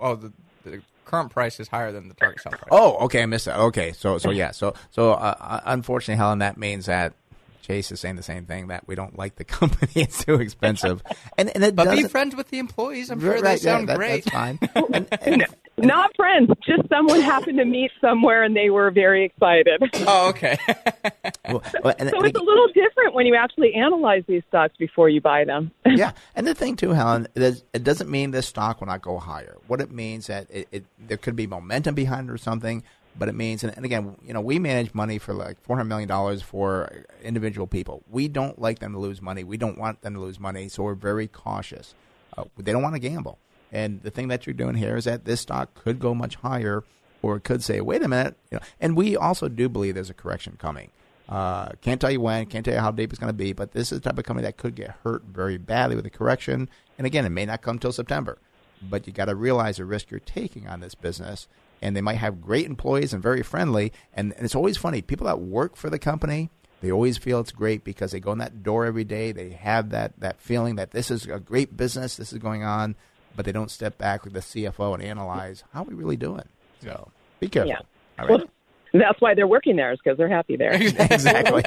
Oh, 0.00 0.14
the, 0.14 0.32
the 0.64 0.82
current 1.06 1.30
price 1.30 1.58
is 1.58 1.68
higher 1.68 1.92
than 1.92 2.08
the 2.08 2.14
target 2.14 2.42
sell 2.42 2.52
price. 2.52 2.68
Oh, 2.70 2.96
okay, 3.06 3.22
I 3.22 3.26
missed 3.26 3.46
that. 3.46 3.58
Okay, 3.58 3.92
so 3.92 4.18
so 4.18 4.30
yeah, 4.30 4.50
so 4.50 4.74
so 4.90 5.12
uh, 5.12 5.60
unfortunately, 5.64 6.18
Helen, 6.18 6.40
that 6.40 6.58
means 6.58 6.86
that 6.86 7.14
Chase 7.62 7.90
is 7.90 8.00
saying 8.00 8.16
the 8.16 8.22
same 8.22 8.44
thing 8.44 8.68
that 8.68 8.86
we 8.86 8.94
don't 8.94 9.18
like 9.18 9.36
the 9.36 9.44
company; 9.58 9.92
it's 9.94 10.24
too 10.24 10.34
expensive. 10.34 11.02
And 11.38 11.50
and 11.54 11.64
it 11.64 11.74
but 11.74 11.90
be 11.90 12.04
friends 12.04 12.36
with 12.36 12.48
the 12.48 12.58
employees. 12.58 13.10
I'm 13.10 13.20
sure 13.20 13.32
right, 13.34 13.42
they 13.42 13.56
sound 13.56 13.88
yeah, 13.88 13.94
that, 13.94 13.98
great. 13.98 14.24
That's 14.24 14.36
fine. 14.36 14.58
and, 14.92 15.08
and, 15.22 15.46
not 15.78 16.14
friends, 16.16 16.50
just 16.66 16.88
someone 16.88 17.20
happened 17.32 17.58
to 17.58 17.64
meet 17.64 17.90
somewhere 18.00 18.42
and 18.42 18.56
they 18.56 18.70
were 18.70 18.90
very 18.90 19.24
excited. 19.24 19.82
Oh, 20.06 20.28
okay. 20.30 20.56
well, 21.48 21.62
well, 21.82 21.94
so 21.98 22.22
it's 22.22 22.38
a 22.38 22.42
little 22.42 22.68
different 22.68 23.14
when 23.14 23.26
you 23.26 23.34
actually 23.34 23.74
analyze 23.74 24.24
these 24.26 24.42
stocks 24.48 24.74
before 24.78 25.08
you 25.08 25.20
buy 25.20 25.44
them. 25.44 25.70
yeah, 25.86 26.12
and 26.34 26.46
the 26.46 26.54
thing 26.54 26.76
too, 26.76 26.90
Helen, 26.90 27.28
it 27.34 27.82
doesn't 27.82 28.10
mean 28.10 28.30
this 28.30 28.46
stock 28.46 28.80
will 28.80 28.88
not 28.88 29.02
go 29.02 29.18
higher. 29.18 29.56
What 29.66 29.80
it 29.80 29.90
means 29.90 30.28
that 30.28 30.46
it, 30.50 30.68
it 30.72 30.84
there 30.98 31.16
could 31.16 31.36
be 31.36 31.46
momentum 31.46 31.94
behind 31.94 32.28
it 32.28 32.32
or 32.32 32.38
something 32.38 32.82
but 33.18 33.28
it 33.28 33.34
means, 33.34 33.64
and, 33.64 33.84
again, 33.84 34.16
you 34.22 34.34
know, 34.34 34.40
we 34.40 34.58
manage 34.58 34.92
money 34.94 35.18
for 35.18 35.32
like 35.32 35.60
four 35.62 35.76
hundred 35.76 35.88
million 35.88 36.08
dollars 36.08 36.42
for 36.42 37.04
individual 37.22 37.66
people. 37.66 38.02
We 38.10 38.28
don't 38.28 38.60
like 38.60 38.78
them 38.78 38.92
to 38.92 38.98
lose 38.98 39.22
money. 39.22 39.42
We 39.42 39.56
don't 39.56 39.78
want 39.78 40.02
them 40.02 40.14
to 40.14 40.20
lose 40.20 40.38
money, 40.38 40.68
so 40.68 40.82
we're 40.82 40.94
very 40.94 41.26
cautious. 41.26 41.94
Uh, 42.36 42.44
they 42.58 42.72
don't 42.72 42.82
want 42.82 42.94
to 42.94 42.98
gamble, 42.98 43.38
and 43.76 44.02
the 44.02 44.10
thing 44.10 44.28
that 44.28 44.46
you're 44.46 44.54
doing 44.54 44.74
here 44.74 44.96
is 44.96 45.04
that 45.04 45.24
this 45.24 45.40
stock 45.40 45.74
could 45.74 45.98
go 45.98 46.14
much 46.14 46.36
higher, 46.36 46.84
or 47.22 47.36
it 47.36 47.44
could 47.44 47.62
say, 47.62 47.80
"Wait 47.80 48.02
a 48.02 48.08
minute," 48.08 48.36
you 48.50 48.58
know. 48.58 48.64
And 48.80 48.96
we 48.96 49.16
also 49.16 49.48
do 49.48 49.68
believe 49.68 49.94
there's 49.94 50.10
a 50.10 50.14
correction 50.14 50.56
coming. 50.58 50.90
Uh, 51.28 51.70
can't 51.82 52.00
tell 52.00 52.10
you 52.10 52.20
when, 52.20 52.46
can't 52.46 52.64
tell 52.64 52.74
you 52.74 52.80
how 52.80 52.90
deep 52.90 53.10
it's 53.10 53.18
going 53.18 53.32
to 53.32 53.34
be, 53.34 53.52
but 53.52 53.72
this 53.72 53.90
is 53.90 54.00
the 54.00 54.08
type 54.08 54.18
of 54.18 54.24
company 54.24 54.46
that 54.46 54.56
could 54.56 54.74
get 54.76 54.96
hurt 55.02 55.24
very 55.24 55.58
badly 55.58 55.96
with 55.96 56.06
a 56.06 56.10
correction. 56.10 56.68
And 56.98 57.06
again, 57.06 57.24
it 57.26 57.30
may 57.30 57.44
not 57.44 57.62
come 57.62 57.78
till 57.78 57.92
September, 57.92 58.38
but 58.80 59.06
you 59.06 59.12
got 59.12 59.24
to 59.24 59.34
realize 59.34 59.78
the 59.78 59.84
risk 59.84 60.10
you're 60.10 60.20
taking 60.20 60.68
on 60.68 60.80
this 60.80 60.94
business 60.94 61.48
and 61.82 61.96
they 61.96 62.00
might 62.00 62.14
have 62.14 62.40
great 62.40 62.66
employees 62.66 63.12
and 63.12 63.22
very 63.22 63.42
friendly. 63.42 63.92
And, 64.14 64.32
and, 64.34 64.44
it's 64.44 64.54
always 64.54 64.76
funny. 64.76 65.02
People 65.02 65.26
that 65.26 65.40
work 65.40 65.76
for 65.76 65.90
the 65.90 65.98
company, 65.98 66.50
they 66.80 66.90
always 66.90 67.18
feel 67.18 67.40
it's 67.40 67.52
great 67.52 67.84
because 67.84 68.12
they 68.12 68.20
go 68.20 68.32
in 68.32 68.38
that 68.38 68.62
door 68.62 68.86
every 68.86 69.04
day. 69.04 69.32
They 69.32 69.50
have 69.50 69.90
that, 69.90 70.18
that 70.20 70.40
feeling 70.40 70.76
that 70.76 70.92
this 70.92 71.10
is 71.10 71.26
a 71.26 71.40
great 71.40 71.76
business, 71.76 72.16
this 72.16 72.32
is 72.32 72.38
going 72.38 72.62
on, 72.62 72.96
but 73.36 73.44
they 73.44 73.52
don't 73.52 73.70
step 73.70 73.98
back 73.98 74.24
with 74.24 74.32
the 74.32 74.40
CFO 74.40 74.94
and 74.94 75.02
analyze 75.02 75.62
how 75.72 75.82
are 75.82 75.84
we 75.84 75.94
really 75.94 76.16
doing. 76.16 76.48
So 76.82 77.10
be 77.40 77.48
careful. 77.48 77.70
Yeah. 77.70 77.80
All 78.18 78.26
right. 78.26 78.38
Well, 78.40 78.48
that's 78.92 79.20
why 79.20 79.34
they're 79.34 79.46
working 79.46 79.76
there 79.76 79.92
is 79.92 79.98
because 80.02 80.16
they're 80.16 80.28
happy 80.28 80.56
there. 80.56 80.72
exactly. 80.82 81.62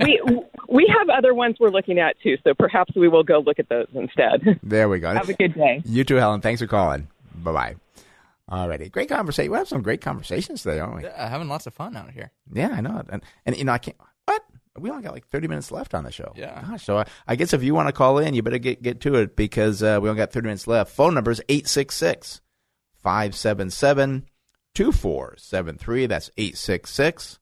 we 0.00 0.20
we 0.68 0.94
have 0.98 1.08
other 1.10 1.34
ones 1.34 1.56
we're 1.60 1.68
looking 1.68 1.98
at 1.98 2.18
too, 2.22 2.36
so 2.44 2.54
perhaps 2.54 2.94
we 2.96 3.08
will 3.08 3.24
go 3.24 3.40
look 3.40 3.58
at 3.58 3.68
those 3.68 3.88
instead. 3.94 4.58
There 4.62 4.88
we 4.88 4.98
go. 5.00 5.12
Have 5.12 5.28
a 5.28 5.34
good 5.34 5.54
day. 5.54 5.82
You 5.84 6.04
too, 6.04 6.16
Helen. 6.16 6.40
Thanks 6.40 6.60
for 6.60 6.66
calling. 6.66 7.08
Bye 7.34 7.52
bye. 7.52 7.76
Alrighty, 8.50 8.90
great 8.90 9.08
conversation. 9.08 9.52
We 9.52 9.58
have 9.58 9.68
some 9.68 9.82
great 9.82 10.00
conversations 10.00 10.62
today, 10.62 10.80
aren't 10.80 10.96
we? 10.96 11.02
Yeah, 11.04 11.28
having 11.28 11.48
lots 11.48 11.66
of 11.66 11.74
fun 11.74 11.96
out 11.96 12.10
here. 12.10 12.32
Yeah, 12.52 12.70
I 12.70 12.80
know. 12.80 13.02
And 13.08 13.22
and 13.46 13.56
you 13.56 13.64
know, 13.64 13.72
I 13.72 13.78
can't. 13.78 13.96
What? 14.24 14.42
We 14.78 14.90
only 14.90 15.02
got 15.02 15.12
like 15.12 15.26
thirty 15.28 15.48
minutes 15.48 15.72
left 15.72 15.94
on 15.94 16.04
the 16.04 16.12
show. 16.12 16.32
Yeah. 16.36 16.62
Gosh, 16.62 16.84
so 16.84 16.98
I, 16.98 17.06
I 17.26 17.36
guess 17.36 17.52
if 17.52 17.62
you 17.62 17.74
want 17.74 17.88
to 17.88 17.92
call 17.92 18.18
in, 18.18 18.34
you 18.34 18.42
better 18.42 18.58
get 18.58 18.82
get 18.82 19.00
to 19.00 19.16
it 19.16 19.36
because 19.36 19.82
uh, 19.82 19.98
we 20.00 20.08
only 20.08 20.18
got 20.18 20.32
thirty 20.32 20.46
minutes 20.46 20.66
left. 20.66 20.92
Phone 20.92 21.14
number 21.14 21.30
is 21.30 21.42
866 21.48 22.40
577 22.94 24.26
2473. 24.74 26.06
That's 26.06 26.30
866 26.36 27.38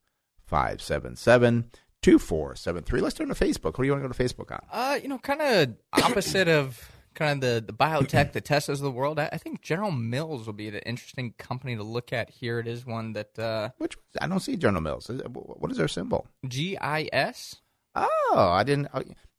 577 0.46 1.70
2473. 2.02 3.00
Let's 3.00 3.14
turn 3.14 3.28
to 3.28 3.34
Facebook. 3.34 3.76
Who 3.76 3.82
do 3.82 3.86
you 3.86 3.92
want 3.92 4.04
to 4.04 4.08
go 4.08 4.12
to 4.12 4.22
Facebook 4.24 4.50
on? 4.52 4.60
Uh, 4.72 4.98
you 5.00 5.08
know, 5.08 5.18
kind 5.18 5.42
of 5.42 5.74
opposite 5.92 6.48
of 6.48 6.90
kind 7.18 7.42
of 7.42 7.66
the, 7.66 7.72
the 7.72 7.72
biotech, 7.72 8.32
the 8.32 8.40
Teslas 8.40 8.74
of 8.74 8.80
the 8.80 8.90
world, 8.90 9.18
I, 9.18 9.28
I, 9.32 9.38
think 9.38 9.60
General 9.60 9.90
Mills 9.90 10.46
will 10.46 10.54
be 10.54 10.68
an 10.68 10.76
interesting 10.76 11.34
company 11.36 11.76
to 11.76 11.82
look 11.82 12.12
at 12.12 12.30
here. 12.30 12.58
It 12.58 12.68
is 12.68 12.86
one 12.86 13.12
that. 13.14 13.38
Uh, 13.38 13.70
Which 13.78 13.96
I 14.20 14.26
don't 14.26 14.40
see 14.40 14.56
General 14.56 14.82
Mills. 14.82 15.10
What 15.10 15.70
is 15.70 15.76
their 15.76 15.88
symbol? 15.88 16.26
GIS. 16.48 17.56
Oh, 17.94 18.48
I 18.52 18.62
didn't. 18.62 18.88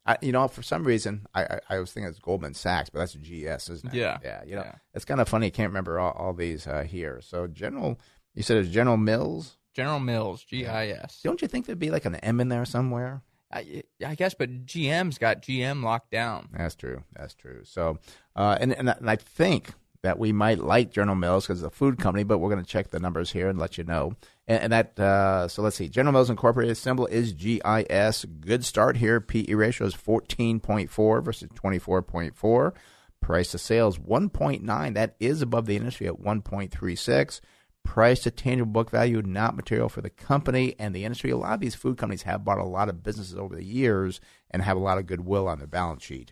I, 0.05 0.17
you 0.21 0.31
know, 0.31 0.47
for 0.47 0.63
some 0.63 0.83
reason, 0.83 1.27
I, 1.33 1.43
I, 1.43 1.59
I, 1.69 1.79
was 1.79 1.91
thinking 1.91 2.09
it's 2.09 2.19
Goldman 2.19 2.55
Sachs, 2.55 2.89
but 2.89 2.99
that's 2.99 3.13
GS, 3.13 3.69
isn't 3.69 3.93
it? 3.93 3.97
Yeah. 3.97 4.17
Yeah. 4.23 4.43
You 4.43 4.55
know, 4.55 4.63
yeah. 4.63 4.75
it's 4.93 5.05
kind 5.05 5.21
of 5.21 5.29
funny. 5.29 5.47
I 5.47 5.51
can't 5.51 5.69
remember 5.69 5.99
all, 5.99 6.13
all 6.13 6.33
these 6.33 6.65
uh, 6.65 6.83
here. 6.83 7.21
So, 7.21 7.47
General, 7.47 7.99
you 8.33 8.43
said 8.43 8.57
it's 8.57 8.69
General 8.69 8.97
Mills? 8.97 9.57
General 9.73 9.99
Mills, 9.99 10.45
GIS. 10.49 11.21
Don't 11.23 11.41
you 11.41 11.47
think 11.47 11.65
there'd 11.65 11.79
be 11.79 11.91
like 11.91 12.05
an 12.05 12.15
M 12.15 12.39
in 12.39 12.49
there 12.49 12.65
somewhere? 12.65 13.21
I, 13.51 13.83
I 14.05 14.15
guess, 14.15 14.33
but 14.33 14.65
GM's 14.65 15.17
got 15.17 15.41
GM 15.41 15.83
locked 15.83 16.11
down. 16.11 16.49
That's 16.55 16.75
true. 16.75 17.03
That's 17.15 17.33
true. 17.33 17.61
So, 17.63 17.97
uh, 18.35 18.57
and, 18.59 18.73
and 18.73 18.89
and 18.89 19.09
I 19.09 19.15
think 19.15 19.73
that 20.01 20.17
we 20.17 20.31
might 20.31 20.59
like 20.59 20.91
General 20.91 21.15
Mills 21.15 21.45
because 21.45 21.61
it's 21.61 21.67
a 21.67 21.75
food 21.75 21.99
company, 21.99 22.23
but 22.23 22.37
we're 22.37 22.49
going 22.49 22.63
to 22.63 22.69
check 22.69 22.89
the 22.89 22.99
numbers 22.99 23.31
here 23.31 23.49
and 23.49 23.59
let 23.59 23.77
you 23.77 23.83
know. 23.83 24.13
And, 24.47 24.63
and 24.63 24.73
that 24.73 24.99
uh, 24.99 25.47
so 25.47 25.61
let's 25.61 25.75
see. 25.75 25.89
General 25.89 26.13
Mills 26.13 26.29
Incorporated 26.29 26.77
symbol 26.77 27.07
is 27.07 27.33
GIS. 27.33 28.25
Good 28.39 28.63
start 28.65 28.97
here. 28.97 29.19
PE 29.19 29.53
ratio 29.53 29.87
is 29.87 29.93
fourteen 29.93 30.59
point 30.59 30.89
four 30.89 31.21
versus 31.21 31.49
twenty 31.55 31.79
four 31.79 32.01
point 32.01 32.35
four. 32.35 32.73
Price 33.21 33.51
to 33.51 33.57
sales 33.57 33.99
one 33.99 34.29
point 34.29 34.63
nine. 34.63 34.93
That 34.93 35.15
is 35.19 35.41
above 35.41 35.65
the 35.65 35.75
industry 35.75 36.07
at 36.07 36.19
one 36.19 36.41
point 36.41 36.71
three 36.71 36.95
six. 36.95 37.41
Price 37.89 38.19
to 38.19 38.29
tangible 38.29 38.71
book 38.71 38.91
value 38.91 39.19
not 39.23 39.55
material 39.55 39.89
for 39.89 40.01
the 40.01 40.11
company 40.11 40.75
and 40.77 40.93
the 40.93 41.05
industry. 41.05 41.31
A 41.31 41.37
lot 41.37 41.55
of 41.55 41.59
these 41.59 41.73
food 41.73 41.97
companies 41.97 42.21
have 42.21 42.45
bought 42.45 42.59
a 42.59 42.63
lot 42.63 42.87
of 42.87 43.01
businesses 43.01 43.35
over 43.35 43.55
the 43.55 43.65
years 43.65 44.21
and 44.51 44.61
have 44.61 44.77
a 44.77 44.79
lot 44.79 44.99
of 44.99 45.07
goodwill 45.07 45.47
on 45.47 45.57
their 45.57 45.65
balance 45.65 46.03
sheet. 46.03 46.31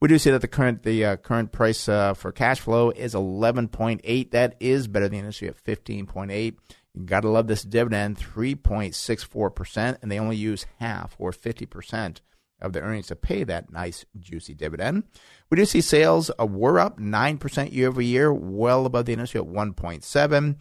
We 0.00 0.06
do 0.06 0.16
see 0.16 0.30
that 0.30 0.42
the 0.42 0.46
current 0.46 0.84
the 0.84 1.04
uh, 1.04 1.16
current 1.16 1.50
price 1.50 1.88
uh, 1.88 2.14
for 2.14 2.30
cash 2.30 2.60
flow 2.60 2.90
is 2.90 3.14
11.8. 3.14 4.30
That 4.30 4.54
is 4.60 4.86
better 4.86 5.06
than 5.06 5.12
the 5.14 5.18
industry 5.18 5.48
at 5.48 5.56
15.8. 5.56 6.54
You 6.94 7.04
got 7.04 7.22
to 7.22 7.28
love 7.28 7.48
this 7.48 7.64
dividend, 7.64 8.16
3.64 8.18 9.54
percent, 9.56 9.98
and 10.02 10.10
they 10.10 10.20
only 10.20 10.36
use 10.36 10.66
half 10.78 11.16
or 11.18 11.32
50 11.32 11.66
percent 11.66 12.20
of 12.60 12.72
the 12.72 12.80
earnings 12.80 13.08
to 13.08 13.16
pay 13.16 13.42
that 13.42 13.72
nice 13.72 14.04
juicy 14.20 14.54
dividend. 14.54 15.02
We 15.50 15.56
do 15.56 15.64
see 15.64 15.80
sales 15.80 16.30
uh, 16.38 16.46
were 16.46 16.78
up 16.78 17.00
9 17.00 17.38
percent 17.38 17.72
year 17.72 17.88
over 17.88 18.00
year, 18.00 18.32
well 18.32 18.86
above 18.86 19.06
the 19.06 19.14
industry 19.14 19.40
at 19.40 19.48
1.7. 19.48 20.56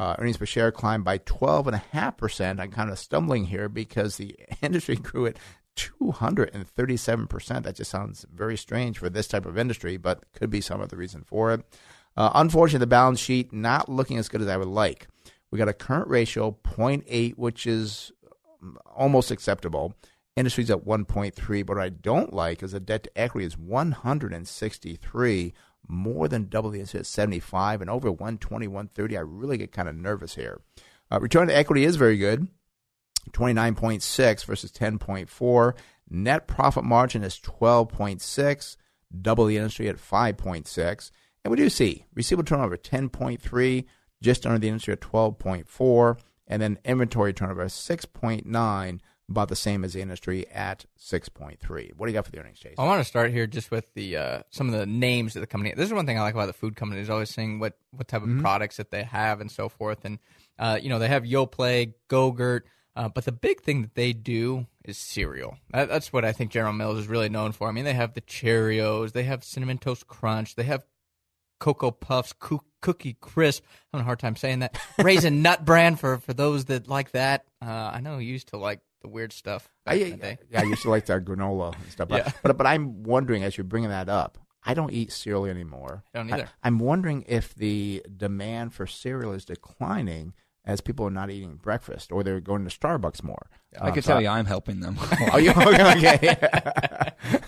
Uh, 0.00 0.16
earnings 0.18 0.38
per 0.38 0.46
share 0.46 0.72
climbed 0.72 1.04
by 1.04 1.18
12.5%. 1.18 2.58
I'm 2.58 2.70
kind 2.70 2.88
of 2.88 2.98
stumbling 2.98 3.44
here 3.44 3.68
because 3.68 4.16
the 4.16 4.34
industry 4.62 4.96
grew 4.96 5.26
at 5.26 5.36
237%. 5.76 7.62
That 7.64 7.76
just 7.76 7.90
sounds 7.90 8.24
very 8.32 8.56
strange 8.56 8.96
for 8.96 9.10
this 9.10 9.28
type 9.28 9.44
of 9.44 9.58
industry, 9.58 9.98
but 9.98 10.24
could 10.32 10.48
be 10.48 10.62
some 10.62 10.80
other 10.80 10.96
reason 10.96 11.22
for 11.22 11.52
it. 11.52 11.66
Uh, 12.16 12.30
unfortunately, 12.34 12.78
the 12.82 12.86
balance 12.86 13.20
sheet 13.20 13.52
not 13.52 13.90
looking 13.90 14.16
as 14.16 14.30
good 14.30 14.40
as 14.40 14.48
I 14.48 14.56
would 14.56 14.68
like. 14.68 15.06
We 15.50 15.58
got 15.58 15.68
a 15.68 15.74
current 15.74 16.08
ratio 16.08 16.56
0.8, 16.64 17.34
which 17.36 17.66
is 17.66 18.10
almost 18.96 19.30
acceptable. 19.30 19.92
Industry's 20.34 20.70
at 20.70 20.86
1.3, 20.86 21.66
but 21.66 21.76
what 21.76 21.84
I 21.84 21.90
don't 21.90 22.32
like 22.32 22.62
is 22.62 22.72
the 22.72 22.80
debt 22.80 23.02
to 23.02 23.18
equity 23.18 23.46
is 23.46 23.58
163 23.58 25.52
more 25.88 26.28
than 26.28 26.48
double 26.48 26.70
the 26.70 26.80
at 26.80 27.06
75 27.06 27.80
and 27.80 27.90
over 27.90 28.10
120, 28.10 28.66
130. 28.68 29.16
I 29.16 29.20
really 29.20 29.58
get 29.58 29.72
kind 29.72 29.88
of 29.88 29.96
nervous 29.96 30.34
here. 30.34 30.60
Uh, 31.10 31.20
return 31.20 31.48
to 31.48 31.56
equity 31.56 31.84
is 31.84 31.96
very 31.96 32.16
good, 32.16 32.48
29.6 33.32 34.44
versus 34.44 34.70
10.4. 34.70 35.74
Net 36.08 36.46
profit 36.46 36.84
margin 36.84 37.22
is 37.22 37.40
12.6, 37.40 38.76
double 39.20 39.46
the 39.46 39.56
industry 39.56 39.88
at 39.88 39.96
5.6. 39.96 41.10
And 41.44 41.50
we 41.50 41.56
do 41.56 41.68
see 41.68 42.06
receivable 42.14 42.44
turnover 42.44 42.76
10.3, 42.76 43.84
just 44.22 44.46
under 44.46 44.58
the 44.58 44.68
industry 44.68 44.92
at 44.92 45.00
12.4, 45.00 46.18
and 46.46 46.60
then 46.60 46.78
inventory 46.84 47.32
turnover 47.32 47.64
6.9 47.64 49.00
about 49.30 49.48
the 49.48 49.56
same 49.56 49.84
as 49.84 49.92
the 49.94 50.00
industry 50.02 50.46
at 50.48 50.84
6.3. 50.98 51.92
What 51.96 52.06
do 52.06 52.12
you 52.12 52.16
got 52.16 52.24
for 52.24 52.30
the 52.32 52.40
earnings, 52.40 52.58
Chase? 52.58 52.74
I 52.78 52.84
want 52.84 53.00
to 53.00 53.04
start 53.04 53.30
here 53.30 53.46
just 53.46 53.70
with 53.70 53.94
the 53.94 54.16
uh, 54.16 54.42
some 54.50 54.66
of 54.72 54.78
the 54.78 54.86
names 54.86 55.36
of 55.36 55.40
the 55.40 55.46
company. 55.46 55.72
This 55.74 55.86
is 55.86 55.92
one 55.94 56.04
thing 56.06 56.18
I 56.18 56.22
like 56.22 56.34
about 56.34 56.46
the 56.46 56.52
food 56.52 56.76
company 56.76 57.00
is 57.00 57.08
always 57.10 57.30
seeing 57.30 57.58
what 57.60 57.78
what 57.92 58.08
type 58.08 58.22
of 58.22 58.28
Mm-hmm. 58.28 58.40
products 58.42 58.76
that 58.78 58.90
they 58.90 59.04
have 59.04 59.40
and 59.40 59.50
so 59.50 59.68
forth. 59.68 60.04
And 60.04 60.18
uh, 60.58 60.78
you 60.82 60.88
know 60.88 60.98
they 60.98 61.08
have 61.08 61.22
Yoplait, 61.22 61.94
Gogurt, 62.08 62.62
uh, 62.96 63.08
but 63.08 63.24
the 63.24 63.32
big 63.32 63.60
thing 63.62 63.82
that 63.82 63.94
they 63.94 64.12
do 64.12 64.66
is 64.84 64.98
cereal. 64.98 65.56
That, 65.72 65.88
that's 65.88 66.12
what 66.12 66.24
I 66.24 66.32
think 66.32 66.50
General 66.50 66.72
Mills 66.72 66.98
is 66.98 67.06
really 67.06 67.28
known 67.28 67.52
for. 67.52 67.68
I 67.68 67.72
mean, 67.72 67.84
they 67.84 67.94
have 67.94 68.14
the 68.14 68.20
Cheerios, 68.22 69.12
they 69.12 69.22
have 69.24 69.44
Cinnamon 69.44 69.78
Toast 69.78 70.06
Crunch, 70.06 70.54
they 70.56 70.64
have 70.64 70.84
Cocoa 71.60 71.90
Puffs, 71.90 72.32
coo- 72.32 72.64
Cookie 72.80 73.16
Crisp. 73.20 73.62
I'm 73.92 73.98
having 73.98 74.02
a 74.02 74.06
hard 74.06 74.18
time 74.18 74.36
saying 74.36 74.60
that. 74.60 74.78
Raisin 74.98 75.42
Nut 75.42 75.64
Bran 75.64 75.96
for 75.96 76.18
for 76.18 76.32
those 76.32 76.64
that 76.66 76.88
like 76.88 77.10
that. 77.12 77.44
Uh, 77.62 77.66
I 77.94 78.00
know 78.00 78.18
you 78.18 78.32
used 78.32 78.48
to 78.48 78.56
like 78.56 78.80
the 79.00 79.08
weird 79.08 79.32
stuff 79.32 79.68
I, 79.86 79.94
in 79.94 80.10
the 80.12 80.16
day. 80.16 80.38
yeah, 80.50 80.60
I 80.60 80.64
used 80.64 80.82
to 80.82 80.90
like 80.90 81.06
that 81.06 81.24
granola 81.24 81.74
and 81.74 81.90
stuff. 81.90 82.08
Yeah. 82.10 82.30
but 82.42 82.56
but 82.56 82.66
I'm 82.66 83.02
wondering 83.02 83.44
as 83.44 83.56
you're 83.56 83.64
bringing 83.64 83.90
that 83.90 84.08
up, 84.08 84.38
I 84.64 84.74
don't 84.74 84.92
eat 84.92 85.10
cereal 85.12 85.46
anymore. 85.46 86.04
I 86.14 86.18
don't 86.18 86.32
either. 86.32 86.48
I, 86.62 86.68
am 86.68 86.78
wondering 86.78 87.24
if 87.26 87.54
the 87.54 88.02
demand 88.16 88.74
for 88.74 88.86
cereal 88.86 89.32
is 89.32 89.44
declining 89.44 90.34
as 90.66 90.82
people 90.82 91.06
are 91.06 91.10
not 91.10 91.30
eating 91.30 91.56
breakfast 91.56 92.12
or 92.12 92.22
they're 92.22 92.40
going 92.40 92.68
to 92.68 92.70
Starbucks 92.78 93.22
more. 93.22 93.46
I 93.80 93.88
Um, 93.88 93.94
can 93.94 94.02
so 94.02 94.12
tell 94.12 94.20
you, 94.22 94.28
I'm 94.28 94.44
helping 94.44 94.80
them. 94.80 94.96
oh, 95.32 95.38
you 95.38 95.50
okay? 95.52 96.14
okay. 96.16 96.36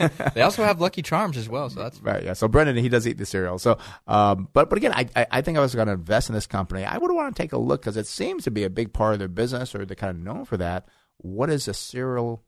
They 0.35 0.41
also 0.43 0.65
have 0.65 0.81
Lucky 0.81 1.03
Charms 1.03 1.37
as 1.37 1.49
well, 1.49 1.69
so 1.69 1.81
that's 1.81 2.01
Right, 2.01 2.23
yeah. 2.25 2.33
So 2.33 2.49
Brendan, 2.49 2.77
he 2.77 2.89
does 2.89 3.07
eat 3.07 3.19
the 3.19 3.27
cereal. 3.27 3.59
So, 3.59 3.79
um, 4.07 4.49
but 4.53 4.69
but 4.71 4.77
again, 4.79 4.93
I 4.95 5.09
I, 5.15 5.27
I 5.31 5.41
think 5.43 5.59
I 5.59 5.61
was 5.61 5.75
going 5.75 5.89
to 5.89 5.93
invest 5.93 6.29
in 6.29 6.35
this 6.35 6.47
company. 6.47 6.85
I 6.85 6.97
would 6.99 7.13
want 7.13 7.35
to 7.35 7.43
take 7.43 7.53
a 7.53 7.59
look 7.59 7.83
because 7.83 7.97
it 7.97 8.07
seems 8.07 8.45
to 8.45 8.51
be 8.51 8.65
a 8.65 8.71
big 8.71 8.93
part 8.93 9.13
of 9.13 9.19
their 9.19 9.29
business, 9.29 9.75
or 9.75 9.85
they're 9.85 9.95
kind 9.97 10.17
of 10.17 10.23
known 10.23 10.45
for 10.45 10.57
that. 10.57 10.87
What 11.23 11.51
is 11.51 11.69
a 11.69 11.75
cereal? 11.75 12.43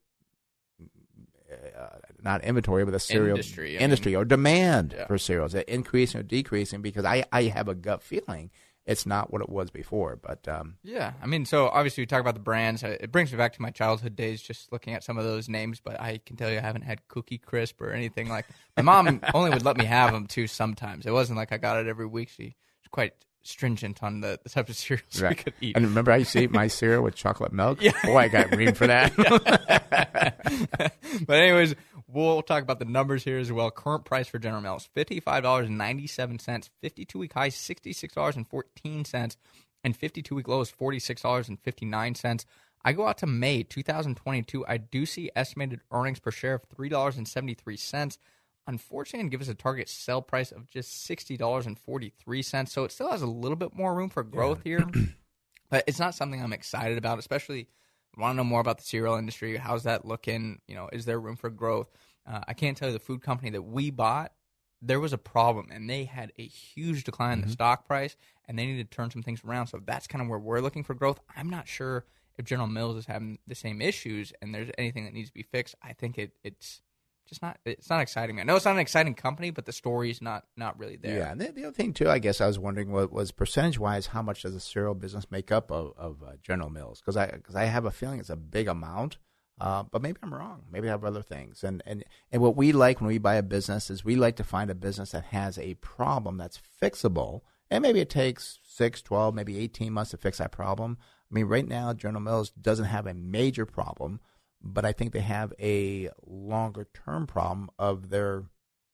Uh, 1.50 1.98
not 2.22 2.42
inventory, 2.42 2.84
but 2.84 2.94
a 2.94 2.98
cereal 3.00 3.36
Industry, 3.36 3.76
industry 3.76 4.16
or 4.16 4.24
demand 4.24 4.94
Yeah. 4.96 5.06
for 5.06 5.18
cereals, 5.18 5.54
Is 5.54 5.60
it 5.60 5.68
increasing 5.68 6.20
or 6.20 6.24
decreasing? 6.24 6.82
Because 6.82 7.04
I, 7.04 7.24
I 7.32 7.44
have 7.44 7.68
a 7.68 7.74
gut 7.74 8.02
feeling 8.02 8.50
it's 8.86 9.06
not 9.06 9.32
what 9.32 9.40
it 9.40 9.48
was 9.48 9.70
before. 9.70 10.16
But 10.16 10.46
um, 10.48 10.76
Yeah, 10.82 11.12
I 11.22 11.26
mean, 11.26 11.46
so 11.46 11.68
obviously 11.68 12.02
we 12.02 12.06
talk 12.06 12.20
about 12.20 12.34
the 12.34 12.40
brands. 12.40 12.82
It 12.82 13.10
brings 13.10 13.32
me 13.32 13.38
back 13.38 13.54
to 13.54 13.62
my 13.62 13.70
childhood 13.70 14.14
days, 14.16 14.42
just 14.42 14.72
looking 14.72 14.92
at 14.94 15.02
some 15.02 15.16
of 15.16 15.24
those 15.24 15.48
names. 15.48 15.80
But 15.80 16.00
I 16.00 16.18
can 16.18 16.36
tell 16.36 16.50
you, 16.50 16.58
I 16.58 16.60
haven't 16.60 16.82
had 16.82 17.06
Cookie 17.08 17.38
Crisp 17.38 17.80
or 17.80 17.92
anything 17.92 18.28
like. 18.28 18.46
My 18.76 18.82
mom 18.82 19.20
only 19.32 19.50
would 19.50 19.64
let 19.64 19.76
me 19.78 19.84
have 19.86 20.12
them 20.12 20.26
too. 20.26 20.46
Sometimes 20.46 21.06
it 21.06 21.12
wasn't 21.12 21.38
like 21.38 21.52
I 21.52 21.56
got 21.56 21.78
it 21.78 21.86
every 21.86 22.06
week. 22.06 22.28
She 22.28 22.56
was 22.82 22.88
quite 22.90 23.14
stringent 23.44 24.02
on 24.02 24.20
the, 24.20 24.38
the 24.42 24.48
type 24.48 24.68
of 24.68 24.76
cereals 24.76 25.22
we 25.22 25.34
could 25.34 25.54
eat. 25.60 25.76
and 25.76 25.84
remember, 25.84 26.10
I 26.10 26.16
used 26.18 26.32
to 26.32 26.42
eat 26.42 26.50
my 26.50 26.66
cereal 26.66 27.02
with 27.02 27.14
chocolate 27.14 27.52
milk. 27.52 27.80
Yeah. 27.80 27.92
Boy, 28.04 28.18
I 28.18 28.28
got 28.28 28.50
green 28.50 28.74
for 28.74 28.86
that. 28.86 29.14
but 31.26 31.36
anyways, 31.36 31.74
we'll 32.08 32.42
talk 32.42 32.62
about 32.62 32.78
the 32.78 32.84
numbers 32.84 33.24
here 33.24 33.38
as 33.38 33.52
well. 33.52 33.70
Current 33.70 34.04
price 34.04 34.28
for 34.28 34.38
General 34.38 34.62
Mills: 34.62 34.88
fifty-five 34.94 35.42
dollars 35.42 35.68
and 35.68 35.78
ninety-seven 35.78 36.38
cents. 36.38 36.70
Fifty-two 36.80 37.18
week 37.18 37.34
high: 37.34 37.50
sixty-six 37.50 38.14
dollars 38.14 38.36
and 38.36 38.48
fourteen 38.48 39.04
cents, 39.04 39.36
and 39.82 39.96
fifty-two 39.96 40.34
week 40.34 40.48
low 40.48 40.60
is 40.60 40.70
forty-six 40.70 41.22
dollars 41.22 41.48
and 41.48 41.60
fifty-nine 41.60 42.14
cents. 42.14 42.46
I 42.86 42.92
go 42.92 43.06
out 43.06 43.16
to 43.18 43.26
May 43.26 43.62
2022. 43.62 44.66
I 44.66 44.76
do 44.76 45.06
see 45.06 45.30
estimated 45.34 45.80
earnings 45.90 46.20
per 46.20 46.30
share 46.30 46.54
of 46.54 46.64
three 46.64 46.88
dollars 46.88 47.16
and 47.16 47.28
seventy-three 47.28 47.76
cents. 47.76 48.18
Unfortunately, 48.66 49.20
and 49.20 49.30
give 49.30 49.42
us 49.42 49.48
a 49.48 49.54
target 49.54 49.88
sell 49.88 50.22
price 50.22 50.50
of 50.50 50.70
just 50.70 51.04
sixty 51.04 51.36
dollars 51.36 51.66
and 51.66 51.78
forty-three 51.78 52.42
cents. 52.42 52.72
So 52.72 52.84
it 52.84 52.92
still 52.92 53.10
has 53.10 53.22
a 53.22 53.26
little 53.26 53.56
bit 53.56 53.74
more 53.74 53.94
room 53.94 54.08
for 54.08 54.22
growth 54.22 54.62
here, 54.64 54.86
but 55.70 55.84
it's 55.86 55.98
not 55.98 56.14
something 56.14 56.42
I'm 56.42 56.52
excited 56.52 56.96
about, 56.96 57.18
especially 57.18 57.68
want 58.16 58.32
to 58.32 58.36
know 58.36 58.44
more 58.44 58.60
about 58.60 58.78
the 58.78 58.84
cereal 58.84 59.16
industry. 59.16 59.56
How's 59.56 59.84
that 59.84 60.04
looking? 60.04 60.60
You 60.68 60.74
know, 60.74 60.88
is 60.92 61.04
there 61.04 61.20
room 61.20 61.36
for 61.36 61.50
growth? 61.50 61.90
Uh, 62.26 62.40
I 62.46 62.54
can't 62.54 62.76
tell 62.76 62.88
you 62.88 62.94
the 62.94 63.00
food 63.00 63.22
company 63.22 63.50
that 63.50 63.62
we 63.62 63.90
bought. 63.90 64.32
There 64.80 65.00
was 65.00 65.12
a 65.12 65.18
problem, 65.18 65.68
and 65.70 65.88
they 65.88 66.04
had 66.04 66.32
a 66.38 66.46
huge 66.46 67.04
decline 67.04 67.38
in 67.38 67.40
the 67.42 67.50
stock 67.50 67.86
price, 67.86 68.16
and 68.46 68.58
they 68.58 68.66
needed 68.66 68.90
to 68.90 68.96
turn 68.96 69.10
some 69.10 69.22
things 69.22 69.42
around. 69.44 69.68
So 69.68 69.80
that's 69.84 70.06
kind 70.06 70.20
of 70.22 70.28
where 70.28 70.38
we're 70.38 70.60
looking 70.60 70.84
for 70.84 70.94
growth. 70.94 71.20
I'm 71.34 71.48
not 71.48 71.68
sure 71.68 72.04
if 72.36 72.44
General 72.44 72.68
Mills 72.68 72.96
is 72.96 73.06
having 73.06 73.38
the 73.46 73.54
same 73.54 73.80
issues, 73.80 74.32
and 74.42 74.54
there's 74.54 74.70
anything 74.76 75.04
that 75.04 75.14
needs 75.14 75.30
to 75.30 75.34
be 75.34 75.42
fixed. 75.42 75.74
I 75.82 75.94
think 75.94 76.18
it 76.18 76.32
it's 76.42 76.82
just 77.26 77.42
not 77.42 77.58
it's 77.64 77.90
not 77.90 78.00
exciting. 78.00 78.40
I 78.40 78.42
know 78.42 78.56
it's 78.56 78.64
not 78.64 78.74
an 78.74 78.80
exciting 78.80 79.14
company, 79.14 79.50
but 79.50 79.64
the 79.64 79.72
story 79.72 80.10
is 80.10 80.20
not 80.20 80.44
not 80.56 80.78
really 80.78 80.96
there. 80.96 81.18
Yeah, 81.18 81.32
and 81.32 81.40
the, 81.40 81.52
the 81.52 81.64
other 81.64 81.72
thing 81.74 81.92
too, 81.92 82.08
I 82.08 82.18
guess 82.18 82.40
I 82.40 82.46
was 82.46 82.58
wondering 82.58 82.90
was, 82.90 83.08
was 83.10 83.32
percentage 83.32 83.78
wise, 83.78 84.08
how 84.08 84.22
much 84.22 84.42
does 84.42 84.54
the 84.54 84.60
cereal 84.60 84.94
business 84.94 85.30
make 85.30 85.50
up 85.50 85.70
of, 85.70 85.92
of 85.96 86.22
uh, 86.22 86.32
General 86.42 86.70
Mills? 86.70 87.00
Because 87.00 87.16
I 87.16 87.26
because 87.26 87.56
I 87.56 87.64
have 87.64 87.84
a 87.84 87.90
feeling 87.90 88.20
it's 88.20 88.30
a 88.30 88.36
big 88.36 88.68
amount, 88.68 89.18
uh, 89.60 89.84
but 89.84 90.02
maybe 90.02 90.18
I'm 90.22 90.34
wrong. 90.34 90.64
Maybe 90.70 90.88
I 90.88 90.92
have 90.92 91.04
other 91.04 91.22
things. 91.22 91.64
And 91.64 91.82
and 91.86 92.04
and 92.30 92.42
what 92.42 92.56
we 92.56 92.72
like 92.72 93.00
when 93.00 93.08
we 93.08 93.18
buy 93.18 93.36
a 93.36 93.42
business 93.42 93.90
is 93.90 94.04
we 94.04 94.16
like 94.16 94.36
to 94.36 94.44
find 94.44 94.70
a 94.70 94.74
business 94.74 95.12
that 95.12 95.24
has 95.24 95.58
a 95.58 95.74
problem 95.74 96.36
that's 96.36 96.60
fixable, 96.82 97.40
and 97.70 97.82
maybe 97.82 98.00
it 98.00 98.10
takes 98.10 98.58
six, 98.66 99.02
twelve, 99.02 99.34
maybe 99.34 99.58
eighteen 99.58 99.92
months 99.92 100.10
to 100.10 100.16
fix 100.16 100.38
that 100.38 100.52
problem. 100.52 100.98
I 101.30 101.34
mean, 101.34 101.46
right 101.46 101.66
now 101.66 101.92
General 101.94 102.22
Mills 102.22 102.50
doesn't 102.50 102.84
have 102.84 103.06
a 103.06 103.14
major 103.14 103.66
problem, 103.66 104.20
but 104.64 104.84
I 104.84 104.92
think 104.92 105.12
they 105.12 105.20
have 105.20 105.52
a 105.60 106.10
longer 106.26 106.88
term 106.94 107.26
problem 107.26 107.70
of 107.78 108.10
their 108.10 108.44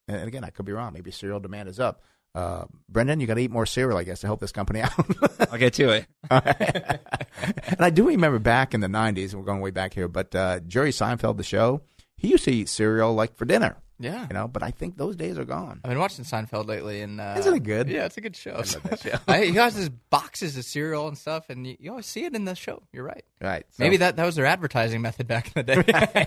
and 0.09 0.27
again, 0.27 0.45
I 0.45 0.51
could 0.51 0.67
be 0.67 0.73
wrong. 0.73 0.93
Maybe 0.93 1.11
cereal 1.11 1.41
demand 1.41 1.69
is 1.69 1.79
up. 1.79 2.03
Uh, 2.35 2.65
Brendan, 2.89 3.21
you 3.21 3.27
got 3.27 3.35
to 3.35 3.41
eat 3.41 3.51
more 3.51 3.67
cereal, 3.67 3.99
I 3.99 4.05
guess, 4.05 4.21
to 4.21 4.27
help 4.27 4.41
this 4.41 4.53
company 4.53 4.81
out. 4.83 4.93
I'll 5.51 5.59
get 5.59 5.75
to 5.75 5.91
it. 5.91 6.07
and 6.31 7.81
I 7.81 7.91
do 7.91 8.07
remember 8.09 8.39
back 8.39 8.75
in 8.75 8.81
the 8.81 8.89
'90s, 8.89 9.35
we're 9.35 9.43
going 9.43 9.61
way 9.61 9.71
back 9.71 9.95
here, 9.95 10.09
but 10.09 10.35
uh, 10.35 10.61
Jerry 10.61 10.91
Seinfeld, 10.91 11.37
the 11.37 11.43
show, 11.43 11.83
he 12.17 12.29
used 12.29 12.45
to 12.45 12.53
eat 12.53 12.69
cereal 12.69 13.15
like 13.15 13.37
for 13.37 13.45
dinner. 13.45 13.77
Yeah. 14.03 14.27
You 14.29 14.35
know, 14.35 14.49
but 14.49 14.63
I 14.63 14.71
think 14.71 14.97
those 14.97 15.15
days 15.15 15.39
are 15.39 15.45
gone. 15.45 15.81
I've 15.85 15.91
been 15.91 15.99
watching 15.99 16.25
Seinfeld 16.25 16.67
lately, 16.67 17.03
and 17.03 17.21
uh, 17.21 17.35
Isn't 17.39 17.55
it 17.55 17.63
good? 17.63 17.89
Yeah, 17.89 18.07
it's 18.07 18.17
a 18.17 18.23
good 18.23 18.35
show. 18.35 18.53
I 18.53 18.57
love 18.57 18.83
that 18.85 19.01
show. 19.03 19.15
I, 19.29 19.45
he 19.45 19.53
has 19.53 19.75
his 19.75 19.91
boxes 19.91 20.57
of 20.57 20.65
cereal 20.65 21.07
and 21.07 21.19
stuff, 21.19 21.51
and 21.51 21.67
you, 21.67 21.77
you 21.79 21.91
always 21.91 22.07
see 22.07 22.25
it 22.25 22.35
in 22.35 22.47
the 22.47 22.55
show. 22.55 22.83
You're 22.93 23.05
right. 23.05 23.25
Right. 23.43 23.67
so- 23.71 23.85
Maybe 23.85 23.99
that, 23.99 24.17
that 24.17 24.25
was 24.25 24.37
their 24.37 24.47
advertising 24.47 25.03
method 25.03 25.27
back 25.29 25.55
in 25.55 25.65
the 25.67 25.75
day. 25.75 26.25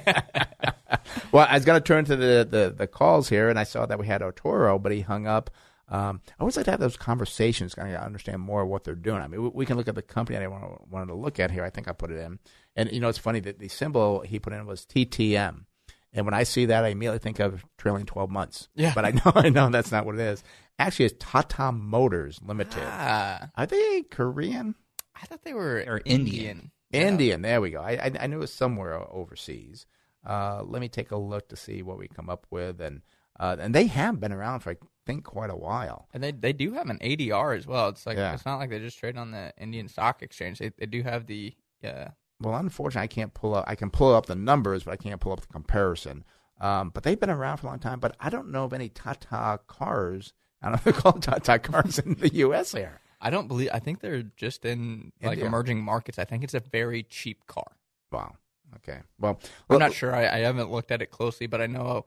well, 1.31 1.47
I 1.49 1.55
was 1.55 1.65
going 1.65 1.81
to 1.81 1.83
turn 1.85 2.05
to 2.05 2.15
the, 2.15 2.47
the, 2.49 2.73
the 2.77 2.87
calls 2.87 3.27
here, 3.29 3.49
and 3.49 3.57
I 3.57 3.63
saw 3.63 3.85
that 3.87 3.97
we 3.99 4.07
had 4.07 4.21
Otoro, 4.21 4.81
but 4.81 4.91
he 4.91 5.01
hung 5.01 5.25
up. 5.27 5.49
Um, 5.89 6.21
I 6.29 6.33
always 6.41 6.55
like 6.55 6.65
to 6.65 6.71
have 6.71 6.79
those 6.79 6.95
conversations, 6.97 7.75
kind 7.75 7.93
of 7.93 8.01
understand 8.01 8.39
more 8.41 8.61
of 8.61 8.69
what 8.69 8.83
they're 8.83 8.95
doing. 8.95 9.21
I 9.21 9.27
mean, 9.27 9.43
we, 9.43 9.49
we 9.49 9.65
can 9.65 9.77
look 9.77 9.87
at 9.87 9.95
the 9.95 10.01
company 10.01 10.37
I 10.37 10.47
want 10.47 10.89
wanted 10.89 11.07
to 11.07 11.15
look 11.15 11.39
at 11.39 11.51
here. 11.51 11.63
I 11.63 11.69
think 11.69 11.87
I 11.87 11.91
put 11.91 12.09
it 12.09 12.19
in, 12.19 12.39
and 12.75 12.91
you 12.91 12.99
know, 12.99 13.09
it's 13.09 13.17
funny 13.17 13.41
that 13.41 13.59
the 13.59 13.67
symbol 13.67 14.21
he 14.21 14.39
put 14.39 14.53
in 14.53 14.65
was 14.65 14.85
TTM, 14.85 15.65
and 16.13 16.25
when 16.25 16.33
I 16.33 16.43
see 16.43 16.65
that, 16.67 16.83
I 16.85 16.89
immediately 16.89 17.19
think 17.19 17.39
of 17.39 17.65
trailing 17.77 18.05
twelve 18.05 18.29
months. 18.29 18.69
Yeah. 18.75 18.93
but 18.95 19.05
I 19.05 19.11
know, 19.11 19.31
I 19.35 19.49
know 19.49 19.69
that's 19.69 19.91
not 19.91 20.05
what 20.05 20.15
it 20.15 20.21
is. 20.21 20.43
Actually, 20.79 21.05
it's 21.05 21.15
Tata 21.19 21.71
Motors 21.71 22.39
Limited. 22.43 22.83
Ah. 22.85 23.49
Are 23.55 23.65
they 23.65 24.03
Korean? 24.09 24.75
I 25.15 25.25
thought 25.25 25.43
they 25.43 25.53
were 25.53 25.83
Or 25.87 26.01
Indian. 26.05 26.71
Indian. 26.91 27.41
There 27.41 27.61
we 27.61 27.69
go. 27.71 27.81
I, 27.81 27.91
I 27.93 28.11
I 28.21 28.27
knew 28.27 28.37
it 28.37 28.39
was 28.39 28.53
somewhere 28.53 28.95
overseas. 29.11 29.85
Uh, 30.25 30.63
let 30.63 30.79
me 30.81 30.87
take 30.89 31.11
a 31.11 31.17
look 31.17 31.49
to 31.49 31.55
see 31.55 31.81
what 31.81 31.97
we 31.97 32.07
come 32.07 32.29
up 32.29 32.45
with, 32.49 32.79
and 32.81 33.01
uh, 33.39 33.55
and 33.59 33.73
they 33.75 33.87
have 33.87 34.19
been 34.19 34.31
around 34.31 34.59
for 34.61 34.71
I 34.71 34.75
think 35.05 35.23
quite 35.25 35.49
a 35.49 35.55
while. 35.55 36.07
And 36.13 36.23
they 36.23 36.31
they 36.31 36.53
do 36.53 36.73
have 36.73 36.89
an 36.89 36.99
ADR 36.99 37.57
as 37.57 37.67
well. 37.67 37.89
It's 37.89 38.05
like 38.05 38.17
Yeah. 38.17 38.33
it's 38.33 38.45
not 38.45 38.57
like 38.57 38.69
they 38.69 38.79
just 38.79 38.99
trade 38.99 39.17
on 39.17 39.31
the 39.31 39.51
Indian 39.57 39.87
Stock 39.87 40.21
Exchange. 40.23 40.59
They 40.59 40.69
they 40.77 40.85
do 40.85 41.03
have 41.03 41.25
the 41.27 41.53
uh, 41.83 42.05
Well, 42.43 42.55
unfortunately, 42.55 43.03
I 43.03 43.07
can't 43.07 43.33
pull 43.33 43.55
up. 43.55 43.65
I 43.67 43.75
can 43.75 43.89
pull 43.89 44.13
up 44.13 44.27
the 44.27 44.35
numbers, 44.35 44.83
but 44.83 44.91
I 44.91 44.97
can't 44.97 45.19
pull 45.19 45.33
up 45.33 45.41
the 45.41 45.47
comparison. 45.47 46.23
Um, 46.61 46.91
but 46.93 47.03
they've 47.03 47.19
been 47.19 47.29
around 47.29 47.57
for 47.57 47.67
a 47.67 47.69
long 47.69 47.79
time. 47.79 47.99
But 47.99 48.15
I 48.19 48.29
don't 48.29 48.51
know 48.51 48.65
of 48.65 48.73
any 48.73 48.89
Tata 48.89 49.59
cars. 49.67 50.33
I 50.61 50.67
don't 50.67 50.73
know 50.73 50.75
if 50.77 50.83
they're 50.83 50.93
called 50.93 51.23
Tata 51.23 51.59
cars 51.59 51.99
in 51.99 52.15
the 52.15 52.33
U.S. 52.35 52.73
here. 52.73 52.99
I 53.19 53.29
don't 53.29 53.47
believe. 53.47 53.69
I 53.73 53.79
think 53.79 54.01
they're 54.01 54.23
just 54.23 54.65
in 54.65 55.11
like 55.21 55.33
India. 55.33 55.45
emerging 55.45 55.81
markets. 55.81 56.19
I 56.19 56.25
think 56.25 56.43
it's 56.43 56.53
a 56.53 56.59
very 56.59 57.03
cheap 57.03 57.47
car. 57.47 57.71
Wow. 58.11 58.35
Okay. 58.77 58.99
Well, 59.19 59.39
I'm 59.69 59.79
not 59.79 59.93
sure. 59.93 60.13
I, 60.13 60.27
I 60.27 60.37
haven't 60.39 60.71
looked 60.71 60.91
at 60.91 61.01
it 61.01 61.11
closely, 61.11 61.47
but 61.47 61.61
I 61.61 61.67
know 61.67 62.05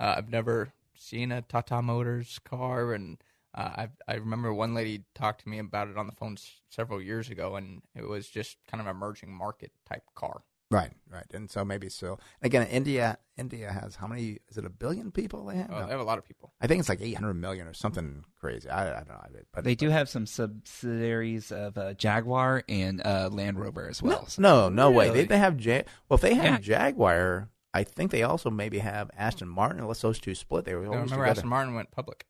uh, 0.00 0.14
I've 0.16 0.30
never 0.30 0.72
seen 0.96 1.32
a 1.32 1.42
Tata 1.42 1.82
Motors 1.82 2.38
car, 2.44 2.94
and 2.94 3.18
uh, 3.54 3.86
I 3.86 3.88
I 4.08 4.14
remember 4.16 4.52
one 4.52 4.74
lady 4.74 5.04
talked 5.14 5.42
to 5.42 5.48
me 5.48 5.58
about 5.58 5.88
it 5.88 5.96
on 5.96 6.06
the 6.06 6.12
phone 6.14 6.32
s- 6.34 6.60
several 6.70 7.00
years 7.00 7.30
ago, 7.30 7.56
and 7.56 7.82
it 7.94 8.06
was 8.08 8.28
just 8.28 8.56
kind 8.70 8.80
of 8.80 8.86
a 8.86 8.90
emerging 8.90 9.32
market 9.32 9.72
type 9.88 10.02
car. 10.14 10.42
Right, 10.70 10.92
right, 11.08 11.26
and 11.32 11.48
so 11.48 11.64
maybe 11.64 11.88
so. 11.88 12.18
Again, 12.42 12.66
India, 12.66 13.18
India 13.36 13.70
has 13.70 13.94
how 13.96 14.06
many? 14.08 14.38
Is 14.48 14.56
it 14.58 14.64
a 14.64 14.70
billion 14.70 15.12
people 15.12 15.44
they 15.44 15.56
have? 15.56 15.70
Oh, 15.70 15.78
No. 15.80 15.84
they 15.84 15.90
have 15.92 16.00
a 16.00 16.04
lot 16.04 16.18
of 16.18 16.24
people. 16.24 16.52
I 16.60 16.66
think 16.66 16.80
it's 16.80 16.88
like 16.88 17.00
eight 17.02 17.14
hundred 17.14 17.34
million 17.34 17.68
or 17.68 17.74
something 17.74 18.24
crazy. 18.40 18.68
I, 18.68 18.90
I 18.90 19.04
don't 19.04 19.08
know, 19.08 19.40
but 19.52 19.62
They 19.62 19.74
do 19.76 19.90
have 19.90 20.08
some 20.08 20.26
subsidiaries 20.26 21.52
of 21.52 21.78
uh, 21.78 21.94
Jaguar 21.94 22.64
and 22.68 23.00
uh, 23.06 23.28
Land 23.30 23.58
Rover 23.60 23.88
as 23.88 24.02
well. 24.02 24.26
So- 24.26 24.42
No, 24.42 24.68
no 24.68 24.90
way. 24.90 25.10
They, 25.10 25.24
they 25.26 25.38
have 25.38 25.60
ja- 25.60 25.82
well, 26.08 26.16
if 26.16 26.20
they 26.22 26.34
have 26.34 26.44
Yeah. 26.44 26.58
Jaguar, 26.90 27.50
I 27.72 27.84
think 27.84 28.10
they 28.10 28.22
also 28.22 28.50
maybe 28.50 28.78
have 28.78 29.10
Aston 29.16 29.48
Martin. 29.48 29.80
Unless 29.80 30.00
those 30.02 30.18
two 30.18 30.34
split, 30.34 30.64
they 30.64 30.74
were 30.74 30.82
I 30.82 30.88
remember 30.88 31.08
together. 31.10 31.26
Aston 31.30 31.48
Martin 31.48 31.74
went 31.74 31.90
public. 31.90 32.26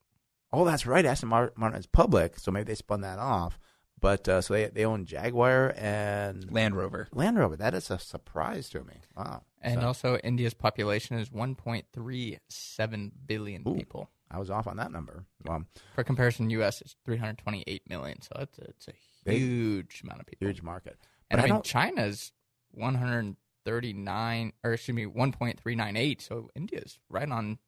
Oh, 0.55 0.65
that's 0.65 0.87
right. 0.87 1.05
Aston 1.05 1.29
Mar- 1.29 1.53
Martin 1.57 1.79
is 1.81 1.87
public, 1.87 2.39
so 2.39 2.51
maybe 2.51 2.65
they 2.65 2.75
spun 2.75 3.01
that 3.03 3.19
off. 3.19 3.59
But 4.01 4.29
uh, 4.29 4.41
so 4.43 4.55
they 4.55 4.67
they 4.67 4.85
own 4.85 5.07
Jaguar 5.07 5.73
and 5.77 6.51
Land 6.53 6.77
Rover. 6.77 7.09
Land 7.13 7.39
Rover. 7.39 7.57
That 7.57 7.73
is 7.75 7.91
a 7.91 7.99
surprise 7.99 8.69
to 8.71 8.85
me. 8.85 8.95
Wow. 9.17 9.43
And 9.63 9.81
So, 9.81 9.87
also, 9.87 10.17
India's 10.19 10.53
population 10.53 11.17
is 11.19 11.31
1.37 11.31 13.11
billion 13.27 13.63
Ooh. 13.67 13.75
people. 13.75 14.11
I 14.31 14.39
was 14.39 14.51
off 14.51 14.67
on 14.67 14.77
that 14.77 14.93
number. 14.93 15.25
Well, 15.45 15.65
For 15.95 16.05
comparison, 16.05 16.51
U.S. 16.51 16.83
is 16.83 16.97
328 17.07 17.83
million, 17.89 18.21
so 18.21 18.31
it's 18.41 18.59
a, 18.59 18.63
it's 18.65 18.89
a 18.89 18.93
Big. 19.25 19.39
huge 19.39 20.03
amount 20.03 20.21
of 20.21 20.27
people. 20.27 20.47
huge 20.49 20.61
market. 20.63 20.99
And 21.31 21.39
But 21.39 21.41
I, 21.41 21.43
I 21.43 21.45
mean, 21.45 21.55
don't- 21.55 21.65
China's 21.65 22.33
139, 22.73 24.53
or 24.63 24.73
excuse 24.73 24.95
me, 24.95 25.07
1.398. 25.07 26.21
So 26.21 26.51
India's 26.55 26.99
right 27.09 27.31
on 27.31 27.59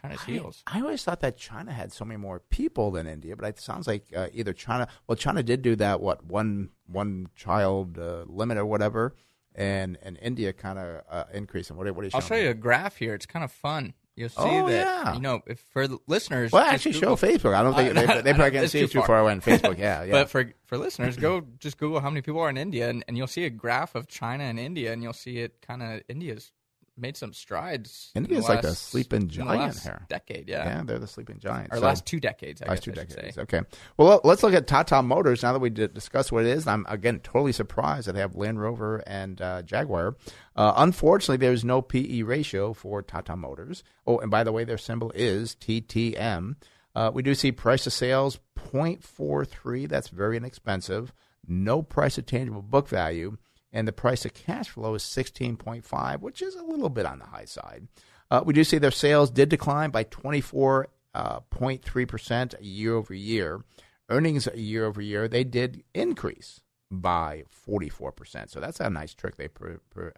China's 0.00 0.22
heels. 0.22 0.62
I 0.66 0.80
always 0.80 1.02
thought 1.04 1.20
that 1.20 1.36
China 1.36 1.72
had 1.72 1.92
so 1.92 2.04
many 2.04 2.18
more 2.18 2.40
people 2.50 2.90
than 2.90 3.06
India, 3.06 3.36
but 3.36 3.46
it 3.48 3.58
sounds 3.60 3.86
like 3.86 4.04
uh, 4.14 4.28
either 4.32 4.52
China. 4.52 4.88
Well, 5.06 5.16
China 5.16 5.42
did 5.42 5.62
do 5.62 5.76
that. 5.76 6.00
What 6.00 6.24
one 6.24 6.70
one 6.86 7.28
child 7.36 7.98
uh, 7.98 8.24
limit 8.26 8.58
or 8.58 8.66
whatever, 8.66 9.14
and 9.54 9.98
and 10.02 10.18
India 10.22 10.52
kind 10.52 10.78
of 10.78 11.02
uh. 11.10 11.24
What, 11.32 11.86
are- 11.86 11.92
what 11.92 12.02
are 12.02 12.04
you 12.04 12.10
I'll 12.14 12.20
show 12.20 12.34
me? 12.34 12.42
you 12.44 12.50
a 12.50 12.54
graph 12.54 12.96
here. 12.96 13.14
It's 13.14 13.26
kind 13.26 13.44
of 13.44 13.52
fun. 13.52 13.94
You'll 14.18 14.30
see 14.30 14.36
Oh, 14.38 14.66
that, 14.66 14.72
yeah. 14.72 15.12
you 15.14 15.20
know, 15.20 15.42
if 15.46 15.60
for 15.72 15.86
the 15.86 15.98
listeners. 16.06 16.50
Well, 16.50 16.64
actually, 16.64 16.92
Google- 16.92 17.16
show 17.18 17.26
Facebook. 17.26 17.54
I 17.54 17.62
don't 17.62 17.74
think 17.74 17.90
Uh, 17.94 18.00
they, 18.14 18.22
they 18.22 18.32
probably 18.32 18.52
can't 18.58 18.70
see 18.70 18.80
it 18.80 18.90
too 18.90 19.02
far 19.02 19.18
away 19.18 19.32
on 19.32 19.40
Facebook. 19.42 19.76
Yeah, 19.76 20.04
yeah. 20.04 20.12
But 20.12 20.30
for 20.30 20.54
for 20.64 20.78
listeners, 20.78 21.18
go 21.18 21.42
just 21.58 21.76
Google 21.76 22.00
how 22.00 22.08
many 22.08 22.22
people 22.22 22.40
are 22.40 22.48
in 22.48 22.56
India, 22.56 22.88
and, 22.88 23.04
and 23.08 23.18
you'll 23.18 23.26
see 23.26 23.44
a 23.44 23.50
graph 23.50 23.94
of 23.94 24.08
China 24.08 24.44
and 24.44 24.58
India, 24.58 24.94
and 24.94 25.02
you'll 25.02 25.12
see 25.12 25.40
it 25.40 25.60
kind 25.60 25.82
of 25.82 26.00
India's 26.08 26.50
made 26.98 27.16
some 27.16 27.32
strides. 27.32 28.10
in 28.14 28.22
the 28.22 28.28
India's 28.30 28.48
like 28.48 28.62
the 28.62 28.68
last- 28.68 28.88
sleeping 28.88 29.28
giant 29.28 29.78
here. 29.80 30.04
Decade, 30.08 30.48
yeah, 30.48 30.64
yeah, 30.64 30.82
they're 30.84 30.98
the 30.98 31.06
sleeping 31.06 31.38
giant. 31.38 31.72
Or 31.72 31.76
So- 31.76 31.82
last 31.84 32.06
two 32.06 32.20
decades, 32.20 32.62
I 32.62 32.68
last 32.68 32.82
two 32.84 32.92
I 32.92 32.94
decades. 32.94 33.38
Okay. 33.38 33.60
Well, 33.96 34.08
let- 34.08 34.24
let's 34.24 34.42
look 34.42 34.54
at 34.54 34.66
Tata 34.66 35.02
Motors 35.02 35.42
now 35.42 35.52
that 35.52 35.58
we 35.58 35.70
did 35.70 35.94
discuss 35.94 36.32
what 36.32 36.44
it 36.44 36.48
is. 36.50 36.66
I'm 36.66 36.86
again 36.88 37.20
totally 37.20 37.52
surprised 37.52 38.08
that 38.08 38.12
they 38.14 38.20
have 38.20 38.34
Land 38.34 38.60
Rover 38.60 39.02
and 39.06 39.40
uh, 39.40 39.62
Jaguar. 39.62 40.16
Uh, 40.54 40.72
unfortunately, 40.76 41.36
there's 41.36 41.64
no 41.64 41.82
PE 41.82 42.22
ratio 42.22 42.72
for 42.72 43.02
Tata 43.02 43.36
Motors. 43.36 43.84
Oh, 44.06 44.18
and 44.18 44.30
by 44.30 44.42
the 44.44 44.52
way, 44.52 44.64
their 44.64 44.78
symbol 44.78 45.12
is 45.14 45.54
TTM. 45.56 46.56
Uh, 46.94 47.10
we 47.12 47.22
do 47.22 47.34
see 47.34 47.52
price 47.52 47.84
to 47.84 47.90
sales 47.90 48.38
0.43. 48.56 49.86
That's 49.88 50.08
very 50.08 50.36
inexpensive. 50.36 51.12
No 51.46 51.82
price 51.82 52.14
to 52.16 52.22
tangible 52.22 52.62
book 52.62 52.88
value. 52.88 53.36
And 53.76 53.86
the 53.86 53.92
price 53.92 54.24
of 54.24 54.32
cash 54.32 54.70
flow 54.70 54.94
is 54.94 55.02
16.5, 55.02 56.20
which 56.20 56.40
is 56.40 56.54
a 56.54 56.62
little 56.62 56.88
bit 56.88 57.04
on 57.04 57.18
the 57.18 57.26
high 57.26 57.44
side. 57.44 57.88
Uh, 58.30 58.42
we 58.42 58.54
do 58.54 58.64
see 58.64 58.78
their 58.78 58.90
sales 58.90 59.30
did 59.30 59.50
decline 59.50 59.90
by 59.90 60.04
24 60.04 60.88
uh, 61.14 61.40
0.3% 61.52 62.54
year 62.62 62.94
over 62.94 63.12
year. 63.12 63.60
Earnings 64.08 64.48
year 64.54 64.86
over 64.86 65.02
year, 65.02 65.28
they 65.28 65.44
did 65.44 65.84
increase 65.92 66.62
by 66.90 67.42
44%. 67.68 68.48
So 68.48 68.60
that's 68.60 68.80
a 68.80 68.88
nice 68.88 69.12
trick 69.12 69.36
they 69.36 69.50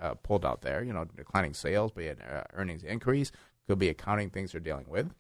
uh, 0.01 0.15
pulled 0.15 0.45
out 0.45 0.63
there. 0.63 0.85
You 0.85 0.93
know, 0.93 1.07
declining 1.17 1.55
sales, 1.55 1.91
but 1.93 2.05
uh, 2.05 2.45
earnings 2.53 2.85
increase. 2.85 3.33
Could 3.67 3.81
be 3.81 3.89
accounting 3.89 4.31
things 4.31 4.53
they're 4.53 4.61
dealing 4.61 4.89
with. 4.89 5.13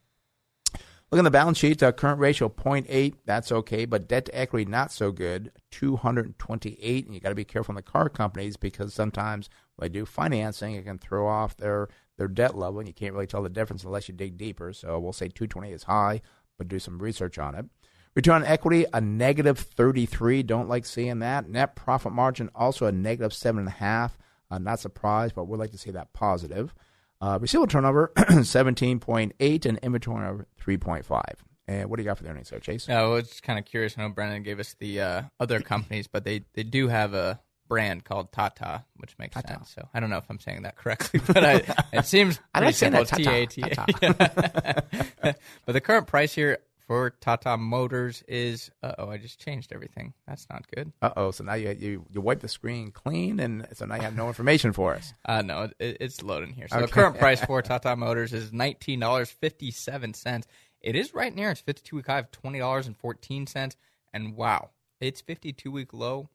Look 1.10 1.18
at 1.18 1.24
the 1.24 1.30
balance 1.30 1.56
sheet. 1.56 1.82
Uh, 1.82 1.90
current 1.90 2.20
ratio 2.20 2.50
0.8. 2.50 3.14
That's 3.24 3.50
okay, 3.50 3.86
but 3.86 4.08
debt 4.08 4.26
to 4.26 4.38
equity 4.38 4.66
not 4.66 4.92
so 4.92 5.10
good. 5.10 5.52
228. 5.70 7.06
And 7.06 7.14
you 7.14 7.20
got 7.20 7.30
to 7.30 7.34
be 7.34 7.44
careful 7.44 7.72
in 7.72 7.76
the 7.76 7.82
car 7.82 8.10
companies 8.10 8.58
because 8.58 8.92
sometimes 8.92 9.48
when 9.76 9.86
they 9.86 9.98
do 9.98 10.04
financing, 10.04 10.74
it 10.74 10.84
can 10.84 10.98
throw 10.98 11.26
off 11.26 11.56
their 11.56 11.88
their 12.18 12.28
debt 12.28 12.56
level, 12.56 12.80
and 12.80 12.88
you 12.88 12.94
can't 12.94 13.14
really 13.14 13.28
tell 13.28 13.44
the 13.44 13.48
difference 13.48 13.84
unless 13.84 14.08
you 14.08 14.14
dig 14.14 14.36
deeper. 14.36 14.72
So 14.72 14.98
we'll 14.98 15.12
say 15.12 15.28
220 15.28 15.72
is 15.72 15.84
high, 15.84 16.20
but 16.58 16.68
do 16.68 16.80
some 16.80 16.98
research 16.98 17.38
on 17.38 17.54
it. 17.54 17.66
Return 18.14 18.42
on 18.42 18.44
equity 18.44 18.84
a 18.92 19.00
negative 19.00 19.58
33. 19.58 20.42
Don't 20.42 20.68
like 20.68 20.84
seeing 20.84 21.20
that. 21.20 21.48
Net 21.48 21.76
profit 21.76 22.12
margin 22.12 22.50
also 22.54 22.86
a 22.86 22.92
negative 22.92 23.32
seven 23.32 23.60
and 23.60 23.68
a 23.68 23.72
half. 23.72 24.18
Uh, 24.50 24.58
not 24.58 24.80
surprised, 24.80 25.34
but 25.34 25.44
we'd 25.44 25.58
like 25.58 25.70
to 25.70 25.78
see 25.78 25.92
that 25.92 26.12
positive. 26.12 26.74
Uh, 27.20 27.38
receivable 27.40 27.66
turnover 27.66 28.12
17.8 28.16 29.66
and 29.66 29.78
inventory 29.78 30.20
turnover 30.20 30.46
3.5. 30.64 31.22
And 31.66 31.90
what 31.90 31.96
do 31.96 32.02
you 32.02 32.08
got 32.08 32.16
for 32.16 32.24
the 32.24 32.30
earnings 32.30 32.48
there, 32.50 32.60
Chase? 32.60 32.88
Yeah, 32.88 33.02
I 33.02 33.06
was 33.06 33.40
kind 33.40 33.58
of 33.58 33.64
curious. 33.64 33.96
I 33.98 34.02
know 34.02 34.08
Brennan 34.08 34.42
gave 34.42 34.58
us 34.58 34.74
the 34.78 35.00
uh, 35.00 35.22
other 35.38 35.60
companies, 35.60 36.06
but 36.06 36.24
they, 36.24 36.44
they 36.54 36.62
do 36.62 36.88
have 36.88 37.12
a 37.14 37.40
brand 37.68 38.04
called 38.04 38.32
Tata, 38.32 38.84
which 38.96 39.18
makes 39.18 39.34
sense. 39.34 39.74
So 39.74 39.86
I 39.92 40.00
don't 40.00 40.08
know 40.08 40.16
if 40.16 40.24
I'm 40.30 40.40
saying 40.40 40.62
that 40.62 40.76
correctly, 40.76 41.20
but 41.26 41.44
I, 41.44 41.62
it 41.92 42.06
seems 42.06 42.40
I 42.54 42.60
like 42.60 42.74
simple. 42.74 43.04
that, 43.04 43.50
Tata, 43.50 44.84
But 45.66 45.72
the 45.72 45.80
current 45.82 46.06
price 46.06 46.32
here 46.32 46.58
for 46.88 47.10
Tata 47.10 47.56
Motors 47.56 48.24
is. 48.26 48.70
Uh 48.82 48.94
oh, 48.98 49.08
I 49.10 49.18
just 49.18 49.38
changed 49.38 49.72
everything. 49.72 50.14
That's 50.26 50.48
not 50.50 50.66
good. 50.74 50.92
Uh 51.00 51.10
oh. 51.16 51.30
So 51.30 51.44
now 51.44 51.54
you, 51.54 51.70
you 51.78 52.06
you 52.10 52.20
wipe 52.20 52.40
the 52.40 52.48
screen 52.48 52.90
clean, 52.90 53.38
and 53.38 53.68
so 53.74 53.86
now 53.86 53.94
you 53.94 54.02
have 54.02 54.16
no 54.16 54.26
information 54.26 54.72
for 54.72 54.94
us. 54.94 55.12
Uh, 55.24 55.42
no, 55.42 55.68
it, 55.78 55.98
it's 56.00 56.22
loading 56.22 56.52
here. 56.54 56.66
So 56.68 56.80
the 56.80 56.88
current 56.88 57.18
price 57.18 57.44
for 57.44 57.62
Tata 57.62 57.94
Motors 57.94 58.32
is 58.32 58.52
nineteen 58.52 58.98
dollars 58.98 59.30
fifty 59.30 59.70
seven 59.70 60.14
cents. 60.14 60.48
It 60.80 60.96
is 60.96 61.14
right 61.14 61.34
near 61.34 61.50
its 61.50 61.60
fifty 61.60 61.82
two 61.84 61.96
week 61.96 62.06
high 62.08 62.18
of 62.20 62.30
twenty 62.32 62.58
dollars 62.58 62.86
and 62.88 62.96
fourteen 62.96 63.46
cents. 63.46 63.76
And 64.12 64.34
wow, 64.34 64.70
its 65.00 65.20
fifty 65.20 65.52
two 65.52 65.70
week 65.70 65.92
low 65.92 66.30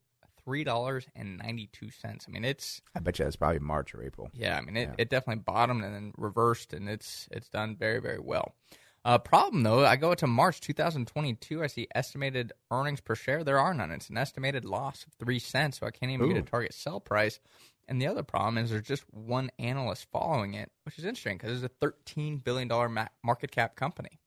three 0.45 0.63
dollars 0.63 1.07
and 1.15 1.38
ninety 1.39 1.69
two 1.71 1.89
cents. 1.89 2.25
I 2.27 2.31
mean, 2.31 2.45
it's 2.45 2.81
I 2.95 2.99
bet 2.99 3.17
you 3.17 3.25
that's 3.25 3.38
probably 3.38 3.59
March 3.59 3.95
or 3.95 4.03
April. 4.03 4.30
yeah. 4.34 4.57
I 4.57 4.61
mean, 4.61 4.75
it, 4.77 4.89
Yeah. 4.89 4.95
it 4.99 5.09
definitely 5.09 5.41
bottomed 5.43 5.84
and 5.84 5.95
then 5.95 6.13
reversed, 6.17 6.73
and 6.73 6.88
it's 6.89 7.27
it's 7.31 7.49
done 7.49 7.75
very 7.75 7.99
very 7.99 8.19
well. 8.19 8.53
Uh, 9.05 9.17
problem 9.17 9.63
though, 9.63 9.85
I 9.85 9.97
go 9.97 10.15
to 10.15 10.27
March 10.27 10.61
2022. 10.61 11.61
I 11.61 11.67
see 11.67 11.88
estimated 11.93 12.53
earnings 12.71 13.01
per 13.01 13.15
share. 13.15 13.43
There 13.43 13.59
are 13.59 13.73
none. 13.73 13.91
It's 13.91 14.09
an 14.09 14.17
estimated 14.17 14.63
loss 14.63 15.05
of 15.05 15.13
three 15.13 15.39
cents, 15.39 15.80
so 15.80 15.88
I 15.88 15.91
can't 15.91 16.11
even 16.11 16.30
get 16.30 16.38
a 16.38 16.41
target 16.41 16.73
sell 16.73 17.01
price. 17.01 17.39
And 17.89 18.01
the 18.01 18.07
other 18.07 18.23
problem 18.23 18.57
is 18.57 18.69
there's 18.69 18.88
just 18.88 19.03
one 19.11 19.51
analyst 19.59 20.07
following 20.09 20.53
it, 20.53 20.71
which 20.85 20.97
is 20.97 21.03
interesting 21.03 21.38
because 21.38 21.51
it's 21.61 21.73
a 21.73 21.75
thirteen 21.81 22.38
billion 22.38 22.69
dollar 22.69 22.89
market 23.23 23.51
cap 23.51 23.75
company. 23.75 24.19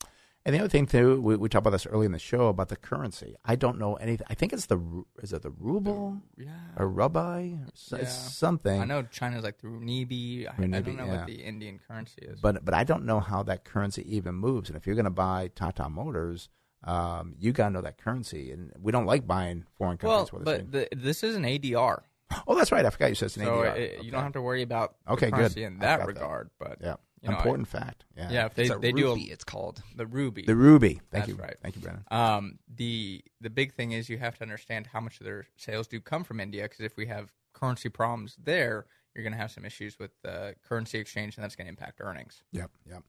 And 0.47 0.55
the 0.55 0.61
other 0.61 0.69
thing 0.69 0.87
too, 0.87 1.21
we, 1.21 1.35
we 1.35 1.49
talked 1.49 1.63
about 1.67 1.71
this 1.71 1.87
early 1.87 2.07
in 2.07 2.13
the 2.13 2.21
show 2.21 2.47
about 2.47 2.69
the 2.69 2.77
currency. 2.77 3.35
I 3.45 3.57
don't 3.57 3.79
know 3.81 3.97
anything. 3.97 4.25
I 4.31 4.35
think 4.35 4.53
it's 4.53 4.67
the 4.67 4.81
is 5.21 5.33
it 5.33 5.43
the 5.43 5.51
ruble 5.51 6.23
Yeah. 6.39 6.51
or 6.77 6.89
rubai? 6.89 7.59
Yeah. 7.91 7.99
it's 7.99 8.15
something. 8.15 8.81
I 8.81 8.85
know 8.85 9.03
China's 9.03 9.43
like 9.43 9.59
the 9.59 9.67
Runibi. 9.67 10.47
I, 10.47 10.53
I 10.63 10.81
don't 10.81 10.97
know 10.97 11.05
yeah. 11.05 11.17
what 11.17 11.27
the 11.27 11.43
Indian 11.43 11.81
currency 11.89 12.23
is. 12.23 12.41
But 12.41 12.65
but 12.65 12.75
I 12.75 12.85
don't 12.85 13.05
know 13.07 13.19
how 13.19 13.43
that 13.43 13.65
currency 13.65 14.05
even 14.17 14.37
moves. 14.37 14.71
And 14.71 14.77
if 14.77 14.87
you're 14.87 14.95
going 14.95 15.05
to 15.05 15.11
buy 15.11 15.51
Tata 15.57 15.89
Motors, 15.89 16.49
um, 16.85 17.35
you 17.41 17.51
got 17.51 17.65
to 17.69 17.71
know 17.75 17.81
that 17.81 17.99
currency. 17.99 18.53
And 18.53 18.71
we 18.81 18.93
don't 18.93 19.07
like 19.07 19.27
buying 19.27 19.65
foreign 19.77 19.99
well, 20.01 20.27
companies. 20.27 20.63
with 20.63 20.71
but 20.71 20.91
the, 20.93 20.97
this 20.97 21.25
is 21.25 21.35
an 21.35 21.43
ADR. 21.43 22.03
oh, 22.47 22.55
that's 22.55 22.71
right. 22.71 22.87
I 22.87 22.91
forgot 22.91 23.09
you 23.09 23.17
said 23.17 23.27
it's 23.27 23.37
an 23.37 23.47
so 23.47 23.51
ADR. 23.63 23.77
it- 23.77 24.05
you 24.05 24.13
don't 24.13 24.23
have 24.23 24.35
to 24.35 24.43
worry 24.43 24.63
about 24.63 24.95
the 25.07 25.13
Okay, 25.15 25.27
good. 25.27 25.35
currency 25.35 25.65
in 25.65 25.81
that 25.81 26.03
forgot 26.03 26.15
that. 26.15 26.21
regard. 26.21 26.51
But 26.61 26.79
Yeah. 26.81 26.95
You 27.23 27.29
know, 27.31 27.37
Important 27.37 27.69
I- 27.75 27.79
fact. 27.79 28.05
Yeah. 28.17 28.31
yeah. 28.31 28.47
If 28.47 28.55
they 28.55 28.65
It's 28.65 28.75
a 28.75 28.79
they 28.79 28.93
do 28.93 29.13
a, 29.13 29.17
it's 29.19 29.45
called. 29.45 29.83
the 29.97 30.07
ruby. 30.07 30.43
The 30.43 30.55
ruby. 30.57 30.95
Thank 30.95 31.11
That's 31.11 31.29
you. 31.29 31.35
right. 31.37 31.57
Thank 31.63 31.77
you, 31.77 31.83
Brennan. 31.83 32.05
Um, 32.11 32.59
the 32.75 33.23
the 33.41 33.51
big 33.51 33.73
thing 33.75 33.93
is 33.93 34.09
you 34.09 34.19
have 34.19 34.37
to 34.39 34.43
understand 34.43 34.87
how 34.87 35.01
much 35.01 35.19
of 35.21 35.25
their 35.25 35.47
sales 35.57 35.87
do 35.87 36.01
come 36.01 36.25
from 36.25 36.41
India 36.41 36.63
because 36.65 36.81
if 36.81 36.97
we 36.97 37.07
have 37.07 37.33
currency 37.55 37.89
problems 37.89 38.37
there, 38.43 38.87
you're 39.15 39.23
going 39.23 39.33
to 39.33 39.39
have 39.39 39.51
some 39.51 39.65
issues 39.65 39.99
with 39.99 40.11
the 40.23 40.55
currency 40.69 40.99
exchange, 40.99 41.37
and 41.37 41.43
that's 41.45 41.57
going 41.57 41.65
to 41.67 41.71
impact 41.71 42.01
earnings. 42.03 42.43
Yep, 42.53 42.71
yep. 42.87 43.03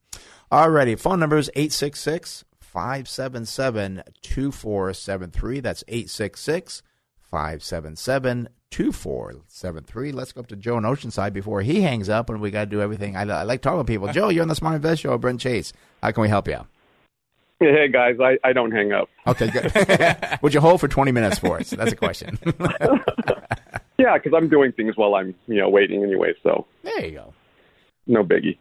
Alrighty, 0.50 0.98
phone 0.98 1.20
number 1.20 1.38
is 1.38 1.50
866 1.54 2.46
577 2.62 4.04
2473. 4.22 5.60
That's 5.60 5.84
866 5.88 6.82
577 7.30 8.50
2473. 8.72 10.12
Let's 10.12 10.32
go 10.32 10.42
up 10.42 10.48
to 10.48 10.56
Joe 10.56 10.78
in 10.78 10.84
Oceanside 10.84 11.34
before 11.34 11.62
he 11.62 11.82
hangs 11.82 12.10
up 12.10 12.30
and 12.30 12.42
we 12.42 12.52
got 12.52 12.62
to 12.62 12.66
do 12.68 12.82
everything. 12.82 13.16
I, 13.16 13.22
I 13.22 13.44
like 13.44 13.62
talking 13.62 13.80
to 13.80 13.84
people. 13.86 14.12
Joe, 14.12 14.30
you're 14.30 14.42
on 14.42 14.48
the 14.48 14.56
Smart 14.56 14.76
Invest 14.76 15.02
Show, 15.02 15.18
Brent 15.18 15.40
Chase. 15.40 15.74
How 16.02 16.12
can 16.12 16.22
we 16.22 16.30
help 16.30 16.48
you? 16.48 16.60
Hey 17.60 17.88
guys, 17.92 18.18
I, 18.22 18.38
I 18.48 18.54
don't 18.54 18.72
hang 18.72 18.92
up. 18.92 19.10
Okay, 19.26 19.50
good. 19.50 19.72
Would 20.44 20.54
you 20.54 20.60
hold 20.62 20.80
for 20.80 20.88
20 20.88 21.12
minutes 21.12 21.40
for 21.40 21.58
us? 21.60 21.72
That's 21.72 21.92
a 21.92 21.96
question. 21.96 22.38
Yeah, 23.98 24.16
because 24.16 24.34
I'm 24.38 24.48
doing 24.48 24.72
things 24.74 24.96
while 24.96 25.16
I'm 25.16 25.34
you 25.48 25.56
know 25.56 25.70
waiting 25.70 26.04
anyway, 26.04 26.34
so 26.44 26.68
there 26.84 27.04
you 27.04 27.12
go. 27.14 27.34
no 28.06 28.24
biggie. 28.24 28.58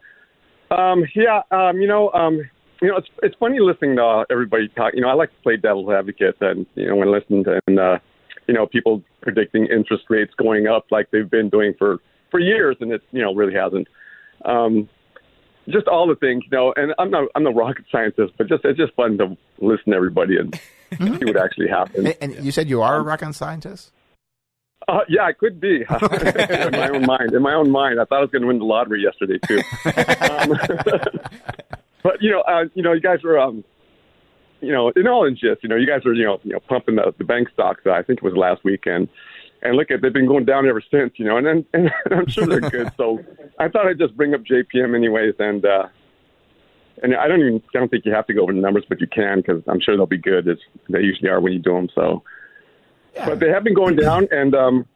Um, 0.70 1.04
yeah, 1.14 1.42
um, 1.50 1.78
you 1.78 1.86
know, 1.86 2.10
um, 2.12 2.36
you 2.80 2.88
know, 2.88 2.96
it's 2.96 3.08
it's 3.22 3.36
funny 3.38 3.60
listening 3.60 3.96
to 3.96 4.24
everybody 4.30 4.68
talk. 4.68 4.94
You 4.94 5.02
know, 5.02 5.08
I 5.08 5.12
like 5.12 5.28
to 5.28 5.42
play 5.42 5.58
devil's 5.58 5.90
advocate, 5.90 6.36
and 6.40 6.64
you 6.74 6.88
know, 6.88 6.96
when 6.96 7.12
listening 7.12 7.44
to 7.44 7.60
and 7.66 7.78
uh, 7.78 7.98
you 8.46 8.54
know 8.54 8.66
people 8.66 9.02
predicting 9.22 9.66
interest 9.66 10.04
rates 10.08 10.32
going 10.36 10.66
up 10.66 10.86
like 10.90 11.10
they've 11.10 11.30
been 11.30 11.48
doing 11.48 11.74
for 11.78 11.98
for 12.30 12.40
years, 12.40 12.76
and 12.80 12.92
it 12.92 13.02
you 13.12 13.22
know 13.22 13.34
really 13.34 13.54
hasn't. 13.54 13.88
Um, 14.44 14.88
just 15.68 15.88
all 15.88 16.06
the 16.06 16.14
things, 16.14 16.44
you 16.44 16.56
know, 16.56 16.72
and 16.76 16.94
I'm 16.98 17.10
not 17.10 17.28
I'm 17.34 17.42
no 17.42 17.52
rocket 17.52 17.86
scientist, 17.90 18.34
but 18.38 18.48
just 18.48 18.64
it's 18.64 18.78
just 18.78 18.94
fun 18.94 19.18
to 19.18 19.36
listen 19.58 19.92
to 19.92 19.96
everybody 19.96 20.36
and 20.36 20.54
see 21.18 21.24
what 21.24 21.36
actually 21.36 21.68
happens. 21.68 22.14
And, 22.20 22.34
and 22.34 22.44
you 22.44 22.52
said 22.52 22.68
you 22.68 22.82
are 22.82 22.96
a 22.96 23.02
rocket 23.02 23.34
scientist? 23.34 23.92
Uh, 24.88 25.00
yeah, 25.08 25.22
I 25.22 25.32
could 25.32 25.60
be. 25.60 25.76
in 25.80 26.70
my 26.72 26.88
own 26.90 27.06
mind. 27.06 27.32
In 27.32 27.42
my 27.42 27.54
own 27.54 27.70
mind, 27.70 28.00
I 28.00 28.04
thought 28.04 28.18
I 28.18 28.20
was 28.20 28.30
going 28.30 28.42
to 28.42 28.48
win 28.48 28.58
the 28.58 28.64
lottery 28.64 29.02
yesterday 29.02 29.38
too. 29.46 29.60
um, 29.84 30.58
but 32.04 32.22
you 32.22 32.30
know, 32.30 32.42
uh, 32.42 32.64
you 32.74 32.82
know, 32.82 32.92
you 32.92 33.00
guys 33.00 33.22
were, 33.24 33.38
um, 33.38 33.64
you 34.60 34.72
know, 34.72 34.90
in 34.96 35.06
all 35.06 35.26
in 35.26 35.34
gist, 35.36 35.62
you 35.62 35.68
know, 35.68 35.76
you 35.76 35.86
guys 35.86 36.04
are, 36.06 36.12
you 36.12 36.24
know, 36.24 36.40
you 36.42 36.52
know, 36.52 36.60
pumping 36.60 36.96
the, 36.96 37.14
the 37.18 37.24
bank 37.24 37.48
stocks. 37.52 37.86
I 37.86 38.02
think 38.02 38.18
it 38.18 38.22
was 38.22 38.34
last 38.34 38.64
weekend, 38.64 39.08
and 39.62 39.76
look 39.76 39.90
at 39.90 40.02
they've 40.02 40.12
been 40.12 40.26
going 40.26 40.44
down 40.44 40.66
ever 40.66 40.82
since. 40.90 41.12
You 41.16 41.26
know, 41.26 41.36
and 41.36 41.46
then 41.46 41.66
and 41.74 41.90
I'm 42.10 42.28
sure 42.28 42.46
they're 42.46 42.60
good. 42.60 42.90
So 42.96 43.20
I 43.58 43.68
thought 43.68 43.86
I'd 43.86 43.98
just 43.98 44.16
bring 44.16 44.34
up 44.34 44.42
JPM 44.42 44.94
anyways, 44.94 45.34
and 45.38 45.64
uh, 45.64 45.88
and 47.02 47.14
I 47.14 47.28
don't 47.28 47.40
even 47.40 47.62
I 47.74 47.78
don't 47.78 47.90
think 47.90 48.04
you 48.04 48.12
have 48.12 48.26
to 48.26 48.34
go 48.34 48.42
over 48.42 48.52
the 48.52 48.60
numbers, 48.60 48.84
but 48.88 49.00
you 49.00 49.06
can 49.06 49.38
because 49.38 49.62
I'm 49.68 49.80
sure 49.80 49.96
they'll 49.96 50.06
be 50.06 50.18
good 50.18 50.48
as 50.48 50.58
they 50.88 51.00
usually 51.00 51.28
are 51.28 51.40
when 51.40 51.52
you 51.52 51.58
do 51.58 51.74
them. 51.74 51.88
So 51.94 52.22
but 53.24 53.40
they 53.40 53.48
have 53.48 53.64
been 53.64 53.74
going 53.74 53.96
down, 53.96 54.28
and 54.30 54.54
um, 54.54 54.86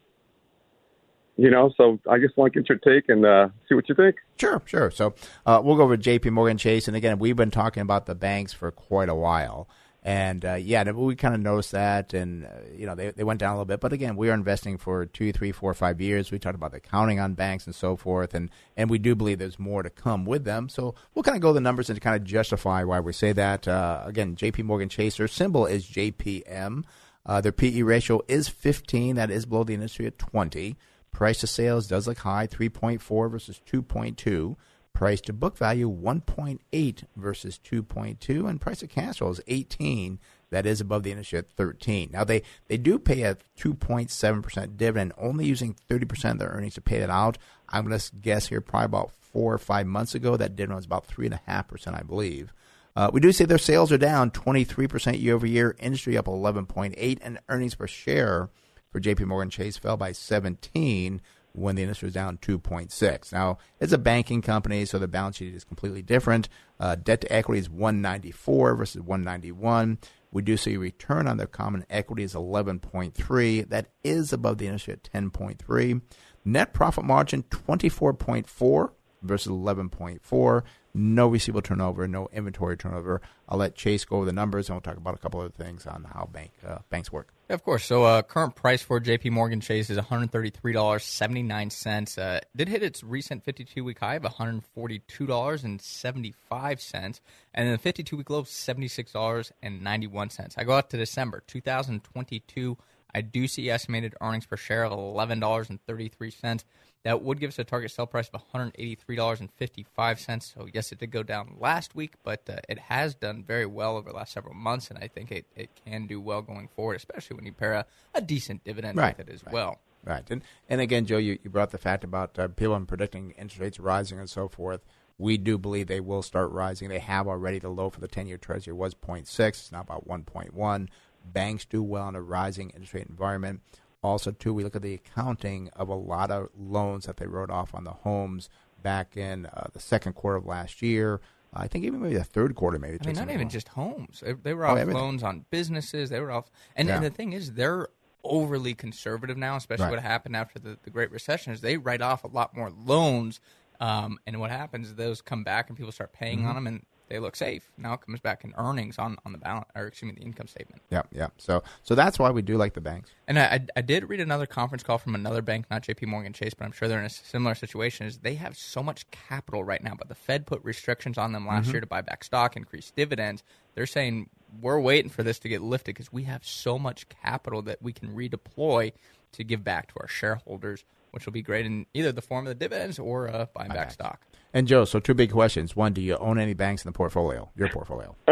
you 1.40 1.50
know, 1.50 1.72
so 1.74 1.98
I 2.06 2.18
just 2.18 2.36
want 2.36 2.52
to 2.52 2.60
get 2.60 2.68
your 2.68 2.78
take 2.78 3.08
and 3.08 3.24
uh, 3.24 3.48
see 3.66 3.74
what 3.74 3.88
you 3.88 3.94
think. 3.94 4.16
Sure, 4.38 4.60
sure. 4.66 4.90
So 4.90 5.14
uh, 5.46 5.62
we'll 5.64 5.76
go 5.76 5.84
over 5.84 5.96
to 5.96 6.18
JP 6.20 6.32
Morgan 6.32 6.58
Chase. 6.58 6.86
And 6.86 6.94
again, 6.94 7.18
we've 7.18 7.34
been 7.34 7.50
talking 7.50 7.80
about 7.80 8.04
the 8.04 8.14
banks 8.14 8.52
for 8.52 8.70
quite 8.70 9.08
a 9.08 9.14
while. 9.14 9.66
And 10.02 10.44
uh, 10.44 10.54
yeah, 10.54 10.90
we 10.90 11.14
kind 11.14 11.34
of 11.34 11.40
noticed 11.40 11.72
that, 11.72 12.14
and 12.14 12.46
uh, 12.46 12.48
you 12.74 12.86
know 12.86 12.94
they 12.94 13.10
they 13.10 13.22
went 13.22 13.38
down 13.38 13.50
a 13.50 13.54
little 13.54 13.66
bit. 13.66 13.80
But 13.80 13.92
again, 13.92 14.16
we 14.16 14.30
are 14.30 14.34
investing 14.34 14.78
for 14.78 15.04
two, 15.04 15.30
three, 15.30 15.52
four, 15.52 15.74
five 15.74 16.00
years. 16.00 16.30
We 16.30 16.38
talked 16.38 16.54
about 16.54 16.72
the 16.72 16.80
counting 16.80 17.20
on 17.20 17.34
banks 17.34 17.66
and 17.66 17.74
so 17.74 17.96
forth, 17.96 18.32
and 18.32 18.50
and 18.78 18.88
we 18.88 18.98
do 18.98 19.14
believe 19.14 19.38
there's 19.38 19.58
more 19.58 19.82
to 19.82 19.90
come 19.90 20.24
with 20.24 20.44
them. 20.44 20.70
So 20.70 20.94
we'll 21.14 21.22
kind 21.22 21.36
of 21.36 21.42
go 21.42 21.52
the 21.52 21.60
numbers 21.60 21.90
and 21.90 22.00
kind 22.00 22.16
of 22.16 22.24
justify 22.24 22.82
why 22.82 23.00
we 23.00 23.12
say 23.12 23.32
that. 23.32 23.68
Uh, 23.68 24.04
again, 24.06 24.36
J.P. 24.36 24.62
Morgan 24.62 24.88
Chase, 24.88 25.18
their 25.18 25.28
symbol 25.28 25.66
is 25.66 25.86
JPM. 25.86 26.84
Uh, 27.26 27.42
their 27.42 27.52
PE 27.52 27.82
ratio 27.82 28.22
is 28.26 28.48
15. 28.48 29.16
That 29.16 29.30
is 29.30 29.44
below 29.44 29.64
the 29.64 29.74
industry 29.74 30.06
at 30.06 30.18
20. 30.18 30.76
Price 31.12 31.40
to 31.40 31.46
sales 31.46 31.86
does 31.86 32.06
look 32.06 32.18
high, 32.18 32.46
3.4 32.46 33.30
versus 33.30 33.60
2.2. 33.70 34.56
Price 34.92 35.20
to 35.22 35.32
book 35.32 35.56
value 35.56 35.90
1.8 35.90 37.04
versus 37.16 37.60
2.2, 37.64 38.48
and 38.48 38.60
price 38.60 38.80
to 38.80 38.86
cash 38.86 39.18
flow 39.18 39.30
is 39.30 39.40
18. 39.46 40.18
That 40.50 40.66
is 40.66 40.80
above 40.80 41.04
the 41.04 41.12
industry 41.12 41.38
at 41.38 41.50
13. 41.52 42.10
Now 42.12 42.24
they 42.24 42.42
they 42.66 42.76
do 42.76 42.98
pay 42.98 43.22
a 43.22 43.36
2.7 43.58 44.42
percent 44.42 44.76
dividend, 44.76 45.12
only 45.16 45.46
using 45.46 45.76
30 45.88 46.06
percent 46.06 46.32
of 46.34 46.38
their 46.40 46.48
earnings 46.48 46.74
to 46.74 46.80
pay 46.80 46.98
that 46.98 47.08
out. 47.08 47.38
I'm 47.68 47.86
going 47.86 47.98
to 47.98 48.16
guess 48.16 48.48
here 48.48 48.60
probably 48.60 48.86
about 48.86 49.12
four 49.12 49.54
or 49.54 49.58
five 49.58 49.86
months 49.86 50.14
ago 50.14 50.36
that 50.36 50.56
dividend 50.56 50.76
was 50.76 50.86
about 50.86 51.06
three 51.06 51.26
and 51.26 51.34
a 51.34 51.42
half 51.46 51.68
percent, 51.68 51.96
I 51.96 52.02
believe. 52.02 52.52
Uh, 52.96 53.10
we 53.12 53.20
do 53.20 53.30
say 53.30 53.44
their 53.44 53.58
sales 53.58 53.92
are 53.92 53.98
down 53.98 54.32
23% 54.32 55.20
year 55.20 55.36
over 55.36 55.46
year, 55.46 55.76
industry 55.78 56.18
up 56.18 56.26
11.8, 56.26 57.18
and 57.22 57.38
earnings 57.48 57.76
per 57.76 57.86
share 57.86 58.50
for 58.90 59.00
JP 59.00 59.26
Morgan 59.26 59.50
Chase 59.50 59.76
fell 59.76 59.96
by 59.96 60.12
17 60.12 61.20
when 61.52 61.76
the 61.76 61.82
industry 61.82 62.06
was 62.06 62.14
down 62.14 62.38
2.6. 62.38 63.32
Now, 63.32 63.58
it's 63.80 63.92
a 63.92 63.98
banking 63.98 64.42
company, 64.42 64.84
so 64.84 64.98
the 64.98 65.08
balance 65.08 65.36
sheet 65.36 65.54
is 65.54 65.64
completely 65.64 66.02
different. 66.02 66.48
Uh, 66.78 66.94
debt 66.94 67.22
to 67.22 67.32
equity 67.32 67.60
is 67.60 67.68
194 67.68 68.74
versus 68.74 69.02
191. 69.02 69.98
We 70.32 70.42
do 70.42 70.56
see 70.56 70.76
return 70.76 71.26
on 71.26 71.38
their 71.38 71.46
common 71.46 71.84
equity 71.90 72.22
is 72.22 72.34
11.3. 72.34 73.68
That 73.68 73.86
is 74.04 74.32
above 74.32 74.58
the 74.58 74.66
industry 74.66 74.92
at 74.92 75.02
10.3. 75.02 76.02
Net 76.44 76.72
profit 76.72 77.04
margin 77.04 77.42
24.4 77.44 78.90
versus 79.22 79.52
11.4. 79.52 80.62
No 80.94 81.28
receivable 81.28 81.62
turnover, 81.62 82.06
no 82.08 82.28
inventory 82.32 82.76
turnover. 82.76 83.20
I'll 83.48 83.58
let 83.58 83.74
Chase 83.74 84.04
go 84.04 84.16
over 84.16 84.24
the 84.24 84.32
numbers, 84.32 84.68
and 84.68 84.74
we'll 84.76 84.82
talk 84.82 84.96
about 84.96 85.14
a 85.14 85.18
couple 85.18 85.40
other 85.40 85.50
things 85.50 85.86
on 85.86 86.04
how 86.04 86.28
bank 86.32 86.52
uh, 86.66 86.78
banks 86.88 87.12
work. 87.12 87.32
Yeah, 87.50 87.54
of 87.54 87.64
course. 87.64 87.84
So, 87.84 88.04
uh, 88.04 88.22
current 88.22 88.54
price 88.54 88.80
for 88.80 89.00
J.P. 89.00 89.30
Morgan 89.30 89.60
Chase 89.60 89.90
is 89.90 89.96
one 89.96 90.06
hundred 90.06 90.30
thirty-three 90.30 90.72
dollars 90.72 91.02
seventy-nine 91.02 91.70
cents. 91.70 92.16
Uh, 92.16 92.38
did 92.54 92.68
hit 92.68 92.84
its 92.84 93.02
recent 93.02 93.42
fifty-two 93.42 93.82
week 93.82 93.98
high 93.98 94.14
of 94.14 94.22
one 94.22 94.30
hundred 94.30 94.62
forty-two 94.72 95.26
dollars 95.26 95.64
and 95.64 95.82
seventy-five 95.82 96.80
cents, 96.80 97.20
and 97.52 97.66
then 97.66 97.72
the 97.72 97.78
fifty-two 97.78 98.16
week 98.16 98.30
low 98.30 98.38
of 98.38 98.46
seventy-six 98.46 99.12
dollars 99.12 99.50
and 99.64 99.82
ninety-one 99.82 100.30
cents. 100.30 100.54
I 100.56 100.62
go 100.62 100.74
out 100.74 100.90
to 100.90 100.96
December 100.96 101.42
two 101.44 101.60
thousand 101.60 102.04
twenty-two. 102.04 102.78
I 103.12 103.20
do 103.20 103.48
see 103.48 103.68
estimated 103.68 104.14
earnings 104.20 104.46
per 104.46 104.56
share 104.56 104.84
of 104.84 104.92
eleven 104.92 105.40
dollars 105.40 105.70
and 105.70 105.84
thirty-three 105.84 106.30
cents. 106.30 106.64
That 107.02 107.22
would 107.22 107.40
give 107.40 107.48
us 107.48 107.58
a 107.58 107.64
target 107.64 107.90
sell 107.90 108.06
price 108.06 108.28
of 108.28 108.34
one 108.34 108.42
hundred 108.52 108.74
eighty-three 108.78 109.16
dollars 109.16 109.40
and 109.40 109.50
fifty-five 109.52 110.20
cents. 110.20 110.52
So 110.54 110.68
yes, 110.72 110.92
it 110.92 110.98
did 110.98 111.10
go 111.10 111.22
down 111.22 111.56
last 111.58 111.94
week, 111.94 112.14
but 112.22 112.42
uh, 112.48 112.56
it 112.68 112.78
has 112.78 113.14
done 113.14 113.42
very 113.42 113.64
well 113.66 113.96
over 113.96 114.10
the 114.10 114.16
last 114.16 114.32
several 114.34 114.54
months, 114.54 114.90
and 114.90 114.98
I 115.02 115.08
think 115.08 115.32
it, 115.32 115.46
it 115.56 115.70
can 115.86 116.06
do 116.06 116.20
well 116.20 116.42
going 116.42 116.68
forward, 116.68 116.96
especially 116.96 117.36
when 117.36 117.46
you 117.46 117.52
pair 117.52 117.72
a, 117.72 117.86
a 118.14 118.20
decent 118.20 118.64
dividend 118.64 118.98
Right, 118.98 119.16
with 119.16 119.28
it 119.28 119.32
as 119.32 119.42
right. 119.44 119.52
well. 119.54 119.78
Right. 120.04 120.30
And 120.30 120.42
and 120.68 120.80
again, 120.80 121.06
Joe, 121.06 121.16
you, 121.18 121.38
you 121.42 121.48
brought 121.50 121.70
the 121.70 121.78
fact 121.78 122.04
about 122.04 122.38
uh, 122.38 122.48
people 122.48 122.78
predicting 122.86 123.30
interest 123.32 123.60
rates 123.60 123.80
rising 123.80 124.18
and 124.18 124.28
so 124.28 124.48
forth. 124.48 124.80
We 125.16 125.36
do 125.36 125.58
believe 125.58 125.86
they 125.86 126.00
will 126.00 126.22
start 126.22 126.50
rising. 126.50 126.88
They 126.88 126.98
have 126.98 127.26
already. 127.28 127.58
The 127.58 127.68
low 127.68 127.90
for 127.90 128.00
the 128.00 128.08
10 128.08 128.26
year 128.26 128.38
Treasury 128.38 128.72
was 128.72 128.94
0.6. 128.94 129.48
It's 129.48 129.70
now 129.72 129.80
about 129.82 130.08
1.1. 130.08 130.88
Banks 131.24 131.66
do 131.66 131.82
well 131.82 132.08
in 132.08 132.14
a 132.14 132.22
rising 132.22 132.70
interest 132.70 132.94
rate 132.94 133.06
environment. 133.08 133.60
Also, 134.02 134.30
too, 134.30 134.54
we 134.54 134.64
look 134.64 134.74
at 134.76 134.82
the 134.82 134.94
accounting 134.94 135.68
of 135.76 135.88
a 135.88 135.94
lot 135.94 136.30
of 136.30 136.48
loans 136.58 137.04
that 137.04 137.18
they 137.18 137.26
wrote 137.26 137.50
off 137.50 137.74
on 137.74 137.84
the 137.84 137.90
homes 137.90 138.48
back 138.82 139.16
in 139.16 139.44
uh, 139.46 139.68
the 139.74 139.80
second 139.80 140.14
quarter 140.14 140.38
of 140.38 140.46
last 140.46 140.80
year. 140.80 141.20
I 141.52 141.66
think 141.66 141.84
even 141.84 142.00
maybe 142.00 142.14
the 142.16 142.24
third 142.24 142.54
quarter, 142.54 142.78
maybe. 142.78 142.96
I 143.02 143.06
mean, 143.06 143.16
not 143.16 143.28
even 143.28 143.40
loans. 143.40 143.52
just 143.52 143.68
homes. 143.68 144.20
They, 144.24 144.32
they 144.32 144.54
were 144.54 144.64
Oh, 144.64 144.70
off 144.70 144.78
everything. 144.78 145.00
loans 145.02 145.22
on 145.22 145.44
businesses. 145.50 146.08
They 146.08 146.20
were 146.20 146.30
off, 146.30 146.50
and, 146.76 146.88
Yeah. 146.88 146.96
and 146.96 147.04
the 147.04 147.10
thing 147.10 147.32
is, 147.32 147.52
they're 147.54 147.88
overly 148.24 148.72
conservative 148.74 149.36
now. 149.36 149.56
Especially 149.56 149.84
Right. 149.86 149.90
what 149.92 150.02
happened 150.02 150.36
after 150.36 150.58
the, 150.58 150.78
the 150.82 150.90
Great 150.90 151.10
Recession 151.10 151.52
is 151.52 151.60
they 151.60 151.76
write 151.76 152.00
off 152.00 152.24
a 152.24 152.28
lot 152.28 152.56
more 152.56 152.70
loans, 152.70 153.40
um, 153.80 154.18
and 154.26 154.40
what 154.40 154.50
happens 154.50 154.88
is 154.88 154.94
those 154.94 155.20
come 155.20 155.44
back 155.44 155.68
and 155.68 155.76
people 155.76 155.92
start 155.92 156.12
paying 156.14 156.40
Mhm. 156.42 156.46
on 156.48 156.54
them, 156.54 156.66
and 156.66 156.86
they 157.10 157.18
look 157.18 157.36
safe. 157.36 157.68
Now 157.76 157.92
it 157.94 158.00
comes 158.00 158.20
back 158.20 158.44
in 158.44 158.54
earnings 158.56 158.98
on 158.98 159.18
on 159.26 159.32
the 159.32 159.38
balance, 159.38 159.68
or 159.74 159.86
excuse 159.88 160.10
me, 160.12 160.18
the 160.18 160.24
income 160.24 160.46
statement. 160.46 160.80
Yeah, 160.90 161.02
yeah. 161.12 161.26
So 161.36 161.62
so 161.82 161.94
that's 161.94 162.18
why 162.18 162.30
we 162.30 162.40
do 162.40 162.56
like 162.56 162.72
the 162.72 162.80
banks. 162.80 163.10
And 163.28 163.38
I, 163.38 163.42
I, 163.44 163.66
I 163.76 163.80
did 163.82 164.08
read 164.08 164.20
another 164.20 164.46
conference 164.46 164.82
call 164.82 164.96
from 164.98 165.14
another 165.14 165.42
bank, 165.42 165.66
not 165.70 165.82
J.P. 165.82 166.06
Morgan 166.06 166.32
Chase, 166.32 166.54
but 166.54 166.64
I'm 166.64 166.72
sure 166.72 166.88
they're 166.88 166.98
in 167.00 167.04
a 167.04 167.10
similar 167.10 167.54
situation. 167.54 168.06
Is 168.06 168.18
they 168.18 168.34
have 168.36 168.56
so 168.56 168.82
much 168.82 169.10
capital 169.10 169.62
right 169.64 169.82
now, 169.82 169.94
but 169.98 170.08
the 170.08 170.14
Fed 170.14 170.46
put 170.46 170.64
restrictions 170.64 171.18
on 171.18 171.32
them 171.32 171.46
last 171.46 171.68
Mhm. 171.68 171.72
year 171.72 171.80
to 171.82 171.86
buy 171.86 172.00
back 172.00 172.24
stock, 172.24 172.56
increase 172.56 172.90
dividends. 172.92 173.42
They're 173.74 173.86
saying 173.86 174.30
we're 174.60 174.80
waiting 174.80 175.10
for 175.10 175.22
this 175.22 175.38
to 175.40 175.48
get 175.48 175.62
lifted 175.62 175.94
because 175.94 176.12
we 176.12 176.24
have 176.24 176.44
so 176.46 176.78
much 176.78 177.08
capital 177.08 177.62
that 177.62 177.82
we 177.82 177.92
can 177.92 178.14
redeploy 178.14 178.92
to 179.32 179.44
give 179.44 179.62
back 179.62 179.88
to 179.88 179.94
our 180.00 180.08
shareholders, 180.08 180.84
which 181.12 181.26
will 181.26 181.32
be 181.32 181.42
great 181.42 181.66
in 181.66 181.86
either 181.94 182.10
the 182.12 182.22
form 182.22 182.46
of 182.46 182.50
the 182.50 182.54
dividends 182.56 182.98
or 182.98 183.28
uh, 183.28 183.46
buying 183.54 183.70
back 183.70 183.90
stock. 183.92 184.20
And 184.52 184.66
Joe, 184.66 184.84
so 184.84 184.98
two 184.98 185.14
big 185.14 185.30
questions. 185.30 185.76
One, 185.76 185.92
do 185.92 186.00
you 186.00 186.16
own 186.16 186.38
any 186.38 186.54
banks 186.54 186.84
in 186.84 186.88
the 186.88 186.96
portfolio? 186.96 187.50
Your 187.56 187.68
portfolio? 187.68 188.16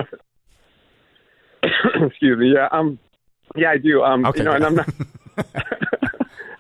Excuse 1.63 2.39
me. 2.39 2.55
Yeah, 2.55 2.69
um, 2.73 2.99
yeah, 3.57 3.71
I 3.71 3.79
do. 3.79 4.03
Um, 4.03 4.25
Okay, 4.27 4.41
you 4.41 4.45
know, 4.45 4.53
and 4.53 4.65
I'm 4.65 4.75
not, 4.75 4.89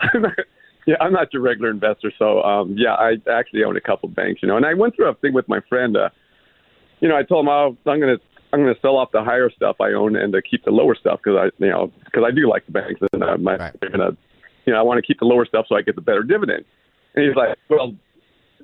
I'm 0.01 0.23
not. 0.23 0.33
Yeah, 0.87 0.97
I'm 1.01 1.13
not 1.13 1.33
your 1.35 1.43
regular 1.43 1.71
investor, 1.71 2.11
so 2.19 2.43
um, 2.43 2.75
yeah, 2.79 2.95
I 2.95 3.17
actually 3.31 3.63
own 3.63 3.77
a 3.77 3.81
couple 3.81 4.09
banks, 4.09 4.41
you 4.43 4.49
know. 4.49 4.57
And 4.57 4.65
I 4.65 4.73
went 4.73 4.97
through 4.97 5.11
a 5.11 5.15
thing 5.17 5.35
with 5.35 5.47
my 5.47 5.61
friend. 5.69 5.97
Uh, 5.97 6.09
you 7.01 7.09
know, 7.09 7.17
I 7.17 7.25
told 7.25 7.45
him 7.45 7.51
oh, 7.51 7.77
I'm 7.85 8.01
gonna 8.01 8.17
I'm 8.53 8.61
gonna 8.61 8.75
sell 8.81 8.97
off 8.97 9.11
the 9.13 9.23
higher 9.23 9.51
stuff 9.51 9.77
I 9.81 9.93
own 9.93 10.17
and 10.17 10.33
to 10.33 10.41
keep 10.41 10.65
the 10.65 10.71
lower 10.71 10.95
stuff 10.95 11.21
because 11.23 11.37
I 11.39 11.63
you 11.63 11.71
know 11.71 11.93
because 12.07 12.25
I 12.27 12.31
do 12.31 12.49
like 12.49 12.65
the 12.65 12.73
banks 12.73 13.01
and 13.13 13.23
I'm 13.23 13.45
not 13.45 13.59
gonna 13.81 14.17
you 14.65 14.73
know 14.73 14.79
I 14.79 14.83
want 14.83 14.97
to 14.97 15.07
keep 15.07 15.19
the 15.19 15.27
lower 15.27 15.45
stuff 15.45 15.67
so 15.69 15.77
I 15.77 15.83
get 15.83 15.95
the 15.95 16.01
better 16.01 16.23
dividend. 16.23 16.65
And 17.15 17.27
he's 17.27 17.37
like, 17.37 17.59
well, 17.69 17.95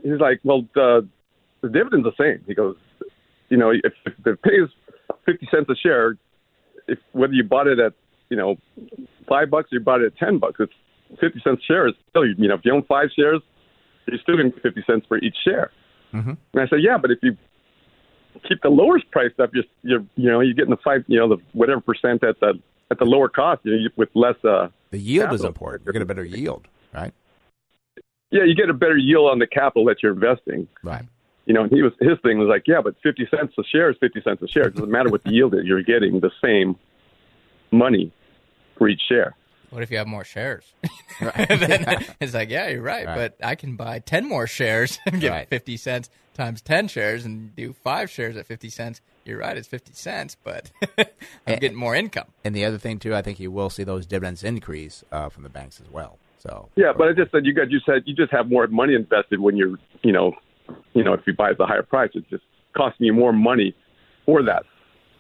he's 0.05 0.21
like, 0.21 0.39
well, 0.45 0.63
the 0.75 1.09
the 1.63 1.69
dividend's 1.69 2.07
the 2.07 2.13
same. 2.23 2.45
He 2.47 2.55
goes, 2.55 2.77
you 3.49 3.57
know, 3.57 3.71
if, 3.71 3.93
if 4.07 4.27
it 4.27 4.43
pays 4.43 4.69
fifty 5.27 5.49
cents 5.51 5.69
a 5.69 5.75
share, 5.75 6.17
if 6.87 6.99
whether 7.13 7.33
you 7.33 7.43
bought 7.43 7.67
it 7.67 7.79
at 7.81 7.95
you 8.29 8.37
know 8.37 8.57
five 9.29 9.51
bucks 9.51 9.73
or 9.73 9.79
you 9.79 9.81
bought 9.81 10.01
it 10.03 10.07
at 10.13 10.17
ten 10.17 10.39
bucks, 10.39 10.57
it's 10.61 10.73
fifty 11.21 11.41
cents 11.43 11.61
a 11.63 11.67
share. 11.67 11.89
Is 11.89 11.95
still 12.11 12.25
you 12.27 12.47
know 12.49 12.55
if 12.55 12.61
you 12.65 12.73
own 12.73 12.85
five 12.85 13.09
shares, 13.17 13.41
you're 14.07 14.21
still 14.23 14.37
getting 14.37 14.53
fifty 14.63 14.85
cents 14.87 15.05
for 15.09 15.19
each 15.19 15.37
share. 15.45 15.71
Mm-hmm. 16.13 16.31
And 16.53 16.63
I 16.63 16.69
said, 16.69 16.79
yeah, 16.81 16.97
but 16.97 17.11
if 17.11 17.19
you 17.23 17.37
keep 18.49 18.61
the 18.63 18.69
lowest 18.69 19.11
price 19.11 19.33
up, 19.43 19.51
you're 19.55 19.65
you're 19.83 20.05
you 20.17 20.31
know 20.31 20.41
you're 20.41 20.55
getting 20.55 20.71
the 20.71 20.83
five 20.85 21.05
you 21.09 21.19
know 21.19 21.29
the 21.29 21.39
whatever 21.53 21.81
percent 21.81 22.23
at 22.23 22.39
the 22.41 22.55
at 22.91 22.99
the 22.99 23.05
lower 23.05 23.29
cost 23.29 23.63
you 23.65 23.73
know, 23.73 23.79
you- 23.79 23.91
with 23.97 24.11
less 24.15 24.37
uh 24.45 24.69
The 24.91 24.99
yield 24.99 25.33
is 25.33 25.43
important. 25.45 25.87
You 25.87 25.93
get 25.93 26.03
a 26.03 26.07
better 26.07 26.25
yield, 26.25 26.69
right? 26.93 27.15
Yeah 28.35 28.45
you 28.45 28.55
get 28.55 28.69
a 28.69 28.75
better 28.75 28.97
yield 28.99 29.31
on 29.31 29.39
the 29.39 29.47
capital 29.47 29.87
that 29.87 30.03
you're 30.03 30.13
investing. 30.13 30.69
Right. 30.83 31.05
You 31.47 31.55
know, 31.55 31.63
and 31.63 31.73
he 31.73 31.81
was 31.83 31.93
his 32.01 32.19
thing 32.23 32.39
was 32.39 32.49
like, 32.49 32.65
yeah, 32.67 32.81
but 32.83 32.95
fifty 33.03 33.27
cents 33.31 33.55
a 33.59 33.65
share 33.65 33.91
is 33.91 33.97
fifty 33.99 34.21
cents 34.23 34.43
a 34.43 34.49
share. 34.49 34.65
It 34.69 34.75
doesn't 34.75 34.91
matter 34.91 35.09
what 35.11 35.25
the 35.25 35.31
yield 35.33 35.55
is. 35.55 35.65
You're 35.65 35.83
getting 35.83 36.21
the 36.21 36.31
same 36.43 36.77
money 37.71 38.13
for 38.77 38.89
each 38.89 39.01
share. 39.09 39.35
What 39.71 39.83
if 39.83 39.91
you 39.91 39.99
have 39.99 40.07
more 40.07 40.25
shares? 40.25 40.65
Then 41.21 42.05
it's 42.21 42.33
like, 42.35 42.49
yeah, 42.51 42.69
you're 42.69 42.83
right, 42.83 43.07
Right. 43.07 43.17
but 43.39 43.47
I 43.47 43.55
can 43.57 43.77
buy 43.77 43.99
10 44.01 44.29
more 44.29 44.47
shares 44.47 44.99
and 45.07 45.21
get 45.21 45.31
Right. 45.31 45.49
50 45.49 45.77
cents 45.77 46.11
times 46.35 46.61
10 46.63 46.89
shares 46.89 47.25
and 47.25 47.55
do 47.57 47.73
five 47.73 48.09
shares 48.11 48.37
at 48.37 48.47
50 48.47 48.69
cents. 48.71 49.01
You're 49.25 49.39
right, 49.39 49.57
it's 49.57 49.69
50 49.69 49.93
cents, 49.95 50.37
but 50.43 50.71
I'm 51.47 51.59
getting 51.59 51.77
more 51.77 51.95
income. 51.95 52.27
And 52.45 52.55
the 52.55 52.65
other 52.65 52.79
thing 52.79 52.99
too, 52.99 53.15
I 53.15 53.23
think 53.23 53.39
you 53.41 53.51
will 53.51 53.71
see 53.71 53.85
those 53.85 54.07
dividends 54.07 54.43
increase 54.45 55.03
uh, 55.13 55.29
from 55.29 55.43
the 55.45 55.49
banks 55.49 55.81
as 55.81 55.91
well. 55.91 56.19
So 56.47 56.69
Yeah, 56.77 56.93
but 56.97 57.09
I 57.09 57.13
just 57.13 57.31
said 57.33 57.47
you 57.47 57.55
got 57.55 57.71
you 57.71 57.81
said 57.87 58.03
you 58.07 58.15
just 58.15 58.33
have 58.33 58.49
more 58.49 58.67
money 58.67 58.95
invested 58.95 59.41
when 59.41 59.57
you're 59.57 59.79
you 60.03 60.13
know 60.13 60.33
you 60.95 61.03
know 61.05 61.13
if 61.15 61.21
you 61.27 61.33
buy 61.35 61.51
at 61.51 61.59
the 61.59 61.67
higher 61.67 61.83
price, 61.83 62.11
it's 62.15 62.29
just 62.29 62.45
costing 62.77 63.07
you 63.07 63.13
more 63.13 63.33
money 63.33 63.75
for 64.27 64.43
that 64.43 64.65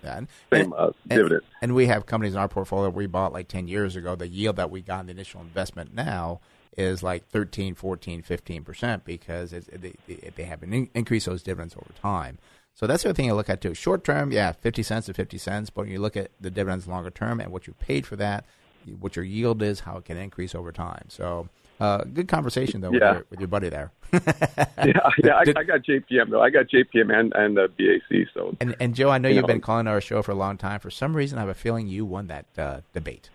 and, 0.05 0.29
same 0.53 0.73
uh, 0.73 0.91
and, 1.09 1.19
dividend. 1.19 1.43
and 1.63 1.75
we 1.75 1.87
have 1.87 2.07
companies 2.07 2.35
in 2.35 2.39
our 2.41 2.49
portfolio 2.49 2.91
we 2.91 3.07
bought 3.07 3.33
like 3.33 3.49
10 3.49 3.69
years 3.69 3.97
ago. 3.97 4.15
The 4.15 4.29
yield 4.29 4.57
that 4.57 4.71
we 4.71 4.83
got 4.83 5.01
in 5.01 5.07
the 5.07 5.13
initial 5.13 5.41
investment 5.41 5.95
now 5.95 6.41
is 6.77 7.03
like 7.03 7.27
13, 7.29 7.75
14, 7.75 8.23
15% 8.23 9.05
because 9.05 9.53
it's, 9.53 9.69
they, 9.69 9.95
they- 10.07 10.33
they 10.35 10.45
have 10.45 10.63
in, 10.63 10.91
increased 10.95 11.27
those 11.27 11.43
dividends 11.43 11.75
over 11.77 11.93
time. 12.01 12.39
So 12.75 12.87
that's 12.89 13.05
the 13.05 13.11
other 13.11 13.17
thing 13.17 13.27
you 13.27 13.35
look 13.35 13.49
at 13.49 13.61
too. 13.61 13.73
Short 13.75 14.03
term, 14.03 14.33
yeah, 14.33 14.51
50 14.53 14.83
cents 14.83 15.07
to 15.07 15.15
50 15.15 15.39
cents. 15.39 15.71
But 15.71 15.83
when 15.83 15.93
you 15.93 16.01
look 16.01 16.17
at 16.17 16.33
the 16.41 16.51
dividends 16.51 16.89
longer 16.89 17.11
term 17.11 17.41
and 17.41 17.53
what 17.53 17.67
you 17.69 17.75
paid 17.75 18.05
for 18.05 18.17
that, 18.17 18.45
what 18.93 19.17
your 19.17 19.25
yield 19.25 19.63
is, 19.63 19.81
how 19.81 19.97
it 19.97 20.05
can 20.05 20.17
increase 20.17 20.55
over 20.55 20.73
time. 20.73 21.07
So 21.09 21.49
uh, 21.81 22.05
good 22.05 22.29
conversation 22.29 22.81
though 22.81 22.91
with, 22.91 23.03
your, 23.03 23.27
with 23.31 23.41
your 23.41 23.49
buddy 23.49 23.69
there. 23.69 23.91
yeah, 24.13 24.93
yeah. 25.23 25.35
I, 25.35 25.45
I 25.57 25.65
got 25.65 25.83
JPM 25.83 26.31
though. 26.31 26.41
I 26.43 26.51
got 26.51 26.67
JPM 26.69 27.13
and 27.13 27.33
and 27.35 27.59
uh, 27.59 27.69
BAC. 27.77 28.29
So 28.33 28.57
And, 28.61 28.77
and 28.79 28.95
Joe, 28.95 29.11
I 29.11 29.19
know 29.19 29.29
You 29.29 29.37
you've 29.37 29.47
been 29.47 29.61
calling 29.61 29.87
our 29.87 30.01
show 30.01 30.23
for 30.23 30.33
a 30.33 30.37
long 30.37 30.57
time. 30.57 30.79
For 30.81 30.91
some 30.91 31.17
reason, 31.17 31.39
I 31.39 31.43
have 31.43 31.51
a 31.51 31.55
feeling 31.55 31.89
you 31.89 32.05
won 32.05 32.29
that 32.29 32.47
uh, 32.57 32.81
debate. 32.93 33.31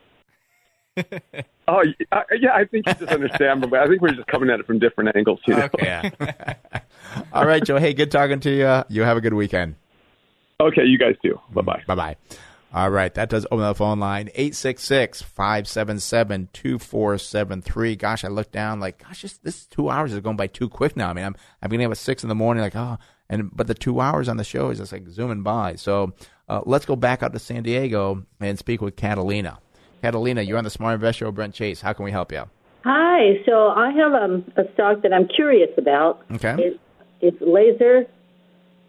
oh 1.67 1.84
yeah, 2.41 2.53
I 2.53 2.65
think 2.65 2.88
you 2.88 2.93
just 2.93 3.11
understand, 3.11 3.61
but 3.61 3.73
I 3.73 3.88
think 3.88 4.01
we're 4.01 4.13
just 4.13 4.27
coming 4.27 4.49
at 4.49 4.59
it 4.59 4.65
from 4.65 4.80
different 4.80 5.15
angles. 5.15 5.39
You 5.47 5.55
know? 5.55 5.69
Okay. 5.73 6.11
All 7.34 7.45
right, 7.45 7.63
Joe. 7.63 7.77
Hey, 7.77 7.93
good 7.93 8.11
talking 8.11 8.39
to 8.41 8.49
you. 8.49 8.84
You 8.89 9.03
have 9.03 9.17
a 9.17 9.21
good 9.21 9.34
weekend. 9.34 9.76
Okay, 10.61 10.84
you 10.85 10.97
guys 10.97 11.15
too. 11.23 11.39
Bye 11.53 11.61
bye. 11.61 11.84
Bye 11.88 11.95
bye. 11.95 12.15
All 12.72 12.91
right, 12.91 13.12
that 13.16 13.30
does 13.30 13.48
open 13.50 13.62
up 13.62 13.76
the 13.76 13.80
phone 13.80 14.00
line 14.00 14.30
866 14.36 15.24
577 15.24 16.50
2473. 16.54 17.96
Gosh, 17.96 18.24
I 18.24 18.28
looked 18.28 18.52
down 18.52 18.80
like, 18.80 19.04
gosh, 19.04 19.24
this, 19.24 19.38
this 19.38 19.66
two 19.66 19.90
hours 19.90 20.14
is 20.14 20.20
going 20.20 20.38
by 20.38 20.46
too 20.46 20.70
quick 20.70 20.96
now. 20.96 21.10
I 21.10 21.14
mean, 21.14 21.26
I'm, 21.26 21.36
I'm 21.64 21.70
beginning 21.70 21.91
at 21.91 21.98
6 21.98 22.24
in 22.24 22.30
the 22.30 22.36
morning, 22.36 22.62
like, 22.62 22.76
oh, 22.76 22.98
and 23.28 23.50
but 23.56 23.68
the 23.68 23.74
two 23.74 24.00
hours 24.02 24.30
on 24.30 24.38
the 24.38 24.44
show 24.44 24.70
is 24.70 24.78
just 24.78 24.91
like 24.91 25.08
zooming 25.08 25.41
by. 25.41 25.76
So 25.76 26.14
uh, 26.48 26.62
let's 26.66 26.86
go 26.86 26.96
back 26.96 27.24
out 27.24 27.34
to 27.34 27.40
San 27.40 27.64
Diego 27.64 28.24
and 28.40 28.58
speak 28.60 28.82
with 28.82 28.96
Catalina. 28.96 29.60
Catalina, 30.02 30.41
you're 30.41 30.58
on 30.58 30.64
the 30.64 30.70
Smart 30.70 30.96
Investor 30.96 31.32
Brent 31.32 31.56
Chase. 31.56 31.82
How 31.82 31.94
can 31.94 32.06
we 32.06 32.12
help 32.12 32.32
you? 32.32 32.44
Hi. 32.84 33.41
So 33.46 33.70
I 33.70 33.91
have 33.91 34.14
um, 34.14 34.52
a 34.58 34.64
stock 34.74 35.02
that 35.02 35.14
I'm 35.14 35.28
curious 35.28 35.70
about. 35.78 36.22
Okay. 36.34 36.56
It, 36.58 36.80
it's 37.22 37.38
Laser, 37.41 38.06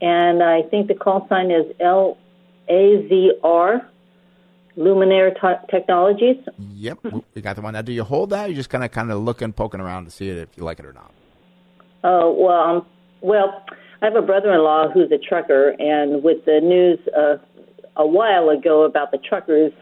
and 0.00 0.42
I 0.42 0.62
think 0.70 0.88
the 0.88 0.94
call 0.94 1.26
sign 1.28 1.50
is 1.50 1.66
L 1.80 2.16
A 2.70 3.08
Z 3.08 3.32
R, 3.42 3.88
Luminar 4.78 5.34
Te- 5.34 5.66
Technologies. 5.70 6.36
Yep, 6.74 6.98
we 7.34 7.42
got 7.42 7.56
the 7.56 7.62
one. 7.62 7.74
Now, 7.74 7.82
do 7.82 7.92
you 7.92 8.04
hold 8.04 8.30
that? 8.30 8.46
Or 8.46 8.48
you 8.50 8.54
just 8.54 8.70
kind 8.70 8.84
of 8.84 8.90
kind 8.92 9.10
of 9.10 9.20
looking, 9.20 9.52
poking 9.52 9.80
around 9.80 10.04
to 10.04 10.10
see 10.10 10.28
it 10.28 10.38
if 10.38 10.56
you 10.56 10.64
like 10.64 10.78
it 10.78 10.86
or 10.86 10.92
not. 10.92 11.12
Oh 12.04 12.32
well, 12.32 12.62
um, 12.62 12.86
well, 13.20 13.64
I 14.00 14.06
have 14.06 14.16
a 14.16 14.22
brother-in-law 14.22 14.92
who's 14.92 15.12
a 15.12 15.18
trucker, 15.18 15.74
and 15.78 16.22
with 16.22 16.44
the 16.46 16.60
news 16.62 16.98
uh, 17.14 17.36
a 17.96 18.06
while 18.06 18.48
ago 18.48 18.84
about 18.84 19.10
the 19.10 19.18
truckers, 19.18 19.72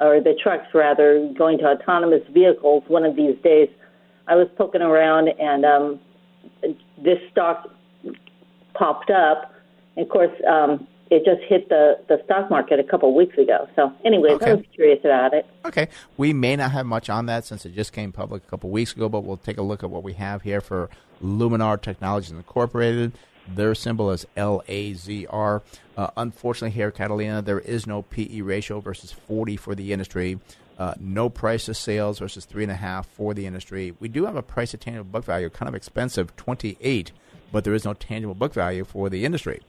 or 0.00 0.20
the 0.20 0.34
trucks 0.42 0.66
rather, 0.74 1.30
going 1.38 1.58
to 1.58 1.66
autonomous 1.66 2.22
vehicles 2.32 2.82
one 2.88 3.04
of 3.04 3.14
these 3.14 3.36
days, 3.44 3.68
I 4.26 4.34
was 4.34 4.48
poking 4.56 4.82
around, 4.82 5.28
and 5.28 5.64
um, 5.64 6.00
this 7.04 7.18
stock 7.30 7.70
popped 8.74 9.10
up. 9.10 9.52
And 9.96 10.04
of 10.04 10.10
course, 10.10 10.32
um, 10.50 10.88
it 11.14 11.24
just 11.24 11.42
hit 11.42 11.68
the 11.68 11.98
the 12.08 12.20
stock 12.24 12.50
market 12.50 12.80
a 12.80 12.84
couple 12.84 13.08
of 13.08 13.14
weeks 13.14 13.38
ago. 13.38 13.68
So, 13.76 13.92
anyways, 14.04 14.32
Okay. 14.34 14.50
I 14.50 14.54
was 14.54 14.64
curious 14.74 15.00
about 15.04 15.32
it. 15.32 15.46
Okay, 15.64 15.88
we 16.16 16.32
may 16.32 16.56
not 16.56 16.72
have 16.72 16.86
much 16.86 17.08
on 17.08 17.26
that 17.26 17.44
since 17.44 17.64
it 17.64 17.74
just 17.74 17.92
came 17.92 18.10
public 18.12 18.42
a 18.46 18.50
couple 18.50 18.70
weeks 18.70 18.92
ago, 18.92 19.08
but 19.08 19.20
we'll 19.20 19.36
take 19.36 19.58
a 19.58 19.62
look 19.62 19.82
at 19.84 19.90
what 19.90 20.02
we 20.02 20.14
have 20.14 20.42
here 20.42 20.60
for 20.60 20.90
Luminar 21.22 21.80
Technologies 21.80 22.32
Incorporated. 22.32 23.12
Their 23.46 23.74
symbol 23.74 24.10
is 24.10 24.26
LAZR. 24.36 25.62
Uh, 25.96 26.10
unfortunately, 26.16 26.70
here, 26.74 26.90
Catalina, 26.90 27.42
there 27.42 27.60
is 27.60 27.86
no 27.86 28.02
PE 28.02 28.40
ratio 28.40 28.80
versus 28.80 29.12
40 29.12 29.56
for 29.56 29.74
the 29.74 29.92
industry. 29.92 30.40
Uh, 30.78 30.94
no 30.98 31.28
price 31.28 31.66
to 31.66 31.74
sales 31.74 32.18
versus 32.18 32.46
three 32.46 32.64
and 32.64 32.72
a 32.72 32.76
half 32.76 33.06
for 33.06 33.34
the 33.34 33.46
industry. 33.46 33.94
We 34.00 34.08
do 34.08 34.24
have 34.24 34.34
a 34.34 34.42
price 34.42 34.72
to 34.72 34.78
tangible 34.78 35.04
book 35.04 35.24
value, 35.24 35.50
kind 35.50 35.68
of 35.68 35.74
expensive, 35.74 36.34
28, 36.36 37.12
but 37.52 37.62
there 37.64 37.74
is 37.74 37.84
no 37.84 37.92
tangible 37.94 38.34
book 38.34 38.52
value 38.54 38.84
for 38.84 39.08
the 39.08 39.24
industry 39.24 39.60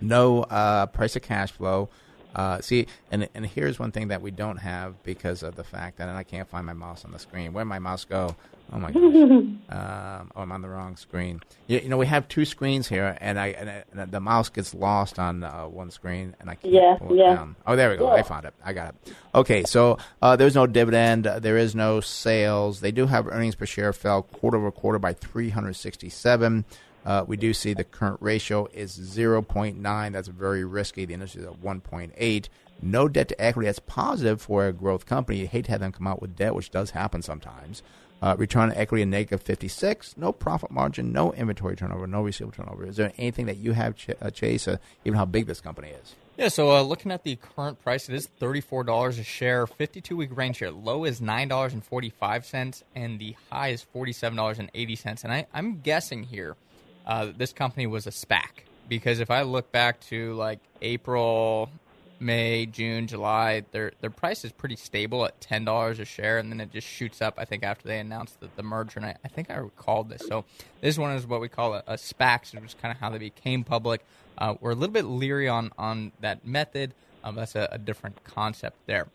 no 0.00 0.42
uh, 0.42 0.86
price 0.86 1.16
of 1.16 1.22
cash 1.22 1.52
flow. 1.52 1.88
Uh, 2.34 2.60
see, 2.60 2.86
and 3.10 3.28
and 3.34 3.44
here's 3.44 3.78
one 3.80 3.90
thing 3.90 4.08
that 4.08 4.22
we 4.22 4.30
don't 4.30 4.58
have 4.58 5.02
because 5.02 5.42
of 5.42 5.56
the 5.56 5.64
fact 5.64 5.98
that 5.98 6.08
and 6.08 6.16
I 6.16 6.22
can't 6.22 6.48
find 6.48 6.64
my 6.64 6.72
mouse 6.74 7.04
on 7.04 7.10
the 7.10 7.18
screen. 7.18 7.52
Where'd 7.52 7.66
my 7.66 7.80
mouse 7.80 8.04
go? 8.04 8.36
Oh 8.72 8.78
my 8.78 8.92
gosh! 8.92 9.02
um, 9.68 10.30
oh, 10.36 10.40
I'm 10.42 10.52
on 10.52 10.62
the 10.62 10.68
wrong 10.68 10.96
screen. 10.96 11.40
You, 11.66 11.80
you 11.80 11.88
know, 11.88 11.96
we 11.96 12.06
have 12.06 12.28
two 12.28 12.44
screens 12.44 12.86
here, 12.86 13.18
and 13.20 13.36
I 13.36 13.48
and, 13.48 13.68
I, 13.68 13.82
and 13.92 14.12
the 14.12 14.20
mouse 14.20 14.48
gets 14.48 14.74
lost 14.74 15.18
on 15.18 15.42
uh, 15.42 15.64
one 15.64 15.90
screen, 15.90 16.36
and 16.38 16.48
I 16.48 16.54
can't 16.54 16.72
Yeah, 16.72 16.94
pull 17.00 17.12
it 17.14 17.18
yeah. 17.18 17.34
down. 17.34 17.56
Oh, 17.66 17.74
there 17.74 17.90
we 17.90 17.96
go. 17.96 18.08
I 18.10 18.22
found 18.22 18.44
it. 18.44 18.54
I 18.64 18.74
got 18.74 18.94
it. 18.94 19.12
Okay, 19.34 19.64
so 19.64 19.98
uh, 20.22 20.36
there's 20.36 20.54
no 20.54 20.68
dividend. 20.68 21.26
uh, 21.26 21.40
There 21.40 21.56
is 21.56 21.74
no 21.74 22.00
sales. 22.00 22.78
They 22.78 22.92
do 22.92 23.06
have 23.06 23.26
earnings 23.26 23.56
per 23.56 23.66
share 23.66 23.92
fell 23.92 24.22
quarter 24.22 24.56
over 24.58 24.70
quarter 24.70 25.00
by 25.00 25.14
367. 25.14 26.64
Uh, 27.04 27.24
we 27.26 27.36
do 27.36 27.54
see 27.54 27.72
the 27.74 27.84
current 27.84 28.18
ratio 28.20 28.68
is 28.72 28.98
0.9. 28.98 30.12
That's 30.12 30.28
very 30.28 30.64
risky. 30.64 31.04
The 31.04 31.14
industry 31.14 31.42
is 31.42 31.46
at 31.46 31.62
1.8. 31.62 32.48
No 32.82 33.08
debt 33.08 33.28
to 33.28 33.40
equity. 33.40 33.66
That's 33.66 33.78
positive 33.78 34.40
for 34.40 34.66
a 34.66 34.72
growth 34.72 35.06
company. 35.06 35.38
You 35.38 35.46
hate 35.46 35.66
to 35.66 35.72
have 35.72 35.80
them 35.80 35.92
come 35.92 36.06
out 36.06 36.20
with 36.20 36.36
debt, 36.36 36.54
which 36.54 36.70
does 36.70 36.90
happen 36.90 37.22
sometimes. 37.22 37.82
Uh, 38.22 38.36
return 38.38 38.70
on 38.70 38.76
equity 38.76 39.02
a 39.02 39.06
negative 39.06 39.40
56. 39.42 40.14
No 40.18 40.30
profit 40.30 40.70
margin, 40.70 41.10
no 41.10 41.32
inventory 41.32 41.74
turnover, 41.74 42.06
no 42.06 42.22
receivable 42.22 42.52
turnover. 42.52 42.86
Is 42.86 42.96
there 42.96 43.12
anything 43.16 43.46
that 43.46 43.56
you 43.56 43.72
have, 43.72 43.96
Ch- 43.96 44.10
uh, 44.20 44.30
Chase, 44.30 44.68
uh, 44.68 44.76
even 45.06 45.16
how 45.16 45.24
big 45.24 45.46
this 45.46 45.60
company 45.60 45.88
is? 45.88 46.14
Yeah, 46.36 46.48
so 46.48 46.70
uh, 46.70 46.82
looking 46.82 47.12
at 47.12 47.22
the 47.22 47.36
current 47.36 47.82
price, 47.82 48.08
it 48.08 48.14
is 48.14 48.26
thirty-four 48.26 48.84
dollars 48.84 49.18
a 49.18 49.22
share. 49.22 49.66
Fifty-two 49.66 50.16
week 50.16 50.34
range 50.34 50.58
here. 50.58 50.70
Low 50.70 51.04
is 51.04 51.20
nine 51.20 51.48
dollars 51.48 51.74
and 51.74 51.82
the 51.84 53.36
high 53.50 53.68
is 53.68 53.82
forty-seven 53.82 54.36
dollars 54.36 54.58
and 54.58 54.70
eighty 54.74 54.96
cents. 54.96 55.22
And 55.22 55.32
I, 55.32 55.46
I'm 55.52 55.80
guessing 55.80 56.22
here, 56.22 56.56
uh, 57.10 57.32
this 57.36 57.52
company 57.52 57.88
was 57.88 58.06
a 58.06 58.10
SPAC 58.10 58.62
because 58.88 59.18
if 59.18 59.32
I 59.32 59.42
look 59.42 59.72
back 59.72 59.98
to 60.06 60.32
like 60.34 60.60
April, 60.80 61.68
May, 62.20 62.66
June, 62.66 63.08
July, 63.08 63.64
their 63.72 63.90
their 64.00 64.10
price 64.10 64.44
is 64.44 64.52
pretty 64.52 64.76
stable 64.76 65.24
at 65.24 65.40
ten 65.40 65.64
dollars 65.64 65.98
a 65.98 66.04
share, 66.04 66.38
and 66.38 66.52
then 66.52 66.60
it 66.60 66.72
just 66.72 66.86
shoots 66.86 67.20
up. 67.20 67.34
I 67.36 67.44
think 67.44 67.64
after 67.64 67.88
they 67.88 67.98
announced 67.98 68.38
the, 68.38 68.48
the 68.54 68.62
merger, 68.62 69.00
and 69.00 69.06
I, 69.06 69.16
I 69.24 69.28
think 69.28 69.50
I 69.50 69.56
recalled 69.56 70.08
this. 70.08 70.22
So 70.28 70.44
this 70.80 70.98
one 70.98 71.10
is 71.16 71.26
what 71.26 71.40
we 71.40 71.48
call 71.48 71.74
a, 71.74 71.82
a 71.88 71.94
SPAC, 71.94 72.54
which 72.54 72.64
is 72.64 72.76
kind 72.80 72.92
of 72.92 73.00
how 73.00 73.10
they 73.10 73.18
became 73.18 73.64
public. 73.64 74.04
Uh, 74.38 74.54
we're 74.60 74.70
a 74.70 74.76
little 74.76 74.92
bit 74.92 75.04
leery 75.04 75.48
on 75.48 75.72
on 75.76 76.12
that 76.20 76.46
method. 76.46 76.94
Um, 77.24 77.34
that's 77.34 77.56
a, 77.56 77.68
a 77.72 77.78
different 77.78 78.22
concept 78.22 78.76
there. 78.86 79.08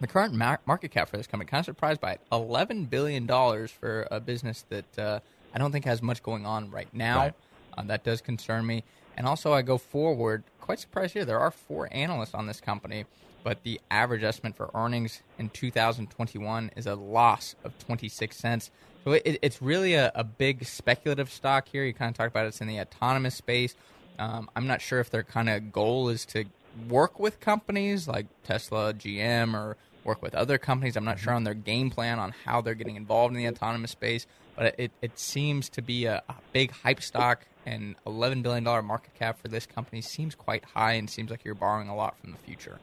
The 0.00 0.06
current 0.06 0.34
mar- 0.34 0.60
market 0.66 0.90
cap 0.90 1.08
for 1.08 1.16
this 1.16 1.26
company, 1.26 1.48
kind 1.48 1.60
of 1.60 1.64
surprised 1.64 2.02
by 2.02 2.12
it, 2.12 2.20
eleven 2.30 2.84
billion 2.84 3.24
dollars 3.24 3.70
for 3.70 4.06
a 4.10 4.20
business 4.20 4.66
that 4.68 4.98
uh, 4.98 5.20
I 5.56 5.58
don't 5.58 5.72
think 5.72 5.86
has 5.86 6.02
much 6.02 6.22
going 6.22 6.44
on 6.44 6.70
right 6.70 6.92
now. 6.92 7.18
Right. 7.18 7.34
Uh, 7.78 7.82
that 7.84 8.04
does 8.04 8.20
concern 8.20 8.66
me. 8.66 8.84
And 9.16 9.26
also, 9.26 9.54
I 9.54 9.62
go 9.62 9.78
forward. 9.78 10.44
Quite 10.60 10.80
surprised 10.80 11.14
here. 11.14 11.24
There 11.24 11.40
are 11.40 11.50
four 11.50 11.88
analysts 11.90 12.34
on 12.34 12.46
this 12.46 12.60
company, 12.60 13.06
but 13.42 13.62
the 13.62 13.80
average 13.90 14.22
estimate 14.22 14.54
for 14.54 14.70
earnings 14.74 15.22
in 15.38 15.48
2021 15.48 16.72
is 16.76 16.86
a 16.86 16.94
loss 16.94 17.54
of 17.64 17.72
26 17.78 18.36
cents. 18.36 18.70
So 19.02 19.12
it, 19.12 19.38
it's 19.40 19.62
really 19.62 19.94
a, 19.94 20.12
a 20.14 20.24
big 20.24 20.66
speculative 20.66 21.30
stock 21.30 21.68
here. 21.68 21.84
You 21.84 21.94
kind 21.94 22.10
of 22.10 22.18
talk 22.18 22.28
about 22.28 22.44
it's 22.44 22.60
in 22.60 22.68
the 22.68 22.78
autonomous 22.78 23.36
space. 23.36 23.74
Um, 24.18 24.50
I'm 24.54 24.66
not 24.66 24.82
sure 24.82 25.00
if 25.00 25.08
their 25.08 25.22
kind 25.22 25.48
of 25.48 25.72
goal 25.72 26.10
is 26.10 26.26
to 26.26 26.44
work 26.86 27.18
with 27.18 27.40
companies 27.40 28.06
like 28.06 28.26
Tesla, 28.44 28.92
GM, 28.92 29.54
or 29.54 29.78
work 30.04 30.20
with 30.20 30.34
other 30.34 30.58
companies. 30.58 30.96
I'm 30.96 31.04
not 31.04 31.18
sure 31.18 31.32
on 31.32 31.44
their 31.44 31.54
game 31.54 31.90
plan 31.90 32.18
on 32.18 32.34
how 32.44 32.60
they're 32.60 32.74
getting 32.74 32.96
involved 32.96 33.34
in 33.34 33.42
the 33.42 33.48
autonomous 33.48 33.92
space, 33.92 34.26
but 34.56 34.74
it, 34.78 34.92
it 35.02 35.18
seems 35.18 35.68
to 35.70 35.82
be 35.82 36.06
a, 36.06 36.22
a 36.28 36.34
big 36.52 36.72
hype 36.72 37.02
stock. 37.02 37.46
And 37.64 37.96
$11 38.06 38.44
billion 38.44 38.62
market 38.62 39.12
cap 39.18 39.40
for 39.42 39.48
this 39.48 39.66
company 39.66 40.00
seems 40.00 40.36
quite 40.36 40.64
high 40.64 40.92
and 40.92 41.10
seems 41.10 41.32
like 41.32 41.44
you're 41.44 41.56
borrowing 41.56 41.88
a 41.88 41.96
lot 41.96 42.16
from 42.20 42.30
the 42.30 42.38
future. 42.38 42.78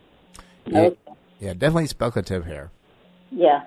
Yeah, 0.66 0.90
yeah 1.40 1.54
definitely 1.54 1.88
speculative 1.88 2.46
here. 2.46 2.70
Yeah. 3.32 3.62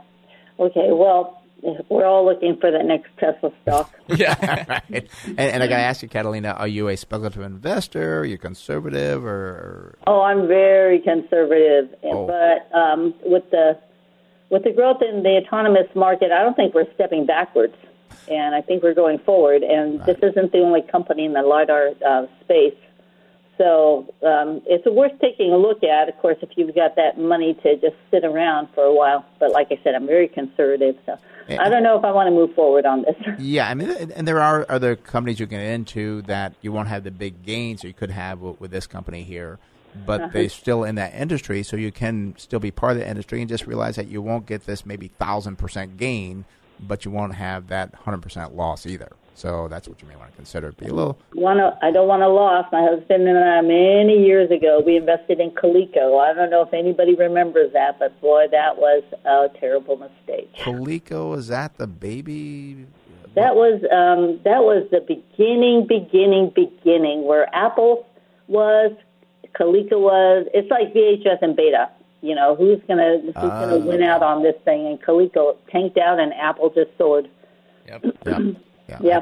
Okay. 0.58 0.88
Well, 0.90 1.42
we're 1.88 2.04
all 2.04 2.24
looking 2.24 2.56
for 2.60 2.70
the 2.70 2.82
next 2.82 3.08
Tesla 3.18 3.50
stock. 3.62 3.92
yeah, 4.08 4.64
right. 4.68 5.08
And, 5.26 5.38
and 5.38 5.62
I 5.62 5.66
got 5.66 5.78
to 5.78 5.82
ask 5.82 6.02
you, 6.02 6.08
Catalina, 6.08 6.50
are 6.50 6.68
you 6.68 6.88
a 6.88 6.96
speculative 6.96 7.42
investor? 7.42 8.20
Are 8.20 8.24
you 8.24 8.38
conservative, 8.38 9.24
or? 9.24 9.28
or... 9.28 9.98
Oh, 10.06 10.20
I'm 10.20 10.46
very 10.46 11.00
conservative, 11.00 11.94
Oh. 12.04 12.26
but 12.26 12.76
um, 12.76 13.14
with 13.24 13.50
the 13.50 13.78
with 14.48 14.62
the 14.62 14.70
growth 14.70 15.02
in 15.02 15.22
the 15.22 15.40
autonomous 15.44 15.88
market, 15.96 16.30
I 16.30 16.42
don't 16.42 16.54
think 16.54 16.72
we're 16.72 16.92
stepping 16.94 17.26
backwards, 17.26 17.74
and 18.28 18.54
I 18.54 18.60
think 18.62 18.82
we're 18.82 18.94
going 18.94 19.18
forward. 19.20 19.62
And 19.62 20.00
this 20.04 20.18
isn't 20.22 20.52
the 20.52 20.58
only 20.58 20.82
company 20.82 21.24
in 21.24 21.32
the 21.32 21.42
lidar 21.42 21.90
uh, 22.06 22.26
space. 22.42 22.74
So 23.58 24.06
um, 24.22 24.60
it's 24.66 24.84
worth 24.86 25.18
taking 25.20 25.50
a 25.52 25.56
look 25.56 25.82
at. 25.82 26.08
Of 26.10 26.18
course, 26.18 26.36
if 26.42 26.50
you've 26.56 26.74
got 26.74 26.96
that 26.96 27.18
money 27.18 27.54
to 27.62 27.76
just 27.76 27.96
sit 28.10 28.22
around 28.24 28.68
for 28.74 28.84
a 28.84 28.94
while. 28.94 29.24
But 29.40 29.50
like 29.50 29.68
I 29.70 29.78
said, 29.82 29.94
I'm 29.94 30.06
very 30.06 30.28
conservative, 30.28 30.96
so 31.06 31.16
I 31.48 31.70
don't 31.70 31.82
know 31.82 31.96
if 31.96 32.04
I 32.04 32.10
want 32.12 32.26
to 32.26 32.32
move 32.32 32.54
forward 32.54 32.84
on 32.84 33.02
this. 33.02 33.14
Yeah, 33.38 33.68
I 33.68 33.74
mean, 33.74 33.88
and 33.90 34.12
and 34.12 34.28
there 34.28 34.40
are 34.40 34.66
other 34.68 34.94
companies 34.96 35.40
you 35.40 35.46
can 35.46 35.58
get 35.58 35.68
into 35.72 36.20
that 36.22 36.52
you 36.60 36.70
won't 36.70 36.88
have 36.88 37.02
the 37.04 37.10
big 37.10 37.44
gains 37.44 37.82
you 37.82 37.94
could 37.94 38.10
have 38.10 38.40
with, 38.40 38.60
with 38.60 38.70
this 38.72 38.86
company 38.86 39.22
here, 39.22 39.58
but 40.04 40.20
Uh-huh. 40.20 40.30
they're 40.34 40.48
still 40.50 40.84
in 40.84 40.96
that 40.96 41.14
industry, 41.14 41.62
so 41.62 41.76
you 41.76 41.92
can 41.92 42.34
still 42.36 42.60
be 42.60 42.70
part 42.70 42.92
of 42.92 42.98
the 42.98 43.08
industry 43.08 43.40
and 43.40 43.48
just 43.48 43.66
realize 43.66 43.96
that 43.96 44.08
you 44.08 44.20
won't 44.20 44.44
get 44.44 44.66
this 44.66 44.84
maybe 44.84 45.08
thousand 45.08 45.56
percent 45.56 45.96
gain, 45.96 46.44
but 46.80 47.04
you 47.04 47.10
won't 47.10 47.34
have 47.34 47.68
that 47.68 47.94
hundred 47.94 48.22
percent 48.22 48.54
loss 48.54 48.86
either. 48.86 49.12
So 49.36 49.68
that's 49.68 49.86
what 49.86 50.00
you 50.00 50.08
may 50.08 50.16
want 50.16 50.30
to 50.30 50.36
consider. 50.36 50.72
Be 50.72 50.86
a 50.86 50.94
little 50.94 51.18
Want 51.34 51.58
to? 51.58 51.78
I 51.86 51.90
don't 51.90 52.08
want 52.08 52.22
to 52.22 52.28
loss. 52.28 52.64
My 52.72 52.82
husband 52.82 53.28
and 53.28 53.38
I, 53.38 53.60
many 53.60 54.24
years 54.24 54.50
ago, 54.50 54.82
we 54.84 54.96
invested 54.96 55.40
in 55.40 55.50
Coleco. 55.50 56.18
I 56.18 56.32
don't 56.32 56.48
know 56.48 56.62
if 56.62 56.72
anybody 56.72 57.14
remembers 57.14 57.70
that, 57.74 57.98
but 57.98 58.18
boy, 58.22 58.46
that 58.50 58.78
was 58.78 59.04
a 59.26 59.48
terrible 59.58 59.98
mistake. 59.98 60.50
Coleco. 60.56 61.36
Is 61.36 61.48
that 61.48 61.76
the 61.76 61.86
baby? 61.86 62.86
That 63.34 63.54
was 63.54 63.82
um, 63.92 64.40
that 64.44 64.64
was 64.64 64.88
the 64.90 65.00
beginning, 65.00 65.86
beginning, 65.86 66.52
beginning 66.56 67.26
where 67.26 67.54
Apple 67.54 68.06
was, 68.48 68.92
Coleco 69.54 70.00
was. 70.00 70.46
It's 70.54 70.70
like 70.70 70.94
VHS 70.94 71.42
and 71.42 71.54
Beta. 71.54 71.90
You 72.26 72.34
know 72.34 72.54
who's 72.56 72.80
gonna 72.88 73.20
who's 73.24 73.34
gonna 73.34 73.76
Ah. 73.76 73.78
win 73.78 74.02
out 74.02 74.22
on 74.22 74.42
this 74.42 74.56
thing? 74.64 74.86
And 74.86 75.00
Coleco 75.00 75.56
tanked 75.70 75.96
out, 75.98 76.18
and 76.18 76.32
Apple 76.34 76.70
just 76.70 76.90
soared. 76.98 77.28
Yep. 77.86 78.04
Yeah. 78.26 78.38
Yeah. 78.88 78.98
Yeah. 79.00 79.20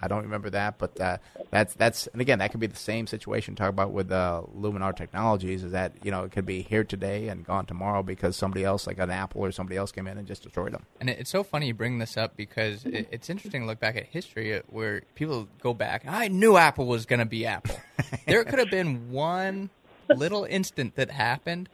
I 0.00 0.06
don't 0.06 0.22
remember 0.22 0.48
that, 0.50 0.78
but 0.78 1.00
uh, 1.00 1.18
that's 1.50 1.74
that's 1.74 2.06
and 2.08 2.20
again 2.22 2.38
that 2.38 2.52
could 2.52 2.60
be 2.60 2.68
the 2.68 2.76
same 2.76 3.08
situation. 3.08 3.56
Talk 3.56 3.70
about 3.70 3.90
with 3.90 4.12
uh, 4.12 4.42
Luminar 4.56 4.94
Technologies 4.94 5.64
is 5.64 5.72
that 5.72 5.92
you 6.04 6.12
know 6.12 6.22
it 6.22 6.30
could 6.30 6.46
be 6.46 6.62
here 6.62 6.84
today 6.84 7.26
and 7.26 7.44
gone 7.44 7.66
tomorrow 7.66 8.04
because 8.04 8.36
somebody 8.36 8.64
else, 8.64 8.86
like 8.86 8.98
an 8.98 9.10
Apple 9.10 9.40
or 9.44 9.50
somebody 9.50 9.76
else, 9.76 9.90
came 9.90 10.06
in 10.06 10.16
and 10.16 10.24
just 10.26 10.44
destroyed 10.44 10.72
them. 10.72 10.86
And 11.00 11.10
it's 11.10 11.30
so 11.30 11.42
funny 11.42 11.66
you 11.66 11.74
bring 11.74 11.98
this 11.98 12.16
up 12.16 12.36
because 12.36 12.84
it, 12.86 13.08
it's 13.10 13.28
interesting 13.28 13.62
to 13.62 13.66
look 13.66 13.80
back 13.80 13.96
at 13.96 14.04
history 14.06 14.54
uh, 14.54 14.60
where 14.68 15.02
people 15.16 15.48
go 15.60 15.74
back. 15.74 16.04
I 16.06 16.28
knew 16.28 16.56
Apple 16.56 16.86
was 16.86 17.04
going 17.04 17.18
to 17.20 17.26
be 17.26 17.44
Apple. 17.44 17.76
there 18.28 18.44
could 18.44 18.60
have 18.60 18.70
been 18.70 19.10
one 19.10 19.70
little 20.14 20.44
instant 20.44 20.94
that 20.94 21.10
happened 21.10 21.68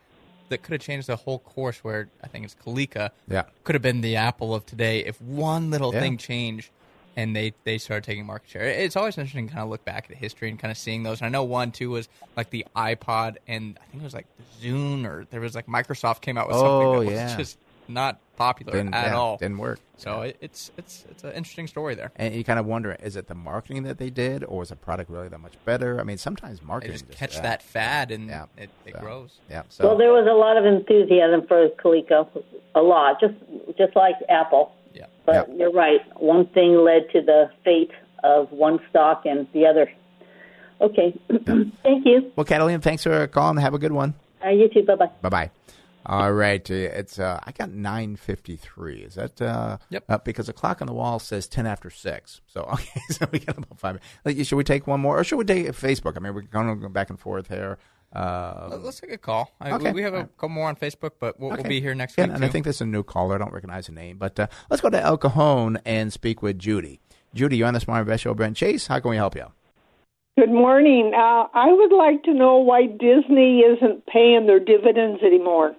that 0.49 0.63
could 0.63 0.73
have 0.73 0.81
changed 0.81 1.07
the 1.07 1.17
whole 1.17 1.39
course. 1.39 1.83
Where 1.85 2.09
I 2.23 2.27
think 2.29 2.45
it's 2.45 2.55
Coleco. 2.55 3.11
Yeah. 3.29 3.45
could 3.65 3.75
have 3.75 3.83
been 3.83 4.01
the 4.01 4.17
Apple 4.17 4.55
of 4.55 4.67
today 4.67 5.01
if 5.05 5.21
one 5.21 5.71
little 5.71 5.93
Yeah. 5.95 6.01
thing 6.01 6.19
changed 6.19 6.71
and 7.17 7.35
they 7.35 7.55
they 7.65 7.79
started 7.79 8.05
taking 8.05 8.27
market 8.27 8.51
share. 8.51 8.63
It's 8.65 8.97
always 8.97 9.17
interesting 9.17 9.47
to 9.49 9.53
kind 9.55 9.63
of 9.65 9.71
look 9.71 9.85
back 9.85 10.07
at 10.11 10.17
history 10.17 10.51
and 10.51 10.59
kind 10.59 10.73
of 10.73 10.77
seeing 10.79 11.03
those. 11.05 11.21
And 11.21 11.27
I 11.27 11.31
know 11.31 11.45
one 11.45 11.71
too 11.73 11.91
was 11.91 12.09
like 12.37 12.51
the 12.51 12.67
iPod, 12.75 13.37
and 13.47 13.79
I 13.81 13.85
think 13.91 14.03
it 14.03 14.05
was 14.05 14.15
like 14.15 14.27
Zune 14.61 15.05
or 15.07 15.27
there 15.31 15.41
was 15.41 15.55
like 15.55 15.67
Microsoft 15.67 16.21
came 16.23 16.37
out 16.37 16.49
with 16.49 16.57
something 16.57 16.87
Oh, 16.89 17.01
that 17.01 17.07
was 17.07 17.15
yeah. 17.15 17.37
just 17.37 17.59
not 17.89 18.19
popular 18.37 18.73
Didn't- 18.73 18.95
at 18.95 19.07
yeah, 19.07 19.17
all. 19.17 19.37
didn't 19.37 19.59
work. 19.59 19.79
So 19.97 20.23
it, 20.23 20.37
it's 20.41 20.71
it's 20.77 21.05
it's 21.11 21.23
an 21.25 21.33
interesting 21.33 21.67
story 21.69 21.95
there. 21.95 22.11
And 22.17 22.35
you 22.35 22.43
kind 22.45 22.59
of 22.59 22.67
wonder, 22.67 22.97
is 23.03 23.15
it 23.17 23.29
the 23.29 23.35
marketing 23.35 23.85
that 23.85 23.99
they 23.99 24.11
did, 24.11 24.43
or 24.45 24.63
is 24.63 24.71
the 24.71 24.77
product 24.77 25.09
really 25.09 25.29
that 25.29 25.39
much 25.41 25.53
better? 25.65 26.01
I 26.01 26.03
mean, 26.05 26.19
sometimes 26.19 26.59
They 26.61 26.67
marketing 26.67 26.93
just 26.95 27.07
just 27.07 27.19
catch 27.19 27.35
yeah. 27.37 27.43
that 27.43 27.63
fad 27.63 28.11
and 28.11 28.29
Yeah. 28.29 28.47
it, 28.57 28.71
it 28.87 28.95
So, 28.95 29.01
grows. 29.01 29.39
Yeah. 29.49 29.63
So 29.69 29.87
Well, 29.87 29.97
there 29.97 30.13
was 30.13 30.27
a 30.29 30.35
lot 30.35 30.57
of 30.57 30.65
enthusiasm 30.67 31.47
for 31.47 31.69
Coleco, 31.83 32.27
a 32.75 32.83
lot, 32.83 33.21
just 33.21 33.35
just 33.79 33.95
like 33.95 34.17
Apple. 34.29 34.73
Yeah. 34.93 35.07
But 35.27 35.57
you're 35.57 35.73
right. 35.73 36.01
One 36.21 36.47
thing 36.47 36.77
led 36.77 37.09
to 37.13 37.21
the 37.23 37.51
fate 37.65 37.93
of 38.25 38.51
one 38.53 38.81
stock 38.91 39.23
and 39.27 39.47
the 39.53 39.67
other. 39.67 39.91
Okay. 40.81 41.15
Thank 41.83 42.05
you. 42.05 42.33
well, 42.37 42.45
Catalina, 42.45 42.81
thanks 42.81 43.05
for 43.05 43.27
calling. 43.29 43.57
Have 43.59 43.75
a 43.75 43.79
good 43.79 43.93
one. 43.93 44.15
Uh, 44.45 44.49
you 44.51 44.69
too. 44.69 44.83
Bye 44.83 44.97
bye. 44.97 45.11
Bye 45.23 45.29
bye. 45.29 45.51
All 46.07 46.33
right, 46.33 46.69
it's 46.71 47.19
uh, 47.19 47.41
I 47.45 47.53
got 47.53 47.71
nine 47.71 48.17
fifty 48.17 48.57
three. 48.57 48.99
Is 48.99 49.15
that 49.15 49.41
uh, 49.41 49.79
Yep. 49.91 50.05
Uh, 50.09 50.19
because 50.19 50.47
the 50.49 50.53
clock 50.53 50.81
on 50.83 50.87
the 50.87 50.93
wall 50.95 51.19
says 51.19 51.49
ten 51.49 51.67
after 51.67 51.89
six. 51.91 52.41
So 52.47 52.61
okay, 52.73 53.01
so 53.11 53.27
we 53.33 53.39
got 53.39 53.57
about 53.59 53.79
five. 53.79 53.99
Like, 54.25 54.37
should 54.45 54.57
we 54.57 54.65
take 54.65 54.87
one 54.87 55.01
more, 55.01 55.19
or 55.19 55.25
should 55.25 55.37
we 55.39 55.45
take 55.45 55.67
Facebook? 55.69 56.17
I 56.17 56.21
mean, 56.21 56.35
we're 56.35 56.43
going 56.43 56.69
to 56.69 56.75
go 56.77 56.89
back 56.89 57.11
and 57.11 57.19
forth 57.19 57.49
here. 57.49 57.79
Uh, 58.15 58.69
Let- 58.71 58.83
Let's 58.85 59.01
take 59.01 59.13
a 59.13 59.19
call. 59.19 59.51
I, 59.61 59.73
Okay. 59.73 59.93
We 59.93 60.03
have 60.03 60.13
a 60.13 60.17
All 60.17 60.23
right. 60.23 60.37
couple 60.37 60.49
more 60.51 60.69
on 60.69 60.77
Facebook, 60.77 61.13
but 61.19 61.41
we'll, 61.41 61.51
we'll 61.51 61.63
be 61.65 61.81
here 61.81 61.95
next 61.95 62.17
Yeah, 62.17 62.27
week. 62.27 62.35
and 62.37 62.45
I 62.45 62.49
think 62.49 62.65
this 62.65 62.77
is 62.77 62.81
a 62.83 62.87
new 62.87 63.03
caller. 63.03 63.35
I 63.35 63.39
don't 63.39 63.53
recognize 63.53 63.87
the 63.87 63.93
name, 63.93 64.19
but 64.19 64.39
uh, 64.39 64.47
let's 64.71 64.81
go 64.81 64.89
to 64.91 65.01
El 65.01 65.17
Cajon 65.19 65.79
and 65.85 66.13
speak 66.13 66.41
with 66.43 66.59
Judy. 66.59 67.01
Judy, 67.35 67.57
you're 67.57 67.67
on 67.67 67.75
the 67.75 67.81
Smart 67.81 68.03
Invest 68.03 68.23
Show. 68.23 68.35
Brent 68.35 68.57
Chase, 68.57 68.87
how 68.87 69.01
can 69.01 69.11
we 69.11 69.17
help 69.17 69.35
you? 69.35 69.47
Good 70.39 70.51
morning. 70.51 71.13
Uh, 71.15 71.47
I 71.55 71.73
would 71.73 71.93
like 71.93 72.23
to 72.25 72.35
know 72.35 72.59
why 72.59 72.87
Disney 72.87 73.61
isn't 73.61 74.07
paying 74.07 74.47
their 74.47 74.61
dividends 74.61 75.21
anymore. 75.23 75.75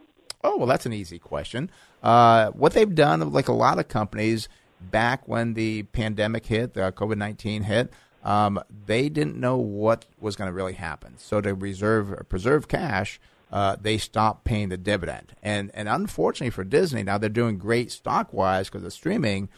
Oh, 0.45 0.57
well, 0.57 0.67
that's 0.67 0.85
an 0.85 0.93
easy 0.93 1.17
question. 1.17 1.71
Uh, 2.03 2.51
what 2.51 2.73
they've 2.73 2.93
done, 2.93 3.31
like 3.31 3.47
a 3.47 3.53
lot 3.53 3.79
of 3.79 3.87
companies, 3.87 4.47
back 4.79 5.27
when 5.27 5.55
the 5.55 5.83
pandemic 5.83 6.45
hit, 6.45 6.75
the 6.75 6.91
COVID 6.91 7.17
19 7.17 7.63
hit, 7.63 7.91
um, 8.23 8.59
they 8.85 9.09
didn't 9.09 9.37
know 9.37 9.57
what 9.57 10.05
was 10.19 10.35
going 10.35 10.47
to 10.49 10.53
really 10.53 10.73
happen. 10.73 11.17
So 11.17 11.41
to 11.41 11.53
reserve 11.53 12.27
preserve 12.29 12.67
cash, 12.67 13.19
uh, 13.51 13.77
they 13.79 13.97
stopped 13.97 14.43
paying 14.43 14.69
the 14.69 14.77
dividend. 14.77 15.33
And 15.41 15.71
and 15.73 15.87
unfortunately 15.87 16.51
for 16.51 16.63
Disney, 16.63 17.03
now 17.03 17.17
they're 17.17 17.29
doing 17.29 17.57
great 17.57 17.91
stock 17.91 18.33
wise 18.33 18.67
because 18.67 18.83
of 18.83 18.93
streaming, 18.93 19.49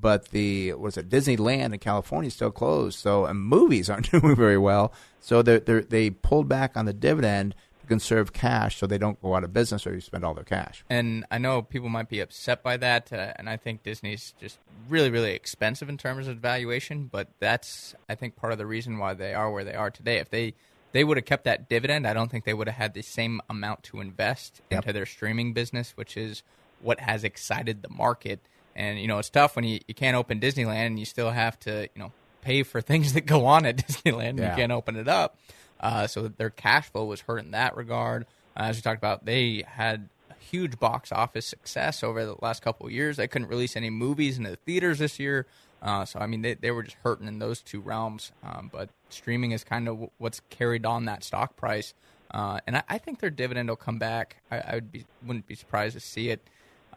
but 0.00 0.28
the 0.28 0.74
was 0.74 0.96
it 0.96 1.08
Disneyland 1.08 1.72
in 1.72 1.78
California 1.78 2.28
is 2.28 2.34
still 2.34 2.50
closed. 2.50 2.98
So 2.98 3.24
and 3.24 3.40
movies 3.40 3.88
aren't 3.90 4.10
doing 4.10 4.36
very 4.36 4.58
well. 4.58 4.92
So 5.20 5.42
they 5.42 5.58
they 5.58 5.80
they 5.80 6.10
pulled 6.10 6.48
back 6.48 6.76
on 6.76 6.84
the 6.84 6.92
dividend 6.92 7.54
conserve 7.86 8.32
cash 8.32 8.78
so 8.78 8.86
they 8.86 8.98
don't 8.98 9.20
go 9.22 9.34
out 9.34 9.44
of 9.44 9.52
business 9.52 9.86
or 9.86 9.94
you 9.94 10.00
spend 10.00 10.24
all 10.24 10.34
their 10.34 10.44
cash. 10.44 10.84
And 10.90 11.24
I 11.30 11.38
know 11.38 11.62
people 11.62 11.88
might 11.88 12.08
be 12.08 12.20
upset 12.20 12.62
by 12.62 12.76
that, 12.78 13.12
uh, 13.12 13.32
and 13.36 13.48
I 13.48 13.56
think 13.56 13.82
Disney's 13.82 14.34
just 14.40 14.58
really, 14.88 15.10
really 15.10 15.32
expensive 15.32 15.88
in 15.88 15.96
terms 15.96 16.28
of 16.28 16.38
valuation. 16.38 17.06
But 17.10 17.28
that's, 17.40 17.94
I 18.08 18.14
think, 18.14 18.36
part 18.36 18.52
of 18.52 18.58
the 18.58 18.66
reason 18.66 18.98
why 18.98 19.14
they 19.14 19.34
are 19.34 19.50
where 19.50 19.64
they 19.64 19.74
are 19.74 19.90
today. 19.90 20.18
If 20.18 20.30
they 20.30 20.54
they 20.92 21.04
would 21.04 21.16
have 21.16 21.26
kept 21.26 21.44
that 21.44 21.68
dividend, 21.68 22.06
I 22.06 22.14
don't 22.14 22.30
think 22.30 22.44
they 22.44 22.54
would 22.54 22.68
have 22.68 22.76
had 22.76 22.94
the 22.94 23.02
same 23.02 23.40
amount 23.50 23.82
to 23.84 24.00
invest 24.00 24.62
Yep. 24.70 24.82
into 24.82 24.92
their 24.92 25.06
streaming 25.06 25.52
business, 25.52 25.92
which 25.96 26.16
is 26.16 26.42
what 26.80 27.00
has 27.00 27.22
excited 27.24 27.82
the 27.82 27.88
market. 27.90 28.40
And 28.74 28.98
you 28.98 29.06
know, 29.06 29.18
it's 29.18 29.30
tough 29.30 29.56
when 29.56 29.64
you, 29.64 29.80
you 29.88 29.94
can't 29.94 30.16
open 30.16 30.40
Disneyland 30.40 30.86
and 30.86 30.98
you 30.98 31.04
still 31.04 31.30
have 31.30 31.58
to, 31.60 31.88
you 31.94 32.00
know, 32.02 32.12
pay 32.42 32.62
for 32.62 32.80
things 32.82 33.12
that 33.14 33.26
go 33.26 33.44
on 33.46 33.66
at 33.66 33.76
Disneyland. 33.86 34.38
Yeah. 34.38 34.50
You 34.50 34.56
can't 34.56 34.72
open 34.72 34.96
it 34.96 35.08
up. 35.08 35.38
Uh, 35.80 36.06
so 36.06 36.28
their 36.28 36.50
cash 36.50 36.90
flow 36.90 37.04
was 37.04 37.20
hurt 37.20 37.38
in 37.38 37.50
that 37.52 37.76
regard. 37.76 38.26
Uh, 38.56 38.64
as 38.64 38.76
we 38.76 38.82
talked 38.82 38.98
about, 38.98 39.24
they 39.24 39.64
had 39.66 40.08
a 40.30 40.34
huge 40.42 40.78
box 40.78 41.12
office 41.12 41.46
success 41.46 42.02
over 42.02 42.24
the 42.24 42.36
last 42.40 42.62
couple 42.62 42.86
of 42.86 42.92
years. 42.92 43.16
They 43.16 43.28
couldn't 43.28 43.48
release 43.48 43.76
any 43.76 43.90
movies 43.90 44.38
in 44.38 44.44
the 44.44 44.56
theaters 44.56 44.98
this 44.98 45.18
year. 45.18 45.46
Uh, 45.82 46.04
so 46.04 46.18
I 46.18 46.26
mean, 46.26 46.42
they, 46.42 46.54
they 46.54 46.70
were 46.70 46.82
just 46.82 46.96
hurting 47.02 47.28
in 47.28 47.38
those 47.38 47.60
two 47.60 47.80
realms. 47.80 48.32
Um, 48.42 48.70
but 48.72 48.90
streaming 49.08 49.52
is 49.52 49.64
kind 49.64 49.88
of 49.88 50.08
what's 50.18 50.40
carried 50.50 50.86
on 50.86 51.04
that 51.04 51.22
stock 51.22 51.56
price. 51.56 51.94
Uh, 52.30 52.60
and 52.66 52.78
I, 52.78 52.82
I 52.88 52.98
think 52.98 53.20
their 53.20 53.30
dividend 53.30 53.68
will 53.68 53.76
come 53.76 53.98
back. 53.98 54.42
I, 54.50 54.58
I 54.58 54.74
would 54.74 54.90
be 54.90 55.04
wouldn't 55.24 55.46
be 55.46 55.54
surprised 55.54 55.94
to 55.94 56.00
see 56.00 56.30
it 56.30 56.46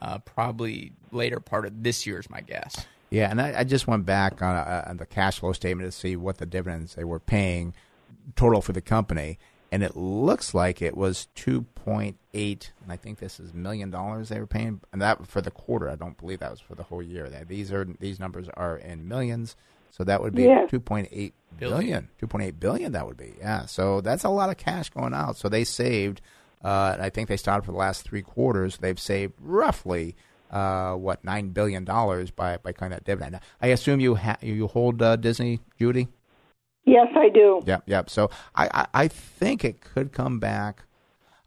uh, 0.02 0.20
probably 0.20 0.94
later 1.12 1.40
part 1.40 1.66
of 1.66 1.84
this 1.84 2.08
year 2.08 2.20
is 2.20 2.30
my 2.30 2.42
guess. 2.42 2.86
Yeah, 3.10 3.30
and 3.32 3.42
I, 3.42 3.60
I 3.60 3.64
just 3.64 3.88
went 3.88 4.06
back 4.06 4.42
on, 4.42 4.56
uh, 4.56 4.86
on 4.88 4.98
the 4.98 5.06
cash 5.06 5.40
flow 5.40 5.52
statement 5.54 5.92
to 5.92 5.98
see 5.98 6.16
what 6.16 6.38
the 6.38 6.46
dividends 6.46 6.96
they 6.96 7.04
were 7.04 7.20
paying 7.20 7.74
total 8.36 8.62
for 8.62 8.74
the 8.74 8.82
company, 8.82 9.40
and 9.72 9.84
it 9.84 9.96
looks 9.96 10.54
like 10.54 10.82
it 10.82 10.96
was 10.98 11.28
two 11.36 11.64
point 11.76 12.18
eight, 12.34 12.72
and 12.84 12.92
I 12.92 12.98
think 12.98 13.20
this 13.20 13.40
is 13.40 13.54
million 13.54 13.90
dollars 13.92 14.30
they 14.30 14.40
were 14.40 14.48
paying, 14.48 14.82
and 14.92 15.02
that 15.02 15.26
for 15.28 15.42
the 15.42 15.52
quarter. 15.52 15.90
I 15.90 15.96
don't 15.96 16.18
believe 16.18 16.40
that 16.40 16.52
was 16.52 16.60
for 16.60 16.76
the 16.76 16.84
whole 16.84 17.02
year. 17.04 17.30
That 17.30 17.48
these 17.48 17.72
are 17.72 17.86
these 18.00 18.20
numbers 18.20 18.48
are 18.56 18.78
in 18.78 19.08
millions, 19.08 19.56
so 19.92 20.04
that 20.04 20.22
would 20.22 20.34
be 20.36 20.44
Yes. 20.44 20.70
two 20.70 20.80
point 20.80 21.08
eight 21.12 21.34
Billion. 21.58 21.80
billion. 21.80 22.10
Two 22.20 22.28
point 22.28 22.44
eight 22.46 22.60
billion. 22.60 22.92
That 22.94 23.06
would 23.08 23.18
be 23.18 23.34
yeah. 23.40 23.66
So 23.66 24.02
that's 24.02 24.24
a 24.24 24.30
lot 24.30 24.50
of 24.50 24.58
cash 24.58 24.90
going 24.90 25.14
out. 25.14 25.38
So 25.38 25.50
they 25.50 25.64
saved. 25.64 26.22
Uh, 26.64 26.98
I 27.00 27.10
think 27.10 27.30
they 27.30 27.38
started 27.38 27.66
for 27.66 27.72
the 27.72 27.78
last 27.78 28.04
three 28.04 28.22
quarters. 28.22 28.78
They've 28.78 29.00
saved 29.00 29.34
roughly 29.40 30.16
uh, 30.52 30.94
what 30.96 31.24
nine 31.24 31.50
billion 31.50 31.86
dollars 31.86 32.32
by 32.32 32.58
by 32.58 32.72
cutting 32.74 32.92
that 32.92 33.04
dividend. 33.06 33.40
I 33.62 33.68
assume 33.68 34.00
you 34.00 34.16
ha- 34.16 34.38
you 34.42 34.68
hold 34.68 35.02
uh, 35.02 35.16
Disney, 35.16 35.60
Judy. 35.80 36.08
Yes, 36.86 37.08
I 37.16 37.30
do. 37.30 37.62
Yep, 37.66 37.84
yep. 37.86 38.10
So 38.10 38.30
I, 38.56 38.68
I, 38.74 38.88
I 39.04 39.08
think 39.08 39.64
it 39.64 39.82
could 39.82 40.12
come 40.12 40.40
back. 40.40 40.84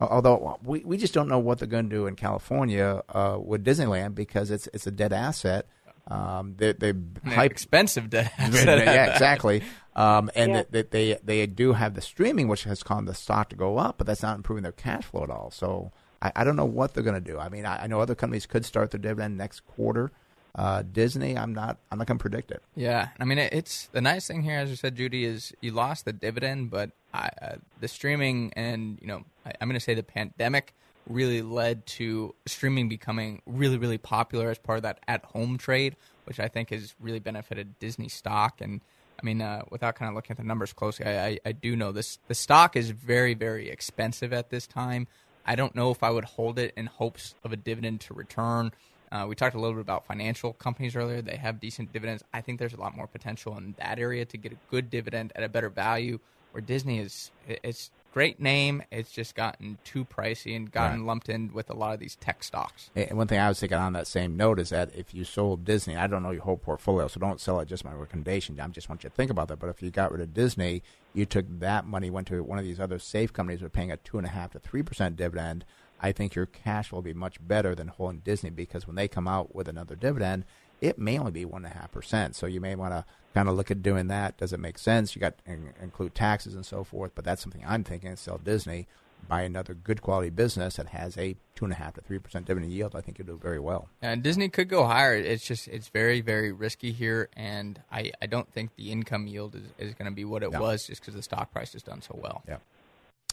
Although 0.00 0.58
we, 0.64 0.80
we 0.84 0.96
just 0.96 1.14
don't 1.14 1.28
know 1.28 1.38
what 1.38 1.58
they're 1.58 1.68
going 1.68 1.88
to 1.88 1.94
do 1.94 2.06
in 2.06 2.16
California 2.16 3.02
uh, 3.08 3.38
with 3.40 3.64
Disneyland 3.64 4.14
because 4.16 4.50
it's 4.50 4.68
it's 4.74 4.86
a 4.86 4.90
dead 4.90 5.12
asset. 5.12 5.66
Um, 6.08 6.54
they 6.58 6.72
they 6.72 6.90
An 6.90 7.14
hype 7.24 7.52
expensive 7.52 8.10
dead 8.10 8.30
asset 8.38 8.68
at 8.80 8.86
yeah, 8.86 9.12
exactly. 9.12 9.62
Um, 9.94 10.28
and 10.34 10.52
Yeah. 10.52 10.62
they, 10.70 10.82
they 10.82 11.18
they 11.22 11.46
do 11.46 11.74
have 11.74 11.94
the 11.94 12.00
streaming, 12.00 12.48
which 12.48 12.64
has 12.64 12.82
caused 12.82 13.06
the 13.06 13.14
stock 13.14 13.50
to 13.50 13.56
go 13.56 13.78
up, 13.78 13.98
but 13.98 14.06
that's 14.08 14.22
not 14.22 14.36
improving 14.36 14.64
their 14.64 14.72
cash 14.72 15.04
flow 15.04 15.22
at 15.22 15.30
all. 15.30 15.52
So 15.52 15.92
I, 16.20 16.32
I 16.34 16.44
don't 16.44 16.56
know 16.56 16.64
what 16.64 16.94
they're 16.94 17.04
going 17.04 17.22
to 17.22 17.32
do. 17.32 17.38
I 17.38 17.48
mean, 17.48 17.64
I, 17.64 17.84
I 17.84 17.86
know 17.86 18.00
other 18.00 18.16
companies 18.16 18.46
could 18.46 18.64
start 18.64 18.90
their 18.90 18.98
dividend 19.00 19.36
next 19.38 19.60
quarter. 19.60 20.10
Uh, 20.54 20.82
Disney, 20.82 21.36
I'm 21.36 21.54
not 21.54 21.78
I'm 21.90 21.98
not 21.98 22.06
to 22.06 22.14
predict 22.16 22.50
it. 22.50 22.62
Yeah, 22.74 23.08
I 23.18 23.24
mean, 23.24 23.38
it's 23.38 23.86
the 23.92 24.02
nice 24.02 24.26
thing 24.26 24.42
here, 24.42 24.58
as 24.58 24.68
you 24.68 24.76
said, 24.76 24.96
Judy, 24.96 25.24
is 25.24 25.52
you 25.62 25.72
lost 25.72 26.04
the 26.04 26.12
dividend, 26.12 26.70
but 26.70 26.90
I, 27.14 27.30
uh, 27.40 27.54
the 27.80 27.88
streaming 27.88 28.52
and 28.54 28.98
you 29.00 29.06
know, 29.06 29.24
I, 29.46 29.52
I'm 29.60 29.68
to 29.70 29.80
say 29.80 29.94
the 29.94 30.02
pandemic 30.02 30.74
really 31.08 31.42
led 31.42 31.86
to 31.86 32.34
streaming 32.46 32.88
becoming 32.88 33.40
really, 33.46 33.78
really 33.78 33.98
popular 33.98 34.50
as 34.50 34.58
part 34.58 34.76
of 34.76 34.82
that 34.82 35.00
at-home 35.08 35.58
trade, 35.58 35.96
which 36.24 36.38
I 36.38 36.48
think 36.48 36.70
has 36.70 36.94
really 37.00 37.18
benefited 37.18 37.78
Disney 37.78 38.08
stock. 38.08 38.60
And 38.60 38.82
I 39.20 39.24
mean, 39.24 39.40
uh, 39.40 39.62
without 39.70 39.94
kind 39.94 40.08
of 40.08 40.14
looking 40.14 40.32
at 40.32 40.36
the 40.36 40.44
numbers 40.44 40.72
closely, 40.72 41.06
I, 41.06 41.26
I, 41.26 41.38
I 41.46 41.52
do 41.52 41.76
know 41.76 41.92
this: 41.92 42.18
the 42.28 42.34
stock 42.34 42.76
is 42.76 42.90
very, 42.90 43.32
very 43.32 43.70
expensive 43.70 44.34
at 44.34 44.50
this 44.50 44.66
time. 44.66 45.06
I 45.44 45.56
don't 45.56 45.74
know 45.74 45.90
if 45.90 46.02
I 46.02 46.10
would 46.10 46.24
hold 46.24 46.58
it 46.58 46.72
in 46.76 46.86
hopes 46.86 47.34
of 47.42 47.52
a 47.52 47.56
dividend 47.56 48.02
to 48.02 48.14
return. 48.14 48.72
Uh, 49.12 49.26
we 49.28 49.34
talked 49.34 49.54
a 49.54 49.60
little 49.60 49.74
bit 49.74 49.82
about 49.82 50.06
financial 50.06 50.54
companies 50.54 50.96
earlier. 50.96 51.20
They 51.20 51.36
have 51.36 51.60
decent 51.60 51.92
dividends. 51.92 52.24
I 52.32 52.40
think 52.40 52.58
there's 52.58 52.72
a 52.72 52.80
lot 52.80 52.96
more 52.96 53.06
potential 53.06 53.56
in 53.58 53.74
that 53.78 53.98
area 53.98 54.24
to 54.24 54.36
get 54.38 54.52
a 54.52 54.56
good 54.70 54.88
dividend 54.88 55.32
at 55.36 55.42
a 55.44 55.50
better 55.50 55.68
value. 55.68 56.18
Where 56.52 56.62
Disney 56.62 56.98
is, 56.98 57.30
it's 57.46 57.90
great 58.12 58.40
name. 58.40 58.82
It's 58.90 59.10
just 59.10 59.34
gotten 59.34 59.78
too 59.84 60.04
pricey 60.04 60.54
and 60.56 60.70
gotten 60.70 61.00
Right. 61.00 61.06
lumped 61.06 61.28
in 61.28 61.52
with 61.52 61.70
a 61.70 61.74
lot 61.74 61.94
of 61.94 62.00
these 62.00 62.16
tech 62.16 62.42
stocks. 62.42 62.90
And 62.94 63.16
one 63.16 63.26
thing 63.26 63.38
I 63.38 63.48
was 63.48 63.60
thinking 63.60 63.78
on 63.78 63.94
that 63.94 64.06
same 64.06 64.36
note 64.36 64.58
is 64.58 64.68
that 64.70 64.94
if 64.94 65.14
you 65.14 65.24
sold 65.24 65.64
Disney, 65.64 65.96
I 65.96 66.06
don't 66.06 66.22
know 66.22 66.30
your 66.30 66.42
whole 66.42 66.58
portfolio, 66.58 67.08
so 67.08 67.20
don't 67.20 67.40
sell 67.40 67.60
it. 67.60 67.68
Just 67.68 67.84
my 67.86 67.92
recommendation. 67.94 68.58
I 68.60 68.66
just 68.68 68.88
want 68.88 69.02
you 69.04 69.10
to 69.10 69.16
think 69.16 69.30
about 69.30 69.48
that. 69.48 69.58
But 69.58 69.68
if 69.68 69.82
you 69.82 69.90
got 69.90 70.12
rid 70.12 70.20
of 70.20 70.34
Disney, 70.34 70.82
you 71.14 71.24
took 71.26 71.46
that 71.60 71.86
money, 71.86 72.10
went 72.10 72.26
to 72.28 72.42
one 72.42 72.58
of 72.58 72.64
these 72.64 72.80
other 72.80 72.98
safe 72.98 73.32
companies, 73.32 73.60
that 73.60 73.66
are 73.66 73.70
paying 73.70 73.92
a 73.92 73.96
two 73.98 74.18
and 74.18 74.26
a 74.26 74.30
half 74.30 74.52
to 74.52 74.58
three 74.58 74.82
percent 74.82 75.16
dividend. 75.16 75.64
I 76.02 76.12
think 76.12 76.34
your 76.34 76.46
cash 76.46 76.90
will 76.92 77.02
be 77.02 77.14
much 77.14 77.36
better 77.46 77.74
than 77.74 77.88
holding 77.88 78.20
Disney 78.20 78.50
because 78.50 78.86
when 78.86 78.96
they 78.96 79.06
come 79.08 79.28
out 79.28 79.54
with 79.54 79.68
another 79.68 79.94
dividend, 79.94 80.44
it 80.80 80.98
may 80.98 81.16
only 81.18 81.30
be 81.30 81.44
one 81.44 81.64
and 81.64 81.72
a 81.72 81.78
half 81.78 81.92
percent. 81.92 82.34
So 82.34 82.46
you 82.46 82.60
may 82.60 82.74
want 82.74 82.92
to 82.92 83.04
kind 83.34 83.48
of 83.48 83.54
look 83.54 83.70
at 83.70 83.82
doing 83.82 84.08
that. 84.08 84.36
Does 84.36 84.52
it 84.52 84.58
make 84.58 84.78
sense? 84.78 85.14
You 85.14 85.20
got 85.20 85.38
to 85.44 85.52
in- 85.52 85.74
include 85.80 86.14
taxes 86.14 86.54
and 86.56 86.66
so 86.66 86.82
forth. 86.82 87.12
But 87.14 87.24
that's 87.24 87.40
something 87.40 87.62
I'm 87.64 87.84
thinking: 87.84 88.16
sell 88.16 88.38
Disney, 88.38 88.88
buy 89.28 89.42
another 89.42 89.74
good 89.74 90.02
quality 90.02 90.30
business 90.30 90.74
that 90.76 90.88
has 90.88 91.16
a 91.16 91.36
two 91.54 91.64
and 91.66 91.72
a 91.72 91.76
half 91.76 91.94
to 91.94 92.00
three 92.00 92.18
percent 92.18 92.46
dividend 92.46 92.72
yield. 92.72 92.96
I 92.96 93.00
think 93.00 93.18
you'll 93.20 93.28
do 93.28 93.38
very 93.40 93.60
well. 93.60 93.88
And 94.02 94.24
Disney 94.24 94.48
could 94.48 94.68
go 94.68 94.84
higher. 94.84 95.14
It's 95.14 95.46
just 95.46 95.68
it's 95.68 95.86
very 95.86 96.20
very 96.20 96.50
risky 96.50 96.90
here, 96.90 97.28
and 97.36 97.80
I, 97.92 98.10
I 98.20 98.26
don't 98.26 98.52
think 98.52 98.74
the 98.74 98.90
income 98.90 99.28
yield 99.28 99.54
is, 99.54 99.62
is 99.78 99.94
going 99.94 100.10
to 100.10 100.14
be 100.16 100.24
what 100.24 100.42
it 100.42 100.50
No. 100.50 100.60
was 100.62 100.88
just 100.88 101.00
because 101.00 101.14
the 101.14 101.22
stock 101.22 101.52
price 101.52 101.74
has 101.74 101.84
done 101.84 102.02
so 102.02 102.18
well. 102.20 102.42
Yeah. 102.48 102.56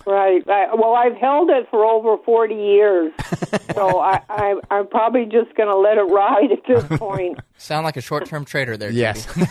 Right. 0.06 0.48
I, 0.48 0.74
well, 0.76 0.94
I've 0.96 1.16
held 1.16 1.50
it 1.50 1.68
for 1.70 1.86
over 1.86 2.22
40 2.24 2.56
years, 2.56 3.12
so 3.74 4.00
I, 4.00 4.22
I, 4.30 4.56
I'm 4.72 4.88
probably 4.88 5.26
just 5.26 5.56
going 5.56 5.70
to 5.70 5.76
let 5.76 5.98
it 5.98 6.04
ride 6.04 6.52
at 6.52 6.66
this 6.68 7.00
point. 7.00 7.40
Sound 7.58 7.84
like 7.86 7.98
a 7.98 8.02
short 8.02 8.26
term 8.26 8.46
trader 8.46 8.78
there. 8.78 8.92
Yes. 8.92 9.26
Judy. 9.36 9.46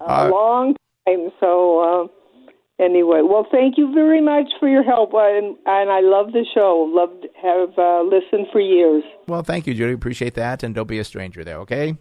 a 0.00 0.28
long 0.28 0.76
time. 1.06 1.30
So 1.40 2.10
uh, 2.10 2.82
anyway, 2.82 3.22
well, 3.22 3.46
thank 3.50 3.78
you 3.78 3.92
very 3.92 4.20
much 4.20 4.46
for 4.58 4.68
your 4.68 4.82
help, 4.82 5.10
and, 5.14 5.56
and 5.66 5.90
I 5.90 6.00
love 6.00 6.32
the 6.32 6.44
show. 6.54 6.90
Loved 6.92 7.26
have 7.42 7.78
uh, 7.78 8.02
listened 8.02 8.48
for 8.52 8.60
years. 8.60 9.04
Well, 9.26 9.42
thank 9.42 9.66
you, 9.66 9.74
Judy. 9.74 9.92
Appreciate 9.92 10.34
that, 10.34 10.62
and 10.62 10.74
don't 10.74 10.88
be 10.88 10.98
a 10.98 11.04
stranger 11.04 11.44
there. 11.44 11.58
Okay. 11.58 11.96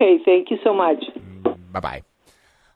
Okay, 0.00 0.18
thank 0.24 0.50
you 0.50 0.58
so 0.64 0.72
much. 0.72 1.04
Bye 1.72 1.80
bye. 1.80 2.02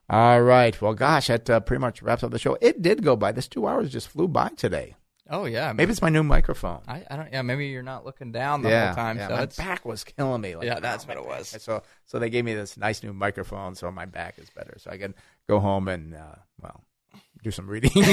All 0.09 0.43
right. 0.43 0.81
Well, 0.81 0.95
gosh, 0.95 1.29
that 1.29 1.49
uh, 1.49 1.61
pretty 1.61 1.81
much 1.81 2.03
wraps 2.03 2.23
up 2.23 2.31
the 2.31 2.39
show. 2.39 2.59
It 2.61 2.83
did 2.83 3.03
go 3.03 3.17
by. 3.17 3.33
This 3.33 3.49
two 3.49 3.67
hours 3.67 3.91
just 3.91 4.09
flew 4.09 4.29
by 4.29 4.51
today. 4.51 4.97
Oh 5.31 5.47
yeah, 5.47 5.73
Maybe 5.73 5.91
it's 5.91 6.03
my 6.03 6.11
new 6.11 6.23
microphone. 6.23 6.83
I, 6.87 7.03
I 7.11 7.17
don't. 7.17 7.33
Yeah, 7.33 7.41
maybe 7.41 7.69
you're 7.69 7.83
not 7.83 8.05
looking 8.05 8.31
down 8.31 8.61
the 8.61 8.69
yeah, 8.69 8.89
whole 8.89 8.95
time. 8.95 9.17
yeah, 9.17 9.29
so 9.29 9.35
my 9.37 9.43
it's 9.43 9.57
back 9.57 9.87
was 9.87 10.05
killing 10.05 10.43
me. 10.43 10.55
Like, 10.55 10.67
yeah, 10.67 10.81
that's 10.81 11.05
oh, 11.05 11.09
what 11.09 11.17
it 11.17 11.25
was. 11.27 11.51
back. 11.51 11.63
So, 11.63 11.83
so 12.05 12.19
they 12.19 12.29
gave 12.29 12.45
me 12.45 12.53
this 12.53 12.77
nice 12.77 13.03
new 13.03 13.15
microphone, 13.15 13.75
so 13.75 13.91
my 13.91 14.05
back 14.05 14.39
is 14.39 14.51
better. 14.51 14.75
So 14.77 14.91
I 14.91 14.99
can 14.99 15.15
go 15.49 15.61
home 15.61 15.89
and 15.89 16.15
uh, 16.15 16.35
well, 16.61 16.85
do 17.43 17.51
some 17.51 17.67
reading. 17.67 17.91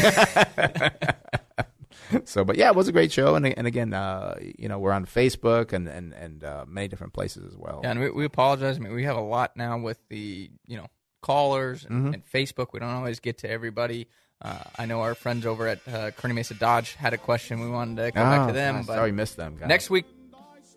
so, 2.24 2.46
but 2.46 2.56
yeah, 2.56 2.70
it 2.70 2.76
was 2.76 2.88
a 2.88 2.94
great 2.94 3.12
show, 3.12 3.36
and 3.36 3.46
and 3.46 3.68
again, 3.68 3.94
uh, 3.94 4.38
you 4.40 4.70
know, 4.70 4.80
we're 4.80 4.94
on 4.94 5.06
Facebook 5.06 5.74
and 5.74 5.90
and 5.90 6.14
and 6.14 6.46
uh, 6.46 6.64
many 6.66 6.88
different 6.88 7.12
places 7.12 7.44
as 7.46 7.58
well. 7.58 7.82
Yeah, 7.84 7.92
and 7.92 8.00
we, 8.00 8.10
we 8.10 8.24
apologize. 8.24 8.78
I 8.78 8.80
mean, 8.80 8.94
we 8.94 9.04
have 9.04 9.18
a 9.18 9.22
lot 9.22 9.58
now 9.58 9.78
with 9.78 10.00
the 10.08 10.50
you 10.66 10.78
know 10.78 10.88
callers 11.22 11.86
and, 11.86 12.08
Mhm. 12.08 12.14
and 12.16 12.24
Facebook. 12.26 12.68
We 12.74 12.80
don't 12.80 12.90
always 12.90 13.20
get 13.20 13.38
to 13.40 13.50
everybody. 13.50 14.08
Uh, 14.42 14.56
I 14.78 14.86
know 14.86 15.02
our 15.02 15.14
friends 15.16 15.46
over 15.46 15.68
at 15.68 15.80
uh, 15.88 16.12
Kearney 16.12 16.34
Mesa 16.34 16.56
Dodge 16.56 16.96
had 16.96 17.14
a 17.14 17.18
question. 17.18 17.60
We 17.60 17.70
wanted 17.70 17.98
to 18.04 18.12
come 18.12 18.28
back 18.30 18.42
Oh, 18.42 18.48
to 18.48 18.54
them. 18.54 18.78
gosh, 18.78 18.86
but 18.88 18.96
sorry, 18.96 19.12
missed 19.12 19.38
them, 19.38 19.58
guys. 19.60 19.70
Next 19.70 19.90
week, 19.90 20.06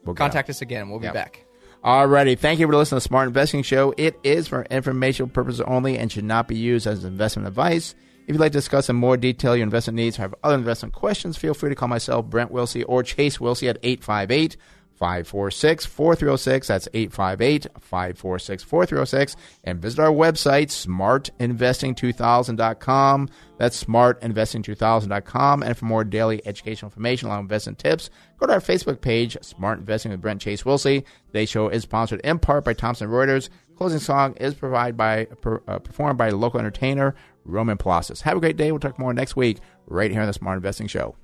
We'll 0.05 0.15
contact 0.15 0.51
us 0.51 0.61
again. 0.61 0.91
We'll 0.91 0.99
be 1.01 1.05
Yep. 1.07 1.15
back. 1.15 1.45
Alrighty, 1.83 2.39
thank 2.39 2.61
you 2.61 2.66
for 2.66 2.75
listening 2.77 3.01
to 3.01 3.05
the 3.05 3.09
Smart 3.09 3.27
Investing 3.29 3.62
Show. 3.62 3.95
It 3.97 4.19
is 4.23 4.49
for 4.49 4.65
informational 4.71 5.29
purposes 5.31 5.62
only 5.62 5.97
and 5.99 6.12
should 6.12 6.25
not 6.25 6.47
be 6.47 6.57
used 6.57 6.87
as 6.87 7.05
investment 7.05 7.49
advice. 7.49 7.95
If 8.27 8.35
you'd 8.35 8.41
like 8.41 8.53
to 8.53 8.59
discuss 8.59 8.89
in 8.91 8.97
more 8.97 9.16
detail 9.19 9.55
your 9.57 9.65
investment 9.65 9.97
needs 9.97 10.19
or 10.19 10.23
have 10.23 10.35
other 10.43 10.55
investment 10.57 10.95
questions, 10.95 11.37
feel 11.39 11.53
free 11.55 11.69
to 11.71 11.75
call 11.75 11.89
myself, 11.89 12.27
Brent 12.27 12.53
Wilsey, 12.53 12.85
or 12.87 13.03
Chase 13.03 13.39
Wilsey 13.39 13.69
at 13.69 13.79
858 13.83 14.57
546 14.97 15.87
4306. 15.87 16.69
That's 16.69 16.89
858 16.95 17.66
546 17.81 18.62
4306. 18.62 19.37
And 19.65 19.81
visit 19.81 19.99
our 20.01 20.11
website, 20.11 20.69
smartinvesting2000.com. 20.69 23.29
That's 23.59 23.85
smartinvesting2000.com. 23.85 25.62
And 25.62 25.77
for 25.77 25.85
more 25.85 26.05
daily 26.05 26.41
educational 26.47 26.89
information 26.89 27.29
along 27.29 27.41
investment 27.41 27.79
tips, 27.79 28.09
go 28.39 28.47
to 28.47 28.55
our 28.55 28.61
Facebook 28.61 29.01
page, 29.01 29.37
Smart 29.43 29.79
Investing 29.79 30.12
with 30.12 30.21
Brent 30.21 30.41
Chase 30.41 30.62
Wilsey. 30.62 31.05
Today's 31.27 31.51
show 31.51 31.69
is 31.69 31.83
sponsored 31.83 32.21
in 32.21 32.39
part 32.39 32.65
by 32.65 32.75
Thomson 32.75 33.09
Reuters. 33.09 33.49
Closing 33.77 33.99
song 33.99 34.37
is 34.37 34.55
provided 34.55 34.97
by 34.97 35.27
uh, 35.66 35.81
performed 35.81 36.16
by 36.16 36.31
local 36.31 36.61
entertainer, 36.61 37.16
Roman 37.45 37.77
Palacios. 37.77 38.21
Have 38.21 38.37
a 38.37 38.41
great 38.41 38.57
day. 38.57 38.71
We'll 38.71 38.79
talk 38.79 39.01
more 39.01 39.12
next 39.12 39.35
week 39.35 39.59
right 39.87 40.11
here 40.11 40.21
on 40.21 40.29
the 40.29 40.33
Smart 40.33 40.57
Investing 40.57 40.87
Show. 40.87 41.16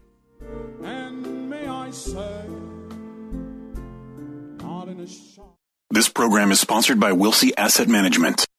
This 5.90 6.08
program 6.08 6.52
is 6.52 6.60
sponsored 6.60 7.00
by 7.00 7.12
Wilsey 7.12 7.52
Asset 7.56 7.88
Management. 7.88 8.46